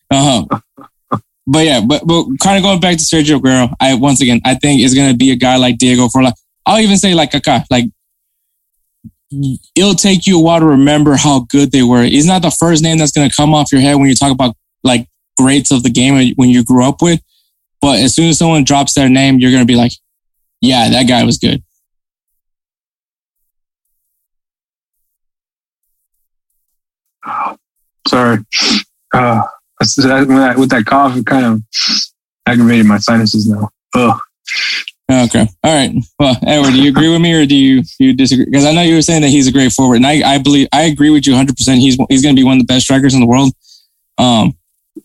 But 0.09 0.17
uh, 0.17 0.45
huh. 1.09 1.19
but 1.47 1.65
yeah, 1.65 1.81
but 1.81 2.05
but 2.05 2.25
kind 2.39 2.57
of 2.57 2.63
going 2.63 2.79
back 2.79 2.97
to 2.97 3.03
Sergio 3.03 3.39
Aguero, 3.39 3.73
I 3.79 3.95
once 3.95 4.21
again 4.21 4.41
I 4.45 4.53
think 4.55 4.81
is 4.81 4.93
gonna 4.93 5.15
be 5.15 5.31
a 5.31 5.35
guy 5.35 5.55
like 5.55 5.77
Diego 5.77 6.07
for 6.07 6.21
like 6.21 6.35
I'll 6.65 6.79
even 6.79 6.97
say 6.97 7.15
like 7.15 7.31
Kaká, 7.31 7.65
like 7.71 7.85
it'll 9.75 9.95
take 9.95 10.27
you 10.27 10.37
a 10.37 10.41
while 10.43 10.59
to 10.59 10.65
remember 10.65 11.15
how 11.15 11.47
good 11.49 11.71
they 11.71 11.81
were. 11.81 12.03
He's 12.03 12.27
not 12.27 12.43
the 12.43 12.51
first 12.51 12.83
name 12.83 12.99
that's 12.99 13.11
gonna 13.11 13.31
come 13.31 13.55
off 13.55 13.71
your 13.71 13.81
head 13.81 13.95
when 13.95 14.07
you 14.07 14.13
talk 14.13 14.31
about 14.31 14.55
like 14.83 15.07
greats 15.37 15.71
of 15.71 15.83
the 15.83 15.89
game 15.89 16.33
when 16.35 16.49
you 16.49 16.63
grew 16.63 16.85
up 16.85 17.01
with. 17.01 17.21
But 17.81 17.99
as 17.99 18.15
soon 18.15 18.29
as 18.29 18.37
someone 18.37 18.63
drops 18.63 18.93
their 18.93 19.09
name, 19.09 19.39
you're 19.39 19.51
going 19.51 19.63
to 19.63 19.67
be 19.67 19.75
like, 19.75 19.91
yeah, 20.63 20.89
that 20.89 21.09
guy 21.09 21.25
was 21.25 21.37
good. 21.37 21.61
Oh, 27.25 27.57
sorry. 28.07 28.37
Uh, 29.13 29.43
with 29.81 30.69
that 30.69 30.85
cough, 30.85 31.17
it 31.17 31.25
kind 31.25 31.45
of 31.45 31.61
aggravated 32.45 32.85
my 32.85 32.97
sinuses 32.97 33.45
now. 33.45 33.69
Ugh. 33.95 34.19
Okay. 35.11 35.45
All 35.65 35.75
right. 35.75 35.93
Well, 36.17 36.37
Edward, 36.47 36.71
do 36.71 36.81
you 36.81 36.89
agree 36.89 37.09
with 37.09 37.21
me 37.21 37.33
or 37.33 37.45
do 37.45 37.55
you 37.55 37.83
you 37.99 38.13
disagree? 38.13 38.45
Because 38.45 38.63
I 38.63 38.71
know 38.71 38.83
you 38.83 38.95
were 38.95 39.01
saying 39.01 39.21
that 39.23 39.29
he's 39.29 39.47
a 39.47 39.51
great 39.51 39.73
forward, 39.73 39.97
and 39.97 40.07
I, 40.07 40.35
I 40.35 40.37
believe 40.37 40.69
I 40.71 40.83
agree 40.83 41.09
with 41.09 41.27
you 41.27 41.33
100. 41.33 41.57
percent 41.57 41.81
He's 41.81 41.97
he's 42.07 42.23
going 42.23 42.35
to 42.35 42.39
be 42.39 42.45
one 42.45 42.57
of 42.57 42.65
the 42.65 42.73
best 42.73 42.85
strikers 42.85 43.13
in 43.13 43.19
the 43.19 43.25
world. 43.25 43.53
Um, 44.17 44.55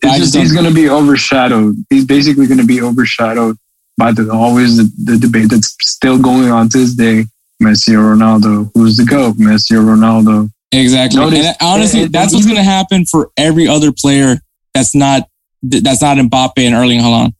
just, 0.01 0.35
he's 0.35 0.53
going 0.53 0.65
to 0.65 0.73
be 0.73 0.89
overshadowed. 0.89 1.75
He's 1.89 2.05
basically 2.05 2.47
going 2.47 2.59
to 2.61 2.65
be 2.65 2.81
overshadowed 2.81 3.57
the 3.99 4.29
always 4.31 4.77
the, 4.77 4.91
the, 5.03 5.17
debate 5.17 5.49
that's 5.49 5.75
still 5.81 6.17
going 6.17 6.49
on 6.49 6.69
to 6.69 6.77
this 6.77 6.93
day. 6.93 7.25
Messi 7.61 7.93
or 7.93 8.15
Ronaldo? 8.15 8.71
Who's 8.73 8.95
the 8.95 9.03
goat? 9.03 9.35
Messi 9.35 9.71
or 9.71 9.81
Ronaldo? 9.81 10.49
Exactly. 10.71 11.19
Notice, 11.19 11.45
and 11.45 11.57
honestly, 11.61 12.03
and, 12.03 12.13
that's 12.13 12.33
what's 12.33 12.45
going 12.45 12.57
to 12.57 12.63
happen 12.63 13.05
for 13.05 13.31
every 13.37 13.67
other 13.67 13.91
player 13.91 14.37
that's 14.73 14.95
not 14.95 15.27
that's 15.61 16.01
not 16.01 16.17
Mbappe 16.17 16.57
and 16.57 16.73
Erling 16.75 17.01
Haaland. 17.01 17.33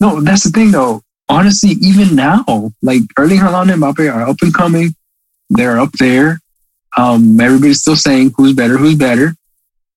No, 0.00 0.20
that's 0.20 0.44
the 0.44 0.50
thing 0.50 0.70
though. 0.70 1.02
Honestly, 1.28 1.70
even 1.80 2.14
now, 2.14 2.72
like 2.82 3.02
Erling 3.18 3.38
Haaland 3.38 3.72
and 3.72 3.82
Mbappe 3.82 4.14
are 4.14 4.28
up 4.28 4.36
and 4.42 4.54
coming. 4.54 4.94
They're 5.50 5.78
up 5.78 5.92
there. 5.92 6.40
Um, 6.96 7.40
everybody's 7.40 7.80
still 7.80 7.96
saying 7.96 8.34
who's 8.36 8.52
better, 8.52 8.76
who's 8.76 8.94
better. 8.94 9.34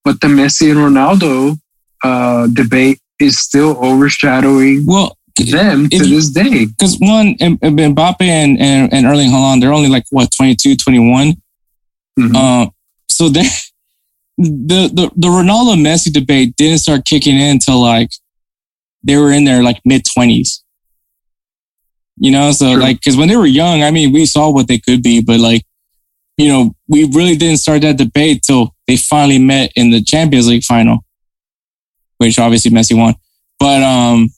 But 0.04 0.20
the 0.20 0.28
Messi 0.28 0.70
and 0.70 0.80
Ronaldo 0.80 1.58
uh, 2.02 2.46
debate 2.48 3.00
is 3.18 3.38
still 3.38 3.76
overshadowing 3.84 4.84
Well, 4.86 5.17
them 5.38 5.88
to 5.88 5.98
this 5.98 6.30
day. 6.30 6.66
because 6.66 6.96
one 6.98 7.34
Mbappe 7.36 8.20
and, 8.22 8.58
and 8.60 8.92
and 8.92 9.06
Erling 9.06 9.30
Haaland, 9.30 9.60
they're 9.60 9.72
only 9.72 9.88
like 9.88 10.04
what 10.10 10.30
22, 10.30 10.76
21. 10.76 11.34
Mhm. 12.18 12.34
Uh, 12.34 12.70
so 13.08 13.28
they, 13.28 13.42
the 14.38 14.90
the 14.92 15.10
the 15.16 15.28
Ronaldo 15.28 15.76
Messi 15.80 16.12
debate 16.12 16.56
didn't 16.56 16.78
start 16.78 17.04
kicking 17.04 17.36
in 17.36 17.52
until 17.52 17.80
like 17.80 18.10
they 19.02 19.16
were 19.16 19.32
in 19.32 19.44
their 19.44 19.62
like 19.62 19.80
mid 19.84 20.02
twenties. 20.12 20.62
You 22.20 22.32
know, 22.32 22.50
so 22.50 22.72
True. 22.72 22.82
like 22.82 22.96
because 22.96 23.16
when 23.16 23.28
they 23.28 23.36
were 23.36 23.46
young, 23.46 23.82
I 23.82 23.90
mean, 23.92 24.12
we 24.12 24.26
saw 24.26 24.50
what 24.50 24.66
they 24.66 24.78
could 24.78 25.02
be, 25.04 25.22
but 25.22 25.38
like, 25.38 25.62
you 26.36 26.48
know, 26.48 26.74
we 26.88 27.04
really 27.04 27.36
didn't 27.36 27.58
start 27.58 27.82
that 27.82 27.96
debate 27.96 28.42
till 28.42 28.74
they 28.88 28.96
finally 28.96 29.38
met 29.38 29.72
in 29.76 29.90
the 29.90 30.02
Champions 30.02 30.48
League 30.48 30.64
final, 30.64 31.04
which 32.16 32.38
obviously 32.40 32.72
Messi 32.72 32.96
won. 32.98 33.14
But 33.60 33.82
um, 33.84 34.30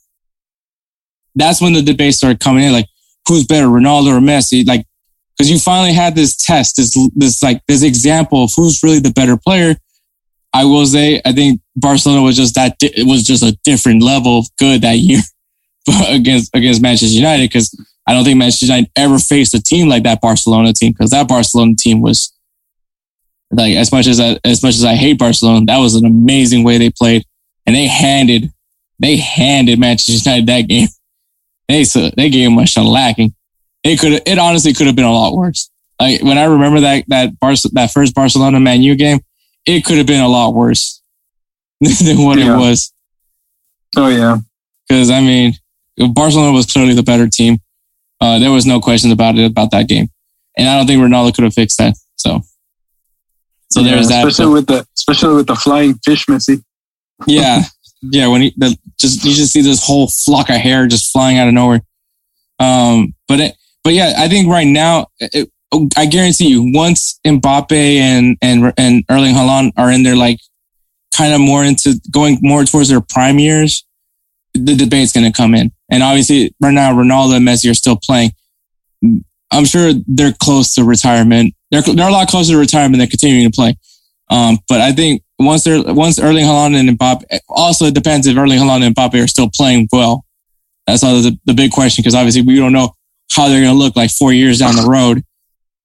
that's 1.35 1.61
when 1.61 1.73
the 1.73 1.83
debate 1.83 2.15
started 2.15 2.41
coming 2.41 2.65
in, 2.65 2.73
like 2.73 2.87
who's 3.27 3.47
better, 3.47 3.67
Ronaldo 3.67 4.17
or 4.17 4.21
Messi? 4.21 4.67
Like 4.67 4.87
because 5.37 5.51
you 5.51 5.59
finally 5.59 5.93
had 5.93 6.15
this 6.15 6.37
test, 6.37 6.77
this 6.77 6.97
this 7.15 7.43
like 7.43 7.63
this 7.67 7.83
example 7.83 8.45
of 8.45 8.51
who's 8.55 8.83
really 8.83 9.01
the 9.01 9.13
better 9.13 9.37
player. 9.37 9.75
I 10.53 10.65
will 10.65 10.85
say, 10.85 11.23
I 11.25 11.33
think 11.33 11.61
Barcelona 11.77 12.23
was 12.23 12.37
just 12.37 12.57
that. 12.57 12.77
It 12.81 13.07
was 13.07 13.23
just 13.23 13.43
a 13.43 13.57
different 13.65 14.03
level 14.03 14.41
of 14.41 14.47
good 14.59 14.83
that 14.83 14.99
year 14.99 15.21
against 16.09 16.55
against 16.55 16.83
Manchester 16.83 17.15
United 17.15 17.45
because 17.45 17.75
I 18.07 18.13
don't 18.13 18.25
think 18.25 18.39
Manchester 18.39 18.67
United 18.67 18.91
ever 18.97 19.19
faced 19.19 19.55
a 19.55 19.63
team 19.63 19.89
like 19.89 20.03
that 20.03 20.21
Barcelona 20.21 20.73
team 20.73 20.93
because 20.93 21.11
that 21.11 21.29
Barcelona 21.29 21.75
team 21.79 22.01
was 22.01 22.33
like 23.51 23.77
as 23.77 23.93
much 23.93 24.07
as 24.07 24.21
I, 24.21 24.39
as 24.45 24.63
much 24.63 24.75
as 24.75 24.85
I 24.85 24.95
hate 24.95 25.19
Barcelona, 25.19 25.65
that 25.67 25.79
was 25.79 25.95
an 25.95 26.05
amazing 26.05 26.65
way 26.65 26.79
they 26.79 26.91
played 26.91 27.25
and 27.67 27.75
they 27.75 27.87
handed 27.87 28.53
they 28.99 29.17
handed 29.17 29.79
Manchester 29.79 30.29
United 30.29 30.47
that 30.49 30.69
game. 30.69 30.89
They 31.71 31.85
so 31.85 32.11
they 32.17 32.29
gave 32.31 32.49
him 32.51 32.59
a 32.59 32.63
shellacking 32.63 33.33
it 33.83 33.99
could 33.99 34.21
it 34.27 34.39
honestly 34.39 34.75
could 34.75 34.87
have 34.87 34.97
been 34.97 35.07
a 35.07 35.13
lot 35.13 35.35
worse. 35.35 35.71
Like 36.01 36.23
when 36.23 36.37
I 36.39 36.45
remember 36.45 36.81
that 36.81 37.05
that 37.09 37.39
Bar- 37.41 37.55
that 37.73 37.91
first 37.93 38.15
Barcelona 38.15 38.61
Man 38.61 38.83
U 38.83 38.95
game, 38.95 39.21
it 39.67 39.85
could 39.85 39.97
have 39.99 40.07
been 40.07 40.21
a 40.21 40.29
lot 40.29 40.55
worse 40.55 41.01
than 41.81 42.25
what 42.25 42.39
Yeah. 42.39 42.55
it 42.55 42.59
was. 42.59 42.93
Oh 43.97 44.09
yeah, 44.09 44.37
Because 44.89 45.11
I 45.11 45.21
mean, 45.21 45.55
Barcelona 46.13 46.53
was 46.53 46.67
clearly 46.67 46.95
the 46.95 47.03
better 47.03 47.27
team. 47.29 47.59
Uh, 48.21 48.39
there 48.39 48.53
was 48.53 48.67
no 48.67 48.81
question 48.81 49.11
about 49.13 49.37
it 49.37 49.45
about 49.47 49.71
that 49.71 49.89
game, 49.89 50.09
and 50.59 50.69
I 50.69 50.77
don't 50.77 50.87
think 50.87 51.01
Ronaldo 51.03 51.35
could 51.35 51.45
have 51.45 51.55
fixed 51.55 51.79
that. 51.79 51.95
So, 52.17 52.43
so 53.71 53.81
Yeah, 53.81 53.93
there's 53.95 54.09
that. 54.09 54.27
Especially 54.27 54.53
with 54.53 54.67
the 54.67 54.87
especially 54.97 55.35
with 55.37 55.47
the 55.47 55.57
flying 55.57 55.95
fish, 56.05 56.27
Messi. 56.27 56.63
yeah, 57.27 57.63
yeah. 58.03 58.27
When 58.29 58.43
he 58.43 58.55
the, 58.57 58.77
just 59.01 59.25
you 59.25 59.35
just 59.35 59.53
see 59.53 59.63
this 59.63 59.85
whole 59.85 60.09
flock 60.09 60.51
of 60.51 60.57
hair 60.57 60.87
just 60.87 61.13
flying 61.13 61.39
out 61.39 61.49
of 61.49 61.55
nowhere. 61.55 61.81
Um, 62.59 63.15
but 63.27 63.41
it, 63.41 63.55
but 63.83 63.95
yeah, 63.95 64.15
I 64.19 64.29
think 64.29 64.49
right 64.49 64.67
now, 64.67 65.07
it, 65.19 65.51
I 65.97 66.07
guarantee 66.07 66.49
you, 66.49 66.71
once 66.75 67.19
Mbappe 67.27 67.73
and 67.73 68.37
and 68.43 68.73
and 68.77 69.05
Erling 69.11 69.35
Haaland 69.35 69.73
are 69.77 69.91
in 69.91 70.03
there, 70.03 70.17
like 70.17 70.39
kind 71.17 71.33
of 71.33 71.41
more 71.41 71.65
into 71.65 72.01
going 72.11 72.39
more 72.43 72.65
towards 72.65 72.89
their 72.89 73.01
prime 73.01 73.39
years, 73.39 73.87
the 74.55 74.77
debate's 74.77 75.13
going 75.13 75.31
to 75.31 75.37
come 75.37 75.55
in. 75.55 75.73
And 75.91 76.03
obviously, 76.03 76.55
right 76.61 76.75
now, 76.75 76.93
Ronaldo 76.93 77.37
and 77.37 77.47
Messi 77.47 77.71
are 77.71 77.75
still 77.75 77.97
playing. 77.97 78.33
I'm 79.53 79.65
sure 79.65 79.93
they're 80.07 80.35
close 80.41 80.75
to 80.75 80.85
retirement. 80.85 81.55
They're 81.71 81.83
they're 81.83 82.09
a 82.09 82.13
lot 82.13 82.29
closer 82.29 82.53
to 82.53 82.59
retirement 82.59 82.99
than 82.99 83.09
continuing 83.09 83.51
to 83.51 83.55
play. 83.55 83.77
Um, 84.31 84.59
but 84.69 84.81
I 84.81 84.93
think 84.93 85.23
once 85.39 85.65
they're 85.65 85.83
once 85.93 86.19
Erling 86.19 86.45
Haaland 86.45 86.77
and 86.79 86.99
Mbappe, 86.99 87.25
also 87.49 87.87
it 87.87 87.95
depends 87.95 88.27
if 88.27 88.37
Erling 88.37 88.59
Haaland 88.59 88.87
and 88.87 88.95
Mbappe 88.95 89.23
are 89.23 89.27
still 89.27 89.51
playing 89.53 89.89
well. 89.93 90.25
That's 90.87 91.03
all 91.03 91.21
the, 91.21 91.39
the 91.45 91.55
big 91.55 91.73
question 91.73 92.03
because 92.03 92.15
obviously 92.15 92.43
we 92.43 92.57
don't 92.57 92.73
know 92.73 92.95
how 93.33 93.49
they're 93.49 93.61
going 93.61 93.73
to 93.73 93.79
look 93.79 93.97
like 93.97 94.11
four 94.11 94.33
years 94.33 94.59
down 94.59 94.77
the 94.77 94.89
road. 94.89 95.25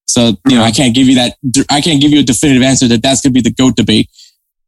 So 0.06 0.36
you 0.48 0.56
know 0.56 0.62
I 0.62 0.70
can't 0.70 0.94
give 0.94 1.08
you 1.08 1.16
that. 1.16 1.34
I 1.70 1.80
can't 1.80 2.00
give 2.00 2.12
you 2.12 2.20
a 2.20 2.22
definitive 2.22 2.62
answer 2.62 2.86
that 2.88 3.02
that's 3.02 3.20
going 3.20 3.32
to 3.32 3.42
be 3.42 3.48
the 3.48 3.54
goat 3.54 3.76
debate. 3.76 4.08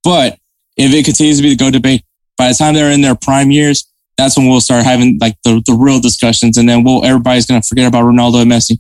But 0.02 0.38
if 0.76 0.92
it 0.92 1.04
continues 1.04 1.38
to 1.38 1.42
be 1.42 1.50
the 1.50 1.56
goat 1.56 1.72
debate, 1.72 2.02
by 2.36 2.48
the 2.48 2.54
time 2.54 2.74
they're 2.74 2.90
in 2.90 3.00
their 3.00 3.14
prime 3.14 3.50
years, 3.50 3.86
that's 4.16 4.36
when 4.36 4.48
we'll 4.48 4.60
start 4.60 4.84
having 4.84 5.18
like 5.20 5.36
the, 5.44 5.62
the 5.66 5.74
real 5.74 6.00
discussions, 6.00 6.58
and 6.58 6.68
then 6.68 6.82
we'll 6.82 7.04
everybody's 7.04 7.46
going 7.46 7.60
to 7.60 7.66
forget 7.66 7.86
about 7.86 8.04
Ronaldo 8.04 8.42
and 8.42 8.50
Messi. 8.50 8.78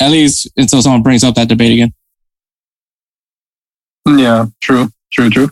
At 0.00 0.10
least 0.10 0.50
until 0.56 0.82
someone 0.82 1.02
brings 1.02 1.24
up 1.24 1.34
that 1.36 1.48
debate 1.48 1.72
again. 1.72 1.94
Yeah, 4.06 4.46
true, 4.60 4.88
true, 5.12 5.30
true. 5.30 5.50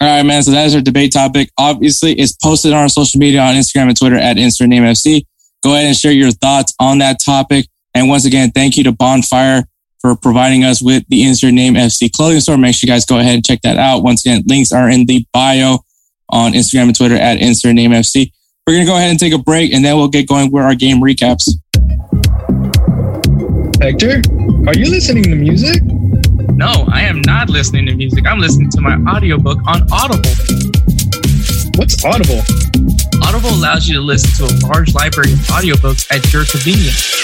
All 0.00 0.08
right, 0.08 0.22
man. 0.24 0.42
So 0.42 0.50
that 0.50 0.66
is 0.66 0.74
our 0.74 0.82
debate 0.82 1.12
topic. 1.12 1.50
Obviously, 1.58 2.12
it's 2.12 2.32
posted 2.32 2.72
on 2.72 2.78
our 2.78 2.88
social 2.88 3.18
media 3.18 3.40
on 3.40 3.54
Instagram 3.54 3.88
and 3.88 3.96
Twitter 3.96 4.16
at 4.16 4.36
InsertNameFC. 4.36 5.24
Go 5.64 5.72
ahead 5.72 5.86
and 5.86 5.96
share 5.96 6.12
your 6.12 6.32
thoughts 6.32 6.74
on 6.78 6.98
that 6.98 7.18
topic. 7.18 7.66
And 7.94 8.08
once 8.08 8.26
again, 8.26 8.50
thank 8.50 8.76
you 8.76 8.84
to 8.84 8.92
Bonfire 8.92 9.64
for 10.00 10.14
providing 10.14 10.64
us 10.64 10.82
with 10.82 11.04
the 11.08 11.24
Insert 11.24 11.54
Name 11.54 11.74
FC 11.74 12.12
clothing 12.12 12.40
store. 12.40 12.58
Make 12.58 12.74
sure 12.74 12.86
you 12.86 12.92
guys 12.92 13.06
go 13.06 13.18
ahead 13.18 13.34
and 13.34 13.44
check 13.44 13.62
that 13.62 13.78
out. 13.78 14.02
Once 14.02 14.24
again, 14.24 14.42
links 14.46 14.70
are 14.70 14.90
in 14.90 15.06
the 15.06 15.26
bio 15.32 15.78
on 16.28 16.52
Instagram 16.52 16.88
and 16.88 16.96
Twitter 16.96 17.16
at 17.16 17.38
Insert 17.38 17.74
Name 17.74 17.92
FC. 17.92 18.30
We're 18.66 18.74
going 18.74 18.86
to 18.86 18.90
go 18.90 18.96
ahead 18.96 19.10
and 19.10 19.18
take 19.18 19.32
a 19.32 19.38
break 19.38 19.72
and 19.72 19.84
then 19.84 19.96
we'll 19.96 20.08
get 20.08 20.28
going 20.28 20.52
with 20.52 20.62
our 20.62 20.74
game 20.74 21.00
recaps. 21.00 21.48
Hector, 23.80 24.20
are 24.68 24.76
you 24.76 24.90
listening 24.90 25.24
to 25.24 25.34
music? 25.34 25.82
No, 26.54 26.86
I 26.90 27.02
am 27.02 27.20
not 27.22 27.48
listening 27.50 27.86
to 27.86 27.94
music. 27.94 28.26
I'm 28.26 28.38
listening 28.38 28.70
to 28.70 28.80
my 28.80 28.96
audiobook 29.10 29.58
on 29.66 29.86
Audible. 29.92 30.30
What's 31.76 32.04
Audible? 32.04 32.40
Audible 33.22 33.50
allows 33.50 33.88
you 33.88 33.94
to 33.96 34.00
listen 34.00 34.46
to 34.46 34.52
a 34.52 34.54
large 34.68 34.94
library 34.94 35.32
of 35.32 35.38
audiobooks 35.48 36.10
at 36.10 36.32
your 36.32 36.44
convenience. 36.44 37.14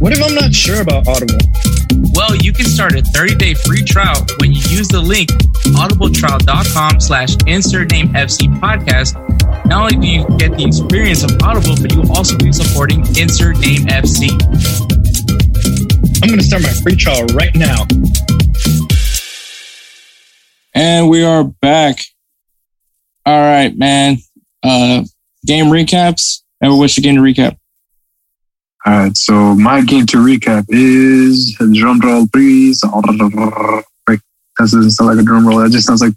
What 0.00 0.12
if 0.12 0.22
I'm 0.22 0.34
not 0.34 0.52
sure 0.54 0.82
about 0.82 1.08
Audible? 1.08 1.38
Well, 2.14 2.36
you 2.36 2.52
can 2.52 2.66
start 2.66 2.92
a 2.92 3.02
30-day 3.02 3.54
free 3.54 3.82
trial 3.82 4.26
when 4.40 4.52
you 4.52 4.60
use 4.68 4.88
the 4.88 5.00
link 5.00 5.30
audibletrial.com 5.72 7.00
slash 7.00 7.36
insert 7.46 7.90
name 7.92 8.08
FC 8.08 8.52
podcast. 8.60 9.14
Not 9.66 9.92
only 9.92 10.06
do 10.06 10.12
you 10.12 10.38
get 10.38 10.56
the 10.56 10.64
experience 10.64 11.22
of 11.22 11.30
Audible, 11.42 11.76
but 11.80 11.92
you 11.92 12.02
will 12.02 12.12
also 12.12 12.36
be 12.36 12.52
supporting 12.52 13.00
Insert 13.16 13.58
Name 13.58 13.86
FC. 13.86 14.91
I'm 16.22 16.28
going 16.28 16.38
to 16.38 16.44
start 16.44 16.62
my 16.62 16.68
free 16.68 16.94
trial 16.94 17.26
right 17.34 17.52
now. 17.56 17.84
And 20.72 21.10
we 21.10 21.24
are 21.24 21.42
back. 21.42 21.98
All 23.26 23.40
right, 23.40 23.76
man. 23.76 24.18
Uh, 24.62 25.02
game 25.44 25.66
recaps. 25.66 26.42
And 26.60 26.78
what's 26.78 26.96
your 26.96 27.02
game 27.02 27.16
to 27.16 27.22
recap? 27.22 27.56
All 28.86 28.92
right, 28.92 29.16
so 29.16 29.56
my 29.56 29.82
game 29.82 30.06
to 30.06 30.18
recap 30.18 30.66
is 30.68 31.56
drum 31.58 31.98
roll, 31.98 32.28
please. 32.32 32.80
Wait, 32.84 32.92
that 34.06 34.20
doesn't 34.58 34.90
sound 34.92 35.10
like 35.10 35.18
a 35.18 35.26
drum 35.26 35.46
roll. 35.46 35.58
That 35.58 35.72
just 35.72 35.88
sounds 35.88 36.02
like 36.02 36.14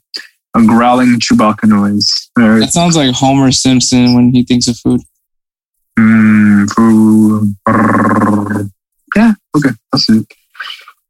a 0.55 0.63
growling 0.67 1.19
Chewbacca 1.19 1.67
noise. 1.67 2.29
All 2.37 2.47
right. 2.47 2.59
That 2.59 2.73
sounds 2.73 2.95
like 2.95 3.13
Homer 3.15 3.51
Simpson 3.51 4.13
when 4.13 4.29
he 4.29 4.43
thinks 4.43 4.67
of 4.67 4.77
food. 4.77 5.01
Mm, 5.97 6.69
food. 6.69 7.55
Yeah, 9.15 9.33
okay, 9.55 9.69
that's 9.91 10.09
it. 10.09 10.25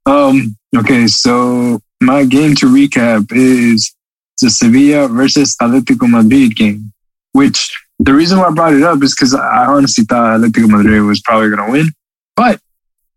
Um, 0.05 0.55
okay, 0.75 1.07
so 1.07 1.79
my 2.01 2.25
game 2.25 2.55
to 2.55 2.67
recap 2.67 3.31
is 3.31 3.95
the 4.41 4.49
Sevilla 4.49 5.07
versus 5.07 5.55
Atletico 5.61 6.09
Madrid 6.09 6.55
game, 6.55 6.91
which 7.31 7.75
the 7.99 8.13
reason 8.13 8.37
why 8.39 8.47
I 8.47 8.51
brought 8.51 8.73
it 8.73 8.83
up 8.83 9.01
is 9.01 9.15
because 9.15 9.33
I 9.33 9.65
honestly 9.65 10.03
thought 10.03 10.39
Atletico 10.39 10.69
Madrid 10.69 11.01
was 11.03 11.21
probably 11.21 11.49
going 11.49 11.65
to 11.65 11.71
win, 11.71 11.91
but 12.35 12.59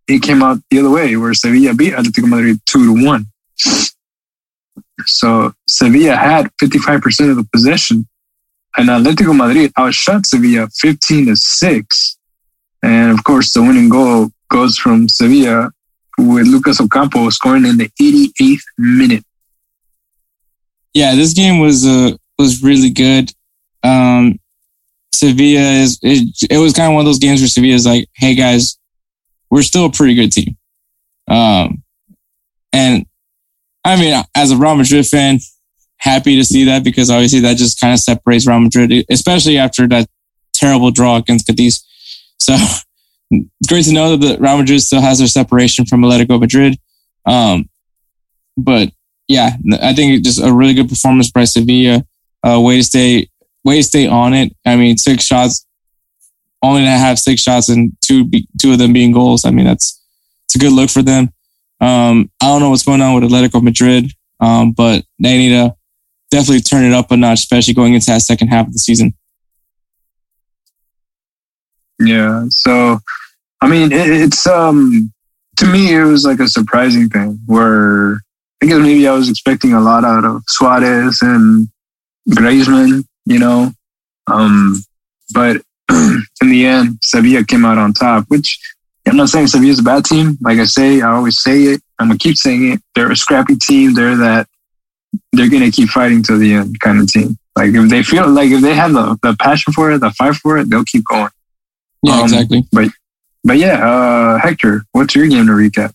it 0.06 0.22
came 0.22 0.42
out 0.42 0.58
the 0.70 0.78
other 0.78 0.90
way 0.90 1.16
where 1.16 1.34
Sevilla 1.34 1.74
beat 1.74 1.92
Atletico 1.92 2.28
Madrid 2.28 2.60
2 2.66 2.96
to 2.96 3.04
1. 3.04 3.26
So 5.06 5.52
Sevilla 5.66 6.16
had 6.16 6.50
55% 6.60 7.30
of 7.30 7.36
the 7.36 7.48
possession 7.52 8.08
and 8.76 8.88
Atletico 8.88 9.36
Madrid 9.36 9.72
outshot 9.76 10.26
Sevilla 10.26 10.68
15 10.78 11.26
to 11.26 11.36
6. 11.36 12.18
And 12.82 13.10
of 13.10 13.24
course, 13.24 13.52
the 13.52 13.62
winning 13.62 13.88
goal 13.88 14.30
goes 14.50 14.76
from 14.76 15.08
Sevilla 15.08 15.70
with 16.18 16.46
Lucas 16.46 16.80
Ocampo 16.80 17.30
scoring 17.30 17.66
in 17.66 17.76
the 17.76 17.90
88th 18.00 18.60
minute. 18.78 19.24
Yeah, 20.94 21.14
this 21.14 21.32
game 21.32 21.60
was 21.60 21.86
uh 21.86 22.16
was 22.38 22.62
really 22.62 22.90
good. 22.90 23.32
Um, 23.82 24.38
Sevilla 25.14 25.60
is 25.60 25.98
it, 26.02 26.46
it 26.50 26.58
was 26.58 26.72
kind 26.72 26.88
of 26.88 26.94
one 26.94 27.00
of 27.02 27.06
those 27.06 27.18
games 27.18 27.40
where 27.40 27.48
Sevilla 27.48 27.74
is 27.74 27.86
like, 27.86 28.08
hey 28.14 28.34
guys, 28.34 28.78
we're 29.50 29.62
still 29.62 29.86
a 29.86 29.92
pretty 29.92 30.14
good 30.14 30.32
team. 30.32 30.56
Um, 31.28 31.82
and 32.72 33.06
I 33.84 33.96
mean, 33.96 34.22
as 34.34 34.50
a 34.50 34.56
Real 34.56 34.76
Madrid 34.76 35.06
fan, 35.06 35.38
happy 35.98 36.36
to 36.36 36.44
see 36.44 36.64
that 36.64 36.84
because 36.84 37.10
obviously 37.10 37.40
that 37.40 37.56
just 37.56 37.80
kind 37.80 37.92
of 37.92 38.00
separates 38.00 38.46
Real 38.46 38.60
Madrid, 38.60 39.04
especially 39.10 39.58
after 39.58 39.86
that 39.88 40.08
terrible 40.52 40.90
draw 40.90 41.16
against 41.16 41.46
Cadiz. 41.46 41.84
So 42.40 42.56
it's 43.30 43.68
great 43.68 43.84
to 43.84 43.92
know 43.92 44.16
that 44.16 44.26
the 44.26 44.40
Real 44.40 44.58
Madrid 44.58 44.80
still 44.80 45.00
has 45.00 45.18
their 45.18 45.28
separation 45.28 45.84
from 45.86 46.02
Atletico 46.02 46.40
Madrid. 46.40 46.78
Um, 47.26 47.68
but 48.56 48.90
yeah, 49.26 49.50
I 49.82 49.94
think 49.94 50.24
just 50.24 50.42
a 50.42 50.52
really 50.52 50.74
good 50.74 50.88
performance 50.88 51.30
by 51.30 51.44
Sevilla. 51.44 52.04
Uh, 52.46 52.60
way 52.60 52.76
to 52.76 52.82
stay, 52.82 53.28
way 53.64 53.78
to 53.78 53.82
stay 53.82 54.06
on 54.06 54.32
it. 54.32 54.56
I 54.64 54.76
mean, 54.76 54.96
six 54.96 55.24
shots, 55.24 55.66
only 56.62 56.82
to 56.82 56.88
have 56.88 57.18
six 57.18 57.42
shots 57.42 57.68
and 57.68 57.92
two, 58.00 58.30
two 58.60 58.72
of 58.72 58.78
them 58.78 58.92
being 58.92 59.12
goals. 59.12 59.44
I 59.44 59.50
mean, 59.50 59.66
that's 59.66 60.02
it's 60.46 60.56
a 60.56 60.58
good 60.58 60.72
look 60.72 60.88
for 60.88 61.02
them. 61.02 61.30
Um, 61.80 62.30
I 62.40 62.46
don't 62.46 62.60
know 62.60 62.70
what's 62.70 62.84
going 62.84 63.02
on 63.02 63.14
with 63.14 63.30
Atletico 63.30 63.62
Madrid, 63.62 64.10
um, 64.40 64.72
but 64.72 65.04
they 65.18 65.36
need 65.36 65.50
to 65.50 65.74
definitely 66.30 66.60
turn 66.60 66.84
it 66.84 66.92
up 66.92 67.10
a 67.10 67.16
notch, 67.16 67.40
especially 67.40 67.74
going 67.74 67.94
into 67.94 68.06
that 68.06 68.22
second 68.22 68.48
half 68.48 68.66
of 68.66 68.72
the 68.72 68.78
season. 68.78 69.14
Yeah. 71.98 72.44
So, 72.50 72.98
I 73.60 73.68
mean, 73.68 73.92
it, 73.92 74.08
it's 74.08 74.46
um 74.46 75.12
to 75.56 75.66
me 75.66 75.94
it 75.94 76.04
was 76.04 76.24
like 76.24 76.40
a 76.40 76.48
surprising 76.48 77.08
thing 77.08 77.40
where 77.46 78.20
I 78.62 78.66
guess 78.66 78.78
maybe 78.78 79.06
I 79.06 79.12
was 79.12 79.28
expecting 79.28 79.72
a 79.72 79.80
lot 79.80 80.04
out 80.04 80.24
of 80.24 80.42
Suarez 80.48 81.18
and 81.22 81.68
Griezmann, 82.28 83.04
you 83.24 83.38
know, 83.38 83.72
um, 84.28 84.82
but 85.32 85.62
in 85.90 86.22
the 86.42 86.66
end, 86.66 86.98
Sevilla 87.02 87.44
came 87.44 87.64
out 87.64 87.78
on 87.78 87.92
top. 87.92 88.24
Which 88.28 88.58
I'm 89.06 89.16
not 89.16 89.28
saying 89.28 89.48
Sevilla's 89.48 89.80
a 89.80 89.82
bad 89.82 90.04
team. 90.04 90.38
Like 90.40 90.58
I 90.58 90.64
say, 90.64 91.00
I 91.00 91.12
always 91.12 91.42
say 91.42 91.62
it. 91.62 91.80
I'm 91.98 92.08
gonna 92.08 92.18
keep 92.18 92.36
saying 92.36 92.72
it. 92.72 92.80
They're 92.94 93.10
a 93.10 93.16
scrappy 93.16 93.56
team. 93.56 93.94
They're 93.94 94.16
that 94.16 94.48
they're 95.32 95.48
gonna 95.48 95.70
keep 95.70 95.88
fighting 95.88 96.22
to 96.24 96.36
the 96.36 96.54
end 96.54 96.78
kind 96.80 97.00
of 97.00 97.08
team. 97.08 97.38
Like 97.56 97.74
if 97.74 97.90
they 97.90 98.02
feel 98.02 98.28
like 98.28 98.50
if 98.50 98.60
they 98.60 98.74
have 98.74 98.92
the, 98.92 99.18
the 99.22 99.36
passion 99.40 99.72
for 99.72 99.90
it, 99.90 99.98
the 99.98 100.10
fight 100.10 100.34
for 100.36 100.58
it, 100.58 100.70
they'll 100.70 100.84
keep 100.84 101.04
going. 101.04 101.30
Yeah, 102.02 102.18
um, 102.18 102.24
exactly. 102.24 102.64
But 102.72 102.88
but 103.44 103.58
yeah, 103.58 103.88
uh, 103.88 104.38
Hector, 104.38 104.82
what's 104.92 105.14
your 105.14 105.26
game 105.26 105.46
to 105.46 105.52
recap? 105.52 105.94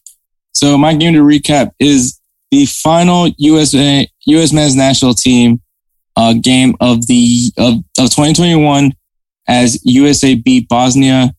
So 0.53 0.77
my 0.77 0.93
game 0.95 1.13
to 1.13 1.19
recap 1.19 1.71
is 1.79 2.19
the 2.51 2.65
final 2.65 3.27
USA 3.37 4.07
US 4.25 4.53
men's 4.53 4.75
national 4.75 5.13
team 5.13 5.61
uh, 6.15 6.33
game 6.33 6.75
of 6.79 7.07
the 7.07 7.51
of, 7.57 7.75
of 7.99 8.09
2021 8.09 8.93
as 9.47 9.79
USA 9.83 10.35
beat 10.35 10.67
Bosnia 10.69 11.33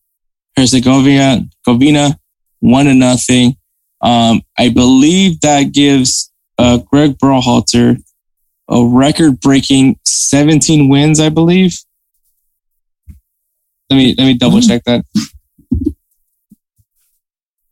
Herzegovina 0.57 1.47
Govina 1.67 2.19
one 2.61 2.87
to 2.87 2.95
nothing. 2.95 3.57
Um, 4.01 4.43
I 4.59 4.71
believe 4.71 5.41
that 5.41 5.73
gives 5.73 6.33
uh, 6.59 6.79
Greg 6.79 7.19
Berhalter 7.19 8.03
a 8.69 8.85
record 8.87 9.41
breaking 9.41 9.99
17 10.07 10.89
wins, 10.89 11.21
I 11.21 11.29
believe. 11.29 11.77
Let 13.91 13.97
me 13.97 14.15
let 14.17 14.25
me 14.25 14.35
double 14.35 14.61
check 14.61 14.83
that. 14.85 15.05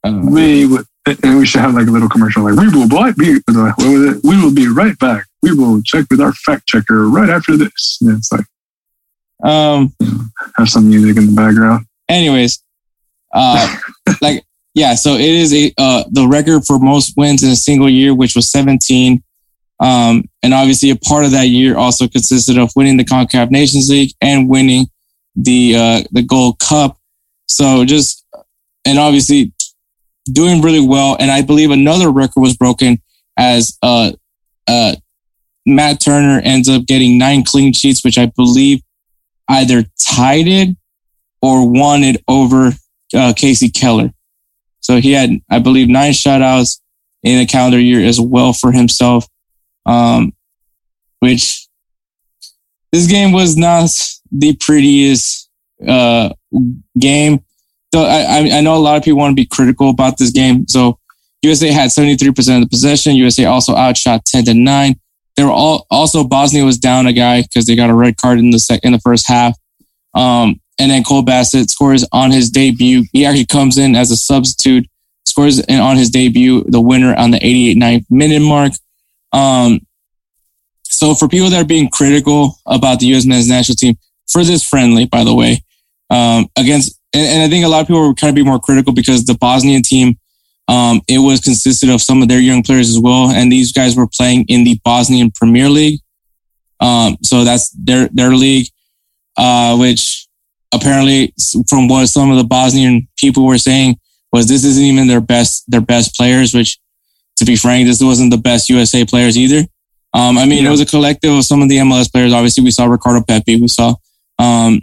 Uh, 0.05 0.21
we 0.25 0.67
would, 0.67 0.85
and 1.07 1.39
we 1.39 1.47
should 1.47 1.61
have 1.61 1.75
like 1.75 1.87
a 1.87 1.91
little 1.91 2.09
commercial 2.09 2.43
like 2.43 2.55
we 2.55 2.69
will 2.69 2.89
be 2.89 2.95
what 2.95 3.17
was 3.17 4.17
it? 4.17 4.21
We 4.25 4.43
will 4.43 4.55
be 4.55 4.69
right 4.69 4.99
back. 4.99 5.27
We 5.43 5.53
will 5.53 5.81
check 5.83 6.07
with 6.11 6.21
our 6.21 6.33
fact 6.33 6.67
checker 6.67 7.09
right 7.09 7.31
after 7.31 7.57
this. 7.57 7.99
And 8.01 8.19
it's 8.19 8.31
like 8.31 8.45
um 9.45 9.93
you 10.01 10.07
know, 10.07 10.21
have 10.57 10.69
some 10.69 10.89
music 10.89 11.17
in 11.17 11.27
the 11.27 11.33
background. 11.33 11.87
Anyways, 12.09 12.63
uh 13.33 13.77
like 14.23 14.45
yeah, 14.75 14.95
so 14.95 15.15
it 15.15 15.21
is 15.21 15.55
a 15.55 15.73
uh 15.79 16.05
the 16.11 16.27
record 16.29 16.65
for 16.67 16.79
most 16.79 17.15
wins 17.17 17.43
in 17.43 17.51
a 17.51 17.57
single 17.57 17.89
year, 17.89 18.15
which 18.15 18.37
was 18.37 18.51
17. 18.51 19.23
Um, 19.81 20.29
and 20.45 20.55
obviously 20.55 20.91
a 20.91 20.97
part 20.97 21.25
of 21.25 21.33
that 21.33 21.49
year 21.49 21.77
also 21.77 22.07
consisted 22.07 22.57
of 22.57 22.71
winning 22.77 22.99
the 22.99 23.05
CONCACAF 23.05 23.51
Nations 23.51 23.91
League 23.91 24.13
and 24.21 24.49
winning 24.49 24.87
the 25.35 25.75
uh, 25.77 26.03
the 26.11 26.23
Gold 26.23 26.59
Cup. 26.59 26.99
So 27.47 27.85
just 27.85 28.25
and 28.85 28.99
obviously 28.99 29.53
doing 30.31 30.63
really 30.63 30.87
well. 30.87 31.17
And 31.19 31.31
I 31.31 31.43
believe 31.43 31.71
another 31.71 32.11
record 32.11 32.41
was 32.41 32.57
broken 32.57 33.01
as 33.37 33.79
uh, 33.83 34.13
uh, 34.69 34.97
Matt 35.67 36.01
Turner 36.01 36.41
ends 36.45 36.69
up 36.69 36.87
getting 36.87 37.19
nine 37.19 37.45
clean 37.45 37.73
sheets, 37.73 38.05
which 38.05 38.19
I 38.19 38.27
believe 38.27 38.83
either 39.49 39.85
tied 39.99 40.49
it 40.49 40.77
or 41.41 41.69
won 41.69 42.03
it 42.03 42.23
over 42.29 42.69
uh, 43.15 43.33
Kasey 43.35 43.73
Keller. 43.75 44.13
So 44.81 45.01
he 45.01 45.13
had, 45.13 45.31
I 45.51 45.59
believe, 45.59 45.89
nine 45.89 46.13
shutouts 46.13 46.81
in 47.23 47.39
a 47.39 47.47
calendar 47.47 47.79
year 47.79 48.05
as 48.05 48.21
well 48.21 48.53
for 48.53 48.73
himself. 48.73 49.27
Um, 49.87 50.33
which 51.21 51.67
this 52.93 53.07
game 53.07 53.33
was 53.33 53.57
not 53.57 53.91
the 54.33 54.57
prettiest 54.57 55.51
uh, 55.87 56.31
game. 56.99 57.45
So 57.95 58.05
I, 58.05 58.49
I 58.53 58.61
know 58.63 58.75
a 58.75 58.79
lot 58.79 58.97
of 58.97 59.05
people 59.05 59.19
want 59.19 59.33
to 59.33 59.41
be 59.41 59.47
critical 59.47 59.91
about 59.91 60.17
this 60.17 60.31
game. 60.31 60.67
So 60.67 60.99
USA 61.43 61.71
had 61.71 61.91
73% 61.91 62.29
of 62.57 62.63
the 62.63 62.69
possession. 62.69 63.17
USA 63.17 63.45
also 63.45 63.77
outshot 63.77 64.25
10 64.25 64.47
to 64.47 64.55
9. 64.55 64.95
They 65.37 65.45
were 65.45 65.51
all 65.51 65.87
also 65.91 66.25
Bosnia 66.25 66.65
was 66.65 66.79
down 66.79 67.07
a 67.07 67.13
guy 67.13 67.43
because 67.43 67.67
they 67.67 67.77
got 67.77 67.91
a 67.91 67.95
red 67.95 68.17
card 68.17 68.39
in 68.39 68.51
the 68.51 68.59
sec, 68.59 68.81
in 68.83 68.93
the 68.93 68.99
first 69.01 69.29
half. 69.29 69.57
Um, 70.15 70.61
and 70.79 70.91
then 70.91 71.05
Cole 71.05 71.23
Bassett 71.23 71.71
scores 71.71 72.07
on 72.13 72.31
his 72.31 72.51
debut. 72.51 73.05
He 73.13 73.25
actually 73.25 73.47
comes 73.47 73.79
in 73.79 73.95
as 73.95 74.11
a 74.11 74.17
substitute, 74.17 74.87
scores 75.27 75.63
on 75.69 75.97
his 75.97 76.11
debut, 76.11 76.65
the 76.69 76.81
winner 76.81 77.15
on 77.15 77.31
the 77.31 77.45
88 77.45 77.77
9th 77.77 78.07
minute 78.11 78.41
mark. 78.41 78.73
Um, 79.33 79.81
so 80.83 81.15
for 81.15 81.29
people 81.29 81.51
that 81.51 81.63
are 81.63 81.67
being 81.67 81.89
critical 81.89 82.59
about 82.67 83.01
the 83.01 83.07
U.S. 83.07 83.25
men's 83.25 83.49
national 83.49 83.77
team 83.77 83.97
for 84.31 84.45
this 84.45 84.67
friendly, 84.67 85.07
by 85.07 85.25
the 85.25 85.35
way, 85.35 85.63
um, 86.11 86.49
against, 86.59 86.99
and, 87.15 87.27
and, 87.27 87.43
I 87.43 87.49
think 87.49 87.65
a 87.65 87.69
lot 87.69 87.81
of 87.81 87.87
people 87.87 88.07
were 88.07 88.15
kind 88.15 88.31
of 88.31 88.35
be 88.35 88.45
more 88.45 88.59
critical 88.59 88.93
because 88.93 89.25
the 89.25 89.35
Bosnian 89.35 89.83
team, 89.83 90.19
um, 90.69 91.01
it 91.09 91.19
was 91.19 91.41
consisted 91.41 91.91
of 91.91 92.01
some 92.01 92.23
of 92.23 92.29
their 92.29 92.41
young 92.41 92.63
players 92.63 92.89
as 92.89 92.99
well, 92.99 93.31
and 93.31 93.51
these 93.51 93.73
guys 93.73 93.97
were 93.97 94.07
playing 94.07 94.45
in 94.49 94.65
the 94.65 94.81
Bosnian 94.85 95.31
Premier 95.31 95.69
League. 95.69 96.01
Um, 96.81 97.17
so 97.23 97.45
that's 97.45 97.71
their 97.71 98.09
their 98.13 98.35
league, 98.35 98.67
uh, 99.37 99.77
which 99.77 100.27
apparently, 100.73 101.33
from 101.69 101.89
what 101.89 102.07
some 102.07 102.31
of 102.31 102.39
the 102.39 102.45
Bosnian 102.45 103.09
people 103.17 103.47
were 103.47 103.59
saying, 103.59 103.99
was 104.33 104.49
this 104.49 104.65
isn't 104.65 104.83
even 104.83 105.07
their 105.07 105.21
best 105.21 105.65
their 105.69 105.81
best 105.81 106.17
players. 106.17 106.55
Which, 106.55 106.79
to 107.37 107.45
be 107.45 107.57
frank, 107.57 107.87
this 107.87 108.03
wasn't 108.03 108.31
the 108.31 108.39
best 108.39 108.69
USA 108.69 109.05
players 109.05 109.37
either. 109.37 109.67
Um, 110.15 110.37
I 110.37 110.45
mean, 110.45 110.63
yeah. 110.63 110.69
it 110.69 110.73
was 110.73 110.81
a 110.81 110.87
collective 110.87 111.33
of 111.33 111.45
some 111.45 111.63
of 111.63 111.69
the 111.69 111.79
MLS 111.79 112.11
players. 112.11 112.33
Obviously, 112.33 112.65
we 112.65 112.71
saw 112.71 112.87
Ricardo 112.87 113.25
Pepi, 113.25 113.61
we 113.61 113.69
saw, 113.69 113.95
um, 114.43 114.81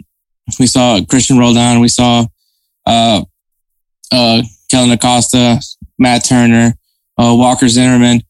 we 0.58 0.66
saw 0.66 0.98
Cristian 1.00 1.38
Roldan, 1.38 1.80
we 1.80 1.88
saw, 1.88 2.24
uh, 2.86 3.22
uh, 4.12 4.42
Kellyn 4.70 4.90
Acosta, 4.90 5.60
Matt 5.98 6.24
Turner, 6.24 6.74
uh, 7.18 7.34
Walker 7.36 7.68
Zimmerman. 7.68 8.22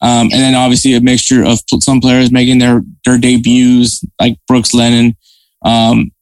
Um, 0.00 0.30
and 0.30 0.32
then 0.32 0.54
obviously 0.54 0.94
a 0.94 1.00
mixture 1.00 1.44
of 1.44 1.58
some 1.82 2.00
players 2.00 2.30
making 2.30 2.58
their, 2.58 2.82
their 3.04 3.18
debuts, 3.18 4.04
like 4.20 4.38
Brooks 4.46 4.72
Lennon. 4.72 5.16
Um, 5.62 6.12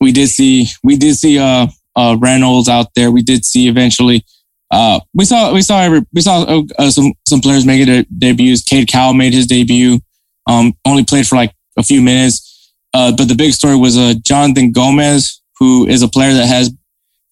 we 0.00 0.12
did 0.12 0.28
see, 0.28 0.66
we 0.82 0.96
did 0.96 1.16
see, 1.16 1.38
uh, 1.38 1.66
uh, 1.96 2.16
Reynolds 2.20 2.68
out 2.68 2.94
there. 2.94 3.10
We 3.10 3.22
did 3.22 3.44
see 3.44 3.66
eventually, 3.68 4.24
uh, 4.70 5.00
we 5.14 5.24
saw 5.24 5.52
we 5.52 5.62
saw 5.62 5.80
every, 5.80 6.02
we 6.12 6.20
saw 6.20 6.42
uh, 6.42 6.62
uh, 6.78 6.90
some 6.90 7.12
some 7.26 7.40
players 7.40 7.64
making 7.64 7.86
their 7.86 8.04
debuts. 8.18 8.62
Cade 8.62 8.86
Cowell 8.88 9.14
made 9.14 9.32
his 9.32 9.46
debut. 9.46 9.98
Um, 10.46 10.74
only 10.84 11.04
played 11.04 11.26
for 11.26 11.36
like 11.36 11.52
a 11.76 11.82
few 11.82 12.00
minutes. 12.00 12.47
Uh, 12.94 13.12
but 13.12 13.28
the 13.28 13.34
big 13.34 13.52
story 13.52 13.76
was 13.76 13.96
uh, 13.96 14.14
Jonathan 14.24 14.72
Gomez, 14.72 15.40
who 15.58 15.86
is 15.86 16.02
a 16.02 16.08
player 16.08 16.34
that 16.34 16.46
has 16.46 16.74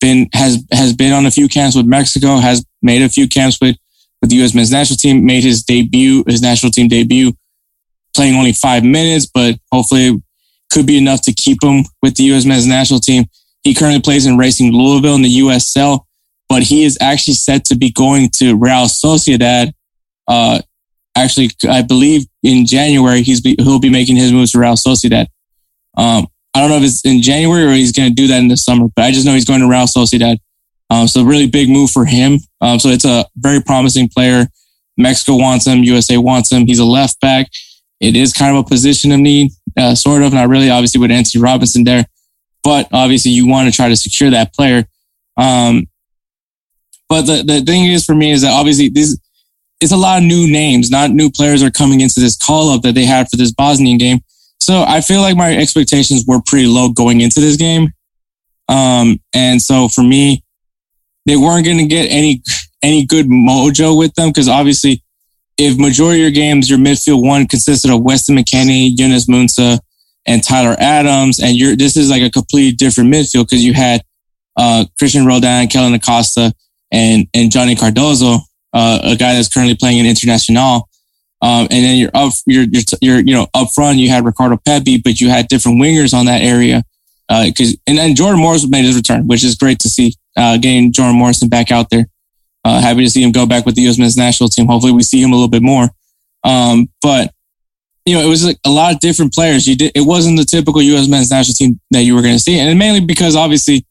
been 0.01 0.29
has 0.35 0.63
has 0.71 0.93
been 0.95 1.13
on 1.13 1.27
a 1.27 1.31
few 1.31 1.49
camps 1.49 1.77
with 1.77 1.87
Mexico, 1.87 2.37
has 2.37 2.65
made 2.83 3.03
a 3.03 3.09
few 3.09 3.29
camps 3.29 3.59
with 3.61 3.77
with 4.21 4.31
the 4.31 4.37
U.S. 4.37 4.55
men's 4.55 4.71
national 4.71 4.97
team, 4.97 5.25
made 5.25 5.45
his 5.45 5.63
debut, 5.63 6.25
his 6.27 6.43
national 6.43 6.73
team 6.73 6.89
debut, 6.89 7.33
playing 8.15 8.35
only 8.35 8.53
five 8.53 8.85
minutes, 8.85 9.27
but 9.27 9.59
hopefully 9.73 10.23
could 10.71 10.87
be 10.87 10.99
enough 10.99 11.23
to 11.23 11.33
keep 11.33 11.63
him 11.63 11.85
with 12.03 12.17
the 12.17 12.25
U.S. 12.25 12.45
men's 12.45 12.67
national 12.67 13.01
team. 13.01 13.25
He 13.63 13.75
currently 13.75 14.01
plays 14.01 14.27
in 14.27 14.39
Racing 14.39 14.73
Louisville 14.73 15.17
in 15.17 15.23
the 15.23 15.39
USL 15.41 16.07
but 16.49 16.63
he 16.63 16.85
is 16.85 16.97
actually 17.01 17.35
set 17.35 17.65
to 17.67 17.77
be 17.77 17.91
going 17.91 18.31
to 18.31 18.57
Real 18.57 18.87
Sociedad. 18.87 19.73
Uh, 20.29 20.61
actually, 21.17 21.51
I 21.69 21.83
believe 21.83 22.27
in 22.43 22.67
January 22.67 23.23
he's 23.23 23.41
be, 23.41 23.57
he'll 23.59 23.81
be 23.81 23.91
making 23.91 24.17
his 24.17 24.33
move 24.33 24.51
to 24.53 24.59
Real 24.59 24.75
Sociedad. 24.75 25.27
Um, 25.97 26.27
I 26.55 26.61
don't 26.61 26.71
know 26.71 26.77
if 26.77 26.85
it's 26.85 27.05
in 27.05 27.23
January 27.23 27.65
or 27.65 27.73
he's 27.73 27.93
going 27.93 28.09
to 28.09 28.15
do 28.15 28.27
that 28.29 28.39
in 28.39 28.49
the 28.49 28.57
summer, 28.57 28.87
but 28.95 29.05
I 29.05 29.11
just 29.11 29.27
know 29.27 29.35
he's 29.35 29.45
going 29.45 29.61
to 29.61 29.69
Real 29.69 29.87
Sociedad. 29.87 30.39
Um, 30.89 31.09
so 31.09 31.25
really 31.25 31.47
big 31.47 31.69
move 31.69 31.91
for 31.91 32.05
him. 32.05 32.39
Um, 32.61 32.79
so 32.79 32.89
it's 32.89 33.05
a 33.05 33.27
very 33.37 33.61
promising 33.61 34.09
player. 34.09 34.47
Mexico 34.97 35.37
wants 35.37 35.67
him. 35.67 35.85
USA 35.85 36.17
wants 36.17 36.51
him. 36.51 36.67
He's 36.67 36.79
a 36.79 36.85
left 36.85 37.21
back. 37.21 37.51
It 38.01 38.17
is 38.17 38.33
kind 38.33 38.57
of 38.57 38.65
a 38.65 38.69
position 38.69 39.13
of 39.13 39.21
need, 39.21 39.53
uh, 39.77 39.95
sort 39.95 40.23
of, 40.23 40.33
not 40.33 40.49
really, 40.49 40.71
obviously 40.71 41.01
with 41.01 41.11
Antonee 41.11 41.43
Robinson 41.43 41.85
there, 41.85 42.05
but 42.63 42.89
obviously 42.93 43.31
you 43.31 43.47
want 43.47 43.69
to 43.69 43.75
try 43.75 43.89
to 43.89 43.97
secure 43.97 44.31
that 44.31 44.55
player. 44.55 44.87
Um, 45.37 45.89
but 47.09 47.23
the, 47.23 47.43
the 47.43 47.61
thing 47.63 47.87
is 47.87 48.05
for 48.05 48.15
me 48.15 48.33
is 48.33 48.43
that 48.43 48.53
obviously 48.53 48.89
this 48.89 49.19
it's 49.81 49.93
a 49.93 49.97
lot 49.97 50.19
of 50.19 50.25
new 50.25 50.51
names, 50.51 50.91
not 50.91 51.11
new 51.11 51.31
players 51.31 51.63
are 51.63 51.71
coming 51.71 52.01
into 52.01 52.19
this 52.21 52.37
call 52.37 52.71
up 52.71 52.83
that 52.83 52.95
they 52.95 53.05
had 53.05 53.29
for 53.29 53.37
this 53.37 53.53
Bosnian 53.53 53.99
game. 53.99 54.21
So 54.61 54.85
I 54.87 55.01
feel 55.01 55.21
like 55.21 55.37
my 55.37 55.57
expectations 55.57 56.25
were 56.27 56.41
pretty 56.45 56.67
low 56.67 56.89
going 56.91 57.21
into 57.21 57.41
this 57.41 57.57
game. 57.57 57.91
Um, 58.69 59.21
and 59.35 59.63
so 59.63 59.89
for 59.89 60.03
me, 60.03 60.43
they 61.25 61.37
weren't 61.37 61.65
going 61.65 61.79
to 61.79 61.87
get 61.87 62.11
any, 62.11 62.43
any 62.83 63.05
good 63.05 63.27
mojo 63.27 63.97
with 63.97 64.15
them 64.15 64.31
because 64.31 64.49
obviously 64.49 65.03
if 65.59 65.79
majority 65.79 66.21
of 66.21 66.23
your 66.23 66.31
games, 66.33 66.69
your 66.69 66.79
midfield 66.79 67.25
one 67.25 67.47
consisted 67.47 67.91
of 67.91 68.03
Weston 68.03 68.37
McKennie, 68.37 68.91
Yunus 68.95 69.27
Musah, 69.27 69.79
and 70.27 70.43
Tyler 70.43 70.77
Adams, 70.79 71.39
and 71.39 71.57
you're, 71.57 71.77
this 71.77 71.97
is 71.97 72.11
like 72.11 72.23
a 72.23 72.31
completely 72.31 72.73
different 72.73 73.13
midfield 73.13 73.45
because 73.45 73.65
you 73.65 73.73
had, 73.73 74.03
uh, 74.57 74.85
Cristian 75.01 75.27
Roldan, 75.27 75.69
Kellyn 75.69 75.95
Acosta, 75.95 76.53
and, 76.91 77.27
and 77.35 77.53
Johnny 77.53 77.75
Cardoso, 77.75 78.41
uh, 78.73 79.01
a 79.05 79.17
guy 79.17 79.35
that's 79.35 79.49
currently 79.49 79.77
playing 79.77 79.99
in 79.99 80.07
Internacional. 80.07 80.83
Um, 81.43 81.69
and 81.71 81.85
then 81.85 81.97
you're 81.99 82.11
up, 82.15 82.33
you're, 82.47 82.65
you're, 82.65 82.83
you're, 83.01 83.21
you 83.21 83.35
know, 83.35 83.47
up 83.55 83.69
front, 83.75 83.99
you 83.99 84.09
had 84.09 84.25
Ricardo 84.25 84.59
Pepi, 84.65 84.99
but 84.99 85.21
you 85.21 85.29
had 85.29 85.49
different 85.49 85.81
wingers 85.81 86.15
on 86.15 86.27
that 86.27 86.43
area. 86.43 86.83
Uh, 87.29 87.47
cause, 87.57 87.77
and 87.87 87.99
then 87.99 88.15
Jordan 88.15 88.41
Morris 88.41 88.67
made 88.69 88.85
his 88.85 88.97
return, 88.97 89.27
which 89.27 89.45
is 89.45 89.55
great 89.55 89.79
to 89.81 89.89
see, 89.89 90.15
uh, 90.37 90.57
getting 90.57 90.93
Jordan 90.93 91.17
Morrison 91.17 91.49
back 91.49 91.71
out 91.71 91.91
there. 91.91 92.07
Uh, 92.65 92.81
happy 92.81 93.05
to 93.05 93.11
see 93.11 93.23
him 93.23 93.33
go 93.33 93.47
back 93.47 93.65
with 93.67 93.77
the 93.77 93.83
U.S. 93.83 93.99
men's 93.99 94.17
national 94.17 94.49
team. 94.49 94.67
Hopefully 94.67 94.93
we 94.93 95.03
see 95.03 95.23
him 95.23 95.31
a 95.31 95.35
little 95.35 95.51
bit 95.51 95.63
more. 95.63 95.89
Um, 96.43 96.89
but 97.03 97.33
you 98.07 98.15
know, 98.15 98.25
it 98.25 98.29
was 98.29 98.45
like 98.45 98.59
a 98.65 98.71
lot 98.71 98.95
of 98.95 99.01
different 99.01 99.35
players. 99.35 99.67
You 99.67 99.77
did, 99.77 99.93
it 99.95 100.01
wasn't 100.01 100.39
the 100.39 100.45
typical 100.45 100.81
U.S. 100.81 101.09
men's 101.09 101.31
national 101.31 101.55
team 101.55 101.81
that 101.91 102.03
you 102.03 102.15
were 102.15 102.23
going 102.23 102.35
to 102.35 102.41
see. 102.41 102.59
And 102.59 102.79
mainly 102.79 103.01
because 103.01 103.35
obviously, 103.35 103.85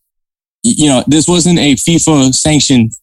you 0.63 0.87
know, 0.87 1.03
this 1.05 1.27
wasn't 1.27 1.59
a 1.59 1.75
FIFA 1.75 2.33
sanctioned 2.33 2.93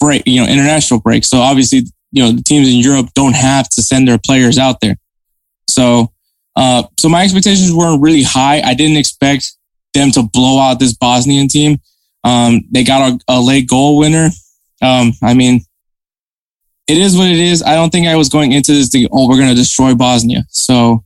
break, 0.00 0.22
you 0.24 0.40
know, 0.40 0.48
international 0.48 1.00
break. 1.00 1.24
So 1.24 1.38
obviously, 1.38 1.82
you 2.16 2.22
know, 2.22 2.32
the 2.32 2.42
teams 2.42 2.66
in 2.66 2.76
Europe 2.76 3.10
don't 3.14 3.36
have 3.36 3.68
to 3.68 3.82
send 3.82 4.08
their 4.08 4.16
players 4.16 4.56
out 4.56 4.80
there. 4.80 4.96
So, 5.68 6.12
uh, 6.56 6.84
so 6.98 7.10
my 7.10 7.22
expectations 7.22 7.70
weren't 7.70 8.00
really 8.00 8.22
high. 8.22 8.62
I 8.62 8.72
didn't 8.72 8.96
expect 8.96 9.52
them 9.92 10.10
to 10.12 10.22
blow 10.22 10.58
out 10.58 10.80
this 10.80 10.94
Bosnian 10.94 11.46
team. 11.46 11.78
Um, 12.24 12.62
they 12.70 12.84
got 12.84 13.12
a, 13.12 13.18
a 13.28 13.38
late 13.38 13.68
goal 13.68 13.98
winner. 13.98 14.30
Um, 14.80 15.12
I 15.22 15.34
mean, 15.34 15.60
it 16.88 16.96
is 16.96 17.18
what 17.18 17.28
it 17.28 17.38
is. 17.38 17.62
I 17.62 17.74
don't 17.74 17.90
think 17.90 18.06
I 18.06 18.16
was 18.16 18.30
going 18.30 18.52
into 18.52 18.72
this 18.72 18.88
thinking, 18.88 19.10
oh, 19.12 19.28
we're 19.28 19.36
going 19.36 19.50
to 19.50 19.54
destroy 19.54 19.94
Bosnia. 19.94 20.46
So, 20.48 21.04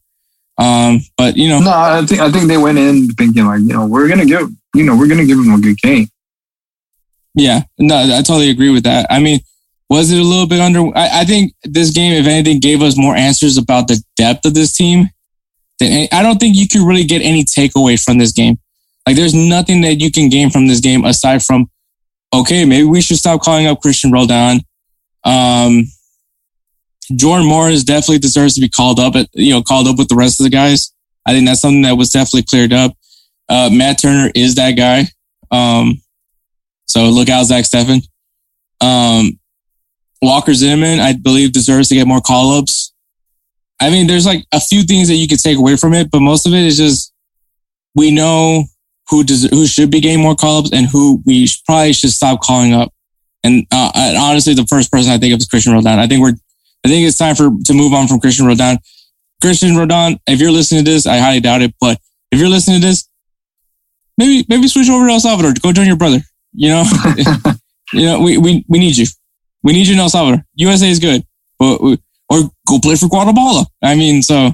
um, 0.59 1.01
but 1.17 1.37
you 1.37 1.49
know, 1.49 1.59
no, 1.59 1.73
I 1.73 2.07
think 2.07 2.21
I 2.21 2.31
think 2.31 2.47
they 2.47 2.59
went 2.59 2.79
in 2.79 3.09
thinking 3.09 3.47
like, 3.47 3.61
you 3.61 3.73
know, 3.73 3.87
we're 3.87 4.09
gonna 4.09 4.27
give, 4.27 4.51
you 4.75 4.85
know, 4.85 4.95
we're 4.95 5.09
gonna 5.09 5.25
give 5.25 5.39
them 5.39 5.55
a 5.55 5.59
good 5.59 5.79
game. 5.79 6.07
Yeah, 7.35 7.63
no, 7.79 7.97
I 7.97 8.21
totally 8.21 8.51
agree 8.51 8.71
with 8.71 8.85
that. 8.85 9.07
I 9.09 9.21
mean, 9.21 9.41
was 9.91 10.13
it 10.13 10.21
a 10.21 10.25
little 10.25 10.47
bit 10.47 10.61
under? 10.61 10.97
I, 10.97 11.21
I 11.21 11.25
think 11.25 11.53
this 11.65 11.91
game, 11.91 12.13
if 12.13 12.27
anything, 12.27 12.61
gave 12.61 12.81
us 12.81 12.97
more 12.97 13.17
answers 13.17 13.59
about 13.59 13.89
the 13.89 14.01
depth 14.17 14.47
of 14.47 14.55
this 14.55 14.73
team. 14.73 15.11
Than, 15.81 16.07
I 16.13 16.23
don't 16.23 16.39
think 16.39 16.57
you 16.57 16.69
can 16.69 16.87
really 16.87 17.05
get 17.05 17.23
any 17.23 17.45
takeaway 17.45 18.03
from 18.03 18.19
this 18.19 18.33
game. 18.33 18.59
Like, 19.05 19.17
there's 19.17 19.35
nothing 19.35 19.81
that 19.81 19.95
you 19.95 20.13
can 20.13 20.29
gain 20.29 20.51
from 20.51 20.69
this 20.69 20.79
game 20.79 21.05
aside 21.05 21.43
from, 21.43 21.69
okay, 22.33 22.65
maybe 22.65 22.87
we 22.87 23.01
should 23.01 23.17
stop 23.17 23.43
calling 23.43 23.67
up 23.67 23.81
Cristian 23.81 24.13
Roldan. 24.13 24.61
Um, 25.25 25.87
Jordan 27.17 27.49
Morris 27.49 27.83
definitely 27.83 28.21
deserves 28.21 28.55
to 28.55 28.61
be 28.61 28.69
called 28.69 29.01
up 29.01 29.17
at, 29.17 29.29
you 29.33 29.51
know, 29.51 29.63
called 29.63 29.89
up 29.89 29.99
with 29.99 30.09
the 30.09 30.15
rest 30.15 30.39
of 30.39 30.45
the 30.45 30.51
guys. 30.51 30.93
I 31.27 31.33
think 31.33 31.47
that's 31.47 31.61
something 31.61 31.83
that 31.83 31.97
was 31.97 32.11
definitely 32.11 32.45
cleared 32.45 32.73
up. 32.73 32.93
Uh, 33.49 33.71
Matt 33.73 33.99
Turner 33.99 34.31
is 34.37 34.55
that 34.55 34.73
guy. 34.73 35.07
Um, 35.51 36.01
so 36.87 37.07
look 37.07 37.29
out, 37.29 37.47
Zach 37.47 37.65
Steffen. 37.65 38.07
Um, 38.81 39.40
Walker 40.23 40.55
Zimmerman, 40.55 41.01
I 41.01 41.15
believe, 41.15 41.53
deserves 41.53 41.89
to 41.89 41.95
get 41.95 42.07
more 42.07 42.21
call 42.21 42.59
ups. 42.59 42.93
I 43.81 43.91
mean, 43.91 44.07
there's 44.07 44.27
like 44.27 44.45
a 44.53 44.61
few 44.61 44.83
things 44.83 45.09
that 45.09 45.15
you 45.15 45.27
could 45.27 45.41
take 45.41 45.57
away 45.57 45.77
from 45.77 45.95
it, 45.95 46.11
but 46.11 46.21
most 46.21 46.47
of 46.47 46.53
it 46.53 46.65
is 46.67 46.77
just 46.77 47.13
we 47.95 48.11
know 48.11 48.65
who 49.09 49.25
does 49.25 49.45
who 49.45 49.67
should 49.67 49.91
be 49.91 50.01
getting 50.01 50.21
more 50.21 50.37
call 50.37 50.59
ups 50.59 50.71
and 50.73 50.87
who 50.87 51.23
we 51.25 51.49
probably 51.67 51.93
should 51.93 52.11
stop 52.11 52.41
calling 52.41 52.75
up. 52.75 52.93
And, 53.43 53.67
uh, 53.73 53.91
and 53.95 54.19
honestly, 54.19 54.53
the 54.53 54.67
first 54.67 54.93
person 54.93 55.11
I 55.11 55.19
think 55.19 55.33
of 55.33 55.39
is 55.39 55.49
Cristian 55.49 55.73
Roldan. 55.73 55.99
I 55.99 56.07
think 56.07 56.21
we're, 56.21 56.35
I 56.85 56.89
think 56.89 57.07
it's 57.07 57.17
time 57.17 57.35
for 57.35 57.51
to 57.65 57.75
move 57.75 57.95
on 57.95 58.07
from 58.07 58.21
Cristian 58.21 58.47
Roldan. 58.47 58.79
Cristian 59.43 59.77
Roldan, 59.79 60.19
if 60.27 60.41
you're 60.41 60.53
listening 60.53 60.85
to 60.85 60.91
this, 60.91 61.07
I 61.07 61.17
highly 61.17 61.41
doubt 61.41 61.63
it, 61.63 61.75
but 61.81 61.99
if 62.31 62.39
you're 62.39 62.51
listening 62.51 62.83
to 62.83 62.87
this, 62.87 63.09
maybe 64.19 64.45
maybe 64.49 64.69
switch 64.69 64.91
over 64.91 65.07
to 65.07 65.13
El 65.13 65.21
Salvador. 65.21 65.55
Go 65.63 65.73
join 65.73 65.87
your 65.87 65.97
brother. 65.97 66.21
You 66.53 66.69
know, 66.69 66.85
you 67.95 68.07
know, 68.07 68.21
we, 68.21 68.37
we 68.37 68.65
we 68.69 68.79
need 68.79 68.97
you. 68.97 69.07
We 69.63 69.73
need 69.73 69.87
you 69.87 69.95
in 69.95 70.01
El 70.01 70.09
Salvador. 70.09 70.45
USA 70.55 70.89
is 70.89 70.99
good, 70.99 71.25
but 71.59 71.81
or 72.31 72.43
go 72.67 72.79
play 72.79 72.97
for 72.97 73.09
Guatemala. 73.09 73.67
I 73.83 73.95
mean, 73.97 74.23
so 74.23 74.53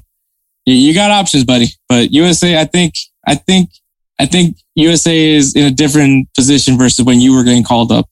you 0.65 0.95
got 0.95 1.11
options, 1.11 1.45
buddy. 1.45 1.69
But 1.89 2.13
USA, 2.13 2.59
I 2.61 2.65
think, 2.65 2.95
I 3.27 3.35
think, 3.35 3.71
I 4.19 4.27
think 4.27 4.57
USA 4.75 5.35
is 5.35 5.55
in 5.55 5.65
a 5.67 5.71
different 5.71 6.29
position 6.35 6.79
versus 6.79 7.05
when 7.05 7.21
you 7.21 7.37
were 7.37 7.45
getting 7.45 7.65
called 7.65 7.93
up 7.93 8.09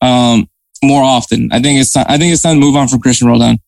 um, 0.00 0.48
more 0.82 1.02
often. 1.02 1.50
I 1.52 1.60
think 1.60 1.80
it's 1.80 1.92
time, 1.92 2.06
I 2.08 2.18
think 2.18 2.32
it's 2.32 2.42
time 2.42 2.56
to 2.56 2.60
move 2.60 2.74
on 2.74 2.88
from 2.88 3.00
Cristian 3.00 3.26
Roldan. 3.26 3.58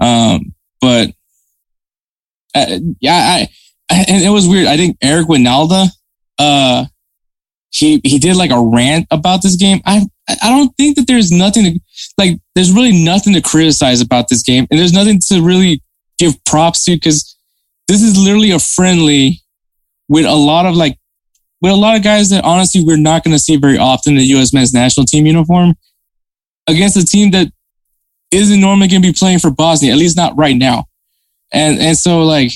Um, 0.00 0.54
but 0.80 1.10
uh, 2.54 2.78
yeah, 3.00 3.14
I, 3.14 3.48
I, 3.90 4.04
and 4.08 4.22
it 4.24 4.30
was 4.30 4.48
weird. 4.48 4.66
I 4.66 4.76
think 4.76 4.98
Eric 5.00 5.28
Wynalda, 5.28 5.88
uh, 6.38 6.84
he 7.70 8.00
he 8.04 8.18
did 8.18 8.36
like 8.36 8.50
a 8.50 8.60
rant 8.60 9.06
about 9.10 9.42
this 9.42 9.56
game. 9.56 9.80
I 9.86 10.02
I 10.42 10.50
don't 10.50 10.76
think 10.76 10.96
that 10.96 11.06
there's 11.06 11.30
nothing 11.30 11.64
to 11.64 11.80
like. 12.18 12.38
There's 12.54 12.72
really 12.72 12.92
nothing 12.92 13.32
to 13.34 13.40
criticize 13.40 14.00
about 14.00 14.28
this 14.28 14.42
game, 14.42 14.66
and 14.70 14.78
there's 14.78 14.92
nothing 14.92 15.20
to 15.28 15.42
really 15.42 15.82
give 16.18 16.42
props 16.44 16.84
to 16.84 16.92
because 16.92 17.36
this 17.88 18.02
is 18.02 18.18
literally 18.18 18.50
a 18.50 18.58
friendly 18.58 19.40
with 20.08 20.26
a 20.26 20.34
lot 20.34 20.66
of 20.66 20.74
like 20.74 20.98
with 21.60 21.72
a 21.72 21.76
lot 21.76 21.96
of 21.96 22.02
guys 22.02 22.30
that 22.30 22.44
honestly 22.44 22.82
we're 22.84 22.96
not 22.96 23.24
going 23.24 23.34
to 23.34 23.38
see 23.38 23.56
very 23.56 23.78
often 23.78 24.14
in 24.14 24.18
the 24.18 24.26
U.S. 24.26 24.52
men's 24.52 24.72
national 24.72 25.06
team 25.06 25.26
uniform 25.26 25.74
against 26.66 26.96
a 26.96 27.04
team 27.04 27.30
that 27.30 27.48
isn't 28.30 28.60
normally 28.60 28.88
going 28.88 29.02
to 29.02 29.08
be 29.08 29.14
playing 29.14 29.38
for 29.38 29.50
Bosnia, 29.50 29.92
at 29.92 29.98
least 29.98 30.16
not 30.16 30.36
right 30.36 30.56
now. 30.56 30.86
And 31.52 31.78
and 31.78 31.96
so 31.96 32.22
like 32.22 32.52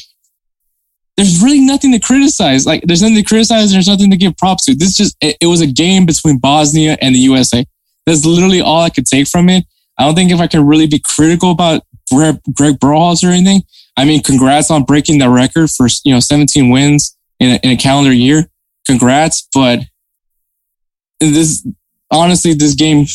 there's 1.17 1.43
really 1.43 1.61
nothing 1.61 1.93
to 1.93 2.01
criticize. 2.01 2.67
Like 2.67 2.83
there's 2.85 3.03
nothing 3.03 3.17
to 3.17 3.23
criticize. 3.23 3.73
There's 3.73 3.89
nothing 3.89 4.11
to 4.11 4.17
give 4.17 4.37
props 4.37 4.65
to. 4.67 4.75
This 4.75 4.95
just 4.95 5.17
it, 5.21 5.37
it 5.41 5.47
was 5.47 5.61
a 5.61 5.67
game 5.67 6.07
between 6.07 6.39
Bosnia 6.39 6.97
and 7.01 7.15
the 7.15 7.21
USA. 7.21 7.65
That's 8.07 8.25
literally 8.25 8.61
all 8.61 8.83
I 8.83 8.91
could 8.91 9.07
take 9.07 9.29
from 9.29 9.49
it. 9.49 9.65
I 9.99 10.05
don't 10.05 10.15
think 10.15 10.33
if 10.33 10.41
I 10.41 10.47
can 10.47 10.67
really 10.67 10.87
be 10.87 10.99
critical 10.99 11.53
about 11.53 11.83
Greg, 12.13 12.41
Greg 12.53 12.79
or 12.83 13.29
anything. 13.29 13.63
I 13.97 14.05
mean, 14.05 14.23
congrats 14.23 14.71
on 14.71 14.83
breaking 14.85 15.19
the 15.19 15.31
record 15.31 15.71
for 15.71 15.87
you 16.05 16.13
know 16.13 16.21
17 16.21 16.69
wins 16.69 17.17
in 17.39 17.53
a, 17.53 17.55
in 17.63 17.71
a 17.71 17.77
calendar 17.77 18.13
year. 18.13 18.51
Congrats, 18.87 19.49
but 19.55 19.81
this 21.21 21.67
honestly, 22.11 22.55
this 22.55 22.75
game, 22.75 23.07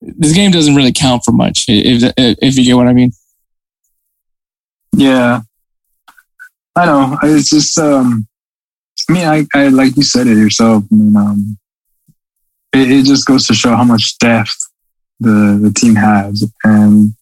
this 0.00 0.34
game 0.34 0.50
doesn't 0.50 0.74
really 0.74 0.92
count 0.92 1.22
for 1.24 1.32
much. 1.32 1.66
If 1.68 2.12
if 2.16 2.58
you 2.58 2.64
get 2.64 2.74
what 2.74 2.88
I 2.88 2.92
mean. 2.92 3.12
Yeah, 4.92 5.42
I 6.76 6.84
know. 6.84 7.18
It's 7.22 7.48
just, 7.48 7.78
um, 7.78 8.28
I 9.08 9.12
mean, 9.12 9.26
I, 9.26 9.46
I 9.54 9.68
like 9.68 9.96
you 9.96 10.02
said 10.02 10.26
it 10.26 10.36
yourself. 10.36 10.84
I 10.92 10.94
mean, 10.94 11.16
um, 11.16 11.58
it, 12.74 12.90
it 12.90 13.04
just 13.06 13.26
goes 13.26 13.46
to 13.46 13.54
show 13.54 13.74
how 13.74 13.84
much 13.84 14.18
depth 14.18 14.56
the 15.20 15.58
the 15.62 15.72
team 15.72 15.94
has. 15.94 16.44
And 16.64 17.14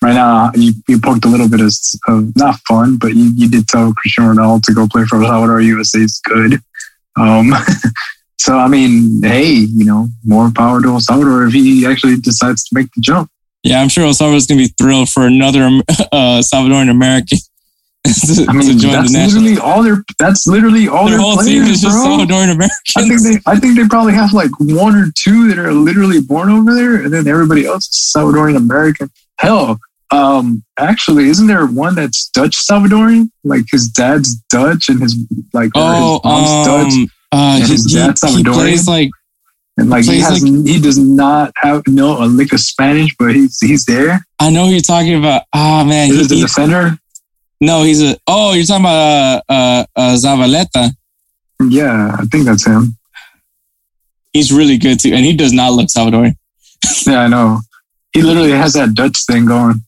right 0.00 0.14
now, 0.14 0.50
you, 0.54 0.72
you 0.88 0.98
poked 0.98 1.24
a 1.26 1.28
little 1.28 1.48
bit 1.48 1.60
of, 1.60 1.72
of 2.08 2.34
not 2.36 2.60
fun, 2.66 2.96
but 2.96 3.14
you, 3.14 3.30
you 3.36 3.48
did 3.48 3.68
tell 3.68 3.92
Cristiano 3.92 4.32
Ronaldo 4.32 4.62
to 4.64 4.74
go 4.74 4.88
play 4.88 5.04
for 5.04 5.22
Salvador 5.22 5.60
USA 5.60 5.98
is 5.98 6.20
good. 6.24 6.60
Um, 7.16 7.52
so 8.38 8.56
I 8.56 8.68
mean, 8.68 9.22
hey, 9.22 9.52
you 9.52 9.84
know, 9.84 10.08
more 10.24 10.50
power 10.50 10.80
to 10.80 11.00
Salvador 11.00 11.46
if 11.46 11.52
he 11.52 11.86
actually 11.86 12.16
decides 12.16 12.64
to 12.64 12.74
make 12.74 12.90
the 12.94 13.02
jump. 13.02 13.30
Yeah, 13.64 13.82
I'm 13.82 13.88
sure 13.88 14.04
El 14.04 14.14
Salvador's 14.14 14.46
gonna 14.46 14.62
be 14.62 14.68
thrilled 14.78 15.10
for 15.10 15.26
another 15.26 15.64
uh, 16.12 16.40
Salvadoran 16.42 16.90
American 16.90 17.38
to, 18.06 18.46
I 18.48 18.52
mean, 18.52 18.78
that's 18.78 19.12
literally 19.12 19.58
all 19.58 19.82
their. 19.82 20.04
That's 20.18 20.46
literally 20.46 20.88
all 20.88 21.06
their, 21.06 21.14
their 21.14 21.20
whole 21.20 21.34
players, 21.34 21.48
team 21.48 21.62
is 21.64 21.82
just 21.82 21.96
bro. 21.96 22.18
Salvadoran 22.18 22.52
Americans. 22.52 22.92
I 22.96 23.08
think 23.08 23.22
they. 23.22 23.50
I 23.50 23.58
think 23.58 23.76
they 23.76 23.86
probably 23.86 24.14
have 24.14 24.32
like 24.32 24.50
one 24.60 24.94
or 24.94 25.08
two 25.16 25.48
that 25.48 25.58
are 25.58 25.72
literally 25.72 26.20
born 26.20 26.50
over 26.50 26.74
there, 26.74 27.02
and 27.02 27.12
then 27.12 27.26
everybody 27.26 27.66
else 27.66 27.88
is 27.88 28.12
Salvadoran 28.14 28.56
American. 28.56 29.10
Hell, 29.38 29.78
um, 30.10 30.64
actually, 30.78 31.28
isn't 31.28 31.46
there 31.46 31.66
one 31.66 31.94
that's 31.94 32.28
Dutch 32.30 32.56
Salvadoran? 32.56 33.30
Like 33.44 33.64
his 33.70 33.88
dad's 33.88 34.36
Dutch 34.48 34.88
and 34.88 35.00
his 35.00 35.16
like 35.52 35.70
oh, 35.74 36.14
his 36.14 36.24
mom's 36.24 36.50
um, 36.50 36.64
Dutch. 36.64 37.10
Uh, 37.30 37.56
his 37.58 37.84
he, 37.84 37.98
dad's 37.98 38.20
Salvadorian. 38.20 38.36
He 38.36 38.44
plays 38.44 38.88
like 38.88 39.10
and 39.78 39.90
like 39.90 40.04
he 40.04 40.20
has, 40.20 40.42
like, 40.42 40.66
he 40.66 40.80
does 40.80 40.98
not 40.98 41.52
have 41.56 41.82
no 41.86 42.22
a 42.22 42.26
lick 42.26 42.52
of 42.52 42.60
Spanish, 42.60 43.14
but 43.16 43.34
he's 43.34 43.60
he's 43.60 43.84
there. 43.84 44.26
I 44.40 44.50
know 44.50 44.66
you're 44.66 44.80
talking 44.80 45.14
about. 45.14 45.42
Ah, 45.54 45.82
oh, 45.82 45.84
man, 45.84 46.08
he's 46.08 46.28
the 46.28 46.40
defender. 46.40 46.98
No, 47.60 47.82
he's 47.82 48.02
a. 48.02 48.16
Oh, 48.26 48.52
you're 48.52 48.64
talking 48.64 48.84
about 48.84 49.42
uh, 49.48 49.52
uh, 49.52 49.84
uh, 49.96 50.16
Zavaleta. 50.16 50.90
Yeah, 51.68 52.16
I 52.18 52.24
think 52.26 52.44
that's 52.44 52.64
him. 52.66 52.96
He's 54.32 54.52
really 54.52 54.78
good 54.78 55.00
too, 55.00 55.12
and 55.12 55.24
he 55.24 55.34
does 55.34 55.52
not 55.52 55.72
look 55.72 55.88
Salvadorian. 55.88 56.36
yeah, 57.06 57.20
I 57.20 57.28
know. 57.28 57.60
he 58.12 58.22
literally 58.22 58.52
has 58.52 58.74
that 58.74 58.94
Dutch 58.94 59.24
thing 59.26 59.46
going. 59.46 59.82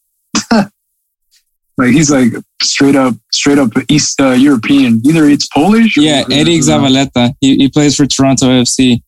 like 0.53 1.91
he's 1.93 2.11
like 2.11 2.33
straight 2.61 2.97
up, 2.97 3.15
straight 3.31 3.59
up 3.59 3.71
East 3.89 4.21
uh, 4.21 4.31
European. 4.31 5.01
Either 5.07 5.27
it's 5.27 5.47
Polish. 5.49 5.97
or- 5.97 6.01
Yeah, 6.03 6.25
Eriq 6.25 6.59
Zavaleta. 6.63 7.35
He, 7.41 7.57
he 7.57 7.69
plays 7.69 7.95
for 7.97 8.07
Toronto 8.07 8.47
FC. 8.47 9.01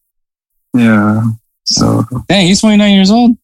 Yeah. 0.75 1.23
So, 1.65 2.05
Dang, 2.29 2.47
he's 2.47 2.61
29 2.61 2.93
years 2.95 3.11
old. 3.11 3.37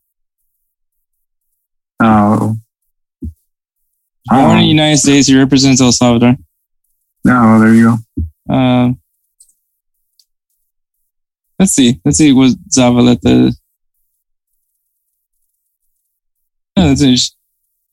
oh, 2.01 2.57
Born 4.31 4.51
in 4.51 4.57
the 4.57 4.63
oh, 4.63 4.67
United 4.67 4.99
States, 4.99 5.29
he 5.29 5.39
represents 5.39 5.81
El 5.81 5.93
Salvador. 5.93 6.37
no, 7.25 7.61
there 7.61 7.75
you 7.75 7.99
go. 8.49 8.55
Um, 8.55 9.01
let's 11.59 11.73
see. 11.73 12.01
Let's 12.05 12.19
see 12.19 12.33
what 12.33 12.53
Zavaleta 12.69 13.49
is. 13.49 13.61
Oh, 16.77 16.89
that's 16.89 17.03
interesting. 17.03 17.39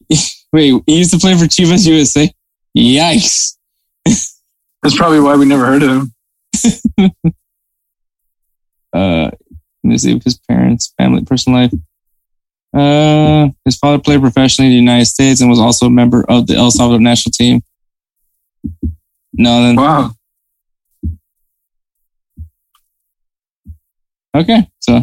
Wait, 0.53 0.83
he 0.85 0.97
used 0.97 1.11
to 1.11 1.19
play 1.19 1.35
for 1.35 1.45
Chivas 1.45 1.87
USA? 1.87 2.31
Yikes. 2.77 3.57
That's 4.05 4.97
probably 4.97 5.19
why 5.19 5.35
we 5.35 5.45
never 5.45 5.65
heard 5.65 5.83
of 5.83 5.89
him. 5.89 7.11
Uh, 8.93 9.29
let 9.83 9.89
me 9.89 9.97
see 9.97 10.17
his 10.23 10.39
parents, 10.47 10.93
family, 10.97 11.21
personal 11.21 11.59
life. 11.59 11.73
Uh, 12.75 13.47
his 13.63 13.77
father 13.77 13.99
played 13.99 14.19
professionally 14.19 14.67
in 14.67 14.71
the 14.73 14.91
United 14.91 15.05
States 15.05 15.39
and 15.39 15.49
was 15.49 15.59
also 15.59 15.85
a 15.85 15.89
member 15.89 16.25
of 16.27 16.45
the 16.47 16.55
El 16.55 16.71
Salvador 16.71 16.99
national 16.99 17.31
team. 17.31 17.61
No, 19.33 19.63
then 19.63 19.75
Wow. 19.77 20.11
Okay, 24.35 24.69
so 24.79 25.01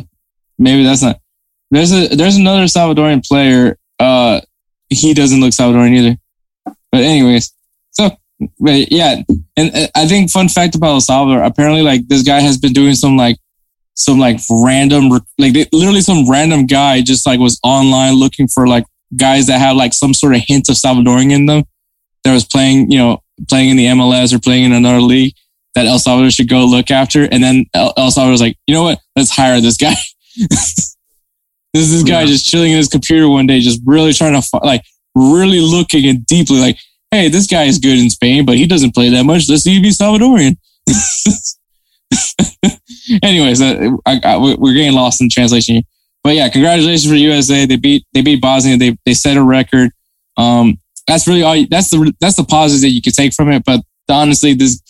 maybe 0.59 0.85
that's 0.85 1.03
not. 1.03 1.19
There's 1.70 1.90
a 1.93 2.09
there's 2.09 2.36
another 2.36 2.65
Salvadorian 2.65 3.27
player. 3.27 3.78
Uh, 3.99 4.43
he 4.90 5.15
doesn't 5.15 5.40
look 5.40 5.53
Salvadorian 5.53 5.94
either. 5.94 6.19
But 6.90 7.03
anyways, 7.03 7.55
so 7.90 8.11
but 8.61 8.93
yeah, 8.93 9.23
and 9.57 9.90
I 9.94 10.07
think 10.07 10.31
fun 10.31 10.51
fact 10.51 10.74
about 10.74 10.89
El 10.89 11.01
Salvador. 11.01 11.43
Apparently, 11.43 11.81
like 11.81 12.07
this 12.09 12.23
guy 12.23 12.40
has 12.40 12.59
been 12.59 12.74
doing 12.74 12.94
some 12.94 13.16
like 13.16 13.39
some 13.94 14.19
like 14.19 14.39
random 14.51 15.09
like 15.39 15.52
they, 15.52 15.66
literally 15.73 16.01
some 16.01 16.28
random 16.31 16.66
guy 16.66 17.02
just 17.02 17.27
like 17.27 17.39
was 17.40 17.59
online 17.62 18.14
looking 18.14 18.48
for 18.48 18.66
like 18.66 18.85
guys 19.16 19.47
that 19.48 19.59
have 19.59 19.77
like 19.77 19.93
some 19.93 20.14
sort 20.14 20.35
of 20.35 20.43
hint 20.47 20.69
of 20.69 20.77
Salvadorian 20.77 21.31
in 21.32 21.47
them. 21.47 21.64
That 22.24 22.32
was 22.32 22.44
playing, 22.44 22.90
you 22.90 22.98
know, 22.98 23.23
playing 23.48 23.70
in 23.70 23.77
the 23.77 23.86
MLS 23.86 24.32
or 24.32 24.39
playing 24.39 24.64
in 24.64 24.73
another 24.73 25.01
league 25.01 25.35
that 25.74 25.86
El 25.86 25.98
Salvador 25.98 26.31
should 26.31 26.48
go 26.48 26.64
look 26.64 26.90
after. 26.90 27.24
And 27.24 27.43
then 27.43 27.64
El, 27.74 27.93
El 27.97 28.10
Salvador 28.10 28.31
was 28.32 28.40
like, 28.40 28.56
you 28.66 28.74
know 28.74 28.85
what? 28.85 29.01
Let's 29.16 29.31
hire 29.31 29.60
this 29.60 29.77
guy. 29.77 29.94
this 30.48 30.94
is 31.74 31.90
this 31.90 32.02
guy 32.02 32.20
Yeah. 32.20 32.27
just 32.27 32.47
chilling 32.47 32.70
in 32.73 32.78
his 32.78 32.89
computer 32.89 33.28
one 33.28 33.47
day, 33.47 33.60
just 33.60 33.81
really 33.85 34.12
trying 34.12 34.40
to 34.40 34.48
like 34.62 34.82
really 35.14 35.60
looking 35.60 36.06
and 36.06 36.24
deeply 36.27 36.60
like, 36.60 36.78
hey, 37.10 37.28
this 37.28 37.47
guy 37.47 37.64
is 37.64 37.78
good 37.78 37.98
in 37.98 38.09
Spain, 38.09 38.47
but 38.47 38.56
he 38.56 38.66
doesn't 38.66 38.94
play 38.94 39.09
that 39.10 39.24
much. 39.24 39.48
Let's 39.48 39.64
see 39.64 39.77
if 39.77 39.82
he's 39.82 39.98
Salvadorian. 39.98 40.56
Anyways, 43.23 43.61
I, 43.61 43.91
I, 44.07 44.37
we- 44.39 44.55
we're 44.57 44.74
getting 44.74 44.93
lost 44.95 45.20
in 45.20 45.29
translation 45.31 45.77
here. 45.77 45.85
But 46.24 46.35
yeah, 46.37 46.49
congratulations 46.49 47.07
for 47.09 47.16
USA. 47.16 47.66
They 47.66 47.77
beat 47.77 48.07
they 48.12 48.20
beat 48.23 48.41
Bosnia. 48.41 48.77
They 48.77 48.97
they 49.05 49.15
set 49.15 49.37
a 49.37 49.43
record. 49.43 49.91
Um, 50.37 50.79
that's 51.09 51.27
really 51.27 51.43
all. 51.43 51.57
you- 51.57 51.66
That's 51.69 51.91
the 51.91 52.12
that's 52.20 52.37
the 52.37 52.45
positives 52.45 52.83
that 52.83 52.91
you 52.91 53.03
could 53.03 53.15
take 53.15 53.33
from 53.35 53.51
it. 53.51 53.65
But 53.65 53.81
honestly, 54.09 54.55
this 54.55 54.81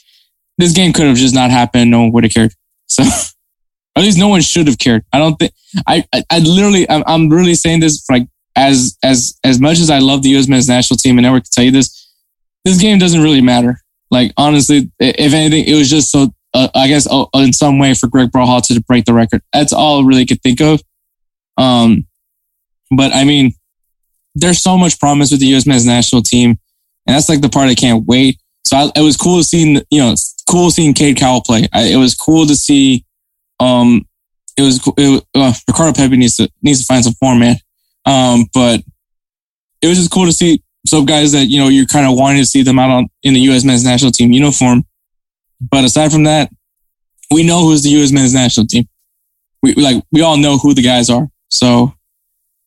this 0.59 0.73
game 0.75 0.93
could 0.93 1.07
have 1.07 1.17
just 1.17 1.35
not 1.35 1.51
happened. 1.51 1.91
No 1.91 2.03
one 2.03 2.13
would 2.13 2.25
have 2.25 2.35
cared. 2.35 2.53
So, 2.87 3.03
at 3.97 4.03
least 4.03 4.19
no 4.19 4.29
one 4.29 4.43
should 4.43 4.67
have 4.67 4.79
cared. 4.79 5.05
I 5.13 5.19
don't 5.19 5.37
think. 5.37 5.53
I 5.87 6.05
I, 6.13 6.23
I 6.31 6.39
literally. 6.41 6.89
I'm, 6.91 7.03
I'm 7.07 7.29
really 7.31 7.55
saying 7.55 7.81
this 7.81 8.05
like 8.11 8.27
as 8.55 8.99
as 9.03 9.35
as 9.43 9.59
much 9.59 9.79
as 9.79 9.89
I 9.89 10.01
love 10.01 10.23
the 10.23 10.29
U.S. 10.31 10.49
men's 10.49 10.69
national 10.69 10.99
team, 10.99 11.17
and 11.17 11.27
I 11.27 11.31
can 11.31 11.43
tell 11.51 11.65
you 11.65 11.71
this. 11.71 12.11
This 12.67 12.79
game 12.79 12.99
doesn't 12.99 13.23
really 13.23 13.41
matter. 13.41 13.81
Like 14.11 14.33
honestly, 14.37 14.93
if 15.01 15.33
anything, 15.33 15.65
it 15.65 15.75
was 15.77 15.89
just 15.89 16.11
so. 16.11 16.29
Uh, 16.55 16.69
I 16.75 16.89
guess 16.89 17.07
uh, 17.11 17.25
in 17.35 17.53
some 17.53 17.79
way 17.79 17.95
for 17.95 18.09
Greg 18.09 18.31
Berhalter 18.31 18.75
to 18.75 18.81
break 18.83 19.07
the 19.07 19.15
record. 19.15 19.43
That's 19.53 19.73
all 19.73 20.03
I 20.03 20.07
really 20.07 20.27
could 20.27 20.43
think 20.43 20.61
of. 20.61 20.83
Um, 21.57 22.07
but 22.95 23.15
I 23.15 23.25
mean, 23.25 23.55
there's 24.35 24.63
so 24.63 24.77
much 24.77 24.99
promise 25.01 25.31
with 25.31 25.41
the 25.41 25.47
U.S. 25.49 25.67
men's 25.67 25.87
national 25.87 26.23
team, 26.23 26.59
and 27.07 27.17
that's 27.17 27.29
like 27.29 27.41
the 27.41 27.49
part 27.49 27.69
I 27.69 27.75
can't 27.75 28.07
wait. 28.07 28.39
So 28.65 28.77
I, 28.77 28.91
it 28.97 29.03
was 29.03 29.17
cool 29.17 29.43
seeing, 29.43 29.83
you 29.91 30.01
know, 30.01 30.15
cool 30.49 30.71
seeing 30.71 30.95
Cade 30.95 31.17
Cowell 31.17 31.43
play. 31.43 31.67
I, 31.73 31.85
it 31.85 31.97
was 31.97 32.15
cool 32.15 32.47
to 32.47 32.55
see. 32.55 33.05
Um, 33.61 34.07
it 34.57 34.63
was 34.63 34.81
it, 34.99 35.25
uh, 35.35 35.53
Ricardo 35.67 35.95
Pepi 35.95 36.17
needs 36.17 36.37
to 36.37 36.51
needs 36.63 36.81
to 36.81 36.87
find 36.87 37.05
some 37.05 37.15
form, 37.15 37.39
man. 37.41 37.57
Um, 38.05 38.47
but 38.53 38.81
it 39.81 39.87
was 39.87 39.99
just 39.99 40.11
cool 40.11 40.27
to 40.27 40.33
see 40.33 40.63
some 40.87 41.07
guys 41.07 41.33
that 41.33 41.47
you 41.47 41.59
know 41.59 41.69
you're 41.69 41.87
kind 41.87 42.07
of 42.07 42.17
wanting 42.17 42.43
to 42.43 42.47
see 42.47 42.63
them 42.63 42.79
out 42.79 42.91
on 42.91 43.09
in 43.23 43.35
the 43.35 43.41
U.S. 43.41 43.65
men's 43.65 43.85
national 43.85 44.13
team 44.13 44.33
uniform. 44.33 44.85
But 45.71 45.85
aside 45.85 46.13
from 46.13 46.25
that, 46.25 46.51
we 47.31 47.45
know 47.45 47.61
who's 47.61 47.83
the 47.83 47.91
U.S. 47.91 48.13
men's 48.13 48.35
national 48.35 48.67
team. 48.67 48.89
We 49.63 49.75
like 49.75 50.03
we 50.11 50.23
all 50.23 50.37
know 50.37 50.59
who 50.59 50.75
the 50.75 50.83
guys 50.83 51.09
are. 51.09 51.29
So 51.51 51.95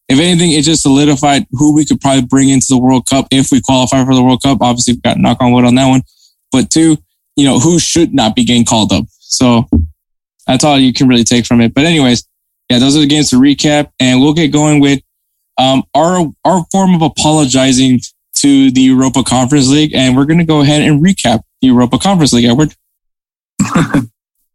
if 0.08 0.20
anything, 0.20 0.52
it 0.52 0.64
just 0.64 0.84
solidified 0.84 1.46
who 1.52 1.76
we 1.76 1.86
could 1.86 2.00
probably 2.00 2.26
bring 2.26 2.50
into 2.50 2.68
the 2.70 2.78
World 2.78 3.08
Cup 3.10 3.28
if 3.32 3.52
we 3.52 3.62
qualify 3.62 4.04
for 4.06 4.14
the 4.14 4.24
World 4.24 4.42
Cup. 4.42 4.60
Obviously, 4.62 4.94
we've 4.94 5.02
got 5.02 5.18
knock 5.18 5.42
on 5.42 5.52
wood 5.52 5.66
on 5.66 5.76
that 5.76 5.88
one. 5.88 6.04
But 6.52 6.70
two, 6.70 6.98
you 7.36 7.46
know, 7.46 7.60
who 7.60 7.80
should 7.80 8.14
not 8.14 8.36
be 8.36 8.46
getting 8.46 8.66
called 8.66 8.94
up. 8.94 9.06
So 9.20 9.68
that's 10.48 10.64
all 10.64 10.80
you 10.80 10.94
can 10.94 11.08
really 11.08 11.24
take 11.24 11.46
from 11.46 11.60
it. 11.62 11.74
But 11.74 11.86
anyways, 11.86 12.28
yeah, 12.70 12.80
those 12.80 12.96
are 12.96 13.02
the 13.02 13.08
games 13.08 13.32
to 13.32 13.38
recap, 13.38 13.92
and 14.00 14.22
we'll 14.22 14.34
get 14.34 14.50
going 14.50 14.80
with 14.80 15.02
um, 15.58 15.84
our 15.94 16.32
our 16.46 16.66
form 16.72 16.96
of 16.96 17.02
apologizing 17.02 18.00
to 18.38 18.72
the 18.72 18.82
Europa 18.82 19.24
Conference 19.24 19.70
League, 19.70 19.94
and 19.94 20.16
we're 20.16 20.26
going 20.26 20.40
to 20.40 20.46
go 20.46 20.62
ahead 20.62 20.82
and 20.82 21.04
recap 21.04 21.42
the 21.62 21.68
Europa 21.68 21.98
Conference 21.98 22.34
League. 22.34 22.46
Edward. 22.46 22.76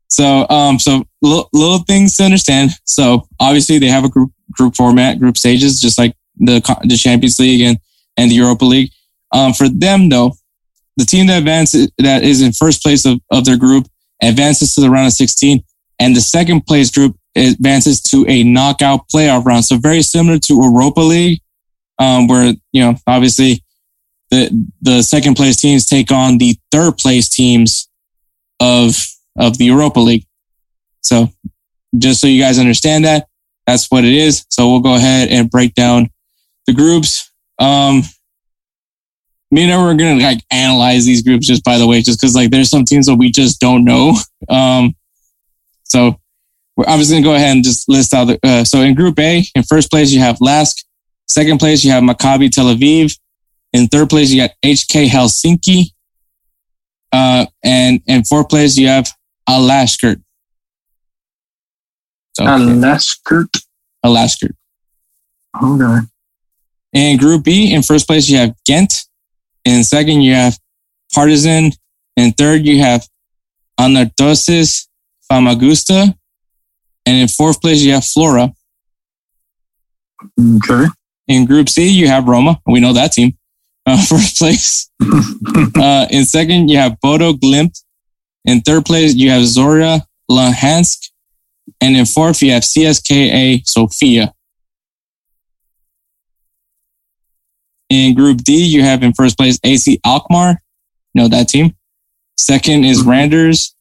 so, 0.08 0.46
um, 0.48 0.78
so 0.78 1.04
little, 1.22 1.78
things 1.86 2.16
to 2.16 2.24
understand. 2.24 2.70
So, 2.84 3.26
obviously, 3.38 3.78
they 3.78 3.88
have 3.88 4.04
a 4.04 4.08
group 4.08 4.32
group 4.52 4.74
format, 4.76 5.18
group 5.18 5.36
stages, 5.36 5.80
just 5.80 5.98
like 5.98 6.14
the 6.36 6.60
the 6.84 6.96
Champions 6.96 7.38
League 7.38 7.60
and 7.60 7.78
and 8.16 8.30
the 8.30 8.34
Europa 8.34 8.64
League. 8.64 8.90
Um, 9.32 9.52
for 9.52 9.68
them, 9.68 10.08
though, 10.08 10.32
the 10.96 11.04
team 11.04 11.26
that 11.28 11.38
advances 11.38 11.90
that 11.98 12.24
is 12.24 12.42
in 12.42 12.52
first 12.52 12.82
place 12.82 13.04
of, 13.06 13.20
of 13.30 13.44
their 13.44 13.56
group 13.56 13.86
advances 14.22 14.74
to 14.74 14.80
the 14.80 14.90
round 14.90 15.06
of 15.06 15.12
16, 15.12 15.62
and 15.98 16.16
the 16.16 16.20
second 16.20 16.66
place 16.66 16.90
group 16.90 17.16
advances 17.36 18.00
to 18.00 18.24
a 18.28 18.42
knockout 18.42 19.08
playoff 19.08 19.44
round. 19.44 19.64
So 19.64 19.76
very 19.76 20.02
similar 20.02 20.38
to 20.38 20.54
Europa 20.54 21.00
League, 21.00 21.40
um, 21.98 22.26
where 22.26 22.54
you 22.72 22.82
know 22.82 22.96
obviously 23.06 23.62
the 24.30 24.66
the 24.80 25.02
second 25.02 25.34
place 25.34 25.60
teams 25.60 25.86
take 25.86 26.10
on 26.10 26.38
the 26.38 26.56
third 26.70 26.98
place 26.98 27.28
teams 27.28 27.88
of 28.60 28.96
of 29.38 29.58
the 29.58 29.64
Europa 29.64 30.00
League. 30.00 30.26
So 31.02 31.28
just 31.98 32.20
so 32.20 32.26
you 32.26 32.40
guys 32.40 32.58
understand 32.58 33.04
that, 33.04 33.26
that's 33.66 33.90
what 33.90 34.04
it 34.04 34.12
is. 34.12 34.44
So 34.50 34.70
we'll 34.70 34.80
go 34.80 34.94
ahead 34.94 35.28
and 35.28 35.50
break 35.50 35.74
down 35.74 36.10
the 36.66 36.74
groups. 36.74 37.30
Um, 37.58 38.02
me 39.50 39.64
and 39.64 39.72
I 39.72 39.82
were 39.82 39.94
gonna 39.94 40.22
like 40.22 40.44
analyze 40.50 41.04
these 41.04 41.22
groups 41.22 41.46
just 41.46 41.64
by 41.64 41.78
the 41.78 41.86
way, 41.86 42.02
just 42.02 42.20
because 42.20 42.34
like 42.34 42.50
there's 42.50 42.70
some 42.70 42.84
teams 42.84 43.06
that 43.06 43.16
we 43.16 43.30
just 43.30 43.60
don't 43.60 43.84
know. 43.84 44.16
Um, 44.48 44.96
so 45.84 46.18
we're 46.76 46.88
obviously 46.88 47.16
gonna 47.16 47.24
go 47.24 47.34
ahead 47.34 47.54
and 47.54 47.62
just 47.62 47.88
list 47.88 48.14
out 48.14 48.24
the. 48.24 48.38
Uh, 48.42 48.64
so 48.64 48.80
in 48.80 48.94
Group 48.94 49.18
A, 49.18 49.44
in 49.54 49.62
first 49.62 49.90
place 49.90 50.10
you 50.12 50.20
have 50.20 50.40
Lask. 50.40 50.78
Second 51.28 51.58
place 51.58 51.84
you 51.84 51.90
have 51.90 52.02
Maccabi 52.02 52.50
Tel 52.50 52.74
Aviv. 52.74 53.16
In 53.72 53.86
third 53.86 54.08
place 54.08 54.30
you 54.30 54.40
got 54.40 54.50
HJK 54.64 55.08
Helsinki. 55.08 55.92
Uh, 57.12 57.46
and 57.64 58.00
in 58.06 58.24
fourth 58.24 58.48
place 58.48 58.76
you 58.78 58.88
have 58.88 59.10
Alaskert. 59.48 60.22
So, 62.34 62.44
Alaskert. 62.44 63.62
Alaskert. 64.04 64.54
Okay. 65.60 66.06
In 66.92 67.16
Group 67.18 67.44
B, 67.44 67.72
in 67.72 67.82
first 67.82 68.06
place 68.06 68.28
you 68.28 68.38
have 68.38 68.54
Ghent. 68.64 68.94
In 69.64 69.84
second 69.84 70.22
you 70.22 70.34
have 70.34 70.58
Partizan. 71.12 71.72
In 72.16 72.32
third 72.32 72.64
you 72.66 72.80
have 72.80 73.06
Anorthosis 73.78 74.86
Famagusta. 75.30 76.14
And 77.06 77.16
in 77.16 77.28
fourth 77.28 77.60
place 77.60 77.82
you 77.82 77.92
have 77.92 78.04
Flora. 78.04 78.52
Okay. 80.38 80.86
In 81.28 81.46
Group 81.46 81.68
C, 81.68 81.88
you 81.88 82.08
have 82.08 82.26
Roma. 82.26 82.60
We 82.66 82.80
know 82.80 82.92
that 82.92 83.12
team. 83.12 83.36
Uh, 83.90 84.00
first 84.08 84.38
place. 84.38 84.90
Uh, 85.76 86.06
in 86.10 86.24
second, 86.24 86.68
you 86.68 86.76
have 86.76 87.00
Bodo 87.00 87.32
Glimt. 87.32 87.82
In 88.44 88.60
third 88.60 88.84
place, 88.84 89.14
you 89.14 89.30
have 89.30 89.42
Zorya 89.42 90.02
Luhansk. 90.30 91.10
And 91.80 91.96
in 91.96 92.04
fourth, 92.06 92.42
you 92.42 92.52
have 92.52 92.62
CSKA 92.62 93.66
Sofia. 93.66 94.34
In 97.88 98.14
Group 98.14 98.38
D, 98.38 98.64
you 98.64 98.82
have 98.82 99.02
in 99.02 99.12
first 99.14 99.36
place 99.36 99.58
AZ 99.64 99.88
Alkmaar. 100.04 100.62
Know 101.14 101.28
that 101.28 101.48
team. 101.48 101.74
Second 102.36 102.84
is 102.84 103.02
Randers. 103.02 103.74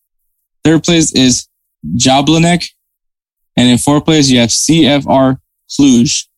Third 0.64 0.84
place 0.84 1.14
is 1.14 1.48
Jablonec. 1.98 2.70
And 3.58 3.70
in 3.70 3.78
fourth 3.78 4.06
place, 4.06 4.30
you 4.30 4.40
have 4.40 4.50
CFR 4.50 5.38
Cluj. 5.70 6.29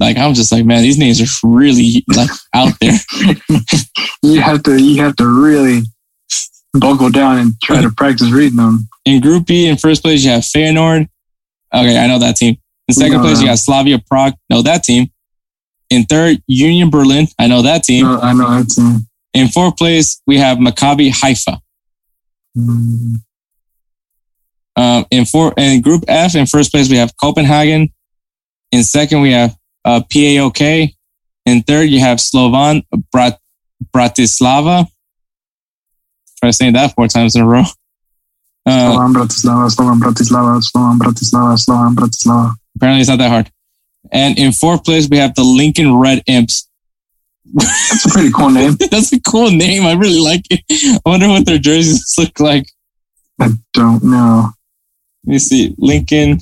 Like 0.00 0.16
I'm 0.16 0.34
just 0.34 0.50
like, 0.50 0.64
man, 0.64 0.82
these 0.82 0.98
names 0.98 1.20
are 1.20 1.46
really 1.46 2.04
like 2.08 2.30
out 2.54 2.72
there. 2.80 2.98
you 4.22 4.40
have 4.40 4.62
to 4.64 4.80
you 4.80 5.02
have 5.02 5.14
to 5.16 5.26
really 5.26 5.82
buckle 6.72 7.10
down 7.10 7.38
and 7.38 7.60
try 7.62 7.80
to 7.82 7.90
practice 7.90 8.30
reading 8.30 8.56
them. 8.56 8.88
In 9.04 9.20
Group 9.20 9.46
B, 9.46 9.66
in 9.66 9.76
first 9.76 10.02
place, 10.02 10.24
you 10.24 10.30
have 10.30 10.42
Feyenoord. 10.42 11.08
Okay, 11.74 11.98
I 11.98 12.06
know 12.06 12.18
that 12.18 12.36
team. 12.36 12.56
In 12.88 12.94
second 12.94 13.18
No, 13.18 13.22
place, 13.22 13.40
you 13.40 13.46
got 13.46 13.58
Slavia 13.58 13.98
Prague. 13.98 14.34
Know 14.48 14.62
that 14.62 14.82
team. 14.82 15.10
In 15.90 16.04
third, 16.04 16.42
Union 16.46 16.90
Berlin. 16.90 17.26
I 17.38 17.46
know 17.46 17.62
that 17.62 17.84
team. 17.84 18.04
No, 18.04 18.20
I 18.20 18.32
know 18.32 18.58
it's 18.58 18.78
uh, 18.78 18.98
In 19.34 19.48
fourth 19.48 19.76
place, 19.76 20.20
we 20.26 20.38
have 20.38 20.58
Maccabi 20.58 21.10
Haifa. 21.12 21.60
mm, 22.56 23.16
Um, 24.76 25.04
in 25.10 25.24
four, 25.24 25.52
in 25.56 25.80
Group 25.82 26.04
F, 26.08 26.34
in 26.34 26.46
first 26.46 26.70
place, 26.70 26.88
we 26.88 26.96
have 26.96 27.12
Copenhagen. 27.16 27.92
In 28.72 28.82
second, 28.84 29.20
we 29.20 29.32
have 29.32 29.56
uh, 29.84 30.00
PAOK. 30.12 30.94
In 31.46 31.62
third, 31.62 31.88
you 31.88 32.00
have 32.00 32.20
Slovan 32.20 32.82
Brat- 33.12 33.40
Bratislava. 33.94 34.86
Try 36.38 36.50
saying 36.50 36.74
that 36.74 36.94
four 36.94 37.08
times 37.08 37.34
in 37.34 37.42
a 37.42 37.46
row. 37.46 37.64
Uh, 38.66 38.92
Slovan 38.92 39.14
Bratislava, 39.14 39.70
Slovan 39.70 39.98
Bratislava, 39.98 40.62
Slovan 40.62 40.98
Bratislava, 40.98 41.58
Slovan 41.58 41.94
Bratislava. 41.94 42.52
apparently, 42.76 43.00
it's 43.00 43.08
not 43.08 43.16
that 43.16 43.30
hard. 43.30 43.50
And 44.12 44.38
in 44.38 44.52
fourth 44.52 44.84
place, 44.84 45.08
we 45.08 45.16
have 45.16 45.34
the 45.34 45.42
Lincoln 45.42 45.94
Red 45.96 46.22
Imps. 46.26 46.68
That's 47.54 48.04
a 48.04 48.10
pretty 48.10 48.30
cool 48.30 48.50
name. 48.50 48.76
That's 48.90 49.12
a 49.14 49.20
cool 49.20 49.50
name. 49.50 49.86
I 49.86 49.94
really 49.94 50.20
like 50.20 50.44
it. 50.50 50.60
I 50.70 51.08
wonder 51.08 51.28
what 51.28 51.46
their 51.46 51.58
jerseys 51.58 52.14
look 52.18 52.38
like. 52.38 52.66
I 53.40 53.48
don't 53.72 54.04
know. 54.04 54.50
Let 55.24 55.32
me 55.32 55.38
see. 55.38 55.74
Lincoln. 55.78 56.40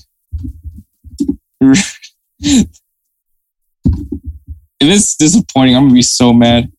If 4.80 4.88
it's 4.88 5.16
disappointing, 5.16 5.76
I'm 5.76 5.84
gonna 5.84 5.94
be 5.94 6.02
so 6.02 6.32
mad. 6.32 6.70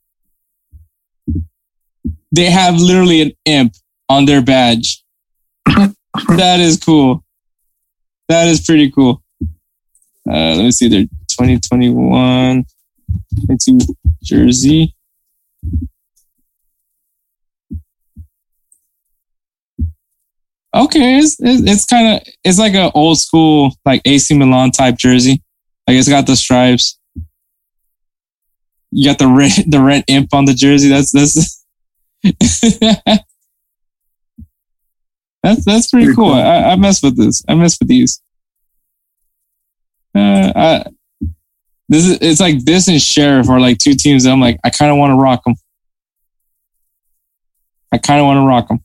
They 2.32 2.50
have 2.50 2.76
literally 2.76 3.22
an 3.22 3.32
imp 3.46 3.74
on 4.08 4.26
their 4.26 4.42
badge. 4.42 5.04
that 5.66 6.60
is 6.60 6.78
cool. 6.78 7.24
That 8.28 8.48
is 8.48 8.62
pretty 8.62 8.92
cool. 8.92 9.24
Uh, 10.30 10.56
let 10.56 10.64
me 10.64 10.72
see 10.72 10.88
their 10.88 11.02
2021 11.02 12.66
22 13.48 13.80
jersey. 14.24 14.96
Okay, 20.76 21.18
it's 21.18 21.36
it's, 21.40 21.64
it's 21.64 21.86
kind 21.86 22.16
of 22.16 22.34
it's 22.44 22.60
like 22.60 22.76
an 22.76 22.92
old 22.94 23.18
school 23.18 23.74
like 23.86 24.02
AC 24.06 24.38
Milan 24.38 24.70
type 24.70 24.98
jersey. 24.98 25.42
Like 25.88 25.98
it's 25.98 26.10
got 26.10 26.28
the 26.28 26.36
stripes. 26.36 26.99
You 28.92 29.06
got 29.10 29.20
the 29.20 29.28
red 29.28 29.52
the 29.68 29.82
red 29.82 30.04
imp 30.08 30.34
on 30.34 30.46
the 30.46 30.54
jersey. 30.54 30.90
That's 30.90 31.12
that's 31.12 31.66
that's 35.44 35.66
that's 35.66 35.90
pretty 35.90 36.06
Pretty 36.08 36.16
cool. 36.16 36.32
cool. 36.32 36.34
I, 36.34 36.72
I 36.72 36.76
mess 36.76 37.02
with 37.02 37.18
this. 37.18 37.44
I 37.48 37.56
mess 37.56 37.78
with 37.80 37.88
these. 37.88 38.22
Uh, 40.16 40.52
I, 40.56 40.86
this 41.88 42.06
is 42.08 42.18
it's 42.22 42.40
like 42.42 42.64
this 42.66 42.88
and 42.88 43.02
Sheriff 43.02 43.48
are 43.50 43.60
like 43.60 43.78
two 43.78 43.94
teams. 43.94 44.24
That 44.24 44.32
I'm 44.32 44.42
like 44.42 44.60
I 44.64 44.70
kind 44.70 44.92
of 44.92 44.98
want 44.98 45.12
to 45.12 45.16
rock 45.16 45.44
them. 45.44 45.56
I 47.92 47.98
kind 48.00 48.20
of 48.20 48.26
want 48.26 48.38
to 48.38 48.46
rock 48.48 48.68
them. 48.68 48.84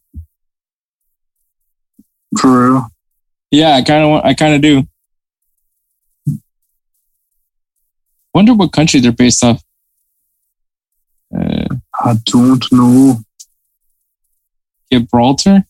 For 2.38 2.70
real. 2.72 2.86
Yeah, 3.50 3.74
I 3.74 3.82
kind 3.82 4.02
of 4.04 4.10
want. 4.10 4.24
I 4.26 4.34
kind 4.34 4.54
of 4.54 4.60
do. 4.60 4.84
Wonder 8.34 8.54
what 8.54 8.72
country 8.72 9.00
they're 9.00 9.12
based 9.12 9.42
off. 9.44 9.63
Uh, 11.36 11.66
I 12.00 12.14
don't 12.26 12.64
know. 12.72 13.20
Gibraltar, 14.92 15.64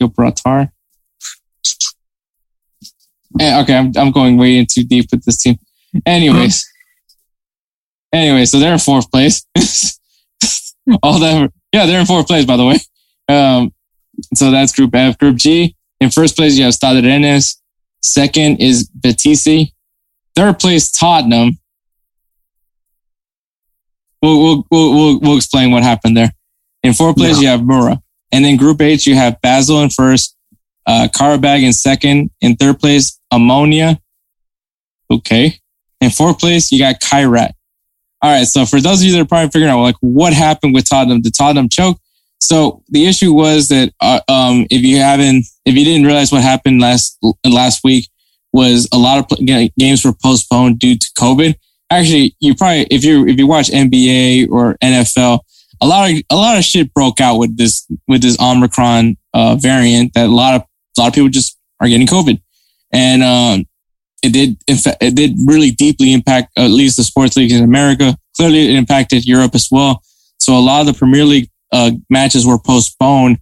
Gibraltar. 0.00 0.70
Eh, 3.40 3.60
okay, 3.62 3.76
I'm 3.76 3.92
I'm 3.96 4.12
going 4.12 4.38
way 4.38 4.56
in 4.56 4.66
too 4.70 4.84
deep 4.84 5.08
with 5.10 5.24
this 5.24 5.36
team. 5.42 5.58
Anyways, 6.06 6.64
anyway, 8.12 8.44
so 8.44 8.58
they're 8.58 8.72
in 8.72 8.78
fourth 8.78 9.10
place. 9.10 9.44
All 11.02 11.18
that, 11.18 11.52
yeah, 11.72 11.86
they're 11.86 12.00
in 12.00 12.06
fourth 12.06 12.26
place, 12.26 12.44
by 12.44 12.56
the 12.56 12.64
way. 12.64 12.78
Um, 13.28 13.72
so 14.34 14.50
that's 14.50 14.72
Group 14.72 14.94
F. 14.94 15.18
Group 15.18 15.36
G. 15.36 15.74
In 16.00 16.10
first 16.10 16.36
place, 16.36 16.56
you 16.56 16.64
have 16.64 16.74
Stade 16.74 17.04
Rennes. 17.04 17.60
Second 18.02 18.60
is 18.60 18.90
Vitesse. 18.94 19.72
Third 20.36 20.58
place, 20.58 20.90
Tottenham. 20.90 21.58
We'll, 24.24 24.40
we'll, 24.40 24.64
we'll, 24.70 25.20
we'll, 25.20 25.36
explain 25.36 25.70
what 25.70 25.82
happened 25.82 26.16
there. 26.16 26.32
In 26.82 26.94
fourth 26.94 27.16
place, 27.16 27.38
you 27.42 27.48
have 27.48 27.62
Mura. 27.62 28.00
And 28.32 28.42
then 28.42 28.56
Group 28.56 28.80
H, 28.80 29.06
you 29.06 29.16
have 29.16 29.38
Basel 29.42 29.82
in 29.82 29.90
first, 29.90 30.34
uh, 30.86 31.08
Karabag 31.14 31.62
in 31.62 31.74
second. 31.74 32.30
In 32.40 32.56
third 32.56 32.78
place, 32.78 33.20
Omonia. 33.30 33.98
Okay. 35.10 35.60
In 36.00 36.08
fourth 36.08 36.38
place, 36.38 36.72
you 36.72 36.78
got 36.78 37.02
Kairat. 37.02 37.50
All 38.22 38.32
right. 38.32 38.46
So 38.46 38.64
for 38.64 38.80
those 38.80 39.02
of 39.02 39.06
you 39.06 39.12
that 39.12 39.20
are 39.20 39.26
probably 39.26 39.50
figuring 39.50 39.70
out, 39.70 39.82
like, 39.82 39.96
what 40.00 40.32
happened 40.32 40.72
with 40.72 40.88
Tottenham? 40.88 41.20
Did 41.20 41.34
Tottenham 41.34 41.68
choke? 41.68 41.98
So 42.40 42.82
the 42.88 43.04
issue 43.04 43.34
was 43.34 43.68
that, 43.68 43.92
uh, 44.00 44.20
um, 44.28 44.66
if 44.70 44.82
you 44.82 45.00
haven't, 45.00 45.44
if 45.66 45.74
you 45.74 45.84
didn't 45.84 46.06
realize 46.06 46.32
what 46.32 46.42
happened 46.42 46.80
last, 46.80 47.18
last 47.44 47.84
week 47.84 48.08
was 48.54 48.88
a 48.90 48.96
lot 48.96 49.18
of 49.18 49.38
games 49.78 50.02
were 50.02 50.14
postponed 50.14 50.78
due 50.78 50.96
to 50.96 51.06
COVID. 51.18 51.56
Actually, 51.90 52.34
you 52.40 52.54
probably, 52.54 52.86
if 52.90 53.04
you, 53.04 53.26
if 53.26 53.38
you 53.38 53.46
watch 53.46 53.68
NBA 53.68 54.50
or 54.50 54.76
NFL, 54.82 55.40
a 55.80 55.86
lot 55.86 56.10
of, 56.10 56.18
a 56.30 56.36
lot 56.36 56.56
of 56.56 56.64
shit 56.64 56.92
broke 56.94 57.20
out 57.20 57.38
with 57.38 57.56
this, 57.56 57.86
with 58.08 58.22
this 58.22 58.40
Omicron, 58.40 59.16
uh, 59.34 59.56
variant 59.56 60.14
that 60.14 60.26
a 60.26 60.32
lot 60.32 60.54
of, 60.54 60.62
a 60.62 61.00
lot 61.00 61.08
of 61.08 61.14
people 61.14 61.28
just 61.28 61.58
are 61.80 61.88
getting 61.88 62.06
COVID. 62.06 62.40
And, 62.92 63.22
um, 63.22 63.66
it 64.22 64.32
did, 64.32 64.56
in 64.66 64.76
fact, 64.76 65.02
it 65.02 65.14
did 65.14 65.36
really 65.44 65.70
deeply 65.70 66.14
impact 66.14 66.52
at 66.56 66.70
least 66.70 66.96
the 66.96 67.04
sports 67.04 67.36
leagues 67.36 67.52
in 67.52 67.62
America. 67.62 68.16
Clearly, 68.36 68.70
it 68.70 68.74
impacted 68.74 69.26
Europe 69.26 69.54
as 69.54 69.68
well. 69.70 70.02
So 70.40 70.56
a 70.56 70.60
lot 70.60 70.80
of 70.80 70.86
the 70.86 70.94
Premier 70.94 71.24
League 71.24 71.50
uh, 71.72 71.90
matches 72.08 72.46
were 72.46 72.58
postponed 72.58 73.38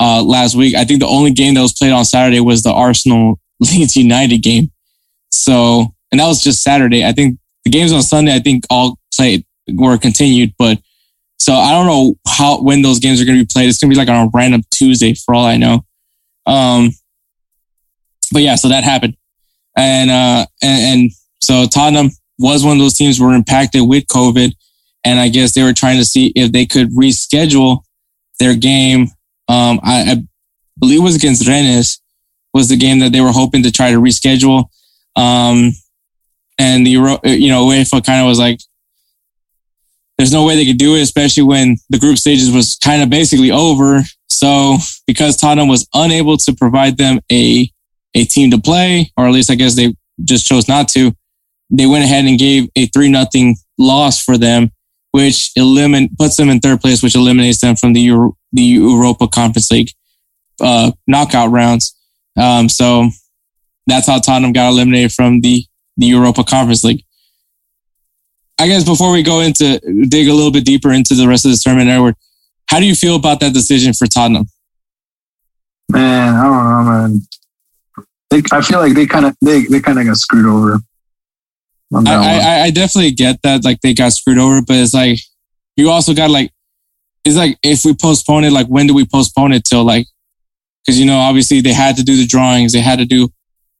uh, 0.00 0.22
last 0.22 0.54
week. 0.54 0.74
I 0.74 0.84
think 0.84 1.00
the 1.00 1.06
only 1.06 1.30
game 1.30 1.54
that 1.54 1.60
was 1.60 1.74
played 1.74 1.92
on 1.92 2.04
Saturday 2.04 2.40
was 2.40 2.62
the 2.62 2.72
Arsenal 2.72 3.38
Leeds 3.60 3.96
United 3.98 4.38
game. 4.38 4.70
So, 5.30 5.94
and 6.10 6.20
that 6.20 6.26
was 6.26 6.42
just 6.42 6.62
Saturday. 6.62 7.04
I 7.04 7.12
think 7.12 7.38
the 7.64 7.70
games 7.70 7.92
on 7.92 8.02
Sunday, 8.02 8.34
I 8.34 8.40
think 8.40 8.64
all 8.70 8.98
played 9.14 9.44
were 9.72 9.98
continued, 9.98 10.52
but 10.58 10.78
so 11.38 11.54
I 11.54 11.72
don't 11.72 11.86
know 11.86 12.14
how 12.26 12.62
when 12.62 12.82
those 12.82 12.98
games 12.98 13.20
are 13.20 13.24
going 13.24 13.38
to 13.38 13.44
be 13.44 13.50
played. 13.52 13.68
It's 13.68 13.78
going 13.78 13.90
to 13.90 13.94
be 13.94 13.98
like 13.98 14.08
on 14.08 14.26
a 14.26 14.30
random 14.32 14.62
Tuesday 14.70 15.14
for 15.14 15.34
all 15.34 15.44
I 15.44 15.56
know. 15.56 15.84
Um, 16.46 16.90
but 18.32 18.42
yeah, 18.42 18.54
so 18.54 18.68
that 18.68 18.84
happened, 18.84 19.16
and 19.76 20.10
uh, 20.10 20.46
and, 20.62 21.00
and 21.00 21.10
so 21.42 21.66
Tottenham 21.66 22.10
was 22.38 22.64
one 22.64 22.76
of 22.76 22.82
those 22.82 22.94
teams 22.94 23.20
were 23.20 23.34
impacted 23.34 23.86
with 23.86 24.06
COVID, 24.06 24.52
and 25.04 25.20
I 25.20 25.28
guess 25.28 25.54
they 25.54 25.62
were 25.62 25.72
trying 25.72 25.98
to 25.98 26.04
see 26.04 26.32
if 26.34 26.52
they 26.52 26.66
could 26.66 26.90
reschedule 26.90 27.82
their 28.40 28.54
game. 28.54 29.08
Um, 29.48 29.80
I, 29.82 30.12
I 30.12 30.22
believe 30.78 31.00
it 31.00 31.04
was 31.04 31.16
against 31.16 31.46
Rennes 31.46 32.00
was 32.52 32.68
the 32.68 32.76
game 32.76 33.00
that 33.00 33.12
they 33.12 33.20
were 33.20 33.32
hoping 33.32 33.62
to 33.64 33.72
try 33.72 33.90
to 33.90 33.98
reschedule. 33.98 34.66
Um, 35.16 35.72
and 36.58 36.86
the 36.86 36.90
you 36.90 37.48
know, 37.48 37.66
UEFA 37.66 38.04
kind 38.04 38.20
of 38.20 38.26
was 38.26 38.38
like, 38.38 38.60
there's 40.18 40.32
no 40.32 40.44
way 40.44 40.54
they 40.54 40.66
could 40.66 40.78
do 40.78 40.94
it, 40.94 41.02
especially 41.02 41.42
when 41.42 41.76
the 41.90 41.98
group 41.98 42.18
stages 42.18 42.52
was 42.52 42.76
kind 42.82 43.02
of 43.02 43.10
basically 43.10 43.50
over. 43.50 44.02
So 44.28 44.76
because 45.06 45.36
Tottenham 45.36 45.68
was 45.68 45.88
unable 45.92 46.36
to 46.38 46.54
provide 46.54 46.96
them 46.96 47.20
a, 47.30 47.68
a 48.14 48.24
team 48.24 48.50
to 48.52 48.60
play, 48.60 49.12
or 49.16 49.26
at 49.26 49.32
least 49.32 49.50
I 49.50 49.56
guess 49.56 49.74
they 49.74 49.94
just 50.24 50.46
chose 50.46 50.68
not 50.68 50.88
to, 50.88 51.12
they 51.70 51.86
went 51.86 52.04
ahead 52.04 52.26
and 52.26 52.38
gave 52.38 52.68
a 52.76 52.86
three 52.86 53.08
nothing 53.08 53.56
loss 53.76 54.22
for 54.22 54.38
them, 54.38 54.70
which 55.10 55.50
elimin 55.58 56.08
puts 56.16 56.36
them 56.36 56.48
in 56.48 56.60
third 56.60 56.80
place, 56.80 57.02
which 57.02 57.16
eliminates 57.16 57.60
them 57.60 57.74
from 57.74 57.92
the 57.92 58.00
Euro, 58.02 58.36
the 58.52 58.62
Europa 58.62 59.26
Conference 59.26 59.70
League 59.70 59.90
uh, 60.60 60.92
knockout 61.08 61.50
rounds. 61.50 61.96
Um, 62.36 62.68
so 62.68 63.08
that's 63.86 64.06
how 64.06 64.20
Tottenham 64.20 64.52
got 64.52 64.68
eliminated 64.68 65.12
from 65.12 65.40
the 65.40 65.64
the 65.96 66.06
Europa 66.06 66.44
Conference 66.44 66.84
League. 66.84 67.04
I 68.58 68.68
guess 68.68 68.84
before 68.84 69.12
we 69.12 69.22
go 69.22 69.40
into 69.40 69.80
dig 70.08 70.28
a 70.28 70.32
little 70.32 70.52
bit 70.52 70.64
deeper 70.64 70.92
into 70.92 71.14
the 71.14 71.26
rest 71.26 71.44
of 71.44 71.50
this 71.50 71.62
tournament, 71.62 71.90
Edward, 71.90 72.14
how 72.68 72.78
do 72.78 72.86
you 72.86 72.94
feel 72.94 73.16
about 73.16 73.40
that 73.40 73.52
decision 73.52 73.92
for 73.92 74.06
Tottenham? 74.06 74.46
Man, 75.88 76.34
I 76.34 76.42
don't 76.42 76.70
know, 76.70 76.92
man. 76.92 77.20
They, 78.30 78.42
I 78.52 78.62
feel 78.62 78.78
like 78.78 78.94
they 78.94 79.06
kind 79.06 79.26
of 79.26 79.36
they, 79.40 79.64
they 79.64 79.80
kind 79.80 79.98
of 79.98 80.06
got 80.06 80.16
screwed 80.16 80.46
over. 80.46 80.78
on 81.92 82.04
that 82.04 82.16
one. 82.16 82.24
I, 82.24 82.38
I, 82.38 82.62
I 82.64 82.70
definitely 82.70 83.12
get 83.12 83.42
that, 83.42 83.64
like 83.64 83.80
they 83.80 83.92
got 83.92 84.12
screwed 84.12 84.38
over, 84.38 84.62
but 84.62 84.76
it's 84.76 84.94
like 84.94 85.18
you 85.76 85.90
also 85.90 86.14
got 86.14 86.30
like 86.30 86.50
it's 87.24 87.36
like 87.36 87.58
if 87.62 87.84
we 87.84 87.94
postpone 87.94 88.44
it, 88.44 88.52
like 88.52 88.66
when 88.66 88.86
do 88.86 88.94
we 88.94 89.06
postpone 89.06 89.52
it 89.52 89.64
till 89.64 89.84
like? 89.84 90.06
Because 90.84 91.00
you 91.00 91.06
know, 91.06 91.18
obviously 91.18 91.60
they 91.60 91.72
had 91.72 91.96
to 91.96 92.02
do 92.02 92.16
the 92.16 92.26
drawings, 92.26 92.72
they 92.72 92.80
had 92.80 92.98
to 92.98 93.06
do 93.06 93.30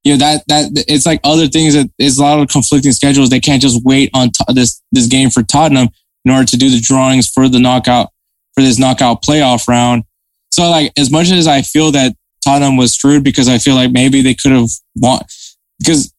you 0.04 0.12
know 0.12 0.18
that 0.18 0.44
that 0.48 0.84
it's 0.88 1.06
like 1.06 1.20
other 1.24 1.46
things 1.48 1.74
that 1.74 1.90
it's 1.98 2.18
a 2.18 2.22
lot 2.22 2.38
of 2.38 2.48
conflicting 2.48 2.92
schedules. 2.92 3.30
They 3.30 3.40
can't 3.40 3.62
just 3.62 3.84
wait 3.84 4.10
on 4.14 4.30
to- 4.30 4.52
this 4.52 4.82
this 4.92 5.06
game 5.06 5.30
for 5.30 5.42
Tottenham 5.42 5.88
in 6.24 6.30
order 6.30 6.46
to 6.46 6.56
do 6.56 6.70
the 6.70 6.80
drawings 6.80 7.28
for 7.28 7.48
the 7.48 7.58
knockout 7.58 8.10
for 8.54 8.62
this 8.62 8.78
knockout 8.78 9.22
playoff 9.22 9.66
round. 9.66 10.04
So 10.52 10.70
like 10.70 10.92
as 10.96 11.10
much 11.10 11.30
as 11.30 11.46
I 11.46 11.62
feel 11.62 11.90
that 11.92 12.14
Tottenham 12.44 12.76
was 12.76 12.94
screwed 12.94 13.24
because 13.24 13.48
I 13.48 13.58
feel 13.58 13.74
like 13.74 13.90
maybe 13.90 14.22
they 14.22 14.34
could 14.34 14.52
have 14.52 14.68
won 14.96 15.22
because 15.78 16.12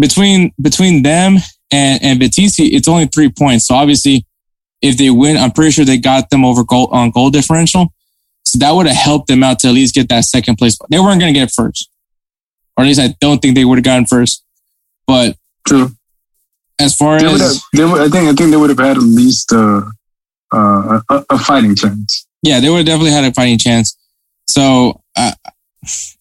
between 0.00 0.52
between 0.60 1.02
them 1.02 1.36
and 1.72 2.02
and 2.02 2.20
Vitesse, 2.20 2.60
it's 2.60 2.88
only 2.88 3.06
three 3.06 3.30
points. 3.30 3.66
So 3.66 3.74
obviously, 3.74 4.24
if 4.80 4.96
they 4.96 5.10
win, 5.10 5.36
I'm 5.36 5.50
pretty 5.50 5.72
sure 5.72 5.84
they 5.84 5.98
got 5.98 6.30
them 6.30 6.44
over 6.44 6.64
goal 6.64 6.88
on 6.92 7.10
goal 7.10 7.30
differential. 7.30 7.92
So 8.46 8.58
that 8.58 8.72
would 8.72 8.86
have 8.86 8.96
helped 8.96 9.26
them 9.28 9.42
out 9.42 9.58
to 9.60 9.68
at 9.68 9.74
least 9.74 9.94
get 9.94 10.08
that 10.08 10.24
second 10.24 10.56
place. 10.56 10.78
They 10.90 10.98
weren't 10.98 11.20
going 11.20 11.34
to 11.34 11.38
get 11.38 11.50
first, 11.54 11.90
or 12.78 12.84
at 12.84 12.86
least 12.86 13.00
I 13.00 13.14
don't 13.20 13.42
think 13.42 13.54
they 13.56 13.64
would 13.66 13.76
have 13.78 13.84
gotten 13.84 14.06
first. 14.06 14.42
But 15.06 15.36
True. 15.66 15.90
as 16.80 16.94
far 16.94 17.18
They 17.18 17.26
as 17.26 17.62
they 17.74 17.84
would, 17.84 18.00
I 18.00 18.08
think 18.08 18.28
I 18.28 18.32
think 18.34 18.50
they 18.52 18.56
would 18.56 18.70
have 18.70 18.78
had 18.78 18.96
at 18.96 19.02
least 19.02 19.52
uh, 19.52 19.82
uh, 20.54 21.00
a, 21.10 21.24
a 21.30 21.38
fighting 21.38 21.74
chance. 21.74 22.26
yeah, 22.42 22.60
they 22.60 22.70
would 22.70 22.78
have 22.78 22.86
definitely 22.86 23.10
had 23.10 23.24
a 23.24 23.32
fighting 23.34 23.58
chance. 23.58 23.96
So 24.46 25.02
uh, 25.16 25.32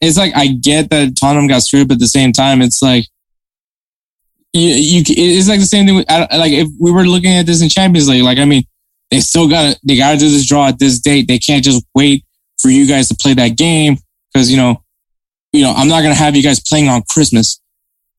it's 0.01 0.17
like 0.17 0.35
I 0.35 0.47
get 0.47 0.89
that 0.89 1.15
Tottenham 1.15 1.47
got 1.47 1.61
screwed, 1.63 1.87
but 1.87 1.95
at 1.95 1.99
the 1.99 2.07
same 2.07 2.31
time, 2.33 2.61
it's 2.61 2.81
like 2.81 3.05
you, 4.53 4.69
you 4.69 5.03
it's 5.07 5.47
like 5.47 5.59
the 5.59 5.65
same 5.65 5.85
thing. 5.85 5.95
With, 5.97 6.09
like 6.09 6.51
if 6.53 6.67
we 6.79 6.91
were 6.91 7.05
looking 7.05 7.33
at 7.33 7.45
this 7.45 7.61
in 7.61 7.69
Champions 7.69 8.09
League, 8.09 8.23
like 8.23 8.37
I 8.39 8.45
mean, 8.45 8.63
they 9.11 9.19
still 9.19 9.47
got 9.47 9.77
they 9.83 9.97
got 9.97 10.13
to 10.13 10.17
do 10.17 10.29
this 10.29 10.47
draw 10.47 10.67
at 10.67 10.79
this 10.79 10.99
date. 10.99 11.27
They 11.27 11.39
can't 11.39 11.63
just 11.63 11.85
wait 11.93 12.23
for 12.59 12.69
you 12.69 12.87
guys 12.87 13.07
to 13.09 13.15
play 13.15 13.33
that 13.35 13.57
game 13.57 13.97
because 14.33 14.49
you 14.49 14.57
know, 14.57 14.81
you 15.53 15.63
know, 15.63 15.73
I'm 15.73 15.87
not 15.87 16.01
gonna 16.01 16.15
have 16.15 16.35
you 16.35 16.43
guys 16.43 16.59
playing 16.59 16.87
on 16.87 17.03
Christmas. 17.09 17.59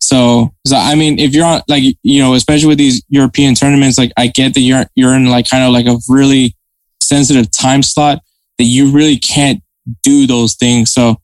So, 0.01 0.55
so 0.67 0.77
I 0.77 0.95
mean, 0.95 1.19
if 1.19 1.35
you're 1.35 1.45
on 1.45 1.63
like 1.69 1.83
you 2.03 2.21
know, 2.21 2.35
especially 2.35 2.69
with 2.69 2.79
these 2.79 3.03
European 3.09 3.55
tournaments, 3.55 3.99
like 3.99 4.13
I 4.17 4.29
get 4.29 4.55
that 4.55 4.61
you're 4.61 4.87
you're 4.95 5.15
in 5.15 5.27
like 5.27 5.49
kind 5.49 5.65
of 5.65 5.73
like 5.73 5.87
a 5.87 5.99
really 6.09 6.57
sensitive 7.03 7.51
time 7.51 7.83
slot 7.83 8.21
that 8.59 8.65
you 8.65 8.91
really 8.91 9.19
can't 9.19 9.63
do 10.03 10.27
those 10.27 10.55
things. 10.55 10.93
So 10.93 11.17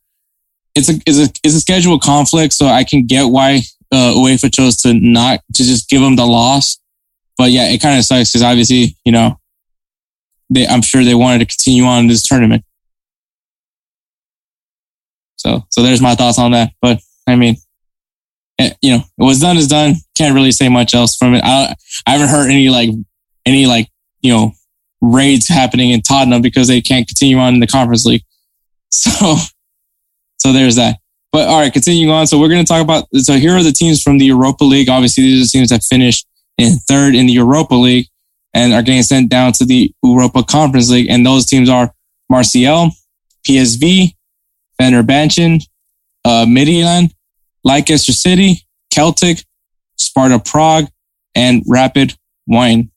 it's 0.75 0.89
a 0.89 0.95
it's 1.07 1.19
a 1.19 1.33
it's 1.43 1.55
a 1.55 1.61
schedule 1.61 1.99
conflict. 1.99 2.53
So 2.53 2.67
I 2.67 2.85
can 2.85 3.07
get 3.07 3.25
why 3.25 3.63
uh, 3.93 4.15
UEFA 4.17 4.53
chose 4.53 4.77
to 4.79 4.95
not 4.95 5.41
to 5.55 5.63
just 5.63 5.89
give 5.89 6.01
them 6.01 6.17
the 6.17 6.27
loss. 6.27 6.79
But 7.37 7.51
yeah, 7.51 7.69
it 7.69 7.81
kind 7.81 7.99
of 7.99 8.05
sucks 8.05 8.31
because 8.31 8.43
obviously 8.43 8.97
you 9.05 9.13
know 9.13 9.39
they 10.51 10.67
I'm 10.67 10.83
sure 10.83 11.05
they 11.05 11.15
wanted 11.15 11.41
to 11.41 11.47
continue 11.47 11.85
on 11.85 12.07
this 12.07 12.23
tournament. 12.23 12.65
So 15.37 15.65
so 15.71 15.83
there's 15.83 16.01
my 16.03 16.15
thoughts 16.15 16.39
on 16.39 16.53
that. 16.53 16.73
But 16.81 17.01
I 17.27 17.37
mean. 17.37 17.57
eh, 18.59 18.71
You 18.83 18.93
know, 18.99 19.05
what's 19.17 19.41
done 19.41 19.57
is 19.57 19.69
done. 19.69 19.95
Can't 20.17 20.35
really 20.35 20.53
say 20.53 20.69
much 20.69 20.95
else 20.95 21.17
from 21.17 21.35
it. 21.35 21.43
I 21.45 21.75
I 22.07 22.13
haven't 22.13 22.29
heard 22.29 22.51
any 22.51 22.69
like 22.69 22.91
any 23.47 23.67
like 23.67 23.89
you 24.21 24.33
know 24.33 24.53
raids 25.01 25.49
happening 25.49 25.91
in 25.91 26.01
Tottenham 26.01 26.41
because 26.43 26.69
they 26.69 26.81
can't 26.81 27.07
continue 27.07 27.37
on 27.39 27.55
in 27.55 27.61
the 27.61 27.67
conference 27.67 28.05
league. 28.05 28.23
So, 28.91 29.37
so 30.39 30.53
there's 30.53 30.77
that. 30.77 30.99
But 31.33 31.49
all 31.49 31.59
right, 31.61 31.73
continuing 31.73 32.11
on. 32.15 32.29
So 32.29 32.39
we're 32.39 32.49
going 32.49 32.65
to 32.65 32.69
talk 32.69 32.81
about. 32.83 33.09
So 33.15 33.35
here 33.35 33.57
are 33.57 33.63
the 33.65 33.73
teams 33.73 34.01
from 34.03 34.19
the 34.19 34.27
Europa 34.27 34.63
League. 34.65 34.89
Obviously, 34.89 35.25
these 35.25 35.41
are 35.41 35.45
the 35.47 35.59
teams 35.59 35.71
that 35.71 35.83
finished 35.83 36.27
in 36.59 36.77
third 36.89 37.17
in 37.17 37.27
the 37.27 37.33
Europa 37.33 37.75
League 37.75 38.07
and 38.55 38.73
are 38.73 38.83
getting 38.83 39.03
sent 39.03 39.31
down 39.31 39.53
to 39.55 39.65
the 39.65 39.93
Europa 40.05 40.45
Conference 40.45 40.91
League. 40.91 41.09
And 41.11 41.27
those 41.27 41.45
teams 41.45 41.69
are 41.69 41.93
Marseille, 42.31 42.89
PSV, 43.49 44.14
Fenerbahce, 44.81 45.65
uh, 46.25 46.45
Midtjylland, 46.47 47.13
Leicester 47.63 48.13
City, 48.13 48.67
Celtic, 48.91 49.45
Sparta 49.97 50.39
Prague, 50.39 50.87
and 51.35 51.63
Rapid 51.67 52.15
Wine. 52.47 52.91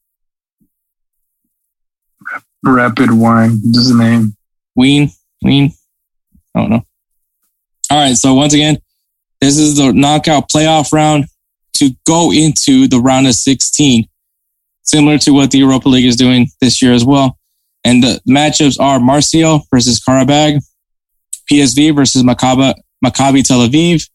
Rapid 2.63 3.11
wine, 3.11 3.59
this 3.63 3.83
is 3.83 3.89
the 3.95 4.03
name. 4.03 4.35
Ween, 4.75 5.09
Ween. 5.43 5.71
I 6.55 6.61
don't 6.61 6.69
know. 6.69 6.85
All 7.89 7.97
right. 7.97 8.15
So 8.15 8.33
once 8.33 8.53
again, 8.53 8.77
this 9.39 9.57
is 9.57 9.77
the 9.77 9.93
knockout 9.93 10.49
playoff 10.49 10.91
round 10.91 11.25
to 11.75 11.91
go 12.05 12.31
into 12.33 12.87
the 12.87 12.99
round 12.99 13.27
of 13.27 13.35
16, 13.35 14.07
similar 14.81 15.17
to 15.19 15.31
what 15.31 15.51
the 15.51 15.59
Europa 15.59 15.87
League 15.87 16.05
is 16.05 16.15
doing 16.15 16.47
this 16.59 16.81
year 16.81 16.93
as 16.93 17.05
well. 17.05 17.37
And 17.83 18.03
the 18.03 18.19
matchups 18.27 18.79
are 18.79 18.99
Marseille 18.99 19.59
versus 19.71 20.03
Karabag, 20.03 20.59
PSV 21.49 21.95
versus 21.95 22.23
Maccabi, 22.23 22.73
Maccabi 23.03 23.43
Tel 23.43 23.67
Aviv, 23.67 24.07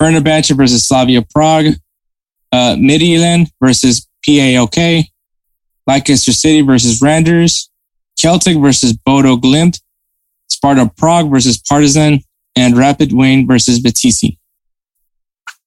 Fenerbahce 0.00 0.56
versus 0.56 0.86
Slavia 0.86 1.22
Prague, 1.22 1.74
uh, 2.52 2.76
Midtjylland 2.76 3.50
versus 3.60 4.08
PAOK, 4.26 5.04
Leicester 5.86 6.32
City 6.32 6.60
versus 6.62 7.00
Randers, 7.02 7.70
Celtic 8.18 8.58
versus 8.58 8.92
Bodo 8.92 9.36
Glimt, 9.36 9.80
Sparta 10.50 10.90
Prague 10.96 11.30
versus 11.30 11.58
Partizan, 11.58 12.20
and 12.56 12.76
Rapid 12.76 13.12
Wayne 13.12 13.46
versus 13.46 13.78
Vitesse. 13.78 14.36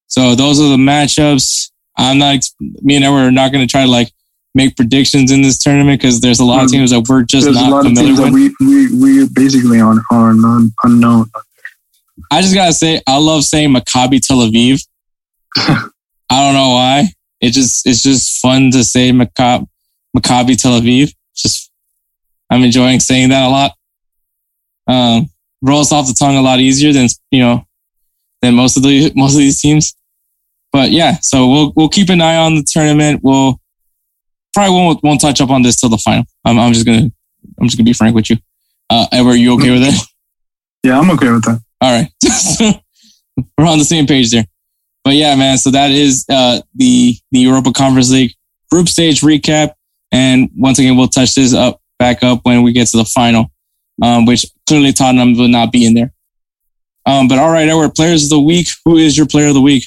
So 0.07 0.35
those 0.35 0.59
are 0.59 0.69
the 0.69 0.77
matchups. 0.77 1.71
I'm 1.97 2.17
not, 2.17 2.39
me 2.59 2.95
and 2.95 3.05
I 3.05 3.09
were 3.09 3.31
not 3.31 3.51
going 3.51 3.65
to 3.65 3.71
try 3.71 3.83
to 3.85 3.91
like 3.91 4.11
make 4.55 4.75
predictions 4.75 5.31
in 5.31 5.41
this 5.41 5.57
tournament 5.57 6.01
because 6.01 6.21
there's 6.21 6.39
a 6.39 6.45
lot 6.45 6.63
of 6.63 6.69
Mm. 6.69 6.71
teams 6.71 6.91
that 6.91 7.07
we're 7.07 7.23
just 7.23 7.45
There's 7.45 7.57
a 7.57 7.59
not 7.61 7.69
lot 7.71 7.85
of 7.85 7.91
familiar 7.91 8.07
teams 8.15 8.19
that 8.19 8.33
with. 8.33 8.53
we 8.59 8.87
we 8.89 9.19
we 9.21 9.29
basically 9.33 9.79
on 9.79 10.01
are 10.11 10.33
non, 10.33 10.73
unknown. 10.83 11.29
I 12.31 12.41
just 12.41 12.55
gotta 12.55 12.73
say, 12.73 13.01
I 13.05 13.17
love 13.17 13.43
saying 13.43 13.69
Maccabi 13.73 14.19
Tel 14.25 14.37
Aviv. 14.37 14.81
I 15.57 15.79
don't 16.29 16.53
know 16.53 16.69
why. 16.71 17.09
It 17.41 17.51
just 17.51 17.85
it's 17.85 18.01
just 18.01 18.39
fun 18.41 18.71
to 18.71 18.83
say 18.83 19.11
Maccab, 19.11 19.67
Maccabi 20.17 20.57
Tel 20.57 20.79
Aviv. 20.79 21.13
Just 21.35 21.69
I'm 22.49 22.63
enjoying 22.63 22.99
saying 23.01 23.29
that 23.29 23.43
a 23.43 23.49
lot. 23.49 23.73
Um, 24.87 25.29
rolls 25.61 25.91
off 25.91 26.07
the 26.07 26.13
tongue 26.13 26.37
a 26.37 26.41
lot 26.41 26.59
easier 26.59 26.93
than 26.93 27.07
you 27.31 27.39
know 27.39 27.65
than 28.41 28.55
most 28.55 28.77
of 28.77 28.83
the 28.83 29.11
most 29.15 29.33
of 29.33 29.39
these 29.39 29.59
teams. 29.61 29.95
But 30.71 30.91
yeah, 30.91 31.17
so 31.21 31.47
we'll 31.49 31.73
we'll 31.75 31.89
keep 31.89 32.09
an 32.09 32.21
eye 32.21 32.37
on 32.37 32.55
the 32.55 32.63
tournament. 32.63 33.21
We'll 33.23 33.59
probably 34.55 34.75
won't 34.75 35.03
won't 35.03 35.21
touch 35.21 35.41
up 35.41 35.51
on 35.51 35.61
this 35.61 35.75
till 35.75 35.89
the 35.89 35.97
final. 35.97 36.23
I'm 36.43 36.57
I'm 36.57 36.73
just 36.73 36.85
gonna 36.85 37.11
I'm 37.59 37.67
just 37.67 37.77
gonna 37.77 37.85
be 37.85 37.93
frank 37.93 38.15
with 38.15 38.29
you. 38.29 38.37
Uh, 38.89 39.05
Edward, 39.11 39.35
you 39.35 39.53
okay 39.55 39.71
with 39.71 39.83
it? 39.83 39.93
Yeah, 40.83 40.99
I'm 40.99 41.09
okay 41.09 41.31
with 41.31 41.43
that. 41.45 41.59
All 41.81 41.99
right. 41.99 42.79
We're 43.57 43.65
on 43.65 43.79
the 43.79 43.85
same 43.85 44.05
page 44.05 44.29
there. 44.29 44.45
But 45.03 45.15
yeah, 45.15 45.35
man. 45.35 45.57
So 45.57 45.71
that 45.71 45.89
is 45.89 46.25
uh, 46.29 46.61
the 46.75 47.15
the 47.31 47.39
Europa 47.39 47.71
Conference 47.71 48.11
League 48.11 48.33
group 48.69 48.87
stage 48.87 49.21
recap. 49.21 49.73
And 50.11 50.51
once 50.55 50.77
again, 50.77 50.95
we'll 50.95 51.07
touch 51.07 51.33
this 51.33 51.55
up 51.55 51.81
back 51.97 52.21
up 52.21 52.41
when 52.43 52.61
we 52.61 52.71
get 52.71 52.87
to 52.89 52.97
the 52.97 53.05
final, 53.05 53.51
um, 54.03 54.27
which 54.27 54.45
clearly 54.67 54.93
Tottenham 54.93 55.35
will 55.35 55.47
not 55.47 55.71
be 55.71 55.87
in 55.87 55.95
there. 55.95 56.13
Um, 57.07 57.27
but 57.27 57.39
all 57.39 57.51
right, 57.51 57.67
Edward, 57.67 57.95
players 57.95 58.25
of 58.25 58.29
the 58.29 58.41
week. 58.41 58.67
Who 58.85 58.97
is 58.97 59.17
your 59.17 59.25
player 59.25 59.47
of 59.47 59.55
the 59.55 59.61
week? 59.61 59.85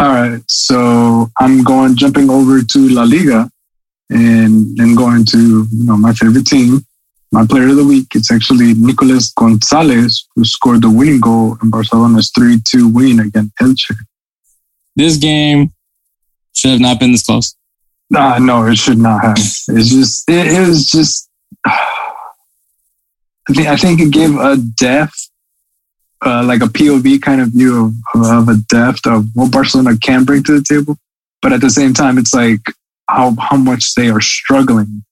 All 0.00 0.08
right, 0.08 0.42
so 0.48 1.30
I'm 1.38 1.62
going 1.62 1.94
jumping 1.94 2.30
over 2.30 2.62
to 2.62 2.88
La 2.88 3.04
Liga, 3.04 3.48
and 4.10 4.76
then 4.76 4.94
going 4.94 5.24
to 5.24 5.66
you 5.70 5.84
know 5.84 5.96
my 5.96 6.12
favorite 6.12 6.46
team. 6.46 6.84
My 7.32 7.46
player 7.46 7.68
of 7.68 7.76
the 7.76 7.84
week 7.84 8.08
it's 8.14 8.32
actually 8.32 8.74
Nicolas 8.74 9.32
Gonzalez, 9.32 10.26
who 10.34 10.44
scored 10.44 10.82
the 10.82 10.90
winning 10.90 11.20
goal 11.20 11.56
in 11.62 11.70
Barcelona's 11.70 12.32
3-2 12.32 12.92
win 12.92 13.20
against 13.20 13.54
Elche. 13.56 13.94
This 14.96 15.16
game 15.16 15.72
should 16.56 16.72
have 16.72 16.80
not 16.80 16.98
been 16.98 17.12
this 17.12 17.24
close. 17.24 17.54
Nah, 18.10 18.38
no, 18.38 18.66
it 18.66 18.76
should 18.76 18.98
not 18.98 19.22
have. 19.22 19.36
It's 19.38 19.90
just 19.90 20.28
it, 20.28 20.46
it 20.48 20.68
was 20.68 20.86
just. 20.86 21.28
I 23.48 23.52
think 23.52 23.68
I 23.68 23.76
think 23.76 24.00
it 24.00 24.12
gave 24.12 24.36
a 24.36 24.56
depth, 24.56 25.30
uh, 26.24 26.44
like 26.44 26.62
a 26.62 26.66
POV 26.66 27.20
kind 27.22 27.40
of 27.40 27.48
view 27.48 27.94
of, 28.14 28.24
of 28.24 28.48
a 28.48 28.56
depth 28.68 29.06
of 29.06 29.26
what 29.34 29.50
Barcelona 29.50 29.96
can 29.96 30.24
bring 30.24 30.42
to 30.44 30.60
the 30.60 30.64
table, 30.64 30.96
but 31.42 31.52
at 31.52 31.60
the 31.60 31.70
same 31.70 31.92
time, 31.92 32.18
it's 32.18 32.34
like 32.34 32.60
how 33.10 33.34
how 33.38 33.56
much 33.56 33.94
they 33.94 34.08
are 34.08 34.20
struggling. 34.20 35.04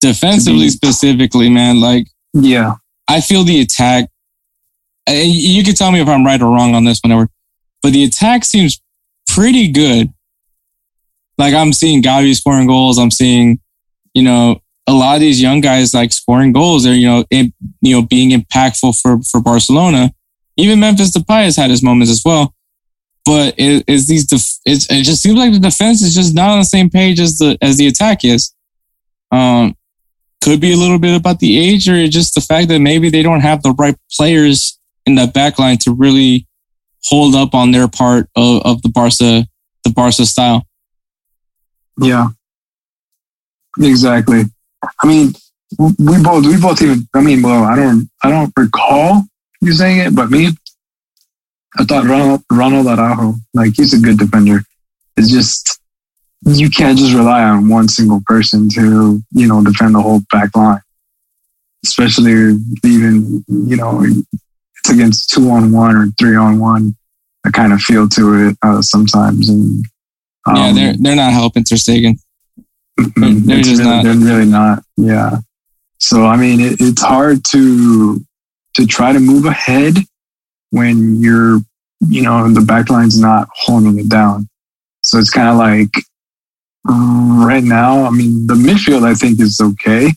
Defensively, 0.00 0.68
specifically, 0.68 1.48
man, 1.48 1.80
like 1.80 2.06
Yeah, 2.34 2.74
I 3.08 3.20
feel 3.20 3.44
the 3.44 3.60
attack. 3.60 4.08
You 5.08 5.64
can 5.64 5.74
tell 5.74 5.90
me 5.90 6.00
if 6.00 6.08
I'm 6.08 6.24
right 6.24 6.40
or 6.40 6.50
wrong 6.54 6.74
on 6.74 6.84
this, 6.84 7.00
whenever, 7.00 7.28
but 7.82 7.92
the 7.92 8.04
attack 8.04 8.44
seems 8.44 8.80
pretty 9.26 9.68
good. 9.68 10.12
Like 11.38 11.54
I'm 11.54 11.72
seeing 11.72 12.02
Gavi 12.02 12.34
scoring 12.34 12.66
goals. 12.66 12.98
I'm 12.98 13.10
seeing, 13.10 13.60
you 14.12 14.22
know, 14.22 14.60
a 14.86 14.92
lot 14.92 15.14
of 15.14 15.20
these 15.20 15.40
young 15.40 15.60
guys 15.60 15.94
like 15.94 16.12
scoring 16.12 16.52
goals. 16.52 16.84
They're 16.84 16.94
you 16.94 17.06
know, 17.06 17.24
in, 17.30 17.52
you 17.80 17.94
know, 17.94 18.02
being 18.02 18.30
impactful 18.30 19.00
for 19.00 19.20
for 19.22 19.40
Barcelona. 19.40 20.12
Even 20.56 20.80
Memphis 20.80 21.16
Depay 21.16 21.44
has 21.44 21.56
had 21.56 21.70
his 21.70 21.82
moments 21.82 22.10
as 22.10 22.22
well. 22.24 22.54
But 23.28 23.56
it, 23.58 23.84
it's 23.86 24.06
these, 24.08 24.26
def- 24.26 24.58
it's, 24.64 24.90
it 24.90 25.02
just 25.02 25.22
seems 25.22 25.36
like 25.36 25.52
the 25.52 25.58
defense 25.58 26.00
is 26.00 26.14
just 26.14 26.34
not 26.34 26.48
on 26.48 26.60
the 26.60 26.64
same 26.64 26.88
page 26.88 27.20
as 27.20 27.36
the 27.36 27.58
as 27.60 27.76
the 27.76 27.86
attack 27.86 28.24
is. 28.24 28.54
Um, 29.30 29.76
could 30.42 30.62
be 30.62 30.72
a 30.72 30.76
little 30.76 30.98
bit 30.98 31.14
about 31.14 31.38
the 31.38 31.58
age 31.58 31.90
or 31.90 32.08
just 32.08 32.34
the 32.34 32.40
fact 32.40 32.68
that 32.68 32.78
maybe 32.78 33.10
they 33.10 33.22
don't 33.22 33.42
have 33.42 33.62
the 33.62 33.72
right 33.72 33.96
players 34.10 34.78
in 35.04 35.16
that 35.16 35.34
back 35.34 35.58
line 35.58 35.76
to 35.78 35.92
really 35.92 36.46
hold 37.04 37.34
up 37.34 37.54
on 37.54 37.70
their 37.70 37.86
part 37.86 38.30
of, 38.34 38.62
of 38.64 38.80
the 38.80 38.88
Barca 38.88 39.46
the 39.84 39.90
Barca 39.90 40.24
style. 40.24 40.66
Yeah, 42.00 42.28
exactly. 43.78 44.44
I 45.02 45.06
mean, 45.06 45.34
we 45.78 46.22
both 46.22 46.46
we 46.46 46.58
both 46.58 46.80
even. 46.80 47.06
I 47.14 47.20
mean, 47.20 47.42
well, 47.42 47.64
I 47.64 47.76
don't 47.76 48.08
I 48.22 48.30
don't 48.30 48.54
recall 48.56 49.24
you 49.60 49.72
saying 49.74 49.98
it, 49.98 50.14
but 50.14 50.30
me, 50.30 50.48
I 51.76 51.84
thought 51.84 52.06
Ronald 52.06 52.42
Ronald 52.50 52.86
Araujo, 52.86 53.34
like 53.54 53.74
he's 53.76 53.92
a 53.92 53.98
good 53.98 54.18
defender. 54.18 54.60
It's 55.16 55.30
just 55.30 55.80
you 56.46 56.70
can't 56.70 56.98
just 56.98 57.14
rely 57.14 57.42
on 57.42 57.68
one 57.68 57.88
single 57.88 58.22
person 58.26 58.68
to 58.70 59.22
you 59.32 59.46
know 59.46 59.62
defend 59.62 59.94
the 59.94 60.02
whole 60.02 60.20
back 60.32 60.54
line, 60.56 60.80
especially 61.84 62.58
even 62.84 63.44
you 63.48 63.76
know 63.76 64.02
it's 64.02 64.90
against 64.90 65.30
two 65.30 65.50
on 65.50 65.72
one 65.72 65.96
or 65.96 66.06
three 66.18 66.36
on 66.36 66.58
one. 66.58 66.94
I 67.44 67.50
kind 67.50 67.72
of 67.72 67.80
feel 67.80 68.08
to 68.08 68.48
it 68.48 68.58
uh, 68.62 68.82
sometimes, 68.82 69.48
and 69.48 69.84
um, 70.46 70.56
yeah, 70.56 70.72
they're 70.72 70.94
they're 70.98 71.16
not 71.16 71.32
helping 71.32 71.64
Ter 71.64 71.76
Stegen. 71.76 72.18
Mm-hmm. 72.98 73.46
They're 73.46 73.62
just 73.62 73.78
really, 73.78 73.90
not. 73.90 74.04
They're 74.04 74.16
really 74.16 74.46
not. 74.46 74.82
Yeah. 74.96 75.38
So 75.98 76.24
I 76.26 76.36
mean, 76.36 76.60
it, 76.60 76.80
it's 76.80 77.02
hard 77.02 77.44
to 77.46 78.24
to 78.74 78.86
try 78.86 79.12
to 79.12 79.20
move 79.20 79.44
ahead 79.44 79.96
when 80.70 81.20
you're, 81.20 81.60
you 82.00 82.22
know, 82.22 82.48
the 82.52 82.60
backline's 82.60 83.20
not 83.20 83.48
holding 83.52 83.98
it 83.98 84.08
down. 84.08 84.48
So 85.02 85.18
it's 85.18 85.30
kind 85.30 85.48
of 85.48 85.56
like 85.56 85.90
right 86.84 87.64
now. 87.64 88.04
I 88.04 88.10
mean, 88.10 88.46
the 88.46 88.54
midfield 88.54 89.04
I 89.04 89.14
think 89.14 89.40
is 89.40 89.60
okay. 89.60 90.12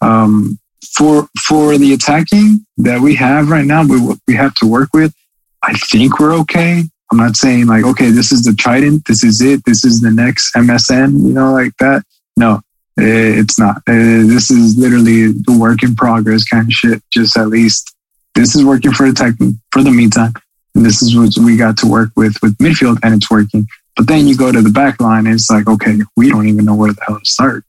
Um, 0.00 0.58
for 0.94 1.28
for 1.46 1.78
the 1.78 1.92
attacking 1.92 2.66
that 2.78 3.00
we 3.00 3.14
have 3.16 3.50
right 3.50 3.66
now, 3.66 3.84
we 3.84 4.00
we 4.26 4.34
have 4.34 4.54
to 4.56 4.66
work 4.66 4.90
with. 4.92 5.14
I 5.62 5.72
think 5.74 6.18
we're 6.18 6.34
okay. 6.40 6.84
I'm 7.10 7.18
not 7.18 7.36
saying 7.36 7.66
like, 7.66 7.84
okay, 7.84 8.10
this 8.10 8.32
is 8.32 8.44
the 8.44 8.52
Trident, 8.52 9.04
this 9.06 9.22
is 9.22 9.40
it, 9.40 9.64
this 9.64 9.84
is 9.84 10.00
the 10.00 10.10
next 10.10 10.54
MSN, 10.54 11.12
you 11.24 11.32
know, 11.32 11.52
like 11.52 11.72
that. 11.78 12.02
No, 12.36 12.60
it's 12.96 13.58
not. 13.58 13.82
This 13.86 14.50
is 14.50 14.76
literally 14.76 15.32
the 15.32 15.56
work 15.58 15.82
in 15.82 15.94
progress 15.94 16.44
kind 16.44 16.66
of 16.66 16.72
shit. 16.72 17.02
Just 17.10 17.36
at 17.36 17.48
least 17.48 17.95
this 18.36 18.54
is 18.54 18.64
working 18.64 18.92
for 18.92 19.08
the 19.08 19.14
tech 19.14 19.34
for 19.72 19.82
the 19.82 19.90
meantime, 19.90 20.34
and 20.74 20.84
this 20.84 21.02
is 21.02 21.16
what 21.16 21.32
we 21.44 21.56
got 21.56 21.76
to 21.78 21.86
work 21.86 22.10
with 22.14 22.36
with 22.42 22.56
midfield, 22.58 22.98
and 23.02 23.14
it's 23.14 23.30
working. 23.30 23.66
But 23.96 24.06
then 24.06 24.28
you 24.28 24.36
go 24.36 24.52
to 24.52 24.62
the 24.62 24.70
back 24.70 25.00
line, 25.00 25.26
and 25.26 25.34
it's 25.34 25.50
like, 25.50 25.66
okay, 25.66 25.98
we 26.16 26.28
don't 26.28 26.46
even 26.46 26.66
know 26.66 26.74
where 26.74 26.92
the 26.92 27.00
hell 27.04 27.18
to 27.18 27.24
start. 27.24 27.64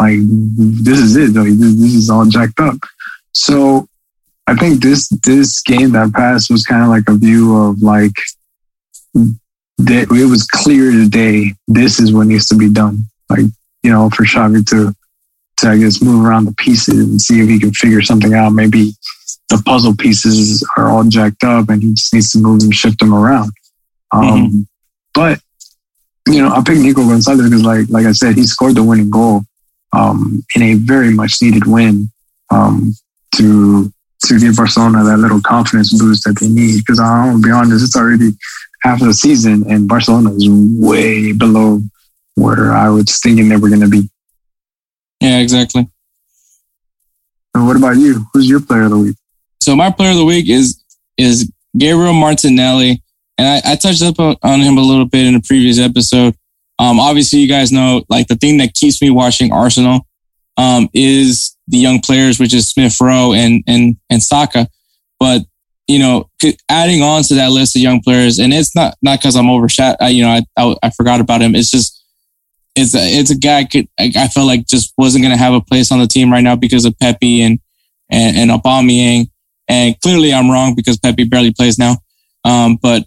Like 0.00 0.18
this 0.18 0.98
is 0.98 1.16
it. 1.16 1.34
Like, 1.34 1.52
this 1.52 1.94
is 1.94 2.10
all 2.10 2.24
jacked 2.24 2.58
up. 2.58 2.78
So 3.32 3.86
I 4.46 4.54
think 4.54 4.82
this 4.82 5.08
this 5.24 5.60
game 5.62 5.92
that 5.92 6.12
passed 6.12 6.50
was 6.50 6.64
kind 6.64 6.82
of 6.82 6.88
like 6.88 7.08
a 7.08 7.14
view 7.14 7.56
of 7.56 7.82
like 7.82 8.16
that 9.78 10.10
it 10.10 10.30
was 10.30 10.46
clear 10.46 10.90
today 10.90 11.54
this 11.68 12.00
is 12.00 12.12
what 12.12 12.26
needs 12.26 12.46
to 12.48 12.56
be 12.56 12.70
done. 12.70 13.04
Like, 13.28 13.46
you 13.82 13.90
know, 13.90 14.08
for 14.10 14.24
Xavi 14.24 14.66
to 14.70 14.94
to 15.58 15.68
I 15.68 15.78
guess 15.78 16.02
move 16.02 16.24
around 16.24 16.46
the 16.46 16.54
pieces 16.54 16.98
and 16.98 17.20
see 17.20 17.40
if 17.40 17.48
he 17.48 17.58
can 17.58 17.72
figure 17.72 18.02
something 18.02 18.34
out. 18.34 18.50
Maybe 18.50 18.92
the 19.48 19.62
puzzle 19.64 19.94
pieces 19.96 20.66
are 20.76 20.88
all 20.88 21.04
jacked 21.04 21.44
up 21.44 21.68
and 21.68 21.82
he 21.82 21.94
just 21.94 22.12
needs 22.12 22.32
to 22.32 22.38
move 22.38 22.62
and 22.62 22.74
shift 22.74 22.98
them 22.98 23.14
around. 23.14 23.52
Um, 24.12 24.24
mm-hmm. 24.24 24.60
But 25.14 25.40
you 26.28 26.42
know, 26.42 26.52
I 26.52 26.62
picked 26.62 26.80
Nico 26.80 27.06
Gonzalez 27.06 27.48
because, 27.48 27.62
like, 27.62 27.88
like 27.88 28.06
I 28.06 28.12
said, 28.12 28.34
he 28.34 28.44
scored 28.44 28.74
the 28.74 28.82
winning 28.82 29.10
goal 29.10 29.42
um, 29.92 30.44
in 30.56 30.62
a 30.62 30.74
very 30.74 31.10
much 31.10 31.40
needed 31.40 31.66
win 31.66 32.10
um, 32.50 32.92
to 33.36 33.92
to 34.24 34.38
give 34.40 34.56
Barcelona 34.56 35.04
that 35.04 35.18
little 35.18 35.40
confidence 35.40 35.96
boost 35.96 36.24
that 36.24 36.38
they 36.40 36.48
need. 36.48 36.78
Because 36.78 36.98
I'm 36.98 37.30
gonna 37.30 37.42
be 37.42 37.50
honest, 37.50 37.84
it's 37.84 37.96
already 37.96 38.32
half 38.82 39.00
of 39.00 39.06
the 39.06 39.14
season, 39.14 39.64
and 39.70 39.88
Barcelona 39.88 40.32
is 40.34 40.48
way 40.48 41.32
below 41.32 41.80
where 42.34 42.72
I 42.72 42.88
was 42.88 43.20
thinking 43.20 43.48
they 43.48 43.56
were 43.56 43.68
going 43.68 43.80
to 43.80 43.88
be. 43.88 44.08
Yeah, 45.20 45.38
exactly. 45.38 45.88
And 47.54 47.66
what 47.66 47.76
about 47.76 47.96
you? 47.96 48.26
Who's 48.32 48.48
your 48.48 48.60
player 48.60 48.82
of 48.82 48.90
the 48.90 48.98
week? 48.98 49.16
So 49.66 49.74
my 49.74 49.90
player 49.90 50.12
of 50.12 50.16
the 50.16 50.24
week 50.24 50.48
is 50.48 50.80
is 51.18 51.50
Gabriel 51.76 52.12
Martinelli, 52.12 53.02
and 53.36 53.48
I, 53.48 53.72
I 53.72 53.74
touched 53.74 54.00
up 54.00 54.20
on 54.20 54.60
him 54.60 54.78
a 54.78 54.80
little 54.80 55.06
bit 55.06 55.26
in 55.26 55.34
a 55.34 55.40
previous 55.40 55.80
episode. 55.80 56.36
Um, 56.78 57.00
obviously, 57.00 57.40
you 57.40 57.48
guys 57.48 57.72
know 57.72 58.04
like 58.08 58.28
the 58.28 58.36
thing 58.36 58.58
that 58.58 58.74
keeps 58.74 59.02
me 59.02 59.10
watching 59.10 59.52
Arsenal 59.52 60.06
um, 60.56 60.88
is 60.94 61.56
the 61.66 61.78
young 61.78 62.00
players, 62.00 62.38
which 62.38 62.54
is 62.54 62.68
Smith 62.68 62.96
Rowe 63.00 63.32
and 63.32 63.64
and 63.66 63.96
and 64.08 64.22
Saka. 64.22 64.68
But 65.18 65.42
you 65.88 65.98
know, 65.98 66.30
adding 66.68 67.02
on 67.02 67.24
to 67.24 67.34
that 67.34 67.50
list 67.50 67.74
of 67.74 67.82
young 67.82 68.00
players, 68.02 68.38
and 68.38 68.54
it's 68.54 68.76
not 68.76 68.94
not 69.02 69.18
because 69.18 69.34
I'm 69.34 69.50
overshot. 69.50 69.96
You 70.12 70.22
know, 70.22 70.30
I, 70.30 70.42
I, 70.56 70.76
I 70.84 70.90
forgot 70.90 71.18
about 71.18 71.42
him. 71.42 71.56
It's 71.56 71.72
just 71.72 72.04
it's 72.76 72.94
a 72.94 73.00
it's 73.02 73.32
a 73.32 73.36
guy 73.36 73.58
I 73.58 73.64
could 73.64 73.88
I, 73.98 74.28
felt 74.28 74.46
like 74.46 74.68
just 74.68 74.94
wasn't 74.96 75.24
going 75.24 75.34
to 75.34 75.42
have 75.42 75.54
a 75.54 75.60
place 75.60 75.90
on 75.90 75.98
the 75.98 76.06
team 76.06 76.30
right 76.30 76.44
now 76.44 76.54
because 76.54 76.84
of 76.84 76.96
Pepe 77.00 77.42
and 77.42 77.58
and 78.08 78.36
and 78.36 78.50
Aubameyang. 78.52 79.28
And 79.68 80.00
clearly, 80.00 80.32
I'm 80.32 80.50
wrong 80.50 80.74
because 80.74 80.98
Pepe 80.98 81.24
barely 81.24 81.52
plays 81.52 81.78
now. 81.78 81.96
Um, 82.44 82.78
but 82.80 83.04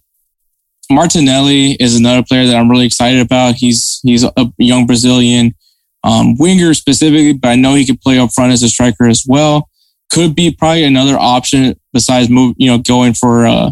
Martinelli 0.91 1.73
is 1.73 1.97
another 1.97 2.23
player 2.23 2.45
that 2.47 2.55
I'm 2.55 2.69
really 2.69 2.85
excited 2.85 3.21
about. 3.21 3.55
He's 3.55 3.99
he's 4.03 4.23
a 4.23 4.53
young 4.57 4.85
Brazilian 4.85 5.55
um, 6.03 6.37
winger 6.37 6.73
specifically, 6.73 7.33
but 7.33 7.49
I 7.49 7.55
know 7.55 7.75
he 7.75 7.85
could 7.85 8.01
play 8.01 8.19
up 8.19 8.31
front 8.31 8.51
as 8.51 8.63
a 8.63 8.69
striker 8.69 9.07
as 9.07 9.25
well 9.27 9.69
could 10.09 10.35
be 10.35 10.51
probably 10.51 10.83
another 10.83 11.17
option 11.17 11.79
besides 11.93 12.29
move, 12.29 12.55
you 12.57 12.69
know, 12.69 12.77
going 12.77 13.13
for 13.13 13.45
uh 13.45 13.71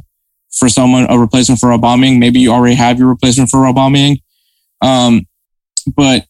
for 0.51 0.69
someone 0.69 1.05
a 1.09 1.17
replacement 1.17 1.59
for 1.59 1.69
Aubameyang. 1.69 2.19
Maybe 2.19 2.39
you 2.39 2.51
already 2.51 2.75
have 2.75 2.97
your 2.97 3.09
replacement 3.09 3.49
for 3.49 3.59
Aubameyang. 3.59 4.21
Um, 4.81 5.27
but 5.95 6.25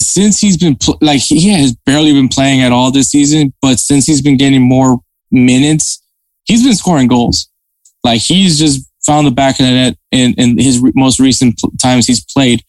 since 0.00 0.40
he's 0.40 0.56
been 0.56 0.76
pl- 0.76 0.98
like 1.00 1.20
he 1.20 1.50
has 1.50 1.74
barely 1.74 2.12
been 2.12 2.28
playing 2.28 2.62
at 2.62 2.72
all 2.72 2.90
this 2.90 3.10
season, 3.10 3.52
but 3.60 3.78
since 3.78 4.06
he's 4.06 4.22
been 4.22 4.36
getting 4.36 4.62
more 4.62 5.00
minutes, 5.30 6.02
he's 6.44 6.64
been 6.64 6.74
scoring 6.74 7.08
goals. 7.08 7.48
Like 8.04 8.20
he's 8.20 8.58
just 8.58 8.88
found 9.04 9.26
the 9.26 9.32
back 9.32 9.58
of 9.60 9.66
the 9.66 9.72
net 9.72 9.96
in, 10.10 10.34
in 10.34 10.58
his 10.58 10.78
re- 10.78 10.92
most 10.94 11.20
recent 11.20 11.58
pl- 11.58 11.72
times 11.80 12.06
he's 12.06 12.24
played, 12.24 12.62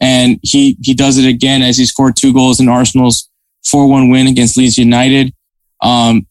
and 0.00 0.38
he 0.42 0.76
he 0.82 0.94
does 0.94 1.18
it 1.18 1.28
again 1.28 1.62
as 1.62 1.76
he 1.76 1.86
scored 1.86 2.16
two 2.16 2.32
goals 2.32 2.60
in 2.60 2.68
Arsenal's 2.68 3.28
four 3.64 3.88
one 3.88 4.10
win 4.10 4.26
against 4.26 4.56
Leeds 4.56 4.78
United. 4.78 5.32
Um, 5.80 6.26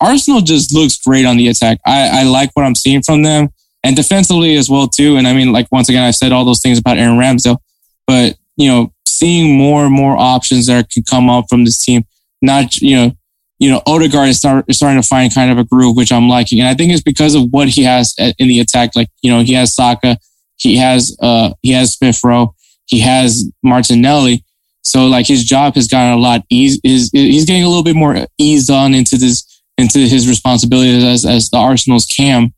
Arsenal 0.00 0.40
just 0.40 0.72
looks 0.72 0.96
great 0.96 1.26
on 1.26 1.36
the 1.36 1.48
attack. 1.48 1.78
I, 1.86 2.20
I 2.20 2.22
like 2.24 2.50
what 2.54 2.64
I'm 2.64 2.74
seeing 2.74 3.02
from 3.02 3.22
them 3.22 3.50
and 3.84 3.96
defensively 3.96 4.56
as 4.56 4.70
well 4.70 4.88
too. 4.88 5.16
And 5.16 5.26
I 5.26 5.34
mean, 5.34 5.52
like 5.52 5.68
once 5.70 5.88
again, 5.88 6.02
I've 6.02 6.14
said 6.14 6.32
all 6.32 6.44
those 6.44 6.60
things 6.60 6.78
about 6.78 6.98
Aaron 6.98 7.18
Ramsdale, 7.18 7.58
but 8.06 8.36
you 8.56 8.68
know, 8.68 8.92
seeing 9.06 9.56
more 9.56 9.84
and 9.84 9.94
more 9.94 10.16
options 10.16 10.66
that 10.66 10.90
can 10.90 11.02
come 11.02 11.28
up 11.28 11.46
from 11.48 11.64
this 11.64 11.82
team. 11.84 12.04
Not 12.42 12.78
you 12.78 12.96
know, 12.96 13.12
you 13.60 13.70
know, 13.70 13.82
Odegaard 13.86 14.30
is, 14.30 14.38
start, 14.38 14.64
starting 14.72 15.00
to 15.00 15.06
find 15.06 15.32
kind 15.32 15.50
of 15.50 15.58
a 15.58 15.64
groove, 15.64 15.94
which 15.94 16.10
I'm 16.10 16.28
liking, 16.28 16.60
and 16.60 16.68
I 16.68 16.74
think 16.74 16.92
it's 16.92 17.02
because 17.02 17.34
of 17.34 17.44
what 17.50 17.68
he 17.68 17.84
has 17.84 18.14
in 18.18 18.48
the 18.48 18.58
attack. 18.58 18.96
Like 18.96 19.08
you 19.20 19.30
know, 19.30 19.42
he 19.42 19.52
has 19.52 19.74
Saka, 19.74 20.18
he 20.56 20.76
has 20.78 21.16
uh, 21.20 21.52
he 21.62 21.72
has 21.72 21.92
Smith 21.92 22.18
Rowe, 22.24 22.54
he 22.86 23.00
has 23.00 23.44
Martinelli, 23.62 24.44
so 24.82 25.06
like 25.06 25.26
his 25.26 25.44
job 25.44 25.74
has 25.74 25.88
gotten 25.88 26.14
a 26.14 26.20
lot 26.20 26.42
easy. 26.48 26.80
Is 26.82 27.10
he's 27.12 27.44
getting 27.44 27.62
a 27.62 27.68
little 27.68 27.84
bit 27.84 27.96
more 27.96 28.26
eased 28.38 28.70
on 28.70 28.94
into 28.94 29.18
this 29.18 29.62
into 29.76 29.98
his 30.00 30.26
responsibilities 30.26 31.04
as 31.04 31.26
as 31.26 31.50
the 31.50 31.58
Arsenal's 31.58 32.06
cam. 32.06 32.54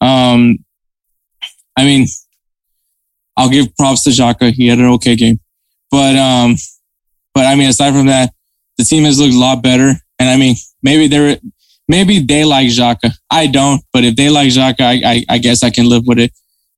Um, 0.00 0.58
I 1.76 1.84
mean, 1.84 2.08
I'll 3.36 3.50
give 3.50 3.74
props 3.76 4.02
to 4.04 4.10
Xhaka. 4.10 4.52
He 4.52 4.66
had 4.66 4.80
an 4.80 4.86
okay 4.86 5.14
game, 5.14 5.38
but 5.92 6.16
um, 6.16 6.56
but 7.34 7.46
I 7.46 7.54
mean, 7.54 7.68
aside 7.68 7.92
from 7.92 8.06
that, 8.06 8.32
the 8.78 8.84
team 8.84 9.04
has 9.04 9.20
looked 9.20 9.34
a 9.34 9.38
lot 9.38 9.62
better. 9.62 9.94
And 10.20 10.28
I 10.28 10.36
mean, 10.36 10.54
maybe 10.82 11.08
they're 11.08 11.38
maybe 11.88 12.20
they 12.20 12.44
like 12.44 12.68
Xhaka. 12.68 13.10
I 13.28 13.48
don't, 13.48 13.82
but 13.92 14.04
if 14.04 14.14
they 14.14 14.30
like 14.30 14.50
Xhaka, 14.50 14.80
I, 14.80 15.00
I, 15.04 15.24
I 15.28 15.38
guess 15.38 15.64
I 15.64 15.70
can 15.70 15.88
live 15.88 16.04
with 16.06 16.20
it. 16.20 16.32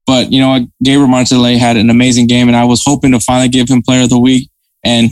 But 0.06 0.32
you 0.32 0.40
know, 0.40 0.66
Gabriel 0.82 1.08
Martinelli 1.08 1.58
had 1.58 1.76
an 1.76 1.90
amazing 1.90 2.26
game, 2.26 2.48
and 2.48 2.56
I 2.56 2.64
was 2.64 2.82
hoping 2.82 3.12
to 3.12 3.20
finally 3.20 3.50
give 3.50 3.68
him 3.68 3.82
Player 3.82 4.04
of 4.04 4.08
the 4.08 4.18
Week 4.18 4.48
and 4.84 5.10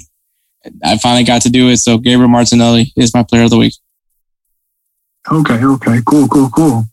I 0.85 0.99
finally 0.99 1.25
got 1.25 1.43
to 1.43 1.51
do 1.51 1.69
it. 1.69 1.79
So 1.79 1.99
Gabriel 1.99 2.29
Martinelli 2.29 2.93
is 2.97 3.15
my 3.15 3.23
player 3.23 3.45
of 3.45 3.51
the 3.51 3.59
week. 3.59 3.75
Okay, 5.31 5.65
okay, 5.65 5.99
cool, 6.07 6.29
cool, 6.29 6.51
cool. 6.51 6.85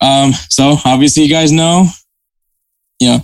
Um, 0.00 0.32
so 0.50 0.76
obviously 0.84 1.24
you 1.24 1.30
guys 1.30 1.50
know, 1.50 1.86
you 3.00 3.08
know, 3.08 3.20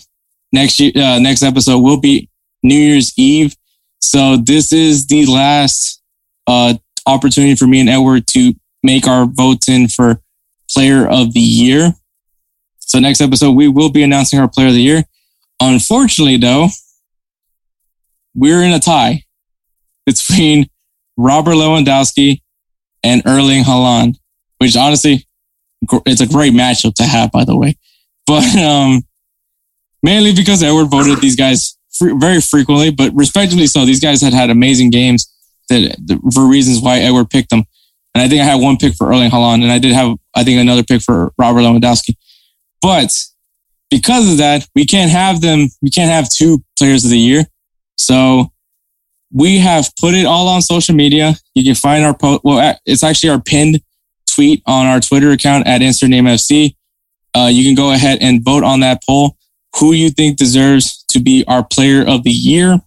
next 0.53 0.81
year, 0.81 0.93
uh, 0.97 1.19
next 1.19 1.43
episode 1.43 1.79
will 1.79 2.01
be 2.01 2.29
New 2.63 2.79
Year's 2.79 3.13
Eve. 3.17 3.55
So 4.01 4.37
this 4.37 4.73
is 4.73 5.07
the 5.07 5.27
last 5.27 6.03
uh, 6.47 6.75
opportunity 7.07 7.55
for 7.55 7.67
me 7.67 7.81
and 7.81 7.89
Edward 7.89 8.27
to 8.29 8.55
make 8.83 9.07
our 9.07 9.27
votes 9.27 9.69
in 9.69 9.89
for 9.89 10.21
player 10.71 11.07
of 11.07 11.33
the 11.33 11.41
year. 11.41 11.95
So 12.79 12.99
next 12.99 13.21
episode, 13.21 13.53
we 13.53 13.69
will 13.69 13.91
be 13.91 14.03
announcing 14.03 14.39
our 14.39 14.49
player 14.49 14.69
of 14.69 14.75
the 14.75 14.83
year. 14.83 15.05
Unfortunately, 15.61 16.37
though, 16.37 16.69
we're 18.35 18.63
in 18.63 18.73
a 18.73 18.81
tie 18.81 19.25
between 20.07 20.69
Robert 21.17 21.53
Lewandowski 21.53 22.41
and 23.03 23.23
Erling 23.27 23.65
Haaland, 23.65 24.17
which 24.59 24.77
honestly, 24.77 25.27
it's 26.07 26.21
a 26.21 26.27
great 26.27 26.53
matchup 26.53 26.95
to 26.95 27.05
have, 27.05 27.31
by 27.31 27.45
the 27.45 27.57
way. 27.57 27.77
but 28.27 28.45
um, 28.59 29.03
mainly 30.03 30.35
because 30.35 30.63
Edward 30.63 30.87
voted 30.87 31.21
these 31.21 31.37
guys 31.37 31.77
fre- 31.93 32.17
very 32.17 32.41
frequently, 32.41 32.91
but 32.91 33.13
respectively 33.15 33.67
so. 33.67 33.85
These 33.85 34.01
guys 34.01 34.21
had 34.21 34.33
had 34.33 34.51
amazing 34.51 34.91
games 34.91 35.33
that 35.71 36.33
for 36.35 36.47
reasons 36.47 36.81
why 36.81 36.99
Edward 36.99 37.31
picked 37.31 37.51
them. 37.51 37.65
And 38.15 38.23
I 38.23 38.29
think 38.29 38.41
I 38.41 38.45
had 38.45 38.61
one 38.61 38.77
pick 38.77 38.95
for 38.95 39.09
Erling 39.09 39.31
Haaland, 39.31 39.63
and 39.63 39.71
I 39.71 39.79
did 39.79 39.93
have, 39.93 40.17
I 40.35 40.43
think, 40.43 40.61
another 40.61 40.83
pick 40.83 41.01
for 41.01 41.33
Robert 41.39 41.61
Lewandowski. 41.61 42.17
But 42.83 43.13
because 43.91 44.31
of 44.31 44.39
that, 44.39 44.67
we 44.75 44.85
can't 44.85 45.11
have 45.11 45.41
them, 45.41 45.69
we 45.81 45.91
can't 45.91 46.11
have 46.11 46.29
two 46.29 46.63
players 46.79 47.05
of 47.05 47.11
the 47.11 47.19
year. 47.19 47.45
So 47.97 48.51
we 49.33 49.59
have 49.59 49.91
put 50.01 50.15
it 50.15 50.27
all 50.27 50.49
on 50.49 50.63
social 50.63 50.95
media. 50.95 51.35
You 51.55 51.65
can 51.65 51.75
find 51.75 52.05
our 52.05 52.17
post. 52.17 52.43
Well, 52.43 52.77
it's 52.87 53.05
actually 53.05 53.31
our 53.31 53.41
pinned 53.41 53.81
tweet 54.35 54.63
on 54.67 54.87
our 54.87 55.01
Twitter 55.01 55.31
account 55.31 55.67
at 55.67 55.81
InsertNameFC. 55.81 56.75
Uh, 57.37 57.49
you 57.53 57.65
can 57.65 57.75
go 57.75 57.93
ahead 57.93 58.19
and 58.21 58.45
vote 58.45 58.65
on 58.65 58.81
that 58.81 59.03
poll. 59.05 59.37
Who 59.77 59.93
you 59.93 60.11
think 60.11 60.37
deserves 60.37 61.05
to 61.11 61.21
be 61.21 61.45
our 61.47 61.63
player 61.63 62.05
of 62.07 62.25
the 62.25 62.31
year? 62.31 62.81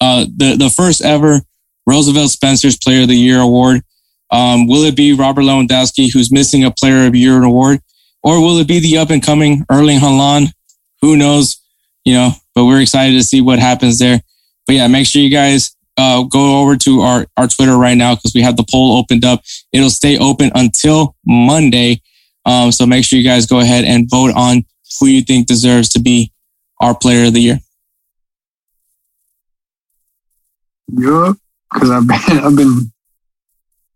Uh, 0.00 0.24
the 0.24 0.56
the 0.56 0.70
first 0.70 1.02
ever 1.02 1.42
Roosevelt 1.86 2.30
Spencer's 2.30 2.76
Player 2.76 3.02
of 3.02 3.08
the 3.08 3.16
Year 3.16 3.40
award. 3.40 3.82
Um, 4.30 4.66
will 4.66 4.84
it 4.84 4.96
be 4.96 5.12
Robert 5.12 5.42
Lewandowski, 5.42 6.12
who's 6.12 6.32
missing 6.32 6.64
a 6.64 6.70
Player 6.70 7.06
of 7.06 7.12
the 7.12 7.18
Year 7.18 7.42
award, 7.42 7.80
or 8.22 8.40
will 8.40 8.58
it 8.58 8.66
be 8.66 8.80
the 8.80 8.98
up 8.98 9.10
and 9.10 9.22
coming 9.22 9.64
Erling 9.70 10.00
Haaland? 10.00 10.52
Who 11.00 11.16
knows? 11.16 11.60
You 12.04 12.14
know, 12.14 12.30
but 12.54 12.64
we're 12.64 12.80
excited 12.80 13.12
to 13.14 13.22
see 13.22 13.40
what 13.40 13.58
happens 13.58 13.98
there. 13.98 14.20
But 14.66 14.76
yeah, 14.76 14.88
make 14.88 15.06
sure 15.06 15.22
you 15.22 15.30
guys 15.30 15.76
uh, 15.96 16.22
go 16.24 16.60
over 16.60 16.76
to 16.76 17.00
our, 17.00 17.26
our 17.36 17.48
Twitter 17.48 17.76
right 17.76 17.96
now 17.96 18.14
because 18.14 18.34
we 18.34 18.42
have 18.42 18.56
the 18.56 18.66
poll 18.70 18.98
opened 18.98 19.24
up. 19.24 19.42
It'll 19.72 19.90
stay 19.90 20.18
open 20.18 20.50
until 20.54 21.16
Monday. 21.24 22.02
Um, 22.44 22.70
so 22.72 22.86
make 22.86 23.04
sure 23.04 23.18
you 23.18 23.24
guys 23.24 23.46
go 23.46 23.60
ahead 23.60 23.84
and 23.84 24.08
vote 24.08 24.32
on 24.34 24.64
who 24.98 25.06
you 25.06 25.22
think 25.22 25.46
deserves 25.46 25.88
to 25.90 26.00
be 26.00 26.32
our 26.80 26.94
player 26.94 27.26
of 27.26 27.34
the 27.34 27.40
year. 27.40 27.58
Yup, 30.88 31.36
because 31.72 31.90
I've 31.90 32.06
been, 32.06 32.16
I've 32.44 32.56
been, 32.56 32.92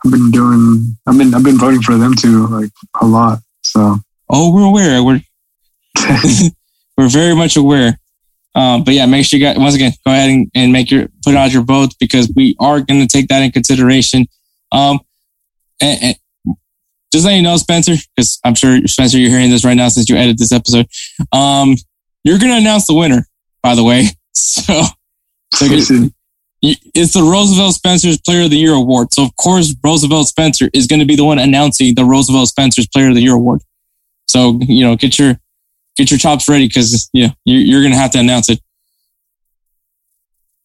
I've 0.05 0.13
been 0.13 0.31
doing, 0.31 0.97
I've 1.07 1.19
been, 1.19 1.35
I've 1.35 1.45
been 1.45 1.59
voting 1.59 1.83
for 1.83 1.97
them 1.97 2.15
too, 2.15 2.47
like 2.47 2.71
a 3.01 3.07
lot. 3.07 3.41
So. 3.63 3.99
Oh, 4.29 4.55
we're 4.55 4.65
aware. 4.65 5.03
We're 5.03 5.21
we're 6.97 7.09
very 7.09 7.35
much 7.35 7.57
aware. 7.57 7.99
Um, 8.55 8.83
but 8.83 8.95
yeah, 8.95 9.07
make 9.07 9.25
sure 9.25 9.39
you 9.39 9.45
guys 9.45 9.59
once 9.59 9.75
again 9.75 9.93
go 10.05 10.13
ahead 10.13 10.31
and, 10.31 10.51
and 10.55 10.73
make 10.73 10.91
your 10.91 11.07
put 11.25 11.37
out 11.37 11.53
your 11.53 11.63
votes 11.63 11.95
because 11.99 12.33
we 12.35 12.57
are 12.59 12.81
going 12.81 13.01
to 13.01 13.07
take 13.07 13.29
that 13.29 13.43
in 13.43 13.53
consideration. 13.53 14.27
Um, 14.73 15.01
and, 15.81 16.03
and 16.03 16.57
just 17.13 17.25
let 17.25 17.35
you 17.35 17.43
know, 17.43 17.57
Spencer, 17.57 17.95
because 18.17 18.39
I'm 18.45 18.55
sure 18.55 18.87
Spencer, 18.87 19.19
you're 19.19 19.31
hearing 19.31 19.51
this 19.51 19.65
right 19.65 19.75
now 19.75 19.89
since 19.89 20.09
you 20.09 20.17
edited 20.17 20.39
this 20.39 20.53
episode. 20.53 20.87
Um, 21.33 21.77
you're 22.25 22.39
going 22.39 22.53
to 22.53 22.59
announce 22.59 22.87
the 22.87 22.95
winner, 22.95 23.27
by 23.63 23.75
the 23.75 23.85
way. 23.85 24.07
So, 24.33 24.83
so 25.53 25.67
it's 26.63 27.15
the 27.15 27.23
Roosevelt 27.23 27.75
Spencer's 27.75 28.19
Player 28.19 28.45
of 28.45 28.51
the 28.51 28.59
Year 28.59 28.75
award. 28.75 29.13
So 29.15 29.25
of 29.25 29.35
course, 29.37 29.75
Roosevelt 29.83 30.27
Spencer 30.29 30.69
is 30.73 30.87
going 30.87 31.01
to 31.01 31.07
be 31.07 31.17
the 31.17 31.25
one 31.25 31.39
announcing 31.39 31.95
the 31.95 32.05
Roosevelt 32.05 32.49
Spencer's 32.49 32.87
Player 32.87 33.09
of 33.09 33.15
the 33.15 33.23
Year 33.23 33.35
award. 33.35 33.63
So 34.29 34.59
you 34.63 34.85
know, 34.85 34.97
get 34.97 35.19
your 35.19 35.39
get 35.97 36.11
your 36.11 36.19
chops 36.19 36.49
ready 36.49 36.69
because 36.69 37.09
yeah, 37.13 37.31
you're, 37.45 37.61
you're 37.61 37.81
going 37.83 37.93
to 37.93 37.99
have 37.99 38.11
to 38.13 38.19
announce 38.19 38.49
it. 38.51 38.61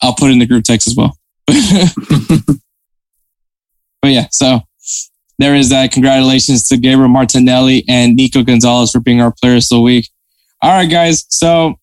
I'll 0.01 0.15
put 0.15 0.31
in 0.31 0.39
the 0.39 0.45
group 0.45 0.63
text 0.65 0.87
as 0.87 0.95
well. 0.95 1.17
but 4.01 4.11
yeah, 4.11 4.27
so 4.31 4.61
there 5.39 5.55
is 5.55 5.69
that. 5.69 5.91
Congratulations 5.91 6.67
to 6.67 6.77
Gabriel 6.77 7.09
Martinelli 7.09 7.83
and 7.87 8.15
Nico 8.15 8.43
Gonzalez 8.43 8.91
for 8.91 8.99
being 8.99 9.21
our 9.21 9.33
players 9.41 9.71
of 9.71 9.77
the 9.77 9.81
week. 9.81 10.09
All 10.61 10.71
right, 10.71 10.89
guys. 10.89 11.25
So, 11.29 11.75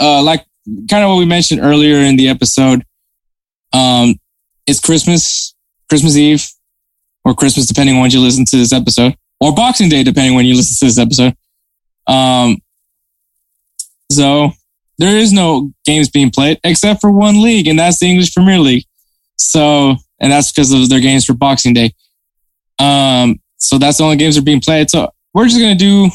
uh, 0.00 0.22
like 0.22 0.44
kind 0.90 1.04
of 1.04 1.10
what 1.10 1.18
we 1.18 1.26
mentioned 1.26 1.60
earlier 1.60 1.98
in 1.98 2.16
the 2.16 2.28
episode, 2.28 2.84
um, 3.74 4.14
it's 4.66 4.80
Christmas, 4.80 5.54
Christmas 5.90 6.16
Eve, 6.16 6.48
or 7.24 7.34
Christmas, 7.34 7.66
depending 7.66 7.96
on 7.96 8.02
when 8.02 8.10
you 8.10 8.20
listen 8.20 8.44
to 8.46 8.56
this 8.56 8.72
episode, 8.72 9.16
or 9.40 9.54
Boxing 9.54 9.88
Day, 9.88 10.02
depending 10.02 10.34
when 10.34 10.46
you 10.46 10.54
listen 10.54 10.76
to 10.78 10.90
this 10.90 10.98
episode. 10.98 11.36
Um, 12.06 12.58
so 14.10 14.52
there 14.98 15.16
is 15.16 15.32
no 15.32 15.72
games 15.84 16.08
being 16.08 16.30
played 16.30 16.60
except 16.64 17.00
for 17.00 17.10
one 17.10 17.42
league, 17.42 17.66
and 17.66 17.78
that's 17.78 17.98
the 17.98 18.06
English 18.06 18.32
Premier 18.32 18.58
League. 18.58 18.84
So, 19.36 19.96
and 20.20 20.32
that's 20.32 20.52
because 20.52 20.72
of 20.72 20.88
their 20.88 21.00
games 21.00 21.24
for 21.24 21.34
Boxing 21.34 21.74
Day. 21.74 21.92
Um, 22.78 23.40
so 23.56 23.78
that's 23.78 23.98
the 23.98 24.04
only 24.04 24.16
games 24.16 24.36
that 24.36 24.42
are 24.42 24.44
being 24.44 24.60
played. 24.60 24.90
So 24.90 25.10
we're 25.32 25.46
just 25.46 25.58
gonna 25.58 25.74
do 25.74 26.10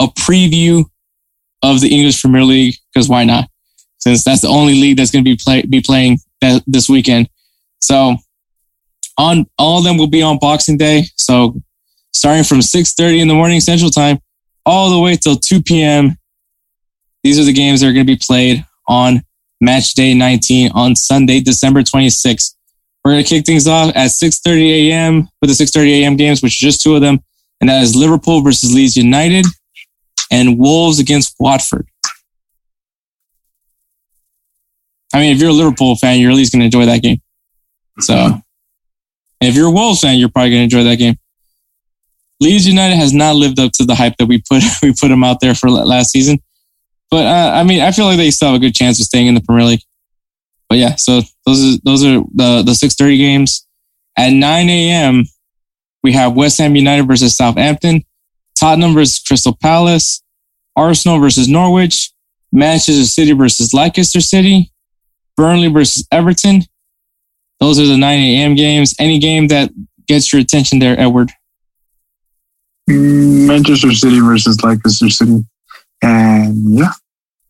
a 0.00 0.06
preview 0.06 0.84
of 1.62 1.80
the 1.80 1.92
English 1.92 2.20
Premier 2.20 2.44
League 2.44 2.76
because 2.92 3.08
why 3.08 3.24
not? 3.24 3.48
Since 3.98 4.24
that's 4.24 4.42
the 4.42 4.48
only 4.48 4.74
league 4.80 4.96
that's 4.96 5.10
gonna 5.10 5.24
be 5.24 5.36
play 5.36 5.62
be 5.62 5.80
playing 5.80 6.18
this 6.66 6.88
weekend. 6.88 7.28
So 7.80 8.16
on 9.18 9.46
all 9.58 9.78
of 9.78 9.84
them 9.84 9.96
will 9.96 10.06
be 10.06 10.22
on 10.22 10.38
Boxing 10.38 10.76
Day. 10.76 11.04
So 11.16 11.60
starting 12.12 12.44
from 12.44 12.60
6:30 12.60 13.20
in 13.20 13.28
the 13.28 13.34
morning 13.34 13.60
Central 13.60 13.90
Time, 13.90 14.18
all 14.64 14.90
the 14.90 14.98
way 14.98 15.16
till 15.16 15.36
2 15.36 15.62
p.m. 15.62 16.16
These 17.22 17.38
are 17.38 17.44
the 17.44 17.52
games 17.52 17.80
that 17.80 17.88
are 17.88 17.92
going 17.92 18.06
to 18.06 18.12
be 18.12 18.20
played 18.20 18.64
on 18.88 19.22
match 19.60 19.92
day 19.94 20.14
19 20.14 20.72
on 20.72 20.96
Sunday, 20.96 21.40
December 21.40 21.82
26th. 21.82 22.54
We're 23.04 23.12
going 23.12 23.24
to 23.24 23.28
kick 23.28 23.46
things 23.46 23.66
off 23.66 23.92
at 23.94 24.10
6:30 24.10 24.90
a.m. 24.90 25.28
with 25.40 25.50
the 25.50 25.64
6:30 25.64 26.02
a.m. 26.02 26.16
games, 26.16 26.42
which 26.42 26.62
are 26.62 26.66
just 26.66 26.82
two 26.82 26.94
of 26.94 27.00
them, 27.00 27.20
and 27.60 27.68
that 27.70 27.82
is 27.82 27.96
Liverpool 27.96 28.42
versus 28.42 28.74
Leeds 28.74 28.96
United 28.96 29.46
and 30.30 30.58
Wolves 30.58 30.98
against 30.98 31.34
Watford. 31.38 31.86
I 35.12 35.20
mean, 35.20 35.32
if 35.32 35.40
you're 35.40 35.50
a 35.50 35.54
Liverpool 35.54 35.96
fan, 35.96 36.20
you're 36.20 36.30
at 36.30 36.36
least 36.36 36.52
going 36.52 36.60
to 36.60 36.66
enjoy 36.66 36.86
that 36.86 37.02
game. 37.02 37.20
So, 37.98 38.40
if 39.40 39.54
you're 39.54 39.68
a 39.68 39.70
Wolves 39.70 40.00
fan, 40.00 40.18
you're 40.18 40.28
probably 40.28 40.50
going 40.50 40.68
to 40.68 40.76
enjoy 40.76 40.88
that 40.88 40.96
game. 40.96 41.16
Leeds 42.40 42.66
United 42.66 42.96
has 42.96 43.12
not 43.12 43.36
lived 43.36 43.58
up 43.58 43.72
to 43.72 43.84
the 43.84 43.94
hype 43.94 44.16
that 44.18 44.26
we 44.26 44.42
put 44.48 44.62
we 44.82 44.92
put 44.92 45.08
them 45.08 45.24
out 45.24 45.40
there 45.40 45.54
for 45.54 45.68
last 45.70 46.10
season. 46.10 46.38
But 47.10 47.26
uh, 47.26 47.52
I 47.54 47.64
mean, 47.64 47.80
I 47.80 47.92
feel 47.92 48.06
like 48.06 48.16
they 48.16 48.30
still 48.30 48.48
have 48.48 48.56
a 48.56 48.60
good 48.60 48.74
chance 48.74 49.00
of 49.00 49.06
staying 49.06 49.26
in 49.26 49.34
the 49.34 49.40
Premier 49.40 49.64
League. 49.64 49.82
But 50.68 50.78
yeah, 50.78 50.94
so 50.96 51.22
those 51.44 51.62
are 51.64 51.78
those 51.84 52.04
are 52.04 52.22
the 52.34 52.62
the 52.64 52.74
six 52.74 52.94
thirty 52.94 53.18
games. 53.18 53.66
At 54.16 54.32
nine 54.32 54.68
a.m., 54.68 55.24
we 56.02 56.12
have 56.12 56.34
West 56.34 56.58
Ham 56.58 56.76
United 56.76 57.06
versus 57.06 57.36
Southampton, 57.36 58.04
Tottenham 58.58 58.94
versus 58.94 59.18
Crystal 59.18 59.56
Palace, 59.60 60.22
Arsenal 60.76 61.18
versus 61.18 61.48
Norwich, 61.48 62.12
Manchester 62.52 63.04
City 63.04 63.32
versus 63.32 63.74
Leicester 63.74 64.20
City, 64.20 64.72
Burnley 65.36 65.68
versus 65.68 66.06
Everton. 66.12 66.62
Those 67.60 67.78
are 67.78 67.86
the 67.86 67.96
9 67.96 68.18
a.m. 68.18 68.54
games. 68.54 68.94
Any 68.98 69.18
game 69.18 69.48
that 69.48 69.70
gets 70.06 70.32
your 70.32 70.40
attention 70.40 70.78
there, 70.78 70.98
Edward? 70.98 71.30
Mm, 72.88 73.46
Manchester 73.46 73.92
City 73.92 74.20
versus 74.20 74.62
Leicester 74.62 75.10
City. 75.10 75.44
And 76.02 76.78
yeah. 76.78 76.92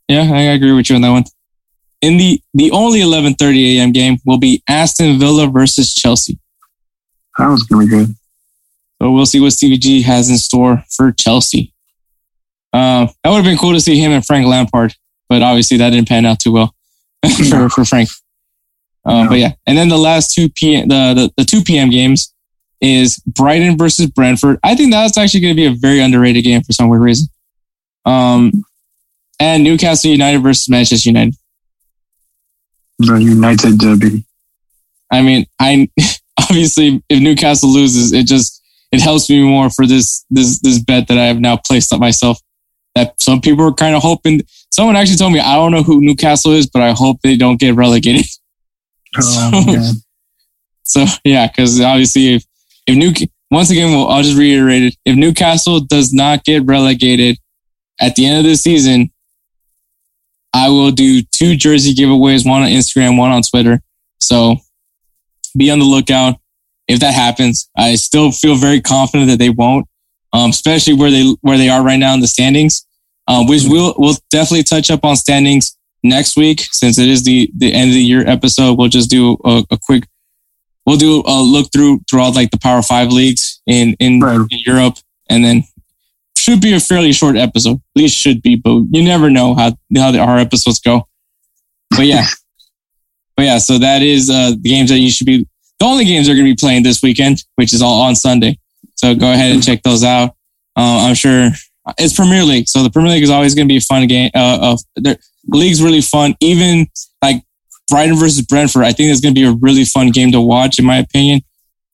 Yeah, 0.09 0.23
I 0.33 0.41
agree 0.41 0.73
with 0.73 0.91
you 0.91 0.97
on 0.97 1.03
that 1.03 1.11
one. 1.11 1.25
In 2.03 2.17
the 2.17 2.41
the 2.55 2.71
only 2.73 3.01
11:30 3.01 3.77
a.m. 3.77 3.93
game 3.93 4.19
will 4.25 4.39
be 4.39 4.63
Aston 4.69 5.19
Villa 5.19 5.47
versus 5.47 5.95
Chelsea. 5.95 6.39
That 7.39 7.49
was 7.49 7.63
gonna 7.63 7.85
be 7.85 7.91
good. 7.91 8.09
So 9.01 9.13
we'll 9.13 9.27
see 9.27 9.39
what 9.41 9.53
Stevie 9.53 9.79
G 9.79 10.03
has 10.03 10.29
in 10.29 10.37
store 10.37 10.83
for 10.91 11.13
Chelsea. 11.13 11.73
Uh, 12.73 13.07
that 13.23 13.31
would 13.31 13.37
have 13.37 13.45
been 13.45 13.59
cool 13.59 13.73
to 13.73 13.81
see 13.81 13.99
him 13.99 14.13
and 14.13 14.25
Frank 14.25 14.47
Lampard, 14.47 14.95
but 15.29 15.43
obviously 15.43 15.77
that 15.77 15.91
didn't 15.91 16.09
pan 16.09 16.27
out 16.27 16.39
too 16.39 16.53
well 16.53 16.75
for, 17.51 17.69
for 17.69 17.85
Frank. 17.85 18.09
Uh, 19.05 19.29
But 19.29 19.39
yeah, 19.39 19.53
and 19.67 19.79
then 19.79 19.89
the 19.89 19.99
last 19.99 20.35
two 20.35 20.49
p.m. 20.51 20.89
The, 20.89 21.15
the 21.15 21.33
the 21.39 21.45
two 21.45 21.63
p.m. 21.63 21.91
games 21.91 22.33
is 22.81 23.19
Brighton 23.27 23.77
versus 23.77 24.07
Brentford. 24.07 24.59
I 24.63 24.75
think 24.75 24.93
that's 24.93 25.19
actually 25.19 25.41
going 25.41 25.55
to 25.55 25.57
be 25.57 25.67
a 25.67 25.75
very 25.75 26.01
underrated 26.01 26.45
game 26.45 26.63
for 26.63 26.73
some 26.73 26.89
weird 26.89 27.03
reason. 27.03 27.29
Um, 28.05 28.65
and 29.39 29.65
Newcastle 29.65 30.11
United 30.11 30.43
versus 30.43 30.69
Manchester 30.69 31.09
United. 31.09 31.35
The 32.99 33.17
United 33.17 33.79
derby. 33.79 34.25
I 35.11 35.23
mean, 35.23 35.47
I 35.59 35.89
obviously 36.41 37.03
if 37.09 37.23
Newcastle 37.23 37.71
loses, 37.71 38.13
it 38.13 38.27
just 38.27 38.63
it 38.93 39.01
helps 39.01 39.31
me 39.31 39.43
more 39.43 39.71
for 39.71 39.87
this 39.87 40.25
this 40.31 40.61
this 40.61 40.79
bet 40.79 41.09
that 41.09 41.19
I 41.19 41.25
have 41.25 41.41
now 41.41 41.57
placed 41.57 41.93
on 41.93 42.01
myself. 42.01 42.39
That 43.01 43.21
some 43.21 43.41
people 43.41 43.67
are 43.67 43.73
kind 43.73 43.97
of 43.97 44.03
hoping. 44.03 44.43
Someone 44.73 44.97
actually 44.97 45.17
told 45.17 45.33
me 45.33 45.41
I 45.41 45.55
don't 45.55 45.73
know 45.73 45.83
who 45.83 46.01
Newcastle 46.01 46.53
is, 46.53 46.67
but 46.69 46.83
I 46.83 46.93
hope 46.93 47.21
they 47.23 47.37
don't 47.37 47.59
get 47.59 47.75
relegated. 47.75 48.27
Oh, 49.19 49.93
so, 50.85 51.05
so 51.07 51.15
yeah, 51.25 51.49
because 51.49 51.81
obviously 51.81 52.35
if 52.35 52.45
if 52.87 52.97
New 52.97 53.13
once 53.51 53.69
again, 53.69 53.91
well, 53.91 54.07
I'll 54.07 54.23
just 54.23 54.39
reiterate 54.39 54.85
it. 54.85 54.97
If 55.05 55.17
Newcastle 55.17 55.81
does 55.81 56.13
not 56.13 56.45
get 56.45 56.65
relegated 56.65 57.37
at 58.01 58.15
the 58.15 58.25
end 58.25 58.39
of 58.39 58.45
the 58.45 58.55
season, 58.55 59.11
I 60.55 60.69
will 60.69 60.93
do 60.93 61.23
two 61.23 61.57
jersey 61.57 61.93
giveaways, 61.93 62.49
one 62.49 62.63
on 62.63 62.69
Instagram, 62.69 63.19
one 63.19 63.33
on 63.33 63.43
Twitter. 63.43 63.83
So 64.19 64.59
be 65.57 65.73
on 65.73 65.81
the 65.81 65.85
lookout 65.85 66.37
if 66.89 67.01
that 67.01 67.15
happens. 67.15 67.69
I 67.77 67.95
still 67.97 68.33
feel 68.33 68.57
very 68.57 68.81
confident 68.81 69.31
that 69.31 69.39
they 69.39 69.51
won't, 69.51 69.87
um, 70.33 70.51
especially 70.51 70.95
where 70.95 71.11
they 71.11 71.35
where 71.41 71.59
they 71.59 71.69
are 71.69 71.83
right 71.83 71.99
now 71.99 72.15
in 72.15 72.21
the 72.21 72.29
standings. 72.29 72.87
Uh, 73.31 73.45
which 73.47 73.63
we'll 73.67 73.95
we'll 73.97 74.17
definitely 74.31 74.65
touch 74.65 74.91
up 74.91 75.05
on 75.05 75.15
standings 75.15 75.77
next 76.03 76.37
week 76.37 76.61
since 76.73 76.99
it 76.99 77.09
is 77.09 77.23
the 77.23 77.49
the 77.57 77.73
end 77.73 77.91
of 77.91 77.95
the 77.95 78.03
year 78.03 78.27
episode. 78.29 78.77
We'll 78.77 78.89
just 78.89 79.09
do 79.09 79.37
a, 79.45 79.63
a 79.71 79.79
quick. 79.81 80.07
We'll 80.85 80.97
do 80.97 81.23
a 81.27 81.41
look 81.41 81.71
through 81.73 82.01
throughout 82.11 82.35
like 82.35 82.51
the 82.51 82.59
Power 82.59 82.83
Five 82.83 83.13
leagues 83.13 83.63
in 83.67 83.95
in, 84.01 84.19
Right. 84.21 84.35
in 84.51 84.59
Europe, 84.67 84.97
and 85.29 85.45
then 85.45 85.63
should 86.37 86.61
be 86.61 86.73
a 86.73 86.81
fairly 86.81 87.13
short 87.13 87.37
episode. 87.37 87.77
At 87.77 88.03
least 88.03 88.19
should 88.19 88.43
be, 88.43 88.57
but 88.57 88.83
you 88.91 89.05
never 89.05 89.31
know 89.31 89.55
how 89.55 89.77
how 89.97 90.11
the, 90.11 90.19
our 90.19 90.39
episodes 90.39 90.81
go. 90.81 91.07
But 91.91 92.07
yeah, 92.07 92.27
but 93.37 93.45
yeah. 93.45 93.59
So 93.59 93.79
that 93.79 94.03
is 94.03 94.29
uh, 94.29 94.53
the 94.61 94.69
games 94.71 94.91
that 94.91 94.99
you 94.99 95.11
should 95.11 95.27
be. 95.27 95.47
The 95.79 95.87
only 95.87 96.05
games 96.05 96.27
they're 96.27 96.35
going 96.37 96.47
to 96.47 96.53
be 96.53 96.57
playing 96.61 96.83
this 96.83 97.03
weekend, 97.03 97.45
which 97.57 97.73
is 97.73 97.81
all 97.81 98.03
on 98.03 98.15
Sunday. 98.15 98.59
So 98.97 99.15
go 99.15 99.33
ahead 99.33 99.53
and 99.53 99.63
check 99.65 99.83
those 99.83 100.05
out. 100.05 100.31
Uh, 100.77 101.07
I'm 101.09 101.15
sure 101.15 101.51
it's 101.99 102.15
Premier 102.15 102.45
League, 102.45 102.69
so 102.69 102.83
the 102.83 102.91
Premier 102.91 103.13
League 103.13 103.23
is 103.23 103.31
always 103.31 103.55
going 103.55 103.67
to 103.67 103.73
be 103.73 103.79
a 103.79 103.81
fun 103.81 104.07
game. 104.07 104.31
Uh, 104.35 104.59
uh, 104.61 104.77
the 104.97 105.19
league's 105.49 105.83
really 105.83 106.01
fun. 106.01 106.35
Even 106.41 106.87
like 107.23 107.43
Brighton 107.89 108.17
versus 108.17 108.43
Brentford, 108.43 108.85
I 108.85 108.93
think 108.93 109.11
it's 109.11 109.21
going 109.21 109.35
to 109.35 109.41
be 109.41 109.47
a 109.47 109.53
really 109.61 109.85
fun 109.85 110.11
game 110.11 110.33
to 110.33 110.41
watch, 110.41 110.79
in 110.79 110.85
my 110.85 110.99
opinion. 110.99 111.41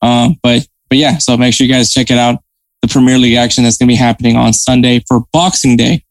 Um, 0.01 0.37
but 0.43 0.67
but 0.89 0.97
yeah, 0.97 1.17
so 1.17 1.35
make 1.37 1.53
sure 1.53 1.67
you 1.67 1.73
guys 1.73 1.91
check 1.91 2.11
it 2.11 2.17
out. 2.17 2.41
The 2.81 2.87
Premier 2.87 3.17
League 3.17 3.35
action 3.35 3.63
that's 3.63 3.77
going 3.77 3.87
to 3.87 3.91
be 3.91 3.97
happening 3.97 4.35
on 4.35 4.53
Sunday 4.53 5.03
for 5.07 5.21
Boxing 5.33 5.75
Day. 5.75 6.03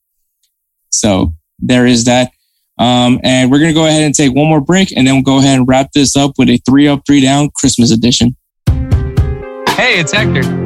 So 0.91 1.35
there 1.59 1.87
is 1.87 2.05
that. 2.05 2.31
Um, 2.79 3.21
and 3.23 3.51
we're 3.51 3.59
going 3.59 3.71
to 3.71 3.75
go 3.75 3.87
ahead 3.87 4.03
and 4.03 4.15
take 4.15 4.35
one 4.35 4.49
more 4.49 4.61
break, 4.61 4.93
and 4.95 5.07
then 5.07 5.15
we'll 5.15 5.23
go 5.23 5.39
ahead 5.39 5.59
and 5.59 5.69
wrap 5.69 5.93
this 5.93 6.15
up 6.15 6.33
with 6.37 6.51
a 6.51 6.59
three 6.59 6.89
up, 6.89 7.03
three 7.07 7.23
down 7.23 7.51
Christmas 7.55 7.91
edition. 7.91 8.37
Hey, 8.67 10.01
it's 10.01 10.13
Hector. 10.13 10.66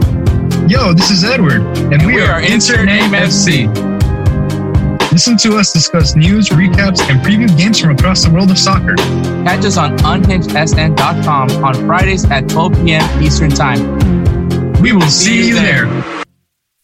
Yo, 0.68 0.92
this 0.92 1.10
is 1.10 1.24
Edward, 1.24 1.62
and 1.92 2.06
we, 2.06 2.14
We 2.14 2.20
are 2.20 2.40
Insert 2.40 2.86
Name 2.86 3.10
FC. 3.10 3.66
Listen 5.10 5.36
to 5.38 5.56
us 5.56 5.72
discuss 5.72 6.14
news, 6.14 6.50
recaps, 6.50 7.00
and 7.10 7.20
preview 7.20 7.48
games 7.58 7.80
from 7.80 7.90
across 7.90 8.24
the 8.24 8.30
world 8.30 8.50
of 8.50 8.58
soccer. 8.58 8.94
Catch 9.44 9.64
us 9.64 9.76
on 9.76 9.96
unhingedsn.com 9.98 11.64
on 11.64 11.74
Fridays 11.86 12.24
at 12.30 12.48
12 12.48 12.74
p.m. 12.74 13.22
Eastern 13.22 13.50
Time. 13.50 13.98
We 14.80 14.92
will 14.92 15.02
see 15.02 15.48
you 15.48 15.54
there. 15.54 15.86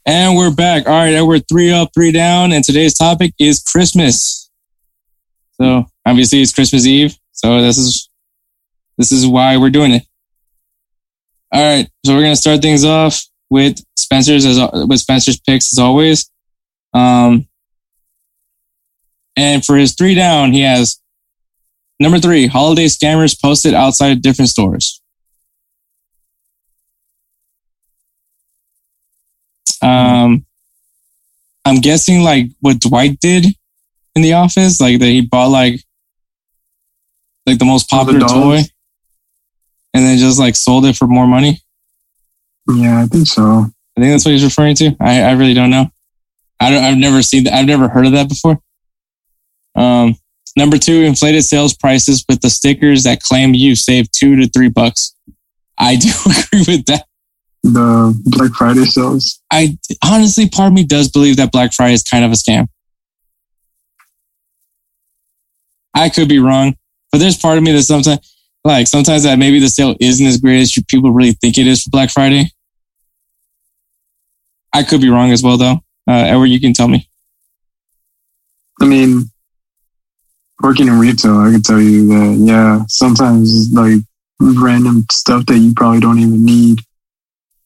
And 0.04 0.36
we're 0.36 0.54
back. 0.54 0.86
All 0.86 0.92
right, 0.92 1.22
we're 1.22 1.38
three 1.38 1.70
up, 1.70 1.90
three 1.94 2.12
down, 2.12 2.52
and 2.52 2.64
today's 2.64 2.94
topic 2.94 3.34
is 3.38 3.62
Christmas. 3.62 4.50
So 5.60 5.84
obviously 6.04 6.42
it's 6.42 6.52
Christmas 6.52 6.86
Eve. 6.86 7.16
So 7.32 7.62
this 7.62 7.78
is 7.78 8.08
this 8.98 9.12
is 9.12 9.26
why 9.26 9.56
we're 9.58 9.70
doing 9.70 9.92
it. 9.92 10.02
All 11.52 11.62
right, 11.62 11.88
so 12.04 12.14
we're 12.14 12.22
gonna 12.22 12.36
start 12.36 12.62
things 12.62 12.84
off 12.84 13.22
with 13.50 13.82
Spencer's 13.96 14.44
as 14.44 14.58
with 14.86 15.00
Spencer's 15.00 15.40
picks 15.40 15.72
as 15.72 15.78
always. 15.78 16.30
Um, 16.92 17.46
and 19.36 19.64
for 19.64 19.76
his 19.76 19.94
three 19.94 20.14
down, 20.14 20.52
he 20.52 20.62
has 20.62 21.00
number 22.00 22.18
three: 22.18 22.46
holiday 22.46 22.86
scammers 22.86 23.40
posted 23.40 23.74
outside 23.74 24.12
of 24.12 24.22
different 24.22 24.48
stores. 24.48 25.00
Um, 29.82 30.46
I'm 31.64 31.80
guessing 31.80 32.22
like 32.22 32.46
what 32.60 32.80
Dwight 32.80 33.20
did 33.20 33.46
in 34.14 34.22
the 34.22 34.32
office, 34.32 34.80
like 34.80 34.98
that 35.00 35.06
he 35.06 35.20
bought 35.20 35.48
like 35.50 35.80
like 37.44 37.58
the 37.58 37.64
most 37.64 37.90
the 37.90 37.96
popular 37.96 38.20
toy, 38.20 38.58
and 39.94 40.04
then 40.04 40.18
just 40.18 40.38
like 40.38 40.56
sold 40.56 40.86
it 40.86 40.96
for 40.96 41.06
more 41.06 41.26
money. 41.26 41.60
Yeah, 42.68 43.02
I 43.02 43.06
think 43.06 43.26
so. 43.26 43.42
I 43.96 44.00
think 44.00 44.12
that's 44.12 44.24
what 44.24 44.32
he's 44.32 44.44
referring 44.44 44.74
to. 44.76 44.96
I, 45.00 45.22
I 45.22 45.32
really 45.32 45.54
don't 45.54 45.70
know. 45.70 45.90
I 46.60 46.70
don't. 46.70 46.84
I've 46.84 46.98
never 46.98 47.22
seen 47.22 47.44
that. 47.44 47.54
I've 47.54 47.66
never 47.66 47.88
heard 47.88 48.06
of 48.06 48.12
that 48.12 48.28
before. 48.28 48.58
Um, 49.74 50.16
number 50.56 50.78
two, 50.78 51.02
inflated 51.02 51.44
sales 51.44 51.74
prices 51.74 52.24
with 52.28 52.40
the 52.40 52.50
stickers 52.50 53.04
that 53.04 53.22
claim 53.22 53.54
you 53.54 53.76
saved 53.76 54.10
two 54.12 54.36
to 54.36 54.48
three 54.48 54.68
bucks. 54.68 55.14
I 55.78 55.96
do 55.96 56.08
agree 56.24 56.76
with 56.76 56.86
that. 56.86 57.06
The 57.62 58.14
Black 58.24 58.52
Friday 58.52 58.84
sales. 58.84 59.40
I 59.50 59.76
honestly, 60.04 60.48
part 60.48 60.68
of 60.68 60.72
me 60.72 60.84
does 60.84 61.10
believe 61.10 61.36
that 61.36 61.52
Black 61.52 61.72
Friday 61.72 61.94
is 61.94 62.02
kind 62.02 62.24
of 62.24 62.30
a 62.30 62.34
scam. 62.34 62.68
I 65.94 66.10
could 66.10 66.28
be 66.28 66.38
wrong, 66.38 66.76
but 67.10 67.18
there's 67.18 67.38
part 67.38 67.56
of 67.56 67.64
me 67.64 67.72
that 67.72 67.82
sometimes, 67.82 68.20
like 68.64 68.86
sometimes 68.86 69.22
that 69.22 69.38
maybe 69.38 69.58
the 69.58 69.68
sale 69.68 69.96
isn't 69.98 70.26
as 70.26 70.38
great 70.38 70.60
as 70.60 70.78
people 70.88 71.10
really 71.10 71.32
think 71.32 71.58
it 71.58 71.66
is 71.66 71.82
for 71.82 71.90
Black 71.90 72.10
Friday. 72.10 72.50
I 74.76 74.82
could 74.82 75.00
be 75.00 75.08
wrong 75.08 75.32
as 75.32 75.42
well, 75.42 75.56
though. 75.56 75.80
Uh, 76.06 76.12
Edward, 76.28 76.46
you 76.46 76.60
can 76.60 76.74
tell 76.74 76.86
me. 76.86 77.08
I 78.78 78.84
mean, 78.84 79.30
working 80.62 80.86
in 80.88 80.98
retail, 80.98 81.38
I 81.38 81.50
can 81.50 81.62
tell 81.62 81.80
you 81.80 82.06
that, 82.08 82.36
yeah, 82.38 82.84
sometimes 82.86 83.72
like 83.72 84.00
random 84.38 85.06
stuff 85.10 85.46
that 85.46 85.56
you 85.56 85.72
probably 85.74 86.00
don't 86.00 86.18
even 86.18 86.44
need. 86.44 86.80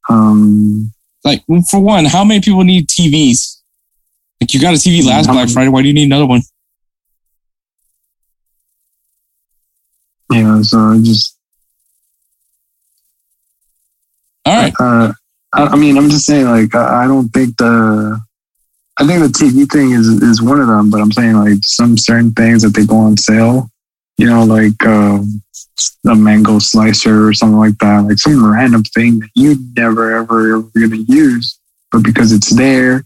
Um, 0.08 0.92
Like, 1.24 1.42
for 1.68 1.80
one, 1.80 2.04
how 2.04 2.22
many 2.22 2.40
people 2.40 2.62
need 2.62 2.88
TVs? 2.88 3.56
Like, 4.40 4.54
you 4.54 4.60
got 4.60 4.74
a 4.74 4.76
TV 4.78 5.04
last 5.04 5.26
Black 5.26 5.36
many? 5.36 5.52
Friday. 5.52 5.68
Why 5.68 5.82
do 5.82 5.88
you 5.88 5.94
need 5.94 6.04
another 6.04 6.26
one? 6.26 6.42
yeah, 10.30 10.62
so 10.62 10.92
it 10.92 11.02
just, 11.02 11.36
All 14.46 14.56
right. 14.56 14.72
uh, 14.78 15.12
I, 15.52 15.66
I 15.66 15.76
mean, 15.76 15.96
I'm 15.96 16.10
just 16.10 16.26
saying, 16.26 16.46
like, 16.46 16.74
I, 16.74 17.04
I 17.04 17.06
don't 17.06 17.28
think 17.28 17.56
the, 17.56 18.20
I 18.98 19.06
think 19.06 19.20
the 19.20 19.28
TV 19.28 19.70
thing 19.70 19.92
is 19.92 20.06
is 20.06 20.42
one 20.42 20.60
of 20.60 20.66
them, 20.66 20.90
but 20.90 21.00
I'm 21.00 21.12
saying 21.12 21.34
like 21.34 21.58
some 21.62 21.96
certain 21.96 22.32
things 22.32 22.62
that 22.62 22.74
they 22.74 22.84
go 22.84 22.96
on 22.96 23.16
sale, 23.16 23.70
you 24.18 24.26
know, 24.26 24.44
like 24.44 24.84
um, 24.84 25.42
a 26.06 26.14
mango 26.14 26.58
slicer 26.58 27.26
or 27.26 27.32
something 27.32 27.58
like 27.58 27.78
that, 27.78 28.04
like 28.04 28.18
some 28.18 28.44
random 28.44 28.82
thing 28.82 29.20
that 29.20 29.30
you 29.34 29.56
never 29.74 30.14
ever 30.16 30.56
ever 30.56 30.70
gonna 30.78 31.02
use, 31.08 31.58
but 31.90 32.02
because 32.04 32.30
it's 32.30 32.50
there 32.50 33.04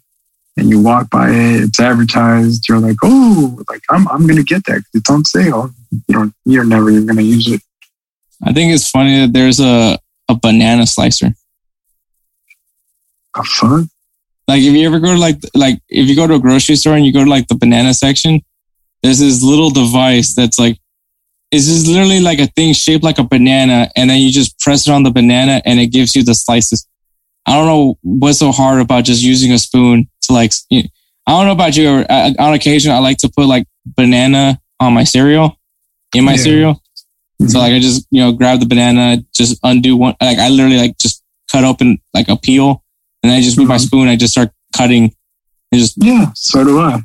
and 0.56 0.68
you 0.68 0.80
walk 0.80 1.10
by 1.10 1.30
it, 1.30 1.62
it's 1.62 1.78
advertised, 1.78 2.68
you're 2.68 2.80
like, 2.80 2.96
oh, 3.04 3.62
like 3.70 3.82
I'm 3.88 4.08
I'm 4.08 4.26
gonna 4.26 4.42
get 4.42 4.64
that 4.64 4.82
it's 4.94 5.08
on 5.08 5.24
sale. 5.24 5.70
You 6.08 6.14
know, 6.16 6.32
you're 6.44 6.64
never 6.64 6.90
even 6.90 7.06
gonna 7.06 7.22
use 7.22 7.46
it. 7.52 7.60
I 8.42 8.52
think 8.52 8.72
it's 8.72 8.90
funny 8.90 9.20
that 9.20 9.32
there's 9.32 9.60
a, 9.60 9.96
a 10.28 10.34
banana 10.34 10.88
slicer. 10.88 11.34
A 13.36 13.42
fun? 13.44 13.88
Like 14.46 14.62
if 14.62 14.74
you 14.74 14.86
ever 14.86 15.00
go 15.00 15.14
to 15.14 15.18
like 15.18 15.38
like 15.54 15.80
if 15.88 16.08
you 16.08 16.14
go 16.16 16.26
to 16.26 16.34
a 16.34 16.38
grocery 16.38 16.76
store 16.76 16.94
and 16.94 17.04
you 17.06 17.12
go 17.12 17.24
to 17.24 17.30
like 17.30 17.48
the 17.48 17.54
banana 17.56 17.94
section, 17.94 18.40
there's 19.02 19.18
this 19.18 19.42
little 19.42 19.70
device 19.70 20.34
that's 20.34 20.58
like 20.58 20.78
it's 21.50 21.66
just 21.66 21.86
literally 21.86 22.20
like 22.20 22.38
a 22.40 22.46
thing 22.48 22.72
shaped 22.74 23.04
like 23.04 23.18
a 23.18 23.24
banana, 23.24 23.88
and 23.96 24.10
then 24.10 24.18
you 24.20 24.30
just 24.30 24.58
press 24.60 24.86
it 24.86 24.90
on 24.92 25.02
the 25.02 25.10
banana 25.10 25.62
and 25.64 25.80
it 25.80 25.88
gives 25.88 26.14
you 26.14 26.22
the 26.24 26.34
slices. 26.34 26.86
I 27.46 27.54
don't 27.56 27.66
know 27.66 27.98
what's 28.02 28.38
so 28.38 28.52
hard 28.52 28.80
about 28.80 29.04
just 29.04 29.22
using 29.22 29.52
a 29.52 29.58
spoon 29.58 30.08
to 30.22 30.32
like. 30.32 30.52
you 30.70 30.82
I 31.26 31.30
don't 31.32 31.46
know 31.46 31.52
about 31.52 31.74
you. 31.74 31.88
uh, 31.88 32.32
On 32.38 32.52
occasion, 32.52 32.92
I 32.92 32.98
like 32.98 33.16
to 33.18 33.30
put 33.34 33.46
like 33.46 33.66
banana 33.86 34.60
on 34.78 34.92
my 34.92 35.04
cereal, 35.04 35.58
in 36.14 36.24
my 36.24 36.32
Yeah. 36.32 36.42
cereal. 36.42 36.82
So 37.48 37.58
like 37.58 37.72
I 37.72 37.78
just 37.78 38.06
you 38.10 38.20
know 38.20 38.32
grab 38.32 38.60
the 38.60 38.66
banana, 38.66 39.22
just 39.34 39.58
undo 39.62 39.96
one. 39.96 40.14
Like 40.20 40.38
I 40.38 40.50
literally 40.50 40.76
like 40.76 40.98
just 40.98 41.22
cut 41.50 41.64
open 41.64 41.98
like 42.12 42.28
a 42.28 42.36
peel, 42.36 42.83
and 43.24 43.30
then 43.32 43.38
I 43.38 43.42
just 43.42 43.58
with 43.58 43.66
my 43.66 43.76
Mhm. 43.76 43.86
spoon, 43.86 44.08
I 44.08 44.16
just 44.16 44.34
start 44.34 44.52
cutting, 44.76 45.12
and 45.72 45.80
just 45.80 45.94
Yeah, 45.96 46.26
so 46.36 46.62
do 46.62 46.78
I. 46.78 47.00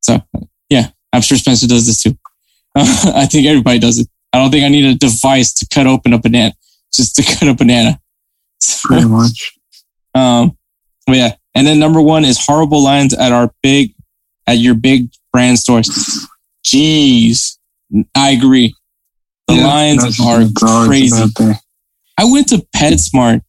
so 0.00 0.20
yeah. 0.68 0.88
I'm 1.12 1.22
sure 1.22 1.38
Spencer 1.38 1.66
does 1.68 1.86
this 1.86 2.02
too. 2.02 2.18
I 2.76 3.26
think 3.26 3.46
everybody 3.46 3.78
does 3.78 3.98
it. 3.98 4.08
I 4.32 4.38
don't 4.38 4.50
think 4.50 4.64
I 4.64 4.68
need 4.68 4.84
a 4.84 4.94
device 4.94 5.52
to 5.54 5.66
cut 5.72 5.86
open 5.86 6.12
a 6.12 6.18
banana, 6.18 6.54
just 6.94 7.14
to 7.16 7.22
cut 7.38 7.48
a 7.48 7.54
banana. 7.54 8.00
Pretty 8.84 9.06
much. 9.06 9.52
Um, 10.14 10.56
but 11.06 11.16
yeah. 11.16 11.34
And 11.54 11.64
then 11.64 11.78
number 11.78 12.00
one 12.00 12.24
is 12.24 12.36
horrible 12.44 12.82
lines 12.82 13.14
at 13.14 13.30
our 13.30 13.54
big, 13.62 13.94
at 14.48 14.58
your 14.58 14.74
big 14.74 15.08
brand 15.32 15.56
stores. 15.56 15.88
Jeez, 16.66 17.58
I 18.16 18.30
agree. 18.30 18.74
The 19.46 19.54
Yeah, 19.54 19.66
lines 19.66 20.02
are 20.02 20.06
that's 20.06 20.20
always 20.20 20.50
a 20.50 21.30
crazy. 21.32 21.54
I 22.18 22.24
went 22.24 22.48
to 22.48 22.66
PetSmart 22.76 23.42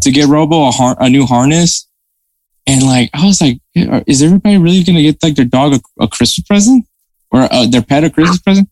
to 0.00 0.10
get 0.10 0.28
Robo 0.28 0.68
a, 0.68 0.70
har- 0.70 0.96
a 1.00 1.08
new 1.08 1.26
harness, 1.26 1.88
and 2.66 2.82
like 2.82 3.10
I 3.14 3.26
was 3.26 3.40
like, 3.40 3.58
is 4.06 4.22
everybody 4.22 4.58
really 4.58 4.82
gonna 4.82 5.02
get 5.02 5.22
like 5.22 5.34
their 5.34 5.44
dog 5.44 5.74
a, 5.74 6.04
a 6.04 6.08
Christmas 6.08 6.46
present 6.46 6.86
or 7.30 7.42
uh, 7.42 7.66
their 7.66 7.82
pet 7.82 8.04
a 8.04 8.10
Christmas 8.10 8.40
present? 8.40 8.68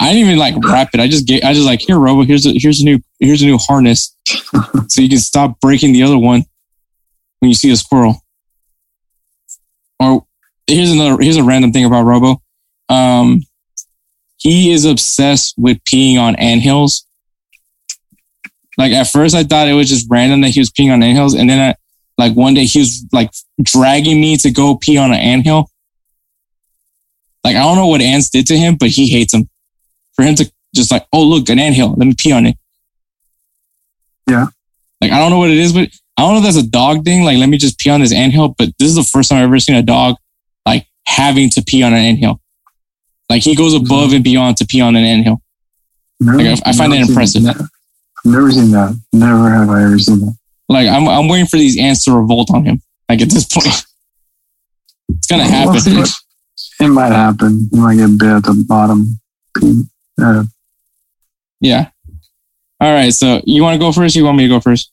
I 0.00 0.12
didn't 0.12 0.28
even 0.28 0.38
like 0.38 0.54
wrap 0.64 0.90
it. 0.94 1.00
I 1.00 1.08
just 1.08 1.26
get, 1.26 1.44
I 1.44 1.52
just 1.52 1.66
like 1.66 1.80
here, 1.80 1.98
Robo. 1.98 2.22
Here's 2.22 2.46
a 2.46 2.52
here's 2.54 2.80
a 2.80 2.84
new 2.84 3.00
here's 3.18 3.42
a 3.42 3.46
new 3.46 3.58
harness, 3.58 4.16
so 4.26 5.02
you 5.02 5.08
can 5.08 5.18
stop 5.18 5.60
breaking 5.60 5.92
the 5.92 6.04
other 6.04 6.18
one 6.18 6.44
when 7.40 7.48
you 7.48 7.54
see 7.54 7.70
a 7.70 7.76
squirrel. 7.76 8.22
Or 9.98 10.24
here's 10.66 10.92
another 10.92 11.20
here's 11.20 11.36
a 11.36 11.42
random 11.42 11.72
thing 11.72 11.84
about 11.84 12.04
Robo. 12.04 12.40
Um, 12.88 13.42
he 14.36 14.70
is 14.70 14.84
obsessed 14.84 15.54
with 15.58 15.82
peeing 15.84 16.18
on 16.18 16.36
anthills. 16.36 17.04
Like 18.78 18.92
at 18.92 19.08
first, 19.08 19.34
I 19.34 19.42
thought 19.42 19.68
it 19.68 19.72
was 19.74 19.88
just 19.88 20.06
random 20.08 20.40
that 20.42 20.50
he 20.50 20.60
was 20.60 20.70
peeing 20.70 20.92
on 20.92 21.02
anthills, 21.02 21.34
and 21.34 21.50
then 21.50 21.58
I, 21.70 21.74
like 22.16 22.34
one 22.36 22.54
day 22.54 22.64
he 22.64 22.78
was 22.78 23.04
like 23.12 23.30
dragging 23.62 24.20
me 24.20 24.36
to 24.38 24.50
go 24.50 24.76
pee 24.76 24.96
on 24.96 25.10
an 25.12 25.18
anthill, 25.18 25.68
Like 27.44 27.56
I 27.56 27.60
don't 27.60 27.76
know 27.76 27.88
what 27.88 28.00
ants 28.00 28.30
did 28.30 28.46
to 28.46 28.56
him, 28.56 28.76
but 28.76 28.88
he 28.88 29.08
hates 29.08 29.32
them. 29.32 29.48
For 30.14 30.22
him 30.24 30.34
to 30.36 30.50
just 30.74 30.90
like, 30.90 31.06
oh 31.12 31.22
look, 31.24 31.48
an 31.48 31.58
anthill, 31.58 31.94
let 31.96 32.06
me 32.06 32.14
pee 32.16 32.32
on 32.32 32.46
it. 32.46 32.56
Yeah. 34.28 34.46
Like 35.00 35.12
I 35.12 35.18
don't 35.18 35.30
know 35.30 35.38
what 35.38 35.50
it 35.50 35.58
is, 35.58 35.72
but 35.72 35.88
I 36.16 36.22
don't 36.22 36.32
know 36.32 36.38
if 36.38 36.44
that's 36.44 36.64
a 36.64 36.68
dog 36.68 37.04
thing. 37.04 37.24
Like 37.24 37.38
let 37.38 37.48
me 37.48 37.56
just 37.58 37.78
pee 37.78 37.90
on 37.90 38.00
this 38.00 38.12
anthill. 38.12 38.48
But 38.58 38.70
this 38.78 38.88
is 38.88 38.96
the 38.96 39.02
first 39.04 39.30
time 39.30 39.38
I've 39.38 39.44
ever 39.44 39.58
seen 39.60 39.76
a 39.76 39.82
dog 39.82 40.16
like 40.66 40.86
having 41.06 41.50
to 41.50 41.62
pee 41.62 41.82
on 41.82 41.92
an 41.92 42.00
anthill. 42.00 42.40
Like 43.28 43.42
he 43.42 43.54
goes 43.54 43.74
above 43.74 44.08
mm-hmm. 44.08 44.14
and 44.16 44.24
beyond 44.24 44.56
to 44.58 44.66
pee 44.66 44.80
on 44.80 44.94
an 44.96 45.04
anthill. 45.04 45.40
Never- 46.20 46.38
Like, 46.38 46.62
I- 46.64 46.70
I 46.70 46.72
find 46.72 46.92
that 46.92 47.08
impressive. 47.08 47.42
that. 47.44 47.68
Never 48.30 48.50
seen 48.50 48.70
that. 48.72 48.98
Never 49.12 49.50
have 49.50 49.70
I 49.70 49.82
ever 49.84 49.98
seen 49.98 50.20
that. 50.20 50.36
Like 50.68 50.88
I'm 50.88 51.08
I'm 51.08 51.28
waiting 51.28 51.46
for 51.46 51.56
these 51.56 51.78
ants 51.78 52.04
to 52.04 52.12
revolt 52.12 52.50
on 52.52 52.64
him. 52.64 52.82
Like 53.08 53.22
at 53.22 53.30
this 53.30 53.46
point, 53.46 53.66
it's 55.08 55.26
gonna 55.26 55.44
happen. 55.44 55.74
Well, 55.94 56.06
It 56.80 56.88
might 56.88 57.12
happen. 57.12 57.68
You 57.72 57.80
might 57.80 57.96
get 57.96 58.18
bit 58.18 58.28
at 58.28 58.42
the 58.44 58.64
bottom. 58.68 59.18
Uh, 60.20 60.44
yeah. 61.60 61.88
All 62.80 62.92
right. 62.92 63.12
So 63.12 63.40
you 63.44 63.62
want 63.62 63.74
to 63.74 63.78
go 63.78 63.90
first? 63.92 64.14
You 64.14 64.24
want 64.24 64.36
me 64.36 64.44
to 64.44 64.48
go 64.48 64.60
first? 64.60 64.92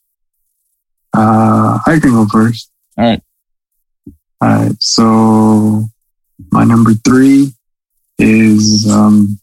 uh, 1.15 1.79
I 1.85 1.99
can 1.99 2.11
go 2.11 2.25
first. 2.25 2.71
All 2.97 3.05
right. 3.05 3.21
All 4.41 4.49
right. 4.49 4.75
So 4.79 5.85
my 6.51 6.63
number 6.63 6.93
three 6.93 7.53
is 8.17 8.89
um, 8.89 9.39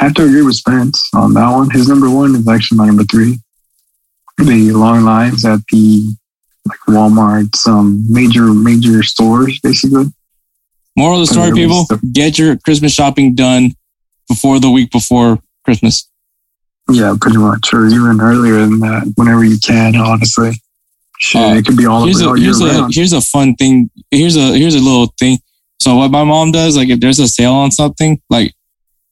I 0.00 0.04
have 0.04 0.14
to 0.14 0.24
agree 0.24 0.42
with 0.42 0.56
Spence 0.56 1.08
on 1.14 1.34
that 1.34 1.50
one. 1.50 1.70
His 1.70 1.88
number 1.88 2.10
one 2.10 2.34
is 2.34 2.48
actually 2.48 2.78
my 2.78 2.86
number 2.86 3.04
three. 3.04 3.38
The 4.38 4.72
long 4.72 5.04
lines 5.04 5.44
at 5.44 5.60
the 5.70 6.16
like 6.66 6.78
Walmart, 6.88 7.54
some 7.54 8.04
major 8.12 8.52
major 8.52 9.02
stores, 9.02 9.60
basically. 9.60 10.06
Moral 10.96 11.20
of 11.20 11.28
the 11.28 11.32
story, 11.32 11.52
people: 11.52 11.86
get 12.12 12.38
your 12.38 12.56
Christmas 12.58 12.92
shopping 12.92 13.34
done 13.34 13.72
before 14.28 14.58
the 14.58 14.70
week 14.70 14.90
before 14.90 15.38
Christmas. 15.64 16.08
Yeah, 16.90 17.14
pretty 17.20 17.38
much, 17.38 17.72
or 17.72 17.86
even 17.86 18.20
earlier 18.20 18.60
than 18.60 18.80
that, 18.80 19.12
whenever 19.16 19.44
you 19.44 19.58
can. 19.58 19.94
Honestly, 19.96 20.52
shit, 21.20 21.40
Uh, 21.40 21.54
it 21.54 21.64
could 21.66 21.76
be 21.76 21.86
all, 21.86 22.04
Here's 22.04 22.20
all 22.20 22.34
a 22.34 22.38
year 22.38 22.44
here's 22.46 22.60
a 22.60 22.66
round. 22.66 22.94
here's 22.94 23.12
a 23.12 23.20
fun 23.20 23.54
thing. 23.54 23.88
Here's 24.10 24.36
a 24.36 24.56
here's 24.58 24.74
a 24.74 24.80
little 24.80 25.14
thing. 25.18 25.38
So 25.80 25.96
what 25.96 26.10
my 26.10 26.24
mom 26.24 26.50
does, 26.52 26.76
like 26.76 26.88
if 26.88 27.00
there's 27.00 27.18
a 27.20 27.28
sale 27.28 27.54
on 27.54 27.70
something, 27.70 28.20
like 28.30 28.52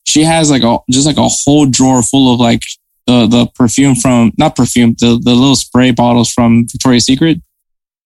she 0.06 0.24
has 0.24 0.50
like 0.50 0.62
a 0.62 0.78
just 0.90 1.06
like 1.06 1.16
a 1.18 1.28
whole 1.28 1.66
drawer 1.66 2.02
full 2.02 2.34
of 2.34 2.40
like 2.40 2.62
the 3.06 3.26
the 3.26 3.46
perfume 3.54 3.94
from 3.94 4.32
not 4.38 4.56
perfume 4.56 4.94
the 5.00 5.18
the 5.22 5.34
little 5.34 5.56
spray 5.56 5.90
bottles 5.90 6.30
from 6.32 6.66
Victoria's 6.70 7.06
Secret. 7.06 7.40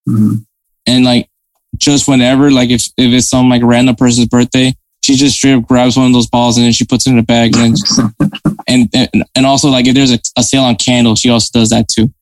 Mhm. 0.08 0.46
and 0.86 1.04
like 1.04 1.28
just 1.76 2.06
whenever, 2.08 2.50
like 2.50 2.70
if 2.70 2.84
if 2.96 3.12
it's 3.12 3.28
some 3.28 3.48
like 3.48 3.62
random 3.62 3.96
person's 3.96 4.28
birthday, 4.28 4.72
she 5.04 5.16
just 5.16 5.36
straight 5.36 5.54
up 5.54 5.66
grabs 5.66 5.96
one 5.96 6.06
of 6.06 6.12
those 6.12 6.28
balls 6.28 6.56
and 6.56 6.64
then 6.64 6.72
she 6.72 6.84
puts 6.84 7.06
it 7.06 7.10
in 7.10 7.18
a 7.18 7.22
bag 7.22 7.54
and 7.56 7.76
then 7.76 8.30
and 8.68 8.88
and, 8.94 9.24
and 9.34 9.46
also 9.46 9.68
like 9.68 9.86
if 9.86 9.94
there's 9.94 10.12
a, 10.12 10.18
a 10.38 10.42
sale 10.42 10.62
on 10.64 10.76
candles, 10.76 11.20
she 11.20 11.28
also 11.30 11.50
does 11.58 11.70
that 11.70 11.88
too. 11.88 12.12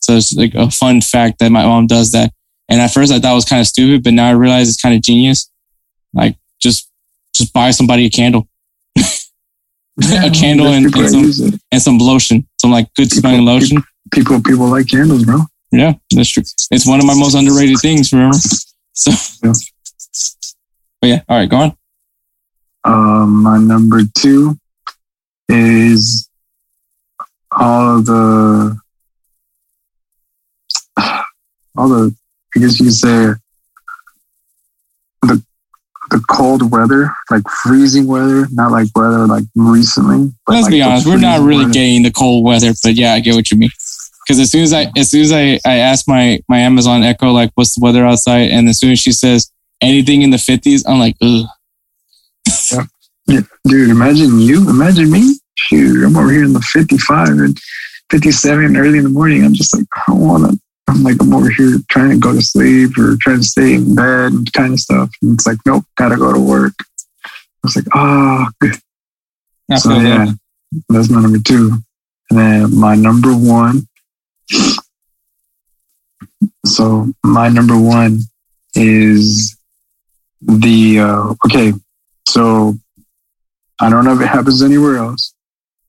So 0.00 0.16
it's 0.16 0.34
like 0.34 0.54
a 0.54 0.70
fun 0.70 1.00
fact 1.00 1.38
that 1.38 1.50
my 1.50 1.64
mom 1.64 1.86
does 1.86 2.12
that. 2.12 2.32
And 2.68 2.80
at 2.80 2.92
first 2.92 3.10
I 3.12 3.18
thought 3.18 3.32
it 3.32 3.34
was 3.34 3.44
kind 3.46 3.60
of 3.60 3.66
stupid, 3.66 4.04
but 4.04 4.12
now 4.12 4.28
I 4.28 4.32
realize 4.32 4.68
it's 4.68 4.80
kind 4.80 4.94
of 4.94 5.02
genius. 5.02 5.50
Like 6.12 6.36
just 6.60 6.90
just 7.34 7.52
buy 7.54 7.70
somebody 7.70 8.04
a 8.04 8.10
candle 8.10 8.48
Yeah, 10.02 10.24
a 10.24 10.30
candle 10.30 10.66
and- 10.68 10.86
and 10.94 11.10
some- 11.34 11.58
and 11.72 11.82
some 11.82 11.98
lotion, 11.98 12.46
some 12.60 12.70
like 12.70 12.92
good 12.94 13.10
smelling 13.12 13.44
lotion. 13.44 13.82
people 14.12 14.40
people 14.42 14.68
like 14.68 14.88
candles, 14.88 15.24
bro. 15.24 15.40
Yeah, 15.72 15.94
that's 16.10 16.28
true. 16.30 16.42
It's 16.70 16.86
one 16.86 16.98
of 17.00 17.06
my 17.06 17.14
most 17.14 17.34
underrated 17.34 17.78
things. 17.80 18.12
Remember? 18.12 18.36
So, 18.92 19.12
Yeah. 19.42 19.52
but 21.00 21.06
yeah. 21.08 21.20
All 21.28 21.38
right, 21.38 21.48
go 21.48 21.56
on. 21.56 21.76
Um, 22.84 23.42
my 23.42 23.56
number 23.58 24.00
two 24.18 24.58
is 25.48 26.28
all 27.50 27.98
of 27.98 28.06
the 28.06 28.76
all 31.76 31.88
the 31.88 32.14
I 32.56 32.58
guess 32.60 32.78
you 32.78 32.86
could 32.86 32.94
say 32.94 33.26
the 35.22 35.42
the 36.10 36.22
cold 36.28 36.70
weather, 36.70 37.12
like 37.30 37.42
freezing 37.62 38.06
weather, 38.06 38.46
not 38.50 38.72
like 38.72 38.88
weather 38.94 39.26
like 39.26 39.44
recently. 39.54 40.32
Let's 40.48 40.64
like 40.64 40.70
be 40.70 40.82
honest, 40.82 41.06
we're 41.06 41.18
not 41.18 41.40
really 41.40 41.64
weather. 41.64 41.72
getting 41.72 42.02
the 42.02 42.10
cold 42.10 42.44
weather, 42.44 42.72
but 42.82 42.94
yeah, 42.94 43.14
I 43.14 43.20
get 43.20 43.34
what 43.34 43.50
you 43.50 43.58
mean. 43.58 43.70
Because 44.26 44.40
as 44.40 44.50
soon 44.50 44.62
as 44.62 44.72
I, 44.72 44.90
as 44.96 45.10
soon 45.10 45.22
as 45.22 45.32
I, 45.32 45.58
I 45.64 45.76
ask 45.76 46.06
my 46.06 46.40
my 46.48 46.58
Amazon 46.58 47.02
Echo 47.02 47.30
like, 47.30 47.50
what's 47.54 47.74
the 47.74 47.84
weather 47.84 48.04
outside, 48.04 48.50
and 48.50 48.68
as 48.68 48.78
soon 48.78 48.92
as 48.92 48.98
she 48.98 49.12
says 49.12 49.50
anything 49.80 50.22
in 50.22 50.30
the 50.30 50.38
fifties, 50.38 50.84
I'm 50.86 50.98
like, 50.98 51.16
ugh. 51.22 51.46
Dude, 53.66 53.90
imagine 53.90 54.40
you, 54.40 54.68
imagine 54.68 55.10
me. 55.10 55.38
Shoot, 55.56 56.04
I'm 56.04 56.16
over 56.16 56.32
here 56.32 56.44
in 56.44 56.54
the 56.54 56.60
55 56.60 57.28
and 57.28 57.58
57 58.10 58.76
early 58.76 58.98
in 58.98 59.04
the 59.04 59.10
morning. 59.10 59.44
I'm 59.44 59.54
just 59.54 59.76
like, 59.76 59.86
I 59.94 60.02
don't 60.08 60.20
want 60.20 60.50
to. 60.50 60.58
I'm 60.90 61.04
like, 61.04 61.16
I'm 61.20 61.32
over 61.32 61.50
here 61.50 61.76
trying 61.88 62.10
to 62.10 62.18
go 62.18 62.32
to 62.32 62.42
sleep 62.42 62.98
or 62.98 63.16
trying 63.20 63.38
to 63.38 63.44
stay 63.44 63.74
in 63.74 63.94
bed 63.94 64.32
and 64.32 64.52
kind 64.52 64.72
of 64.72 64.80
stuff. 64.80 65.10
And 65.22 65.34
it's 65.34 65.46
like, 65.46 65.58
nope, 65.64 65.84
gotta 65.96 66.16
go 66.16 66.32
to 66.32 66.40
work. 66.40 66.74
I 67.24 67.28
was 67.62 67.76
like, 67.76 67.86
oh, 67.94 68.48
good. 68.60 68.74
So, 69.78 69.92
yeah, 69.92 70.24
that. 70.24 70.38
that's 70.88 71.10
my 71.10 71.20
number 71.20 71.38
two. 71.38 71.78
And 72.30 72.38
then 72.38 72.76
my 72.76 72.96
number 72.96 73.32
one. 73.32 73.86
So, 76.66 77.12
my 77.24 77.48
number 77.48 77.78
one 77.78 78.20
is 78.74 79.56
the, 80.40 81.00
uh, 81.00 81.34
okay, 81.46 81.72
so 82.28 82.74
I 83.80 83.90
don't 83.90 84.04
know 84.04 84.14
if 84.14 84.20
it 84.20 84.26
happens 84.26 84.62
anywhere 84.62 84.96
else, 84.96 85.34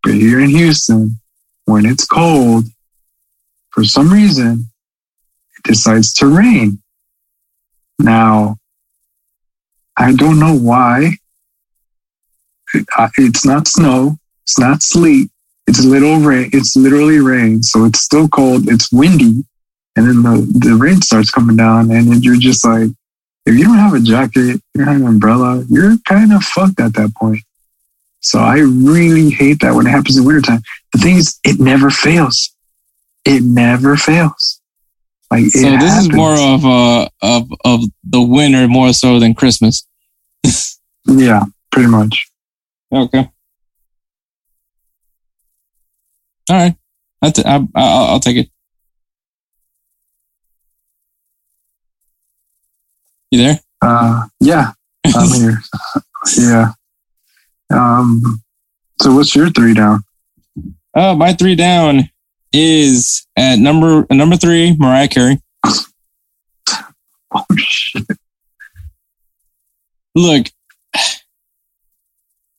but 0.03 0.13
here 0.13 0.39
in 0.39 0.49
Houston, 0.49 1.19
when 1.65 1.85
it's 1.85 2.05
cold, 2.05 2.65
for 3.71 3.83
some 3.83 4.11
reason, 4.11 4.70
decides 5.63 6.13
to 6.13 6.27
rain. 6.27 6.81
Now, 7.99 8.57
I 9.97 10.13
don't 10.13 10.39
know 10.39 10.55
why. 10.55 11.17
It's 13.17 13.45
not 13.45 13.67
snow. 13.67 14.17
It's 14.43 14.57
not 14.57 14.81
sleet. 14.81 15.29
It's 15.67 15.83
little 15.85 16.17
rain. 16.19 16.49
It's 16.53 16.75
literally 16.75 17.19
rain. 17.19 17.63
So 17.63 17.85
it's 17.85 17.99
still 17.99 18.27
cold. 18.27 18.69
It's 18.69 18.91
windy. 18.91 19.43
And 19.95 20.07
then 20.07 20.23
the, 20.23 20.67
the 20.69 20.75
rain 20.75 21.01
starts 21.01 21.31
coming 21.31 21.57
down 21.57 21.91
and 21.91 22.23
you're 22.23 22.37
just 22.37 22.65
like, 22.65 22.89
if 23.45 23.55
you 23.55 23.65
don't 23.65 23.77
have 23.77 23.93
a 23.93 23.99
jacket, 23.99 24.61
you 24.73 24.85
don't 24.85 24.87
have 24.87 25.01
an 25.01 25.07
umbrella, 25.07 25.65
you're 25.69 25.97
kind 26.07 26.31
of 26.31 26.43
fucked 26.43 26.79
at 26.79 26.93
that 26.93 27.13
point. 27.15 27.41
So 28.21 28.39
I 28.39 28.59
really 28.59 29.31
hate 29.31 29.59
that 29.61 29.73
when 29.73 29.87
it 29.87 29.89
happens 29.89 30.17
in 30.17 30.23
wintertime. 30.23 30.61
The 30.93 30.99
thing 30.99 31.17
is, 31.17 31.39
it 31.43 31.59
never 31.59 31.89
fails. 31.89 32.51
It 33.25 33.43
never 33.43 33.97
fails. 33.97 34.60
Like 35.31 35.45
So 35.45 35.61
this 35.77 35.97
is 35.97 36.11
more 36.11 36.33
of 36.33 36.65
uh 36.65 37.07
of 37.21 37.49
of 37.63 37.81
the 38.03 38.21
winter 38.21 38.67
more 38.67 38.91
so 38.91 39.17
than 39.17 39.33
Christmas. 39.33 39.87
yeah, 41.07 41.45
pretty 41.71 41.87
much. 41.87 42.29
Okay. 42.93 43.29
All 46.49 46.57
right. 46.57 46.75
That's 47.21 47.39
it. 47.39 47.45
I, 47.45 47.55
I, 47.55 47.61
I'll 47.75 48.03
I'll 48.05 48.19
take 48.19 48.35
it. 48.37 48.49
You 53.31 53.37
there? 53.39 53.59
Uh, 53.81 54.25
yeah, 54.41 54.71
I'm 55.05 55.29
here. 55.39 55.61
yeah. 56.37 56.71
Um. 57.73 58.41
So 59.01 59.15
what's 59.15 59.33
your 59.33 59.49
three 59.49 59.73
down? 59.73 60.03
Uh, 60.93 61.15
my 61.15 61.31
three 61.31 61.55
down 61.55 62.09
is 62.53 63.25
at 63.35 63.59
number 63.59 64.05
number 64.09 64.37
three, 64.37 64.75
Mariah 64.77 65.07
Carey. 65.07 65.41
Oh 67.33 67.45
shit! 67.57 68.03
Look, 70.15 70.47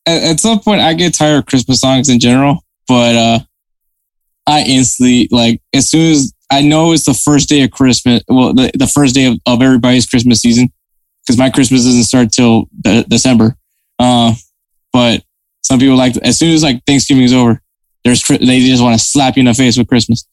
at, 0.06 0.22
at 0.22 0.40
some 0.40 0.60
point, 0.60 0.80
I 0.80 0.94
get 0.94 1.14
tired 1.14 1.38
of 1.38 1.46
Christmas 1.46 1.80
songs 1.80 2.08
in 2.08 2.18
general, 2.18 2.64
but 2.88 3.14
uh, 3.14 3.38
I 4.46 4.62
instantly 4.62 5.28
like 5.30 5.60
as 5.74 5.88
soon 5.88 6.12
as 6.12 6.32
I 6.50 6.62
know 6.62 6.92
it's 6.92 7.06
the 7.06 7.14
first 7.14 7.48
day 7.48 7.62
of 7.62 7.70
Christmas. 7.70 8.22
Well, 8.28 8.52
the, 8.54 8.70
the 8.74 8.86
first 8.86 9.14
day 9.14 9.26
of, 9.26 9.38
of 9.46 9.62
everybody's 9.62 10.06
Christmas 10.06 10.40
season 10.40 10.72
because 11.22 11.38
my 11.38 11.50
Christmas 11.50 11.84
doesn't 11.84 12.04
start 12.04 12.32
till 12.32 12.68
de- 12.80 13.04
December. 13.04 13.56
Uh, 13.98 14.34
but 14.92 15.22
some 15.62 15.78
people 15.78 15.96
like 15.96 16.16
as 16.18 16.38
soon 16.38 16.52
as 16.52 16.62
like 16.62 16.84
Thanksgiving 16.86 17.24
is 17.24 17.32
over, 17.32 17.61
there's 18.04 18.22
they 18.22 18.60
just 18.60 18.82
want 18.82 18.98
to 18.98 19.04
slap 19.04 19.36
you 19.36 19.40
in 19.40 19.46
the 19.46 19.54
face 19.54 19.76
with 19.78 19.88
Christmas. 19.88 20.26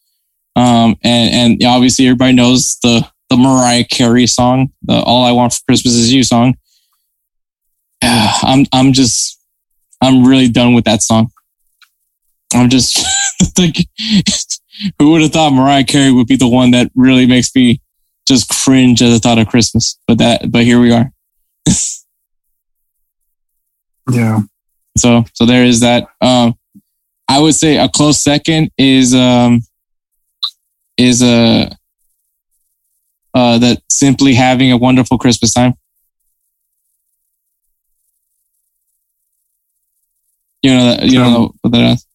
Um, 0.55 0.95
and 1.03 1.33
and 1.33 1.63
obviously 1.63 2.07
everybody 2.07 2.33
knows 2.33 2.77
the 2.81 3.07
the 3.29 3.37
Mariah 3.37 3.85
Carey 3.85 4.27
song, 4.27 4.71
the 4.83 5.01
"All 5.01 5.23
I 5.23 5.31
Want 5.31 5.53
for 5.53 5.61
Christmas 5.67 5.93
Is 5.93 6.11
You" 6.11 6.23
song. 6.23 6.55
I'm 8.01 8.65
I'm 8.73 8.93
just 8.93 9.39
I'm 10.01 10.25
really 10.25 10.49
done 10.49 10.73
with 10.73 10.85
that 10.85 11.03
song. 11.03 11.31
I'm 12.53 12.69
just 12.69 13.05
like, 13.57 13.77
who 14.99 15.11
would 15.11 15.21
have 15.21 15.31
thought 15.31 15.53
Mariah 15.53 15.83
Carey 15.83 16.11
would 16.11 16.27
be 16.27 16.35
the 16.35 16.47
one 16.47 16.71
that 16.71 16.91
really 16.95 17.25
makes 17.25 17.53
me 17.55 17.81
just 18.27 18.49
cringe 18.49 19.01
at 19.01 19.09
the 19.09 19.19
thought 19.19 19.37
of 19.37 19.47
Christmas? 19.47 19.99
But 20.07 20.17
that, 20.17 20.51
but 20.51 20.63
here 20.63 20.79
we 20.79 20.91
are. 20.91 21.11
Yeah. 24.11 24.39
So 24.97 25.23
so 25.33 25.45
there 25.45 25.63
is 25.63 25.81
that. 25.81 26.07
Um, 26.19 26.57
I 27.29 27.39
would 27.39 27.53
say 27.55 27.77
a 27.77 27.87
close 27.87 28.21
second 28.23 28.71
is 28.77 29.13
um 29.13 29.61
is 30.97 31.21
uh 31.21 31.69
uh 33.33 33.57
that 33.59 33.81
simply 33.89 34.33
having 34.33 34.71
a 34.71 34.77
wonderful 34.77 35.17
Christmas 35.17 35.53
time. 35.53 35.75
You 40.63 40.73
know 40.73 40.85
that 40.85 41.03
you 41.05 41.19
know 41.19 41.53
what 41.61 41.71
that 41.71 41.93
is. 41.93 42.05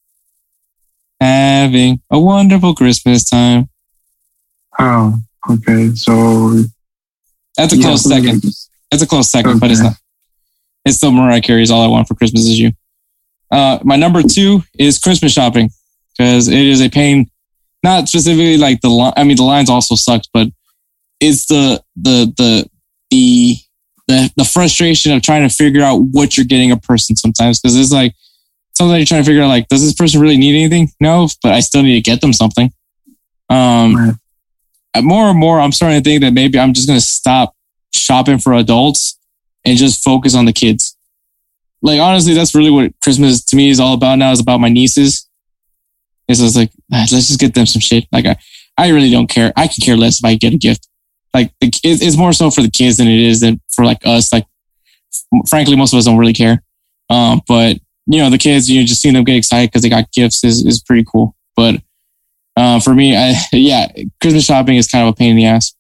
Having 1.21 2.01
a 2.11 2.19
wonderful 2.21 2.75
Christmas 2.75 3.25
time. 3.29 3.69
Oh, 4.79 5.15
okay. 5.49 5.91
So 5.95 6.65
That's 7.57 7.73
a 7.73 7.77
yeah, 7.77 7.83
close 7.85 8.03
second. 8.03 8.43
That's 8.91 9.03
a 9.03 9.07
close 9.07 9.31
second, 9.31 9.61
but 9.61 9.71
it's 9.71 9.81
Okay. 9.81 9.89
not. 9.89 9.97
It's 10.85 10.97
still 10.99 11.13
Mariah 11.13 11.41
Carey's 11.41 11.71
"All 11.71 11.81
I 11.83 11.87
Want 11.87 12.09
for 12.09 12.15
Christmas 12.15 12.43
Is 12.47 12.59
You." 12.59 12.73
Uh, 13.55 13.79
my 13.85 13.95
number 13.97 14.21
two 14.23 14.63
is 14.79 14.99
Christmas 14.99 15.33
shopping 15.33 15.71
because 16.19 16.49
it 16.49 16.59
is 16.59 16.81
a 16.81 16.89
pain. 16.91 17.31
Not 17.85 18.09
specifically 18.09 18.57
like 18.57 18.81
the 18.81 18.89
line. 18.89 19.13
I 19.17 19.23
mean, 19.25 19.37
the 19.37 19.45
lines 19.45 19.71
also 19.71 19.95
sucks, 19.95 20.27
but 20.33 20.49
it's 21.21 21.47
the 21.47 21.83
the 21.95 22.33
the 22.37 22.69
the 23.11 23.57
the 24.09 24.31
the 24.37 24.45
frustration 24.45 25.13
of 25.13 25.23
trying 25.23 25.49
to 25.49 25.55
figure 25.55 25.83
out 25.83 25.99
what 25.99 26.37
you're 26.37 26.47
getting 26.47 26.73
a 26.73 26.77
person 26.77 27.15
sometimes 27.15 27.61
because 27.61 27.77
it's 27.79 27.93
like 27.93 28.15
sometimes 28.77 28.99
you're 28.99 29.07
trying 29.07 29.23
to 29.23 29.27
figure 29.27 29.43
out 29.43 29.49
like 29.49 29.69
does 29.69 29.83
this 29.85 29.95
person 29.95 30.21
really 30.21 30.37
need 30.39 30.59
anything? 30.59 30.89
No, 30.99 31.29
but 31.43 31.53
I 31.53 31.61
still 31.61 31.83
need 31.83 31.95
to 31.95 32.11
get 32.11 32.21
them 32.21 32.33
something. 32.33 32.73
Um, 33.51 33.95
Right. 34.95 35.05
more 35.05 35.29
and 35.29 35.39
more, 35.39 35.61
I'm 35.61 35.73
starting 35.73 36.03
to 36.03 36.05
think 36.09 36.23
that 36.23 36.33
maybe 36.33 36.59
I'm 36.59 36.73
just 36.73 36.89
gonna 36.89 37.01
stop 37.01 37.55
shopping 37.95 38.39
for 38.39 38.53
adults 38.55 39.19
and 39.65 39.79
just 39.79 40.03
focus 40.03 40.35
on 40.35 40.45
the 40.47 40.53
kids. 40.53 40.97
Like 41.85 42.01
honestly, 42.01 42.35
that's 42.35 42.55
really 42.55 42.71
what 42.71 42.93
Christmas 43.03 43.45
to 43.45 43.57
me 43.57 43.69
is 43.71 43.79
all 43.79 43.95
about 43.95 44.19
now. 44.19 44.33
Is 44.33 44.41
about 44.41 44.59
my 44.61 44.69
nieces. 44.71 45.29
So 46.33 46.45
It's 46.45 46.57
like 46.57 46.71
ah, 46.93 47.07
let's 47.13 47.29
just 47.29 47.39
get 47.39 47.55
them 47.55 47.67
some 47.67 47.81
shit. 47.81 48.07
Like 48.11 48.25
I, 48.27 48.37
I 48.79 48.89
really 48.89 49.11
don't 49.11 49.29
care. 49.29 49.53
I 49.57 49.69
can 49.69 49.83
care 49.83 49.97
less 49.97 50.19
if 50.19 50.25
I 50.25 50.35
get 50.35 50.55
a 50.55 50.57
gift. 50.59 50.89
Like 51.35 51.53
it- 51.61 51.79
it's 51.85 52.17
more 52.17 52.33
so 52.33 52.51
for 52.51 52.63
the 52.63 52.71
kids 52.71 52.97
than 52.97 53.07
it 53.09 53.21
is 53.21 53.41
than 53.41 53.61
for 53.73 53.85
like 53.85 53.99
us. 54.07 54.33
Like 54.33 54.47
frankly, 55.49 55.77
most 55.77 55.93
of 55.93 55.99
us 55.99 56.07
don't 56.07 56.19
really 56.19 56.33
care. 56.33 56.63
Um, 57.11 57.41
but 57.47 57.77
you 58.07 58.19
know, 58.19 58.31
the 58.31 58.39
kids, 58.39 58.71
you 58.71 58.81
know, 58.81 58.87
just 58.87 59.01
seeing 59.03 59.15
them 59.15 59.25
get 59.25 59.37
excited 59.37 59.71
because 59.71 59.83
they 59.83 59.89
got 59.91 60.11
gifts 60.13 60.43
is 60.45 60.65
is 60.65 60.81
pretty 60.83 61.05
cool. 61.05 61.37
But 61.55 61.77
uh, 62.57 62.81
for 62.81 62.95
me, 62.95 63.15
I 63.17 63.35
yeah, 63.53 63.89
Christmas 64.23 64.47
shopping 64.47 64.77
is 64.77 64.89
kind 64.89 65.07
of 65.07 65.13
a 65.13 65.17
pain 65.17 65.31
in 65.33 65.37
the 65.37 65.45
ass, 65.47 65.75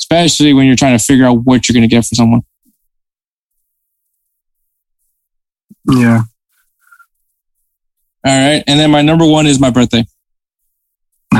especially 0.00 0.54
when 0.54 0.66
you're 0.66 0.76
trying 0.76 0.96
to 0.98 1.04
figure 1.04 1.26
out 1.26 1.44
what 1.44 1.68
you're 1.68 1.74
gonna 1.74 1.86
get 1.86 2.04
for 2.06 2.14
someone. 2.14 2.42
Yeah. 5.90 6.22
All 8.24 8.38
right, 8.38 8.62
and 8.66 8.78
then 8.80 8.90
my 8.90 9.02
number 9.02 9.26
one 9.26 9.46
is 9.46 9.60
my 9.60 9.70
birthday. 9.70 10.04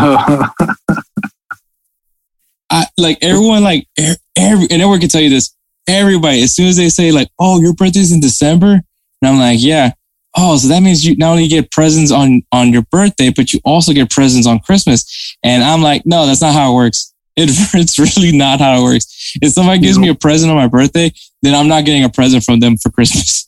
I 2.71 2.85
like 2.97 3.19
everyone, 3.23 3.65
like 3.65 3.87
every, 3.97 4.67
and 4.71 4.83
everyone 4.83 5.01
can 5.01 5.09
tell 5.09 5.21
you 5.21 5.31
this. 5.31 5.55
Everybody, 5.89 6.43
as 6.43 6.55
soon 6.55 6.67
as 6.69 6.77
they 6.77 6.89
say 6.89 7.13
like, 7.13 7.29
"Oh, 7.39 7.61
your 7.61 7.75
birthday's 7.75 8.13
in 8.13 8.21
December," 8.21 8.73
and 8.73 8.83
I'm 9.23 9.39
like, 9.39 9.59
"Yeah." 9.61 9.93
Oh, 10.37 10.57
so 10.57 10.69
that 10.69 10.83
means 10.83 11.05
you 11.05 11.17
not 11.17 11.33
only 11.33 11.49
get 11.49 11.71
presents 11.71 12.13
on 12.13 12.43
on 12.53 12.73
your 12.73 12.83
birthday, 12.83 13.31
but 13.35 13.53
you 13.53 13.61
also 13.65 13.93
get 13.93 14.11
presents 14.11 14.47
on 14.47 14.61
Christmas. 14.61 15.37
And 15.43 15.65
I'm 15.65 15.83
like, 15.83 16.03
no, 16.05 16.27
that's 16.27 16.41
not 16.43 16.55
how 16.55 16.73
it 16.73 16.77
works. 16.77 17.13
It, 17.41 17.51
it's 17.75 18.01
really 18.01 18.37
not 18.37 18.59
how 18.59 18.81
it 18.81 18.83
works. 18.83 19.37
If 19.41 19.53
somebody 19.53 19.79
gives 19.79 19.97
me 19.97 20.09
a 20.09 20.15
present 20.17 20.51
on 20.51 20.57
my 20.57 20.67
birthday, 20.67 21.13
then 21.41 21.55
I'm 21.55 21.69
not 21.69 21.85
getting 21.85 22.03
a 22.03 22.09
present 22.09 22.43
from 22.43 22.59
them 22.59 22.77
for 22.77 22.91
Christmas, 22.91 23.48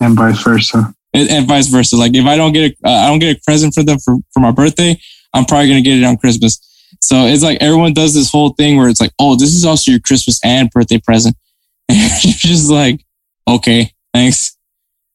and 0.00 0.16
vice 0.16 0.42
versa. 0.42 0.94
and, 1.14 1.30
and 1.30 1.46
vice 1.46 1.68
versa. 1.68 1.96
Like 1.96 2.14
if 2.14 2.26
I 2.26 2.36
don't 2.36 2.52
get 2.52 2.72
a, 2.72 2.88
uh, 2.88 2.92
I 2.92 3.08
don't 3.08 3.18
get 3.18 3.36
a 3.36 3.40
present 3.40 3.74
for 3.74 3.82
them 3.82 3.98
for 3.98 4.16
for 4.32 4.40
my 4.40 4.50
birthday, 4.50 4.98
I'm 5.32 5.44
probably 5.44 5.68
gonna 5.68 5.82
get 5.82 5.98
it 5.98 6.04
on 6.04 6.16
Christmas. 6.16 6.60
So 7.00 7.26
it's 7.26 7.42
like 7.42 7.58
everyone 7.60 7.92
does 7.92 8.14
this 8.14 8.30
whole 8.30 8.50
thing 8.50 8.76
where 8.76 8.88
it's 8.88 9.00
like, 9.00 9.12
oh, 9.18 9.36
this 9.36 9.54
is 9.54 9.64
also 9.64 9.90
your 9.90 10.00
Christmas 10.00 10.40
and 10.44 10.70
birthday 10.70 10.98
present. 10.98 11.36
And 11.88 12.24
you're 12.24 12.32
just 12.32 12.70
like, 12.70 13.04
okay, 13.46 13.92
thanks. 14.14 14.56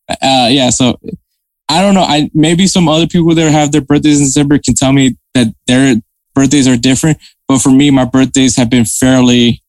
Uh, 0.08 0.48
yeah. 0.52 0.70
So 0.70 1.00
I 1.68 1.82
don't 1.82 1.94
know. 1.94 2.04
I 2.04 2.30
maybe 2.34 2.68
some 2.68 2.88
other 2.88 3.08
people 3.08 3.34
that 3.36 3.52
have 3.52 3.72
their 3.72 3.82
birthdays 3.82 4.20
in 4.20 4.26
December 4.26 4.60
can 4.60 4.76
tell 4.76 4.92
me 4.92 5.18
that 5.34 5.48
their 5.68 5.96
birthdays 6.36 6.68
are 6.68 6.78
different. 6.78 7.18
But 7.48 7.60
for 7.60 7.72
me, 7.72 7.90
my 7.90 8.06
birthdays 8.06 8.56
have 8.58 8.70
been 8.70 8.86
fairly, 8.86 9.64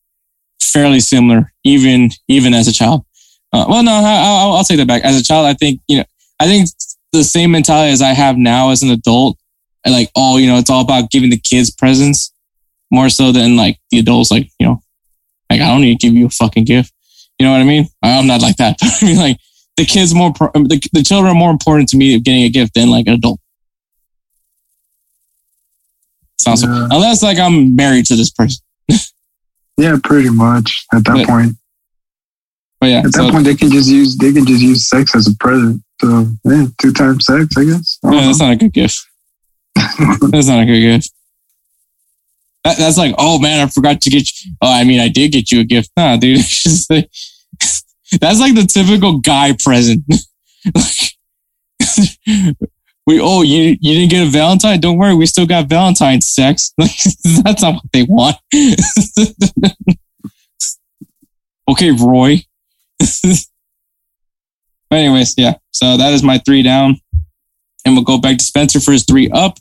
fairly 0.61 1.01
similar, 1.01 1.53
even 1.65 2.11
even 2.29 2.55
as 2.55 2.69
a 2.69 2.73
child. 2.73 3.05
Uh, 3.53 3.67
well, 3.69 3.83
no, 3.83 3.93
I, 3.93 4.15
I'll, 4.25 4.53
I'll 4.53 4.65
take 4.65 4.79
that 4.79 4.87
back. 4.87 5.03
As 5.05 5.19
a 5.21 5.25
child, 5.25 5.47
I 5.47 5.55
think 5.55 5.81
you 5.89 5.99
know, 5.99 6.05
I 6.39 6.47
think 6.47 6.69
the 7.13 7.25
same 7.25 7.51
mentality 7.51 7.93
as 7.93 8.01
I 8.03 8.11
have 8.13 8.37
now 8.39 8.71
as 8.71 8.83
an 8.83 8.91
adult 8.91 9.37
and 9.85 9.93
like, 9.95 10.11
oh, 10.17 10.37
you 10.37 10.47
know, 10.47 10.57
it's 10.59 10.71
all 10.71 10.83
about 10.83 11.11
giving 11.11 11.31
the 11.31 11.39
kids 11.39 11.71
presents 11.71 12.33
more 12.91 13.09
so 13.09 13.33
than 13.33 13.57
like 13.57 13.79
the 13.91 13.99
adults. 13.99 14.31
Like, 14.31 14.49
you 14.61 14.67
know, 14.67 14.83
like 15.51 15.61
I 15.61 15.67
don't 15.67 15.81
need 15.81 15.99
to 15.99 16.07
give 16.07 16.15
you 16.15 16.27
a 16.27 16.31
fucking 16.31 16.65
gift. 16.65 16.93
You 17.39 17.47
know 17.47 17.53
what 17.53 17.61
I 17.61 17.65
mean? 17.65 17.89
I'm 18.03 18.27
not 18.27 18.43
like 18.43 18.57
that. 18.59 18.77
I 18.83 19.05
mean, 19.05 19.17
like 19.17 19.39
the 19.77 19.85
kids 19.87 20.15
more, 20.15 20.33
pro- 20.33 20.53
the, 20.53 20.81
the 20.93 21.03
children 21.03 21.33
are 21.33 21.39
more 21.39 21.51
important 21.51 21.89
to 21.89 21.97
me 21.97 22.15
of 22.15 22.23
getting 22.23 22.43
a 22.43 22.51
gift 22.51 22.75
than 22.75 22.91
like 22.91 23.07
an 23.07 23.15
adult. 23.15 23.41
Sounds 26.39 26.63
Yeah. 26.63 26.89
unless 26.91 27.23
like 27.23 27.39
I'm 27.39 27.75
married 27.77 28.07
to 28.07 28.17
this 28.17 28.31
person. 28.31 28.63
Yeah, 29.77 29.97
pretty 30.05 30.29
much. 30.29 30.85
At 30.93 31.05
that 31.05 31.15
But- 31.15 31.27
point, 31.27 31.57
But 32.81 32.89
yeah, 32.89 32.99
at 32.99 33.05
that 33.05 33.13
so, 33.13 33.31
point, 33.31 33.45
they 33.45 33.55
can 33.55 33.71
just 33.71 33.91
use 33.91 34.17
they 34.17 34.33
can 34.33 34.47
just 34.47 34.63
use 34.63 34.89
sex 34.89 35.15
as 35.15 35.27
a 35.27 35.37
present. 35.37 35.83
So 36.01 36.27
yeah, 36.45 36.67
two 36.81 36.93
times 36.93 37.27
sex, 37.27 37.55
I 37.57 37.65
guess. 37.65 37.99
I 38.03 38.15
yeah, 38.15 38.27
that's 38.27 38.41
not 38.41 38.53
a 38.53 38.57
good 38.57 38.73
gift. 38.73 38.99
that's 39.75 40.49
not 40.49 40.61
a 40.61 40.67
good 40.67 40.81
gift. 40.81 41.13
That, 42.65 42.79
that's 42.79 42.97
like, 42.99 43.15
oh 43.19 43.39
man, 43.39 43.61
I 43.61 43.71
forgot 43.71 44.01
to 44.01 44.11
get 44.11 44.31
you. 44.33 44.53
Oh, 44.63 44.73
I 44.73 44.85
mean, 44.85 45.01
I 45.01 45.09
did 45.09 45.33
get 45.33 45.53
you 45.53 45.61
a 45.61 45.65
gift. 45.65 45.91
Nah, 45.97 46.17
dude. 46.17 46.41
Like- 46.91 47.11
that's 48.21 48.41
like 48.41 48.57
the 48.57 48.65
typical 48.65 49.19
guy 49.19 49.55
present. 49.63 50.05
Like, 50.75 52.57
we, 53.07 53.19
oh, 53.21 53.43
you, 53.43 53.77
you 53.81 53.95
didn't 53.95 54.11
get 54.11 54.27
a 54.27 54.31
Valentine? 54.31 54.79
Don't 54.79 54.99
worry, 54.99 55.15
we 55.15 55.27
still 55.27 55.47
got 55.47 55.69
Valentine's 55.69 56.29
sex. 56.29 56.73
Like, 56.79 56.91
that's 57.45 57.63
not 57.63 57.75
what 57.75 57.93
they 57.93 58.03
want. 58.03 58.37
okay, 61.69 61.91
Roy. 61.91 62.45
But 64.91 64.97
anyways, 64.97 65.35
yeah. 65.37 65.55
So 65.73 65.97
that 65.97 66.13
is 66.13 66.23
my 66.23 66.39
three 66.39 66.63
down. 66.63 67.01
And 67.85 67.95
we'll 67.95 68.05
go 68.05 68.19
back 68.19 68.39
to 68.39 68.45
Spencer 68.45 68.81
for 68.81 68.93
his 68.93 69.05
three 69.05 69.31
up. 69.31 69.59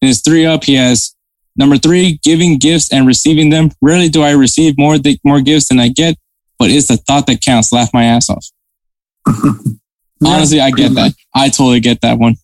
In 0.00 0.08
his 0.08 0.22
three 0.22 0.46
up, 0.46 0.64
he 0.64 0.74
has 0.74 1.14
number 1.56 1.78
three, 1.78 2.20
giving 2.22 2.58
gifts 2.58 2.92
and 2.92 3.06
receiving 3.06 3.50
them. 3.50 3.70
Rarely 3.80 4.08
do 4.08 4.22
I 4.22 4.32
receive 4.32 4.78
more 4.78 4.98
th- 4.98 5.20
more 5.24 5.40
gifts 5.40 5.68
than 5.68 5.80
I 5.80 5.88
get, 5.88 6.16
but 6.58 6.70
it's 6.70 6.88
the 6.88 6.96
thought 6.96 7.26
that 7.26 7.40
counts. 7.40 7.72
Laugh 7.72 7.90
my 7.92 8.04
ass 8.04 8.30
off. 8.30 8.46
Honestly, 10.24 10.60
I 10.60 10.70
get 10.70 10.94
that. 10.94 11.12
I 11.34 11.48
totally 11.48 11.80
get 11.80 12.00
that 12.02 12.18
one. 12.18 12.36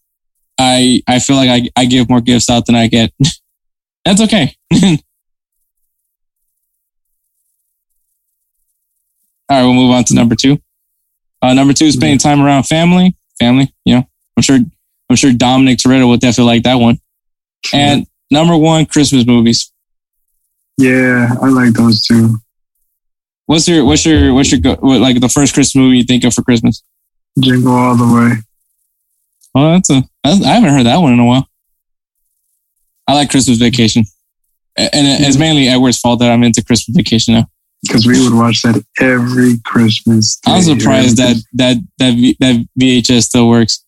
I 0.59 1.03
I 1.07 1.19
feel 1.21 1.37
like 1.37 1.51
I, 1.51 1.69
I 1.81 1.85
give 1.85 2.09
more 2.09 2.21
gifts 2.21 2.51
out 2.51 2.67
than 2.67 2.75
I 2.75 2.89
get. 2.89 3.13
That's 4.05 4.21
okay. 4.23 4.57
All 9.53 9.59
right, 9.59 9.65
we'll 9.65 9.75
move 9.75 9.91
on 9.91 10.03
to 10.05 10.15
number 10.15 10.35
two. 10.35 10.59
Uh, 11.43 11.53
number 11.53 11.75
two 11.75 11.85
is 11.85 11.93
spending 11.93 12.17
time 12.17 12.41
around 12.41 12.63
family. 12.63 13.15
Family, 13.39 13.71
you 13.85 13.97
know, 13.97 14.09
I'm 14.35 14.43
sure 14.43 14.57
I'm 15.11 15.17
sure 15.17 15.31
Dominic 15.31 15.77
Toretto 15.77 16.09
would 16.09 16.21
definitely 16.21 16.55
like 16.55 16.63
that 16.63 16.77
one. 16.77 16.99
And 17.75 18.07
number 18.31 18.57
one, 18.57 18.87
Christmas 18.87 19.27
movies. 19.27 19.71
yeah, 20.79 21.35
I 21.43 21.49
like 21.51 21.75
those 21.75 22.01
too. 22.01 22.39
What's 23.45 23.69
your 23.69 23.85
what's 23.85 24.07
your 24.07 24.33
what's 24.33 24.51
your 24.51 24.63
go, 24.63 24.77
what, 24.77 25.03
like 25.03 25.21
the 25.21 25.29
first 25.29 25.53
Christmas 25.53 25.77
movie 25.77 25.99
you 25.99 26.05
think 26.05 26.25
of 26.25 26.33
for 26.33 26.41
Christmas? 26.41 26.83
Jingle 27.39 27.75
all 27.75 27.95
the 27.95 28.07
way. 28.07 28.37
Oh, 29.55 29.73
that's 29.73 29.91
a 29.91 30.03
that's, 30.25 30.43
I 30.43 30.55
haven't 30.55 30.71
heard 30.71 30.87
that 30.87 30.97
one 30.97 31.13
in 31.13 31.21
a 31.21 31.27
while. 31.27 31.47
I 33.07 33.13
like 33.13 33.29
Christmas 33.29 33.59
Vacation, 33.59 34.05
and 34.79 34.91
it's 34.95 35.37
mainly 35.37 35.69
Edward's 35.69 35.99
fault 35.99 36.21
that 36.21 36.31
I'm 36.31 36.43
into 36.43 36.65
Christmas 36.65 36.97
Vacation 36.97 37.35
now. 37.35 37.51
Because 37.83 38.07
we 38.07 38.21
would 38.23 38.35
watch 38.35 38.63
that 38.63 38.85
every 39.01 39.59
Christmas. 39.65 40.39
I'm 40.47 40.63
surprised 40.63 41.17
that 41.17 41.37
that 41.55 41.77
that 41.99 42.15
v, 42.15 42.37
that 42.39 42.65
VHS 42.79 43.23
still 43.25 43.49
works. 43.49 43.85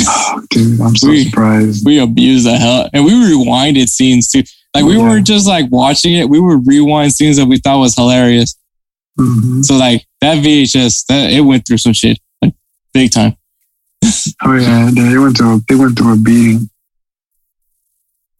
Oh, 0.00 0.42
dude, 0.50 0.80
I'm 0.80 0.96
so 0.96 1.08
We- 1.10 1.24
surprised. 1.24 1.84
We 1.84 1.98
abuse 1.98 2.44
the 2.44 2.56
hell, 2.56 2.88
and 2.94 3.04
we 3.04 3.12
rewinded 3.12 3.88
scenes 3.88 4.28
too. 4.28 4.42
Like 4.74 4.84
we 4.84 4.96
Yeah. 4.96 5.02
weren't 5.02 5.26
just 5.26 5.46
like 5.46 5.70
watching 5.70 6.14
it; 6.14 6.28
we 6.30 6.40
would 6.40 6.66
rewind 6.66 7.12
scenes 7.12 7.36
that 7.36 7.46
we 7.46 7.58
thought 7.58 7.78
was 7.78 7.94
hilarious. 7.94 8.56
Mhm. 9.18 9.64
So 9.64 9.76
like 9.76 10.06
that 10.22 10.42
VHS, 10.42 11.04
that 11.08 11.30
it 11.30 11.40
went 11.40 11.66
through 11.66 11.78
some 11.78 11.92
shit, 11.92 12.18
like 12.42 12.54
big 12.94 13.10
time. 13.10 13.36
Oh 14.44 14.54
yeah, 14.54 14.90
they 14.94 15.16
went 15.18 15.36
to 15.36 15.44
a, 15.44 15.60
they 15.68 15.74
went 15.74 15.96
through 15.98 16.12
a 16.12 16.16
beating. 16.16 16.68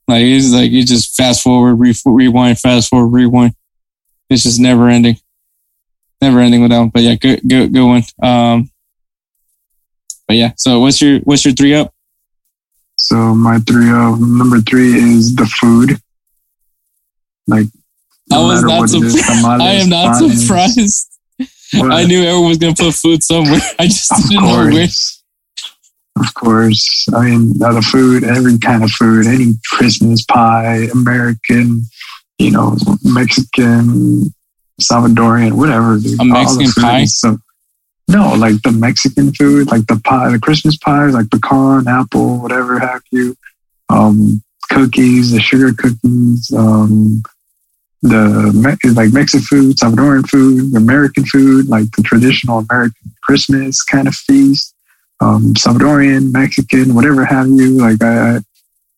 Like 0.08 0.22
it's 0.22 0.50
like 0.52 0.70
you 0.70 0.84
just 0.84 1.16
fast 1.16 1.42
forward, 1.42 1.74
re- 1.76 1.94
rewind, 2.04 2.58
fast 2.60 2.88
forward, 2.90 3.08
rewind. 3.08 3.54
It's 4.28 4.42
just 4.42 4.60
never 4.60 4.88
ending, 4.88 5.16
never 6.20 6.40
ending 6.40 6.62
with 6.62 6.70
that 6.70 6.78
one. 6.78 6.88
But 6.90 7.02
yeah, 7.02 7.14
good, 7.14 7.40
good, 7.46 7.72
good 7.72 7.86
one. 7.86 8.02
Um, 8.22 8.70
but 10.26 10.36
yeah. 10.36 10.52
So 10.56 10.80
what's 10.80 11.00
your 11.00 11.20
what's 11.20 11.44
your 11.44 11.54
three 11.54 11.74
up? 11.74 11.92
So 12.96 13.34
my 13.34 13.58
three 13.60 13.90
of 13.90 14.20
number 14.20 14.60
three 14.60 14.94
is 14.94 15.34
the 15.36 15.46
food. 15.46 16.00
Like 17.46 17.66
I 18.32 18.38
was 18.42 18.62
not 18.64 18.80
what 18.80 18.94
it 18.94 19.02
is, 19.04 19.20
surprised. 19.24 19.44
I 19.62 19.72
am 19.74 19.88
not 19.88 20.18
panes, 20.20 20.42
surprised. 20.42 21.18
what- 21.74 21.92
I 21.92 22.04
knew 22.04 22.22
everyone 22.22 22.48
was 22.48 22.58
gonna 22.58 22.74
put 22.74 22.94
food 22.94 23.22
somewhere. 23.22 23.60
I 23.78 23.86
just 23.86 24.10
didn't 24.28 24.42
know 24.42 24.56
where. 24.56 24.70
course. 24.70 25.22
Of 26.18 26.34
course. 26.34 27.06
I 27.14 27.24
mean, 27.26 27.58
the 27.58 27.86
food, 27.92 28.24
every 28.24 28.58
kind 28.58 28.82
of 28.82 28.90
food, 28.90 29.26
any 29.26 29.52
Christmas 29.70 30.24
pie, 30.24 30.88
American, 30.92 31.82
you 32.38 32.50
know, 32.50 32.76
Mexican, 33.02 34.32
Salvadorian, 34.80 35.52
whatever. 35.52 35.98
Dude. 35.98 36.20
A 36.20 36.24
Mexican 36.24 36.70
pie? 36.72 37.04
So, 37.04 37.38
no, 38.08 38.34
like 38.34 38.62
the 38.62 38.72
Mexican 38.72 39.32
food, 39.32 39.70
like 39.70 39.86
the 39.86 40.00
pie, 40.04 40.30
the 40.30 40.38
Christmas 40.38 40.76
pies, 40.76 41.14
like 41.14 41.30
pecan, 41.30 41.88
apple, 41.88 42.38
whatever 42.40 42.78
have 42.78 43.02
you. 43.10 43.36
Um, 43.88 44.42
cookies, 44.70 45.32
the 45.32 45.40
sugar 45.40 45.72
cookies, 45.72 46.52
um, 46.56 47.22
the 48.02 48.92
like 48.94 49.12
Mexican 49.12 49.44
food, 49.44 49.76
Salvadoran 49.76 50.28
food, 50.28 50.74
American 50.76 51.24
food, 51.24 51.68
like 51.68 51.90
the 51.92 52.02
traditional 52.02 52.58
American 52.70 53.12
Christmas 53.22 53.82
kind 53.82 54.06
of 54.06 54.14
feast, 54.14 54.74
um, 55.20 55.54
Salvadorian, 55.54 56.32
Mexican, 56.32 56.94
whatever 56.94 57.24
have 57.24 57.48
you. 57.48 57.78
Like 57.78 58.02
I, 58.02 58.36
I, 58.36 58.38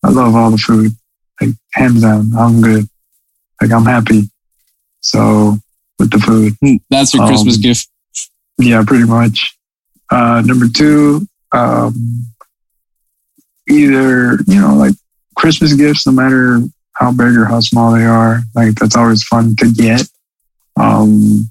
I 0.02 0.10
love 0.10 0.34
all 0.34 0.50
the 0.50 0.58
food. 0.58 0.92
Like 1.40 1.50
hands 1.72 2.02
down, 2.02 2.32
I'm 2.36 2.60
good. 2.60 2.88
Like 3.60 3.72
I'm 3.72 3.84
happy. 3.84 4.30
So 5.00 5.58
with 5.98 6.10
the 6.10 6.18
food, 6.18 6.54
That's 6.90 7.14
your 7.14 7.26
Christmas 7.26 7.56
Um, 7.56 7.60
gift. 7.62 7.88
yeah, 8.58 8.82
pretty 8.86 9.04
much. 9.04 9.56
Uh, 10.10 10.42
number 10.44 10.68
two, 10.68 11.26
um, 11.52 12.24
either 13.68 14.38
you 14.46 14.60
know 14.60 14.74
like 14.74 14.94
Christmas 15.36 15.72
gifts, 15.74 16.06
no 16.06 16.12
matter 16.12 16.60
how 16.94 17.10
big 17.12 17.36
or 17.36 17.44
how 17.44 17.60
small 17.60 17.92
they 17.92 18.04
are. 18.04 18.40
Like 18.54 18.74
that's 18.76 18.96
always 18.96 19.22
fun 19.24 19.54
to 19.56 19.70
get. 19.72 20.08
Um, 20.76 21.50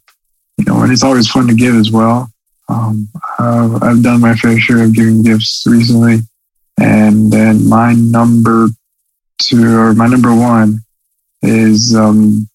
you 0.57 0.65
know, 0.65 0.81
and 0.81 0.91
it's 0.91 1.03
always 1.03 1.29
fun 1.29 1.47
to 1.47 1.53
give 1.53 1.75
as 1.75 1.91
well. 1.91 2.31
Um, 2.69 3.07
uh, 3.39 3.79
I've 3.81 4.01
done 4.03 4.21
my 4.21 4.35
fair 4.35 4.59
share 4.59 4.83
of 4.83 4.93
giving 4.93 5.21
gifts 5.23 5.63
recently, 5.67 6.19
and 6.79 7.31
then 7.31 7.67
my 7.69 7.93
number 7.93 8.69
two 9.39 9.77
or 9.77 9.93
my 9.93 10.07
number 10.07 10.33
one 10.35 10.79
is 11.41 11.95
um, 11.95 12.47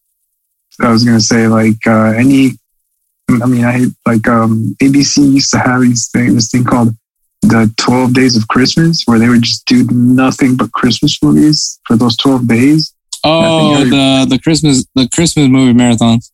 I 0.81 0.91
was 0.91 1.05
gonna 1.05 1.21
say 1.21 1.47
like 1.49 1.87
uh, 1.87 2.13
any 2.17 2.51
I 3.43 3.47
mean, 3.47 3.65
I 3.65 3.87
like 4.07 4.29
um, 4.29 4.77
ABC 4.83 5.19
used 5.35 5.51
to 5.53 5.59
have 5.59 5.81
these 5.81 6.11
thing, 6.11 6.35
this 6.35 6.51
thing 6.51 6.65
called 6.65 6.95
the 7.43 7.73
12 7.79 8.13
Days 8.13 8.37
of 8.37 8.47
Christmas, 8.49 9.03
where 9.07 9.19
they 9.19 9.29
would 9.29 9.43
just 9.43 9.65
do 9.67 9.87
nothing 9.91 10.55
but 10.57 10.71
Christmas 10.73 11.21
movies 11.23 11.81
for 11.87 11.97
those 11.97 12.17
12 12.19 12.47
days. 12.47 12.95
Oh, 13.25 13.77
Harry- 13.77 13.89
the 13.91 14.27
the 14.29 14.39
Christmas 14.39 14.85
the 14.95 15.09
Christmas 15.09 15.49
movie 15.49 15.73
marathons. 15.73 16.31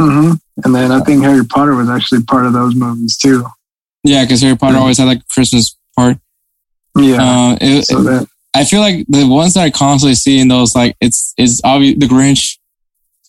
Mm-hmm. 0.00 0.34
And 0.64 0.74
then 0.74 0.90
I 0.92 1.00
think 1.00 1.22
Harry 1.24 1.44
Potter 1.44 1.74
was 1.74 1.90
actually 1.90 2.22
part 2.22 2.46
of 2.46 2.52
those 2.52 2.74
movies 2.74 3.16
too. 3.18 3.44
Yeah, 4.04 4.24
because 4.24 4.40
Harry 4.42 4.56
Potter 4.56 4.76
Mhm. 4.76 4.80
always 4.80 4.98
had 4.98 5.04
like 5.06 5.18
a 5.18 5.34
Christmas 5.34 5.76
part. 5.96 6.18
Yeah. 6.96 7.22
Uh, 7.22 7.58
it, 7.60 7.84
so 7.86 8.02
that 8.04 8.28
I 8.58 8.64
feel 8.64 8.80
like 8.80 9.06
the 9.08 9.24
ones 9.24 9.54
that 9.54 9.60
I 9.60 9.70
constantly 9.70 10.16
see 10.16 10.40
in 10.40 10.48
those 10.48 10.74
like 10.74 10.96
it's 11.00 11.32
is 11.38 11.60
obvious 11.64 11.96
the 11.96 12.08
Grinch, 12.08 12.58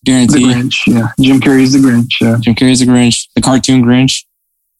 the. 0.03 0.11
Grinch, 0.11 0.87
yeah. 0.87 1.09
Jim 1.19 1.39
Carrey's 1.39 1.73
the 1.73 1.77
Grinch, 1.77 2.13
yeah. 2.19 2.37
Jim 2.39 2.55
Carrey's 2.55 2.79
the 2.79 2.87
Grinch, 2.87 3.27
the 3.35 3.41
cartoon 3.41 3.83
Grinch, 3.83 4.25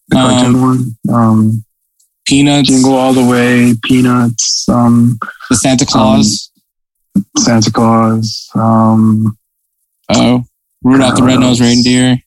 The 0.08 0.16
cartoon 0.16 0.60
one. 0.60 0.98
Um, 1.14 1.64
Peanuts, 2.26 2.68
Jingle 2.68 2.96
All 2.96 3.14
the 3.14 3.24
Way, 3.24 3.76
Peanuts, 3.84 4.68
um, 4.70 5.20
the 5.52 5.56
Santa 5.56 5.86
Claus, 5.86 6.50
Santa 7.38 7.72
Claus, 7.72 8.50
um, 8.56 9.38
oh, 10.10 10.44
Rudolph 10.84 11.16
the 11.16 11.24
Red-Nosed 11.24 11.62
Reindeer, 11.62 12.18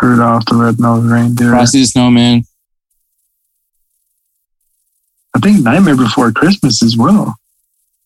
Rudolph 0.00 0.44
the 0.44 0.54
Red-Nosed 0.54 1.10
Reindeer. 1.10 1.50
Frosty 1.50 1.80
the 1.80 1.86
Snowman. 1.86 2.44
I 5.34 5.40
think 5.40 5.64
Nightmare 5.64 5.96
Before 5.96 6.30
Christmas 6.30 6.84
as 6.84 6.96
well. 6.96 7.36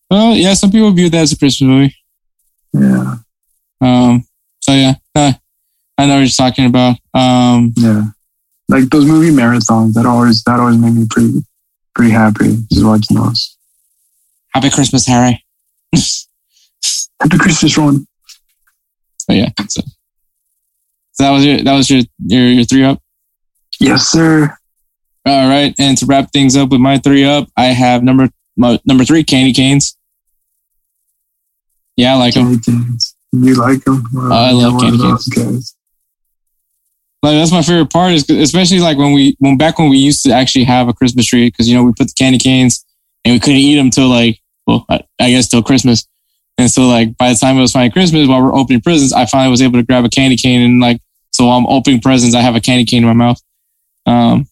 Well, 0.09 0.35
yeah, 0.35 0.53
some 0.53 0.71
people 0.71 0.91
view 0.91 1.09
that 1.09 1.17
as 1.21 1.31
a 1.31 1.37
Christmas 1.37 1.67
movie. 1.67 1.95
Yeah. 2.73 3.15
Um, 3.81 4.25
so 4.61 4.73
yeah, 4.73 4.93
uh, 5.15 5.33
I 5.97 6.05
know 6.05 6.15
what 6.15 6.19
you're 6.21 6.29
talking 6.29 6.65
about. 6.65 6.97
Um, 7.13 7.73
Yeah. 7.75 8.03
Like 8.69 8.85
those 8.89 9.05
movie 9.05 9.29
marathons, 9.29 9.93
that 9.93 10.05
always 10.05 10.41
that 10.43 10.59
always 10.59 10.77
made 10.77 10.95
me 10.95 11.05
pretty 11.09 11.43
pretty 11.93 12.11
happy 12.11 12.57
just 12.71 12.85
watching 12.85 13.17
those. 13.17 13.57
Happy 14.53 14.69
Christmas, 14.69 15.05
Harry. 15.05 15.43
Happy 17.21 17.37
Christmas 17.37 17.77
Ron. 17.77 18.07
But 19.27 19.35
yeah, 19.35 19.49
so, 19.67 19.81
so 21.11 21.23
that 21.23 21.31
was 21.31 21.45
your 21.45 21.61
that 21.63 21.73
was 21.73 21.89
your 21.89 22.01
your 22.25 22.47
your 22.47 22.63
three 22.65 22.83
up. 22.83 23.01
Yes, 23.79 24.07
sir. 24.07 24.55
All 25.25 25.47
right, 25.49 25.73
and 25.77 25.97
to 25.97 26.05
wrap 26.05 26.31
things 26.31 26.55
up 26.55 26.69
with 26.69 26.81
my 26.81 26.97
three 26.97 27.25
up, 27.25 27.49
I 27.57 27.65
have 27.65 28.01
number 28.03 28.29
number 28.57 29.05
three, 29.05 29.23
candy 29.23 29.53
canes. 29.53 29.97
Yeah, 31.95 32.13
I 32.13 32.17
like 32.17 32.33
them. 32.33 32.59
Candy 32.59 32.61
canes. 32.63 33.15
You 33.31 33.55
like 33.55 33.83
them? 33.83 34.03
I 34.31 34.51
love 34.51 34.79
candy 34.79 34.97
those 34.97 35.27
guys. 35.27 35.75
Like 37.23 37.35
that's 37.35 37.51
my 37.51 37.61
favorite 37.61 37.91
part 37.91 38.11
is 38.11 38.29
especially 38.29 38.79
like 38.79 38.97
when 38.97 39.13
we 39.13 39.35
when 39.39 39.57
back 39.57 39.79
when 39.79 39.89
we 39.89 39.97
used 39.97 40.23
to 40.25 40.33
actually 40.33 40.65
have 40.65 40.89
a 40.89 40.93
Christmas 40.93 41.25
tree 41.25 41.47
because 41.47 41.69
you 41.69 41.75
know 41.75 41.83
we 41.83 41.93
put 41.93 42.07
the 42.07 42.13
candy 42.17 42.37
canes 42.37 42.85
and 43.23 43.33
we 43.33 43.39
couldn't 43.39 43.57
eat 43.57 43.75
them 43.75 43.89
till 43.89 44.09
like 44.09 44.39
well 44.67 44.85
I, 44.89 45.01
I 45.19 45.29
guess 45.31 45.47
till 45.47 45.63
Christmas, 45.63 46.05
and 46.57 46.69
so 46.69 46.83
like 46.83 47.17
by 47.17 47.29
the 47.29 47.39
time 47.39 47.57
it 47.57 47.61
was 47.61 47.71
finally 47.71 47.91
Christmas 47.91 48.27
while 48.27 48.43
we're 48.43 48.53
opening 48.53 48.81
presents, 48.81 49.13
I 49.13 49.25
finally 49.25 49.51
was 49.51 49.61
able 49.61 49.79
to 49.79 49.85
grab 49.85 50.03
a 50.03 50.09
candy 50.09 50.35
cane 50.35 50.61
and 50.61 50.81
like 50.81 50.99
so 51.33 51.45
while 51.45 51.57
I'm 51.57 51.65
opening 51.65 52.01
presents, 52.01 52.35
I 52.35 52.41
have 52.41 52.55
a 52.55 52.61
candy 52.61 52.85
cane 52.85 53.03
in 53.03 53.07
my 53.07 53.13
mouth. 53.13 53.41
Um, 54.05 54.47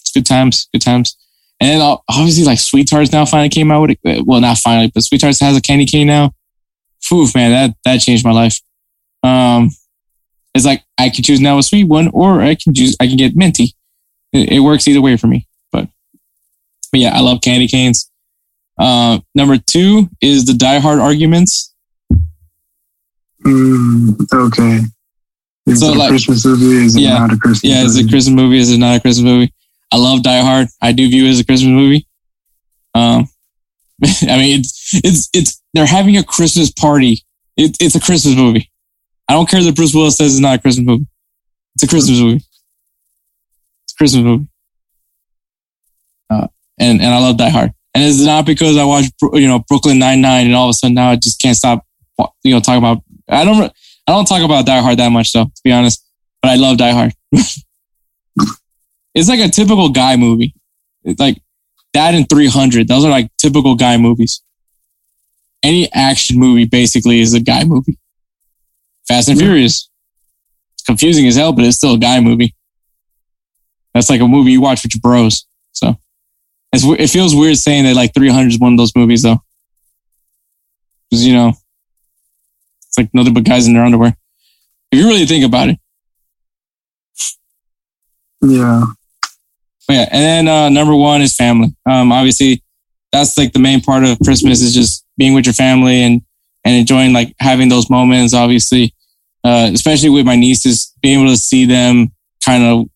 it's 0.00 0.10
good 0.10 0.26
times, 0.26 0.68
good 0.72 0.82
times. 0.82 1.16
And 1.60 1.70
then 1.70 1.80
uh, 1.80 1.96
obviously 2.08 2.44
like 2.44 2.58
Sweet 2.60 2.88
Tarts 2.88 3.10
now 3.12 3.24
finally 3.24 3.48
came 3.48 3.70
out 3.72 3.82
with 3.88 3.98
it. 4.04 4.24
Well, 4.26 4.40
not 4.40 4.58
finally, 4.58 4.90
but 4.94 5.02
Sweet 5.02 5.20
Tarts 5.20 5.40
has 5.40 5.56
a 5.56 5.60
candy 5.60 5.86
cane 5.86 6.06
now. 6.06 6.32
Phew, 7.02 7.26
man, 7.34 7.50
that 7.50 7.76
that 7.84 8.00
changed 8.00 8.24
my 8.24 8.32
life. 8.32 8.60
Um, 9.22 9.70
it's 10.54 10.64
like 10.64 10.84
I 10.98 11.10
can 11.10 11.24
choose 11.24 11.40
now 11.40 11.58
a 11.58 11.62
sweet 11.62 11.84
one, 11.84 12.08
or 12.12 12.40
I 12.42 12.54
can 12.54 12.74
choose 12.74 12.96
I 13.00 13.06
can 13.06 13.16
get 13.16 13.36
minty. 13.36 13.74
It, 14.32 14.52
it 14.52 14.60
works 14.60 14.86
either 14.86 15.00
way 15.00 15.16
for 15.16 15.26
me. 15.26 15.46
But 15.72 15.88
but 16.92 17.00
yeah, 17.00 17.16
I 17.16 17.20
love 17.20 17.40
candy 17.40 17.66
canes. 17.68 18.10
Uh, 18.78 19.18
number 19.34 19.58
two 19.58 20.08
is 20.20 20.44
the 20.46 20.54
Die 20.54 20.78
Hard 20.78 21.00
arguments. 21.00 21.74
Mm, 23.44 24.26
okay. 24.32 24.80
Is 25.66 25.80
So, 25.80 25.90
it 25.90 25.96
a 25.96 25.98
like- 25.98 26.08
Christmas 26.10 26.44
movie? 26.44 26.84
Is 26.86 26.96
it 26.96 27.00
Yeah. 27.00 27.18
not 27.18 27.32
a 27.32 27.36
Christmas 27.36 27.64
movie? 27.64 27.74
Yeah, 27.74 27.84
is 27.84 27.96
it 27.96 28.06
a? 28.06 28.08
Christmas 28.08 28.34
movie? 28.34 28.58
Is 28.58 28.70
it 28.70 28.78
not 28.78 28.96
a 28.96 29.00
Christmas 29.00 29.24
movie? 29.24 29.52
I 29.92 29.96
love 29.96 30.22
Die 30.22 30.40
Hard. 30.40 30.68
I 30.80 30.92
do 30.92 31.08
view 31.08 31.26
it 31.26 31.30
as 31.30 31.40
a 31.40 31.44
Christmas 31.44 31.70
movie. 31.70 32.06
Um, 32.94 33.28
I 34.04 34.36
mean, 34.36 34.60
it's 34.60 34.90
it's 35.04 35.28
it's 35.32 35.62
they're 35.74 35.86
having 35.86 36.16
a 36.16 36.24
Christmas 36.24 36.70
party. 36.70 37.24
It, 37.56 37.76
it's 37.80 37.94
a 37.94 38.00
Christmas 38.00 38.36
movie. 38.36 38.70
I 39.28 39.34
don't 39.34 39.48
care 39.48 39.62
that 39.62 39.76
Bruce 39.76 39.94
Willis 39.94 40.16
says 40.16 40.34
it's 40.34 40.40
not 40.40 40.56
a 40.56 40.60
Christmas 40.60 40.86
movie. 40.86 41.06
It's 41.74 41.84
a 41.84 41.88
Christmas 41.88 42.20
movie. 42.20 42.36
It's 43.84 43.92
a 43.92 43.96
Christmas 43.96 44.24
movie. 44.24 44.46
Uh, 46.30 46.48
and 46.78 47.00
and 47.00 47.14
I 47.14 47.18
love 47.18 47.36
Die 47.36 47.48
Hard. 47.48 47.72
And 47.94 48.04
it's 48.04 48.20
not 48.20 48.46
because 48.46 48.76
I 48.76 48.84
watched 48.84 49.12
you 49.32 49.48
know 49.48 49.60
Brooklyn 49.68 49.98
Nine 49.98 50.20
Nine 50.20 50.46
and 50.46 50.54
all 50.54 50.66
of 50.66 50.70
a 50.70 50.74
sudden 50.74 50.94
now 50.94 51.10
I 51.10 51.16
just 51.16 51.40
can't 51.40 51.56
stop 51.56 51.84
you 52.44 52.52
know 52.52 52.60
talking 52.60 52.78
about. 52.78 53.02
I 53.28 53.44
don't 53.44 53.72
I 54.06 54.12
don't 54.12 54.26
talk 54.26 54.42
about 54.42 54.66
Die 54.66 54.80
Hard 54.80 54.98
that 54.98 55.10
much 55.10 55.32
though, 55.32 55.44
to 55.44 55.60
be 55.64 55.72
honest. 55.72 56.04
But 56.40 56.52
I 56.52 56.54
love 56.56 56.78
Die 56.78 56.92
Hard. 56.92 57.14
it's 59.18 59.28
like 59.28 59.40
a 59.40 59.48
typical 59.48 59.88
guy 59.88 60.16
movie. 60.16 60.54
It's 61.02 61.18
like 61.18 61.42
that 61.92 62.14
and 62.14 62.28
300. 62.28 62.86
Those 62.86 63.04
are 63.04 63.10
like 63.10 63.30
typical 63.36 63.74
guy 63.74 63.96
movies. 63.96 64.42
Any 65.62 65.92
action 65.92 66.38
movie 66.38 66.66
basically 66.66 67.20
is 67.20 67.34
a 67.34 67.40
guy 67.40 67.64
movie. 67.64 67.98
Fast 69.08 69.28
and. 69.28 69.38
Furious. 69.38 69.90
It's 70.74 70.84
confusing 70.84 71.26
as 71.26 71.34
hell, 71.34 71.52
but 71.52 71.64
it's 71.64 71.76
still 71.76 71.94
a 71.94 71.98
guy 71.98 72.20
movie. 72.20 72.54
That's 73.92 74.08
like 74.08 74.20
a 74.20 74.28
movie 74.28 74.52
you 74.52 74.60
watch 74.60 74.84
with 74.84 74.94
your 74.94 75.00
bros. 75.00 75.46
So 75.72 75.96
it's, 76.72 76.84
it 76.84 77.10
feels 77.10 77.34
weird 77.34 77.56
saying 77.56 77.84
that 77.84 77.96
like 77.96 78.14
300 78.14 78.52
is 78.52 78.60
one 78.60 78.74
of 78.74 78.78
those 78.78 78.94
movies 78.94 79.22
though. 79.22 79.42
Because, 81.10 81.26
you 81.26 81.32
know, 81.32 81.54
it's 82.86 82.98
like 82.98 83.12
nothing 83.12 83.34
but 83.34 83.44
guys 83.44 83.66
in 83.66 83.74
their 83.74 83.84
underwear. 83.84 84.16
If 84.92 85.00
you 85.00 85.08
really 85.08 85.26
think 85.26 85.44
about 85.44 85.70
it. 85.70 85.78
Yeah. 88.42 88.84
But 89.88 89.94
yeah, 89.94 90.08
and 90.12 90.22
then 90.22 90.48
uh, 90.48 90.68
number 90.68 90.94
one 90.94 91.22
is 91.22 91.34
family. 91.34 91.74
Um, 91.88 92.12
obviously, 92.12 92.62
that's 93.10 93.36
like 93.38 93.52
the 93.54 93.58
main 93.58 93.80
part 93.80 94.04
of 94.04 94.18
Christmas 94.20 94.60
is 94.60 94.74
just 94.74 95.04
being 95.16 95.32
with 95.34 95.46
your 95.46 95.54
family 95.54 96.02
and 96.02 96.20
and 96.64 96.76
enjoying 96.76 97.12
like 97.14 97.34
having 97.40 97.68
those 97.70 97.88
moments. 97.88 98.34
Obviously, 98.34 98.94
uh, 99.44 99.70
especially 99.72 100.10
with 100.10 100.26
my 100.26 100.36
nieces, 100.36 100.94
being 101.02 101.20
able 101.20 101.30
to 101.30 101.36
see 101.38 101.64
them 101.64 102.12
kind 102.44 102.62
of 102.64 102.86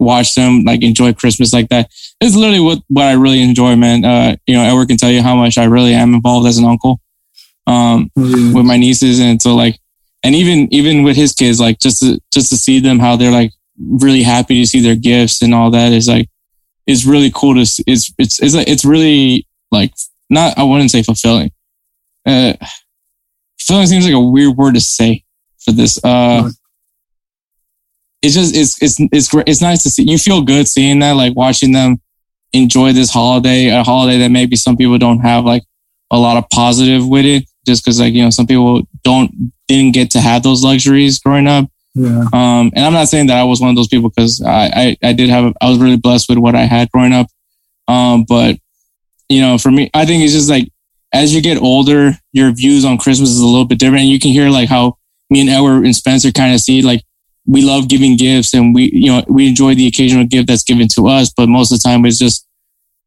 watch 0.00 0.34
them 0.34 0.64
like 0.64 0.82
enjoy 0.82 1.12
Christmas 1.12 1.52
like 1.52 1.68
that. 1.68 1.88
It's 2.20 2.34
literally 2.34 2.60
what 2.60 2.80
what 2.88 3.04
I 3.04 3.12
really 3.12 3.42
enjoy, 3.42 3.76
man. 3.76 4.04
Uh, 4.04 4.34
you 4.46 4.54
know, 4.56 4.64
Edward 4.64 4.88
can 4.88 4.96
tell 4.96 5.10
you 5.10 5.22
how 5.22 5.36
much 5.36 5.56
I 5.56 5.64
really 5.64 5.94
am 5.94 6.14
involved 6.14 6.48
as 6.48 6.58
an 6.58 6.64
uncle 6.64 7.00
um, 7.68 8.10
Yeah. 8.16 8.52
with 8.54 8.64
my 8.66 8.76
nieces, 8.76 9.20
and 9.20 9.40
so 9.40 9.54
like, 9.54 9.78
and 10.24 10.34
even 10.34 10.66
even 10.74 11.04
with 11.04 11.14
his 11.14 11.32
kids, 11.32 11.60
like 11.60 11.78
just 11.78 12.00
to 12.00 12.18
just 12.34 12.48
to 12.50 12.56
see 12.56 12.80
them 12.80 12.98
how 12.98 13.14
they're 13.14 13.30
like 13.30 13.52
really 13.78 14.22
happy 14.24 14.60
to 14.60 14.66
see 14.66 14.80
their 14.80 14.96
gifts 14.96 15.40
and 15.42 15.54
all 15.54 15.70
that 15.70 15.92
is 15.92 16.08
like 16.08 16.28
it's 16.86 17.04
really 17.04 17.30
cool 17.34 17.54
to 17.54 17.64
see. 17.66 17.84
it's 17.86 18.12
it's 18.18 18.42
it's 18.42 18.54
it's 18.54 18.84
really 18.84 19.46
like 19.70 19.92
not 20.28 20.56
I 20.58 20.62
wouldn't 20.64 20.90
say 20.90 21.02
fulfilling. 21.02 21.50
Uh, 22.26 22.54
fulfilling 23.58 23.86
seems 23.86 24.04
like 24.04 24.14
a 24.14 24.20
weird 24.20 24.56
word 24.56 24.74
to 24.74 24.80
say 24.80 25.24
for 25.58 25.72
this. 25.72 25.98
Uh, 26.04 26.42
Right. 26.44 26.52
it's 28.22 28.34
just 28.34 28.54
it's 28.54 28.82
it's 28.82 28.96
it's 29.12 29.28
great. 29.28 29.48
It's 29.48 29.62
nice 29.62 29.82
to 29.84 29.90
see. 29.90 30.04
You 30.08 30.18
feel 30.18 30.42
good 30.42 30.68
seeing 30.68 30.98
that, 31.00 31.12
like 31.16 31.34
watching 31.36 31.72
them 31.72 32.00
enjoy 32.52 32.92
this 32.92 33.10
holiday, 33.10 33.68
a 33.68 33.82
holiday 33.84 34.18
that 34.18 34.30
maybe 34.30 34.56
some 34.56 34.76
people 34.76 34.98
don't 34.98 35.20
have 35.20 35.44
like 35.44 35.62
a 36.10 36.18
lot 36.18 36.36
of 36.36 36.48
positive 36.50 37.06
with 37.06 37.24
it, 37.24 37.44
just 37.66 37.84
because 37.84 38.00
like 38.00 38.12
you 38.14 38.22
know 38.22 38.30
some 38.30 38.46
people 38.46 38.82
don't 39.04 39.52
didn't 39.68 39.92
get 39.94 40.10
to 40.12 40.20
have 40.20 40.42
those 40.42 40.64
luxuries 40.64 41.18
growing 41.18 41.46
up. 41.46 41.70
Yeah. 41.94 42.24
Um, 42.32 42.70
and 42.74 42.84
I'm 42.84 42.92
not 42.92 43.08
saying 43.08 43.26
that 43.26 43.38
I 43.38 43.44
was 43.44 43.60
one 43.60 43.70
of 43.70 43.76
those 43.76 43.88
people 43.88 44.10
because 44.10 44.40
I, 44.42 44.96
I, 45.02 45.08
I 45.08 45.12
did 45.12 45.28
have, 45.28 45.52
I 45.60 45.68
was 45.68 45.78
really 45.78 45.96
blessed 45.96 46.28
with 46.28 46.38
what 46.38 46.54
I 46.54 46.62
had 46.62 46.90
growing 46.90 47.12
up. 47.12 47.26
Um, 47.88 48.24
but 48.28 48.56
you 49.28 49.40
know, 49.40 49.58
for 49.58 49.70
me, 49.70 49.90
I 49.94 50.06
think 50.06 50.22
it's 50.22 50.32
just 50.32 50.50
like, 50.50 50.68
as 51.12 51.34
you 51.34 51.42
get 51.42 51.60
older, 51.60 52.12
your 52.32 52.52
views 52.52 52.84
on 52.84 52.98
Christmas 52.98 53.30
is 53.30 53.40
a 53.40 53.46
little 53.46 53.64
bit 53.64 53.78
different. 53.78 54.02
And 54.02 54.10
you 54.10 54.20
can 54.20 54.30
hear 54.30 54.48
like 54.50 54.68
how 54.68 54.98
me 55.28 55.40
and 55.40 55.50
Edward 55.50 55.84
and 55.84 55.94
Spencer 55.94 56.30
kind 56.30 56.54
of 56.54 56.60
see 56.60 56.82
like, 56.82 57.02
we 57.46 57.62
love 57.62 57.88
giving 57.88 58.16
gifts 58.16 58.54
and 58.54 58.74
we, 58.74 58.90
you 58.92 59.10
know, 59.10 59.24
we 59.26 59.48
enjoy 59.48 59.74
the 59.74 59.88
occasional 59.88 60.24
gift 60.24 60.46
that's 60.46 60.62
given 60.62 60.86
to 60.88 61.08
us. 61.08 61.32
But 61.36 61.48
most 61.48 61.72
of 61.72 61.80
the 61.80 61.88
time 61.88 62.04
it's 62.04 62.18
just 62.18 62.46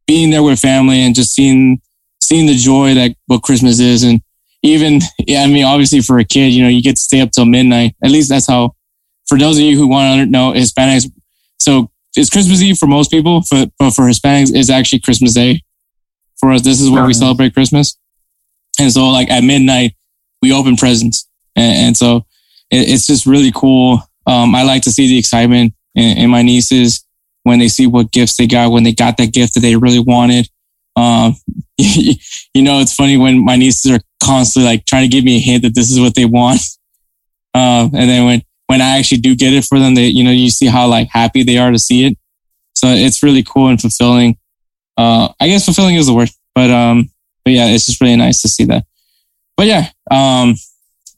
being 0.05 0.31
there 0.31 0.43
with 0.43 0.59
family 0.59 1.01
and 1.01 1.15
just 1.15 1.33
seeing, 1.33 1.81
seeing 2.21 2.47
the 2.47 2.55
joy 2.55 2.93
that 2.95 3.15
what 3.27 3.43
Christmas 3.43 3.79
is. 3.79 4.03
And 4.03 4.21
even, 4.63 5.01
yeah, 5.19 5.43
I 5.43 5.47
mean, 5.47 5.65
obviously 5.65 6.01
for 6.01 6.17
a 6.19 6.23
kid, 6.23 6.53
you 6.53 6.63
know, 6.63 6.69
you 6.69 6.81
get 6.81 6.95
to 6.95 7.01
stay 7.01 7.21
up 7.21 7.31
till 7.31 7.45
midnight. 7.45 7.95
At 8.03 8.11
least 8.11 8.29
that's 8.29 8.47
how, 8.47 8.75
for 9.27 9.37
those 9.37 9.57
of 9.57 9.63
you 9.63 9.77
who 9.77 9.87
want 9.87 10.19
to 10.19 10.25
know 10.25 10.53
Hispanics, 10.53 11.11
so 11.59 11.91
it's 12.15 12.29
Christmas 12.29 12.61
Eve 12.61 12.77
for 12.77 12.87
most 12.87 13.11
people, 13.11 13.43
but, 13.51 13.71
but 13.77 13.91
for 13.91 14.03
Hispanics, 14.03 14.51
it's 14.53 14.69
actually 14.69 14.99
Christmas 14.99 15.33
Day. 15.33 15.61
For 16.39 16.51
us, 16.51 16.61
this 16.61 16.81
is 16.81 16.89
where 16.89 17.03
we 17.03 17.11
Uh-huh. 17.11 17.19
celebrate 17.19 17.53
Christmas. 17.53 17.97
And 18.79 18.91
so, 18.91 19.09
like 19.09 19.29
at 19.29 19.43
midnight, 19.43 19.93
we 20.41 20.51
open 20.51 20.75
presents. 20.75 21.27
And, 21.55 21.87
and 21.87 21.97
so 21.97 22.25
it, 22.69 22.89
it's 22.89 23.07
just 23.07 23.25
really 23.25 23.51
cool. 23.53 24.01
Um, 24.27 24.55
I 24.55 24.63
like 24.63 24.81
to 24.83 24.91
see 24.91 25.07
the 25.07 25.17
excitement 25.17 25.73
in, 25.95 26.17
in 26.17 26.29
my 26.29 26.41
nieces 26.41 27.05
when 27.43 27.59
they 27.59 27.67
see 27.67 27.87
what 27.87 28.11
gifts 28.11 28.37
they 28.37 28.47
got, 28.47 28.71
when 28.71 28.83
they 28.83 28.93
got 28.93 29.17
that 29.17 29.31
gift 29.33 29.53
that 29.53 29.59
they 29.61 29.75
really 29.75 29.99
wanted. 29.99 30.49
Um, 30.95 31.35
you 31.77 32.61
know, 32.61 32.79
it's 32.79 32.93
funny 32.93 33.17
when 33.17 33.43
my 33.43 33.55
nieces 33.55 33.91
are 33.91 33.99
constantly 34.23 34.71
like 34.71 34.85
trying 34.85 35.03
to 35.03 35.15
give 35.15 35.23
me 35.23 35.37
a 35.37 35.39
hint 35.39 35.63
that 35.63 35.75
this 35.75 35.91
is 35.91 35.99
what 35.99 36.15
they 36.15 36.25
want. 36.25 36.61
Um, 37.55 37.91
and 37.93 38.09
then 38.09 38.25
when, 38.25 38.41
when 38.65 38.81
I 38.81 38.97
actually 38.97 39.19
do 39.19 39.35
get 39.35 39.53
it 39.53 39.63
for 39.63 39.77
them, 39.77 39.93
they, 39.93 40.07
you 40.07 40.23
know, 40.23 40.31
you 40.31 40.49
see 40.49 40.65
how 40.65 40.87
like 40.87 41.07
happy 41.07 41.43
they 41.43 41.59
are 41.59 41.69
to 41.69 41.77
see 41.77 42.05
it. 42.05 42.17
So 42.73 42.87
it's 42.87 43.21
really 43.21 43.43
cool 43.43 43.67
and 43.67 43.79
fulfilling. 43.79 44.37
Uh, 44.97 45.31
I 45.39 45.49
guess 45.49 45.65
fulfilling 45.65 45.93
is 45.93 46.07
the 46.07 46.15
word, 46.15 46.31
but, 46.55 46.71
um, 46.71 47.11
but 47.45 47.53
yeah, 47.53 47.67
it's 47.67 47.85
just 47.85 48.01
really 48.01 48.15
nice 48.15 48.41
to 48.41 48.49
see 48.49 48.65
that. 48.65 48.85
But 49.55 49.67
yeah, 49.67 49.89
um, 50.09 50.55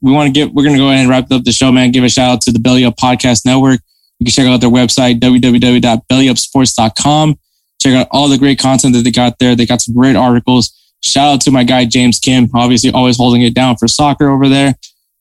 we 0.02 0.12
want 0.12 0.28
to 0.28 0.34
get, 0.34 0.54
we're 0.54 0.64
going 0.64 0.76
to 0.76 0.82
go 0.82 0.90
ahead 0.90 1.00
and 1.00 1.10
wrap 1.10 1.32
up 1.32 1.46
the 1.46 1.54
show, 1.54 1.72
man. 1.72 1.92
Give 1.92 2.04
a 2.04 2.10
shout 2.10 2.32
out 2.32 2.42
to 2.42 2.52
the 2.52 2.60
Belly 2.60 2.84
Up 2.84 2.98
Podcast 2.98 3.46
Network. 3.46 3.80
You 4.20 4.26
can 4.26 4.34
check 4.34 4.48
out 4.48 4.60
their 4.60 4.70
website, 4.70 5.22
www.bellyupsports.com. 5.22 7.40
Check 7.82 7.94
out 7.94 8.08
all 8.12 8.28
the 8.28 8.38
great 8.38 8.60
content 8.60 8.94
that 8.94 9.04
they 9.04 9.12
got 9.12 9.40
there. 9.40 9.56
They 9.56 9.66
got 9.66 9.82
some 9.82 9.96
great 9.96 10.16
articles. 10.16 10.74
Shout 11.04 11.36
out 11.36 11.42
to 11.42 11.52
my 11.52 11.64
guy, 11.64 11.86
James 11.86 12.20
Kim, 12.20 12.50
obviously 12.54 12.92
always 12.92 13.18
holding 13.18 13.44
it 13.44 13.54
down 13.54 13.78
for 13.78 13.88
soccer 13.88 14.30
over 14.30 14.50
there. 14.50 14.74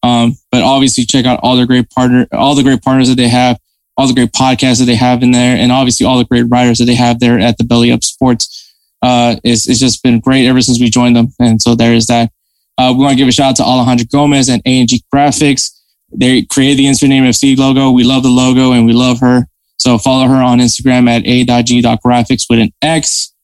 Um, 0.02 0.36
but 0.50 0.62
obviously 0.62 1.04
check 1.04 1.24
out 1.24 1.40
all 1.42 1.56
the 1.56 1.66
great 1.66 1.90
partner, 1.90 2.26
all 2.32 2.54
the 2.54 2.62
great 2.62 2.82
partners 2.82 3.08
that 3.08 3.16
they 3.16 3.28
have, 3.28 3.58
all 3.96 4.06
the 4.06 4.14
great 4.14 4.32
podcasts 4.32 4.78
that 4.78 4.86
they 4.86 4.94
have 4.94 5.22
in 5.22 5.30
there, 5.30 5.56
and 5.56 5.72
obviously 5.72 6.06
all 6.06 6.18
the 6.18 6.24
great 6.24 6.44
writers 6.44 6.78
that 6.78 6.84
they 6.86 6.94
have 6.94 7.20
there 7.20 7.38
at 7.38 7.58
the 7.58 7.64
Belly 7.64 7.90
Up 7.90 8.02
Sports. 8.02 8.72
Uh, 9.02 9.36
it's, 9.44 9.68
it's 9.68 9.80
just 9.80 10.02
been 10.02 10.20
great 10.20 10.46
ever 10.46 10.62
since 10.62 10.80
we 10.80 10.88
joined 10.88 11.16
them. 11.16 11.28
And 11.38 11.60
so 11.60 11.74
there 11.74 11.94
is 11.94 12.06
that. 12.06 12.30
Uh, 12.76 12.92
we 12.96 13.04
want 13.04 13.12
to 13.12 13.16
give 13.16 13.28
a 13.28 13.32
shout 13.32 13.50
out 13.50 13.56
to 13.56 13.62
Alejandro 13.62 14.06
Gomez 14.10 14.48
and 14.48 14.62
A&G 14.64 15.04
Graphics. 15.14 15.78
They 16.12 16.42
created 16.42 16.78
the 16.78 16.86
Insert 16.86 17.08
Name 17.08 17.24
FC 17.24 17.56
logo. 17.56 17.90
We 17.90 18.04
love 18.04 18.22
the 18.22 18.30
logo 18.30 18.72
and 18.72 18.86
we 18.86 18.92
love 18.92 19.20
her. 19.20 19.46
So 19.78 19.98
follow 19.98 20.26
her 20.26 20.42
on 20.42 20.58
Instagram 20.58 21.08
at 21.08 21.26
a.g.graphics 21.26 22.46
with 22.48 22.58
an 22.58 22.72
X. 22.80 23.34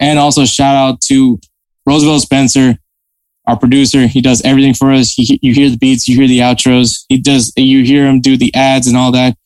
And 0.00 0.18
also 0.18 0.44
shout 0.44 0.76
out 0.76 1.00
to 1.02 1.40
Roosevelt 1.86 2.22
Spencer, 2.22 2.78
our 3.46 3.58
producer. 3.58 4.06
He 4.06 4.20
does 4.20 4.42
everything 4.42 4.74
for 4.74 4.92
us. 4.92 5.12
He, 5.14 5.38
you 5.42 5.52
hear 5.54 5.70
the 5.70 5.76
beats, 5.76 6.06
you 6.06 6.16
hear 6.16 6.28
the 6.28 6.38
outros. 6.40 7.04
He 7.08 7.18
does, 7.18 7.52
you 7.56 7.84
hear 7.84 8.06
him 8.06 8.20
do 8.20 8.36
the 8.36 8.54
ads 8.54 8.86
and 8.86 8.96
all 8.96 9.10
that. 9.12 9.36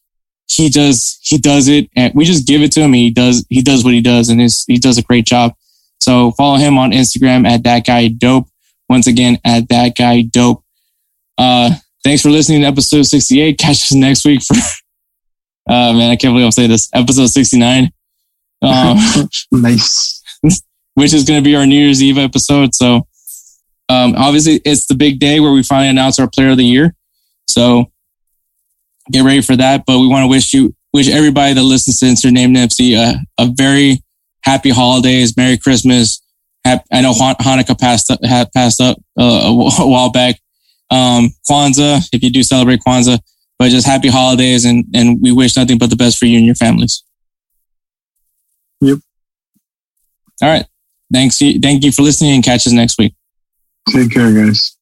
He 0.48 0.68
does, 0.68 1.18
he 1.22 1.38
does 1.38 1.68
it 1.68 1.88
and 1.96 2.12
we 2.14 2.26
just 2.26 2.46
give 2.46 2.60
it 2.62 2.72
to 2.72 2.80
him. 2.80 2.92
He 2.92 3.10
does, 3.10 3.46
he 3.48 3.62
does 3.62 3.84
what 3.84 3.94
he 3.94 4.02
does 4.02 4.28
and 4.28 4.40
he 4.40 4.78
does 4.78 4.98
a 4.98 5.02
great 5.02 5.24
job. 5.24 5.54
So 6.02 6.32
follow 6.32 6.56
him 6.56 6.76
on 6.78 6.90
Instagram 6.90 7.46
at 7.46 7.62
that 7.62 7.86
guy 7.86 8.08
dope. 8.08 8.48
Once 8.88 9.06
again, 9.06 9.38
at 9.44 9.68
that 9.68 9.96
guy 9.96 10.22
dope. 10.22 10.62
Uh, 11.38 11.70
thanks 12.04 12.22
for 12.22 12.28
listening 12.28 12.62
to 12.62 12.66
episode 12.66 13.04
68. 13.04 13.56
Catch 13.56 13.84
us 13.84 13.92
next 13.92 14.24
week 14.24 14.42
for, 14.42 14.54
uh, 15.68 15.92
man, 15.92 16.10
I 16.10 16.16
can't 16.16 16.32
believe 16.32 16.44
I'm 16.44 16.52
saying 16.52 16.70
this. 16.70 16.88
Episode 16.92 17.26
69. 17.26 17.90
Um, 18.62 18.98
nice. 19.52 20.22
which 20.94 21.12
is 21.12 21.24
going 21.24 21.42
to 21.42 21.44
be 21.44 21.56
our 21.56 21.66
New 21.66 21.78
Year's 21.78 22.02
Eve 22.02 22.18
episode. 22.18 22.74
So, 22.74 23.06
um, 23.88 24.14
obviously, 24.16 24.60
it's 24.64 24.86
the 24.86 24.94
big 24.94 25.18
day 25.18 25.40
where 25.40 25.52
we 25.52 25.62
finally 25.62 25.88
announce 25.88 26.18
our 26.18 26.28
Player 26.28 26.50
of 26.50 26.56
the 26.56 26.64
Year. 26.64 26.94
So, 27.48 27.90
get 29.10 29.24
ready 29.24 29.42
for 29.42 29.56
that. 29.56 29.84
But 29.86 29.98
we 29.98 30.08
want 30.08 30.24
to 30.24 30.28
wish 30.28 30.52
you, 30.52 30.74
wish 30.92 31.08
everybody 31.08 31.54
that 31.54 31.62
listens 31.62 31.98
to 32.00 32.06
Insert 32.06 32.32
Name 32.32 32.54
FC 32.54 32.96
a, 32.96 33.20
a 33.38 33.46
very 33.46 34.02
happy 34.42 34.70
holidays, 34.70 35.36
Merry 35.36 35.58
Christmas. 35.58 36.20
I 36.64 37.00
know 37.00 37.12
Han- 37.12 37.34
Hanukkah 37.36 37.78
passed 37.78 38.10
up, 38.10 38.20
had 38.24 38.52
passed 38.52 38.80
up 38.80 38.96
uh, 39.18 39.22
a 39.22 39.82
a 39.82 39.88
while 39.88 40.10
back. 40.10 40.36
Um, 40.90 41.30
Kwanzaa, 41.50 42.06
if 42.12 42.22
you 42.22 42.30
do 42.30 42.42
celebrate 42.42 42.80
Kwanzaa, 42.86 43.18
but 43.58 43.70
just 43.70 43.86
happy 43.86 44.08
holidays, 44.08 44.64
and 44.64 44.84
and 44.94 45.20
we 45.20 45.32
wish 45.32 45.56
nothing 45.56 45.78
but 45.78 45.90
the 45.90 45.96
best 45.96 46.18
for 46.18 46.26
you 46.26 46.36
and 46.38 46.46
your 46.46 46.54
families. 46.54 47.02
Yep. 48.80 48.98
All 50.42 50.48
right. 50.48 50.66
Thanks. 51.12 51.38
Thank 51.38 51.84
you 51.84 51.92
for 51.92 52.02
listening 52.02 52.34
and 52.34 52.44
catch 52.44 52.66
us 52.66 52.72
next 52.72 52.98
week. 52.98 53.14
Take 53.92 54.12
care, 54.12 54.32
guys. 54.32 54.76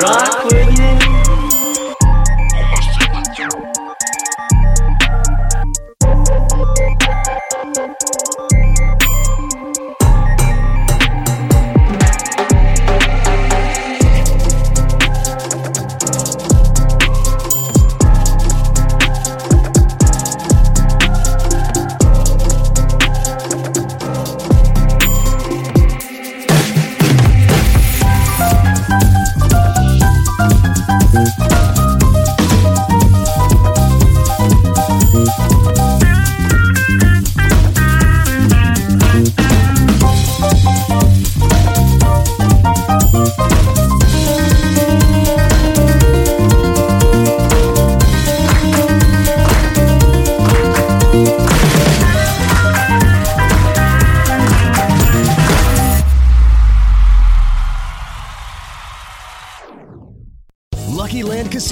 Lucky 0.00 0.54
Land 0.54 0.67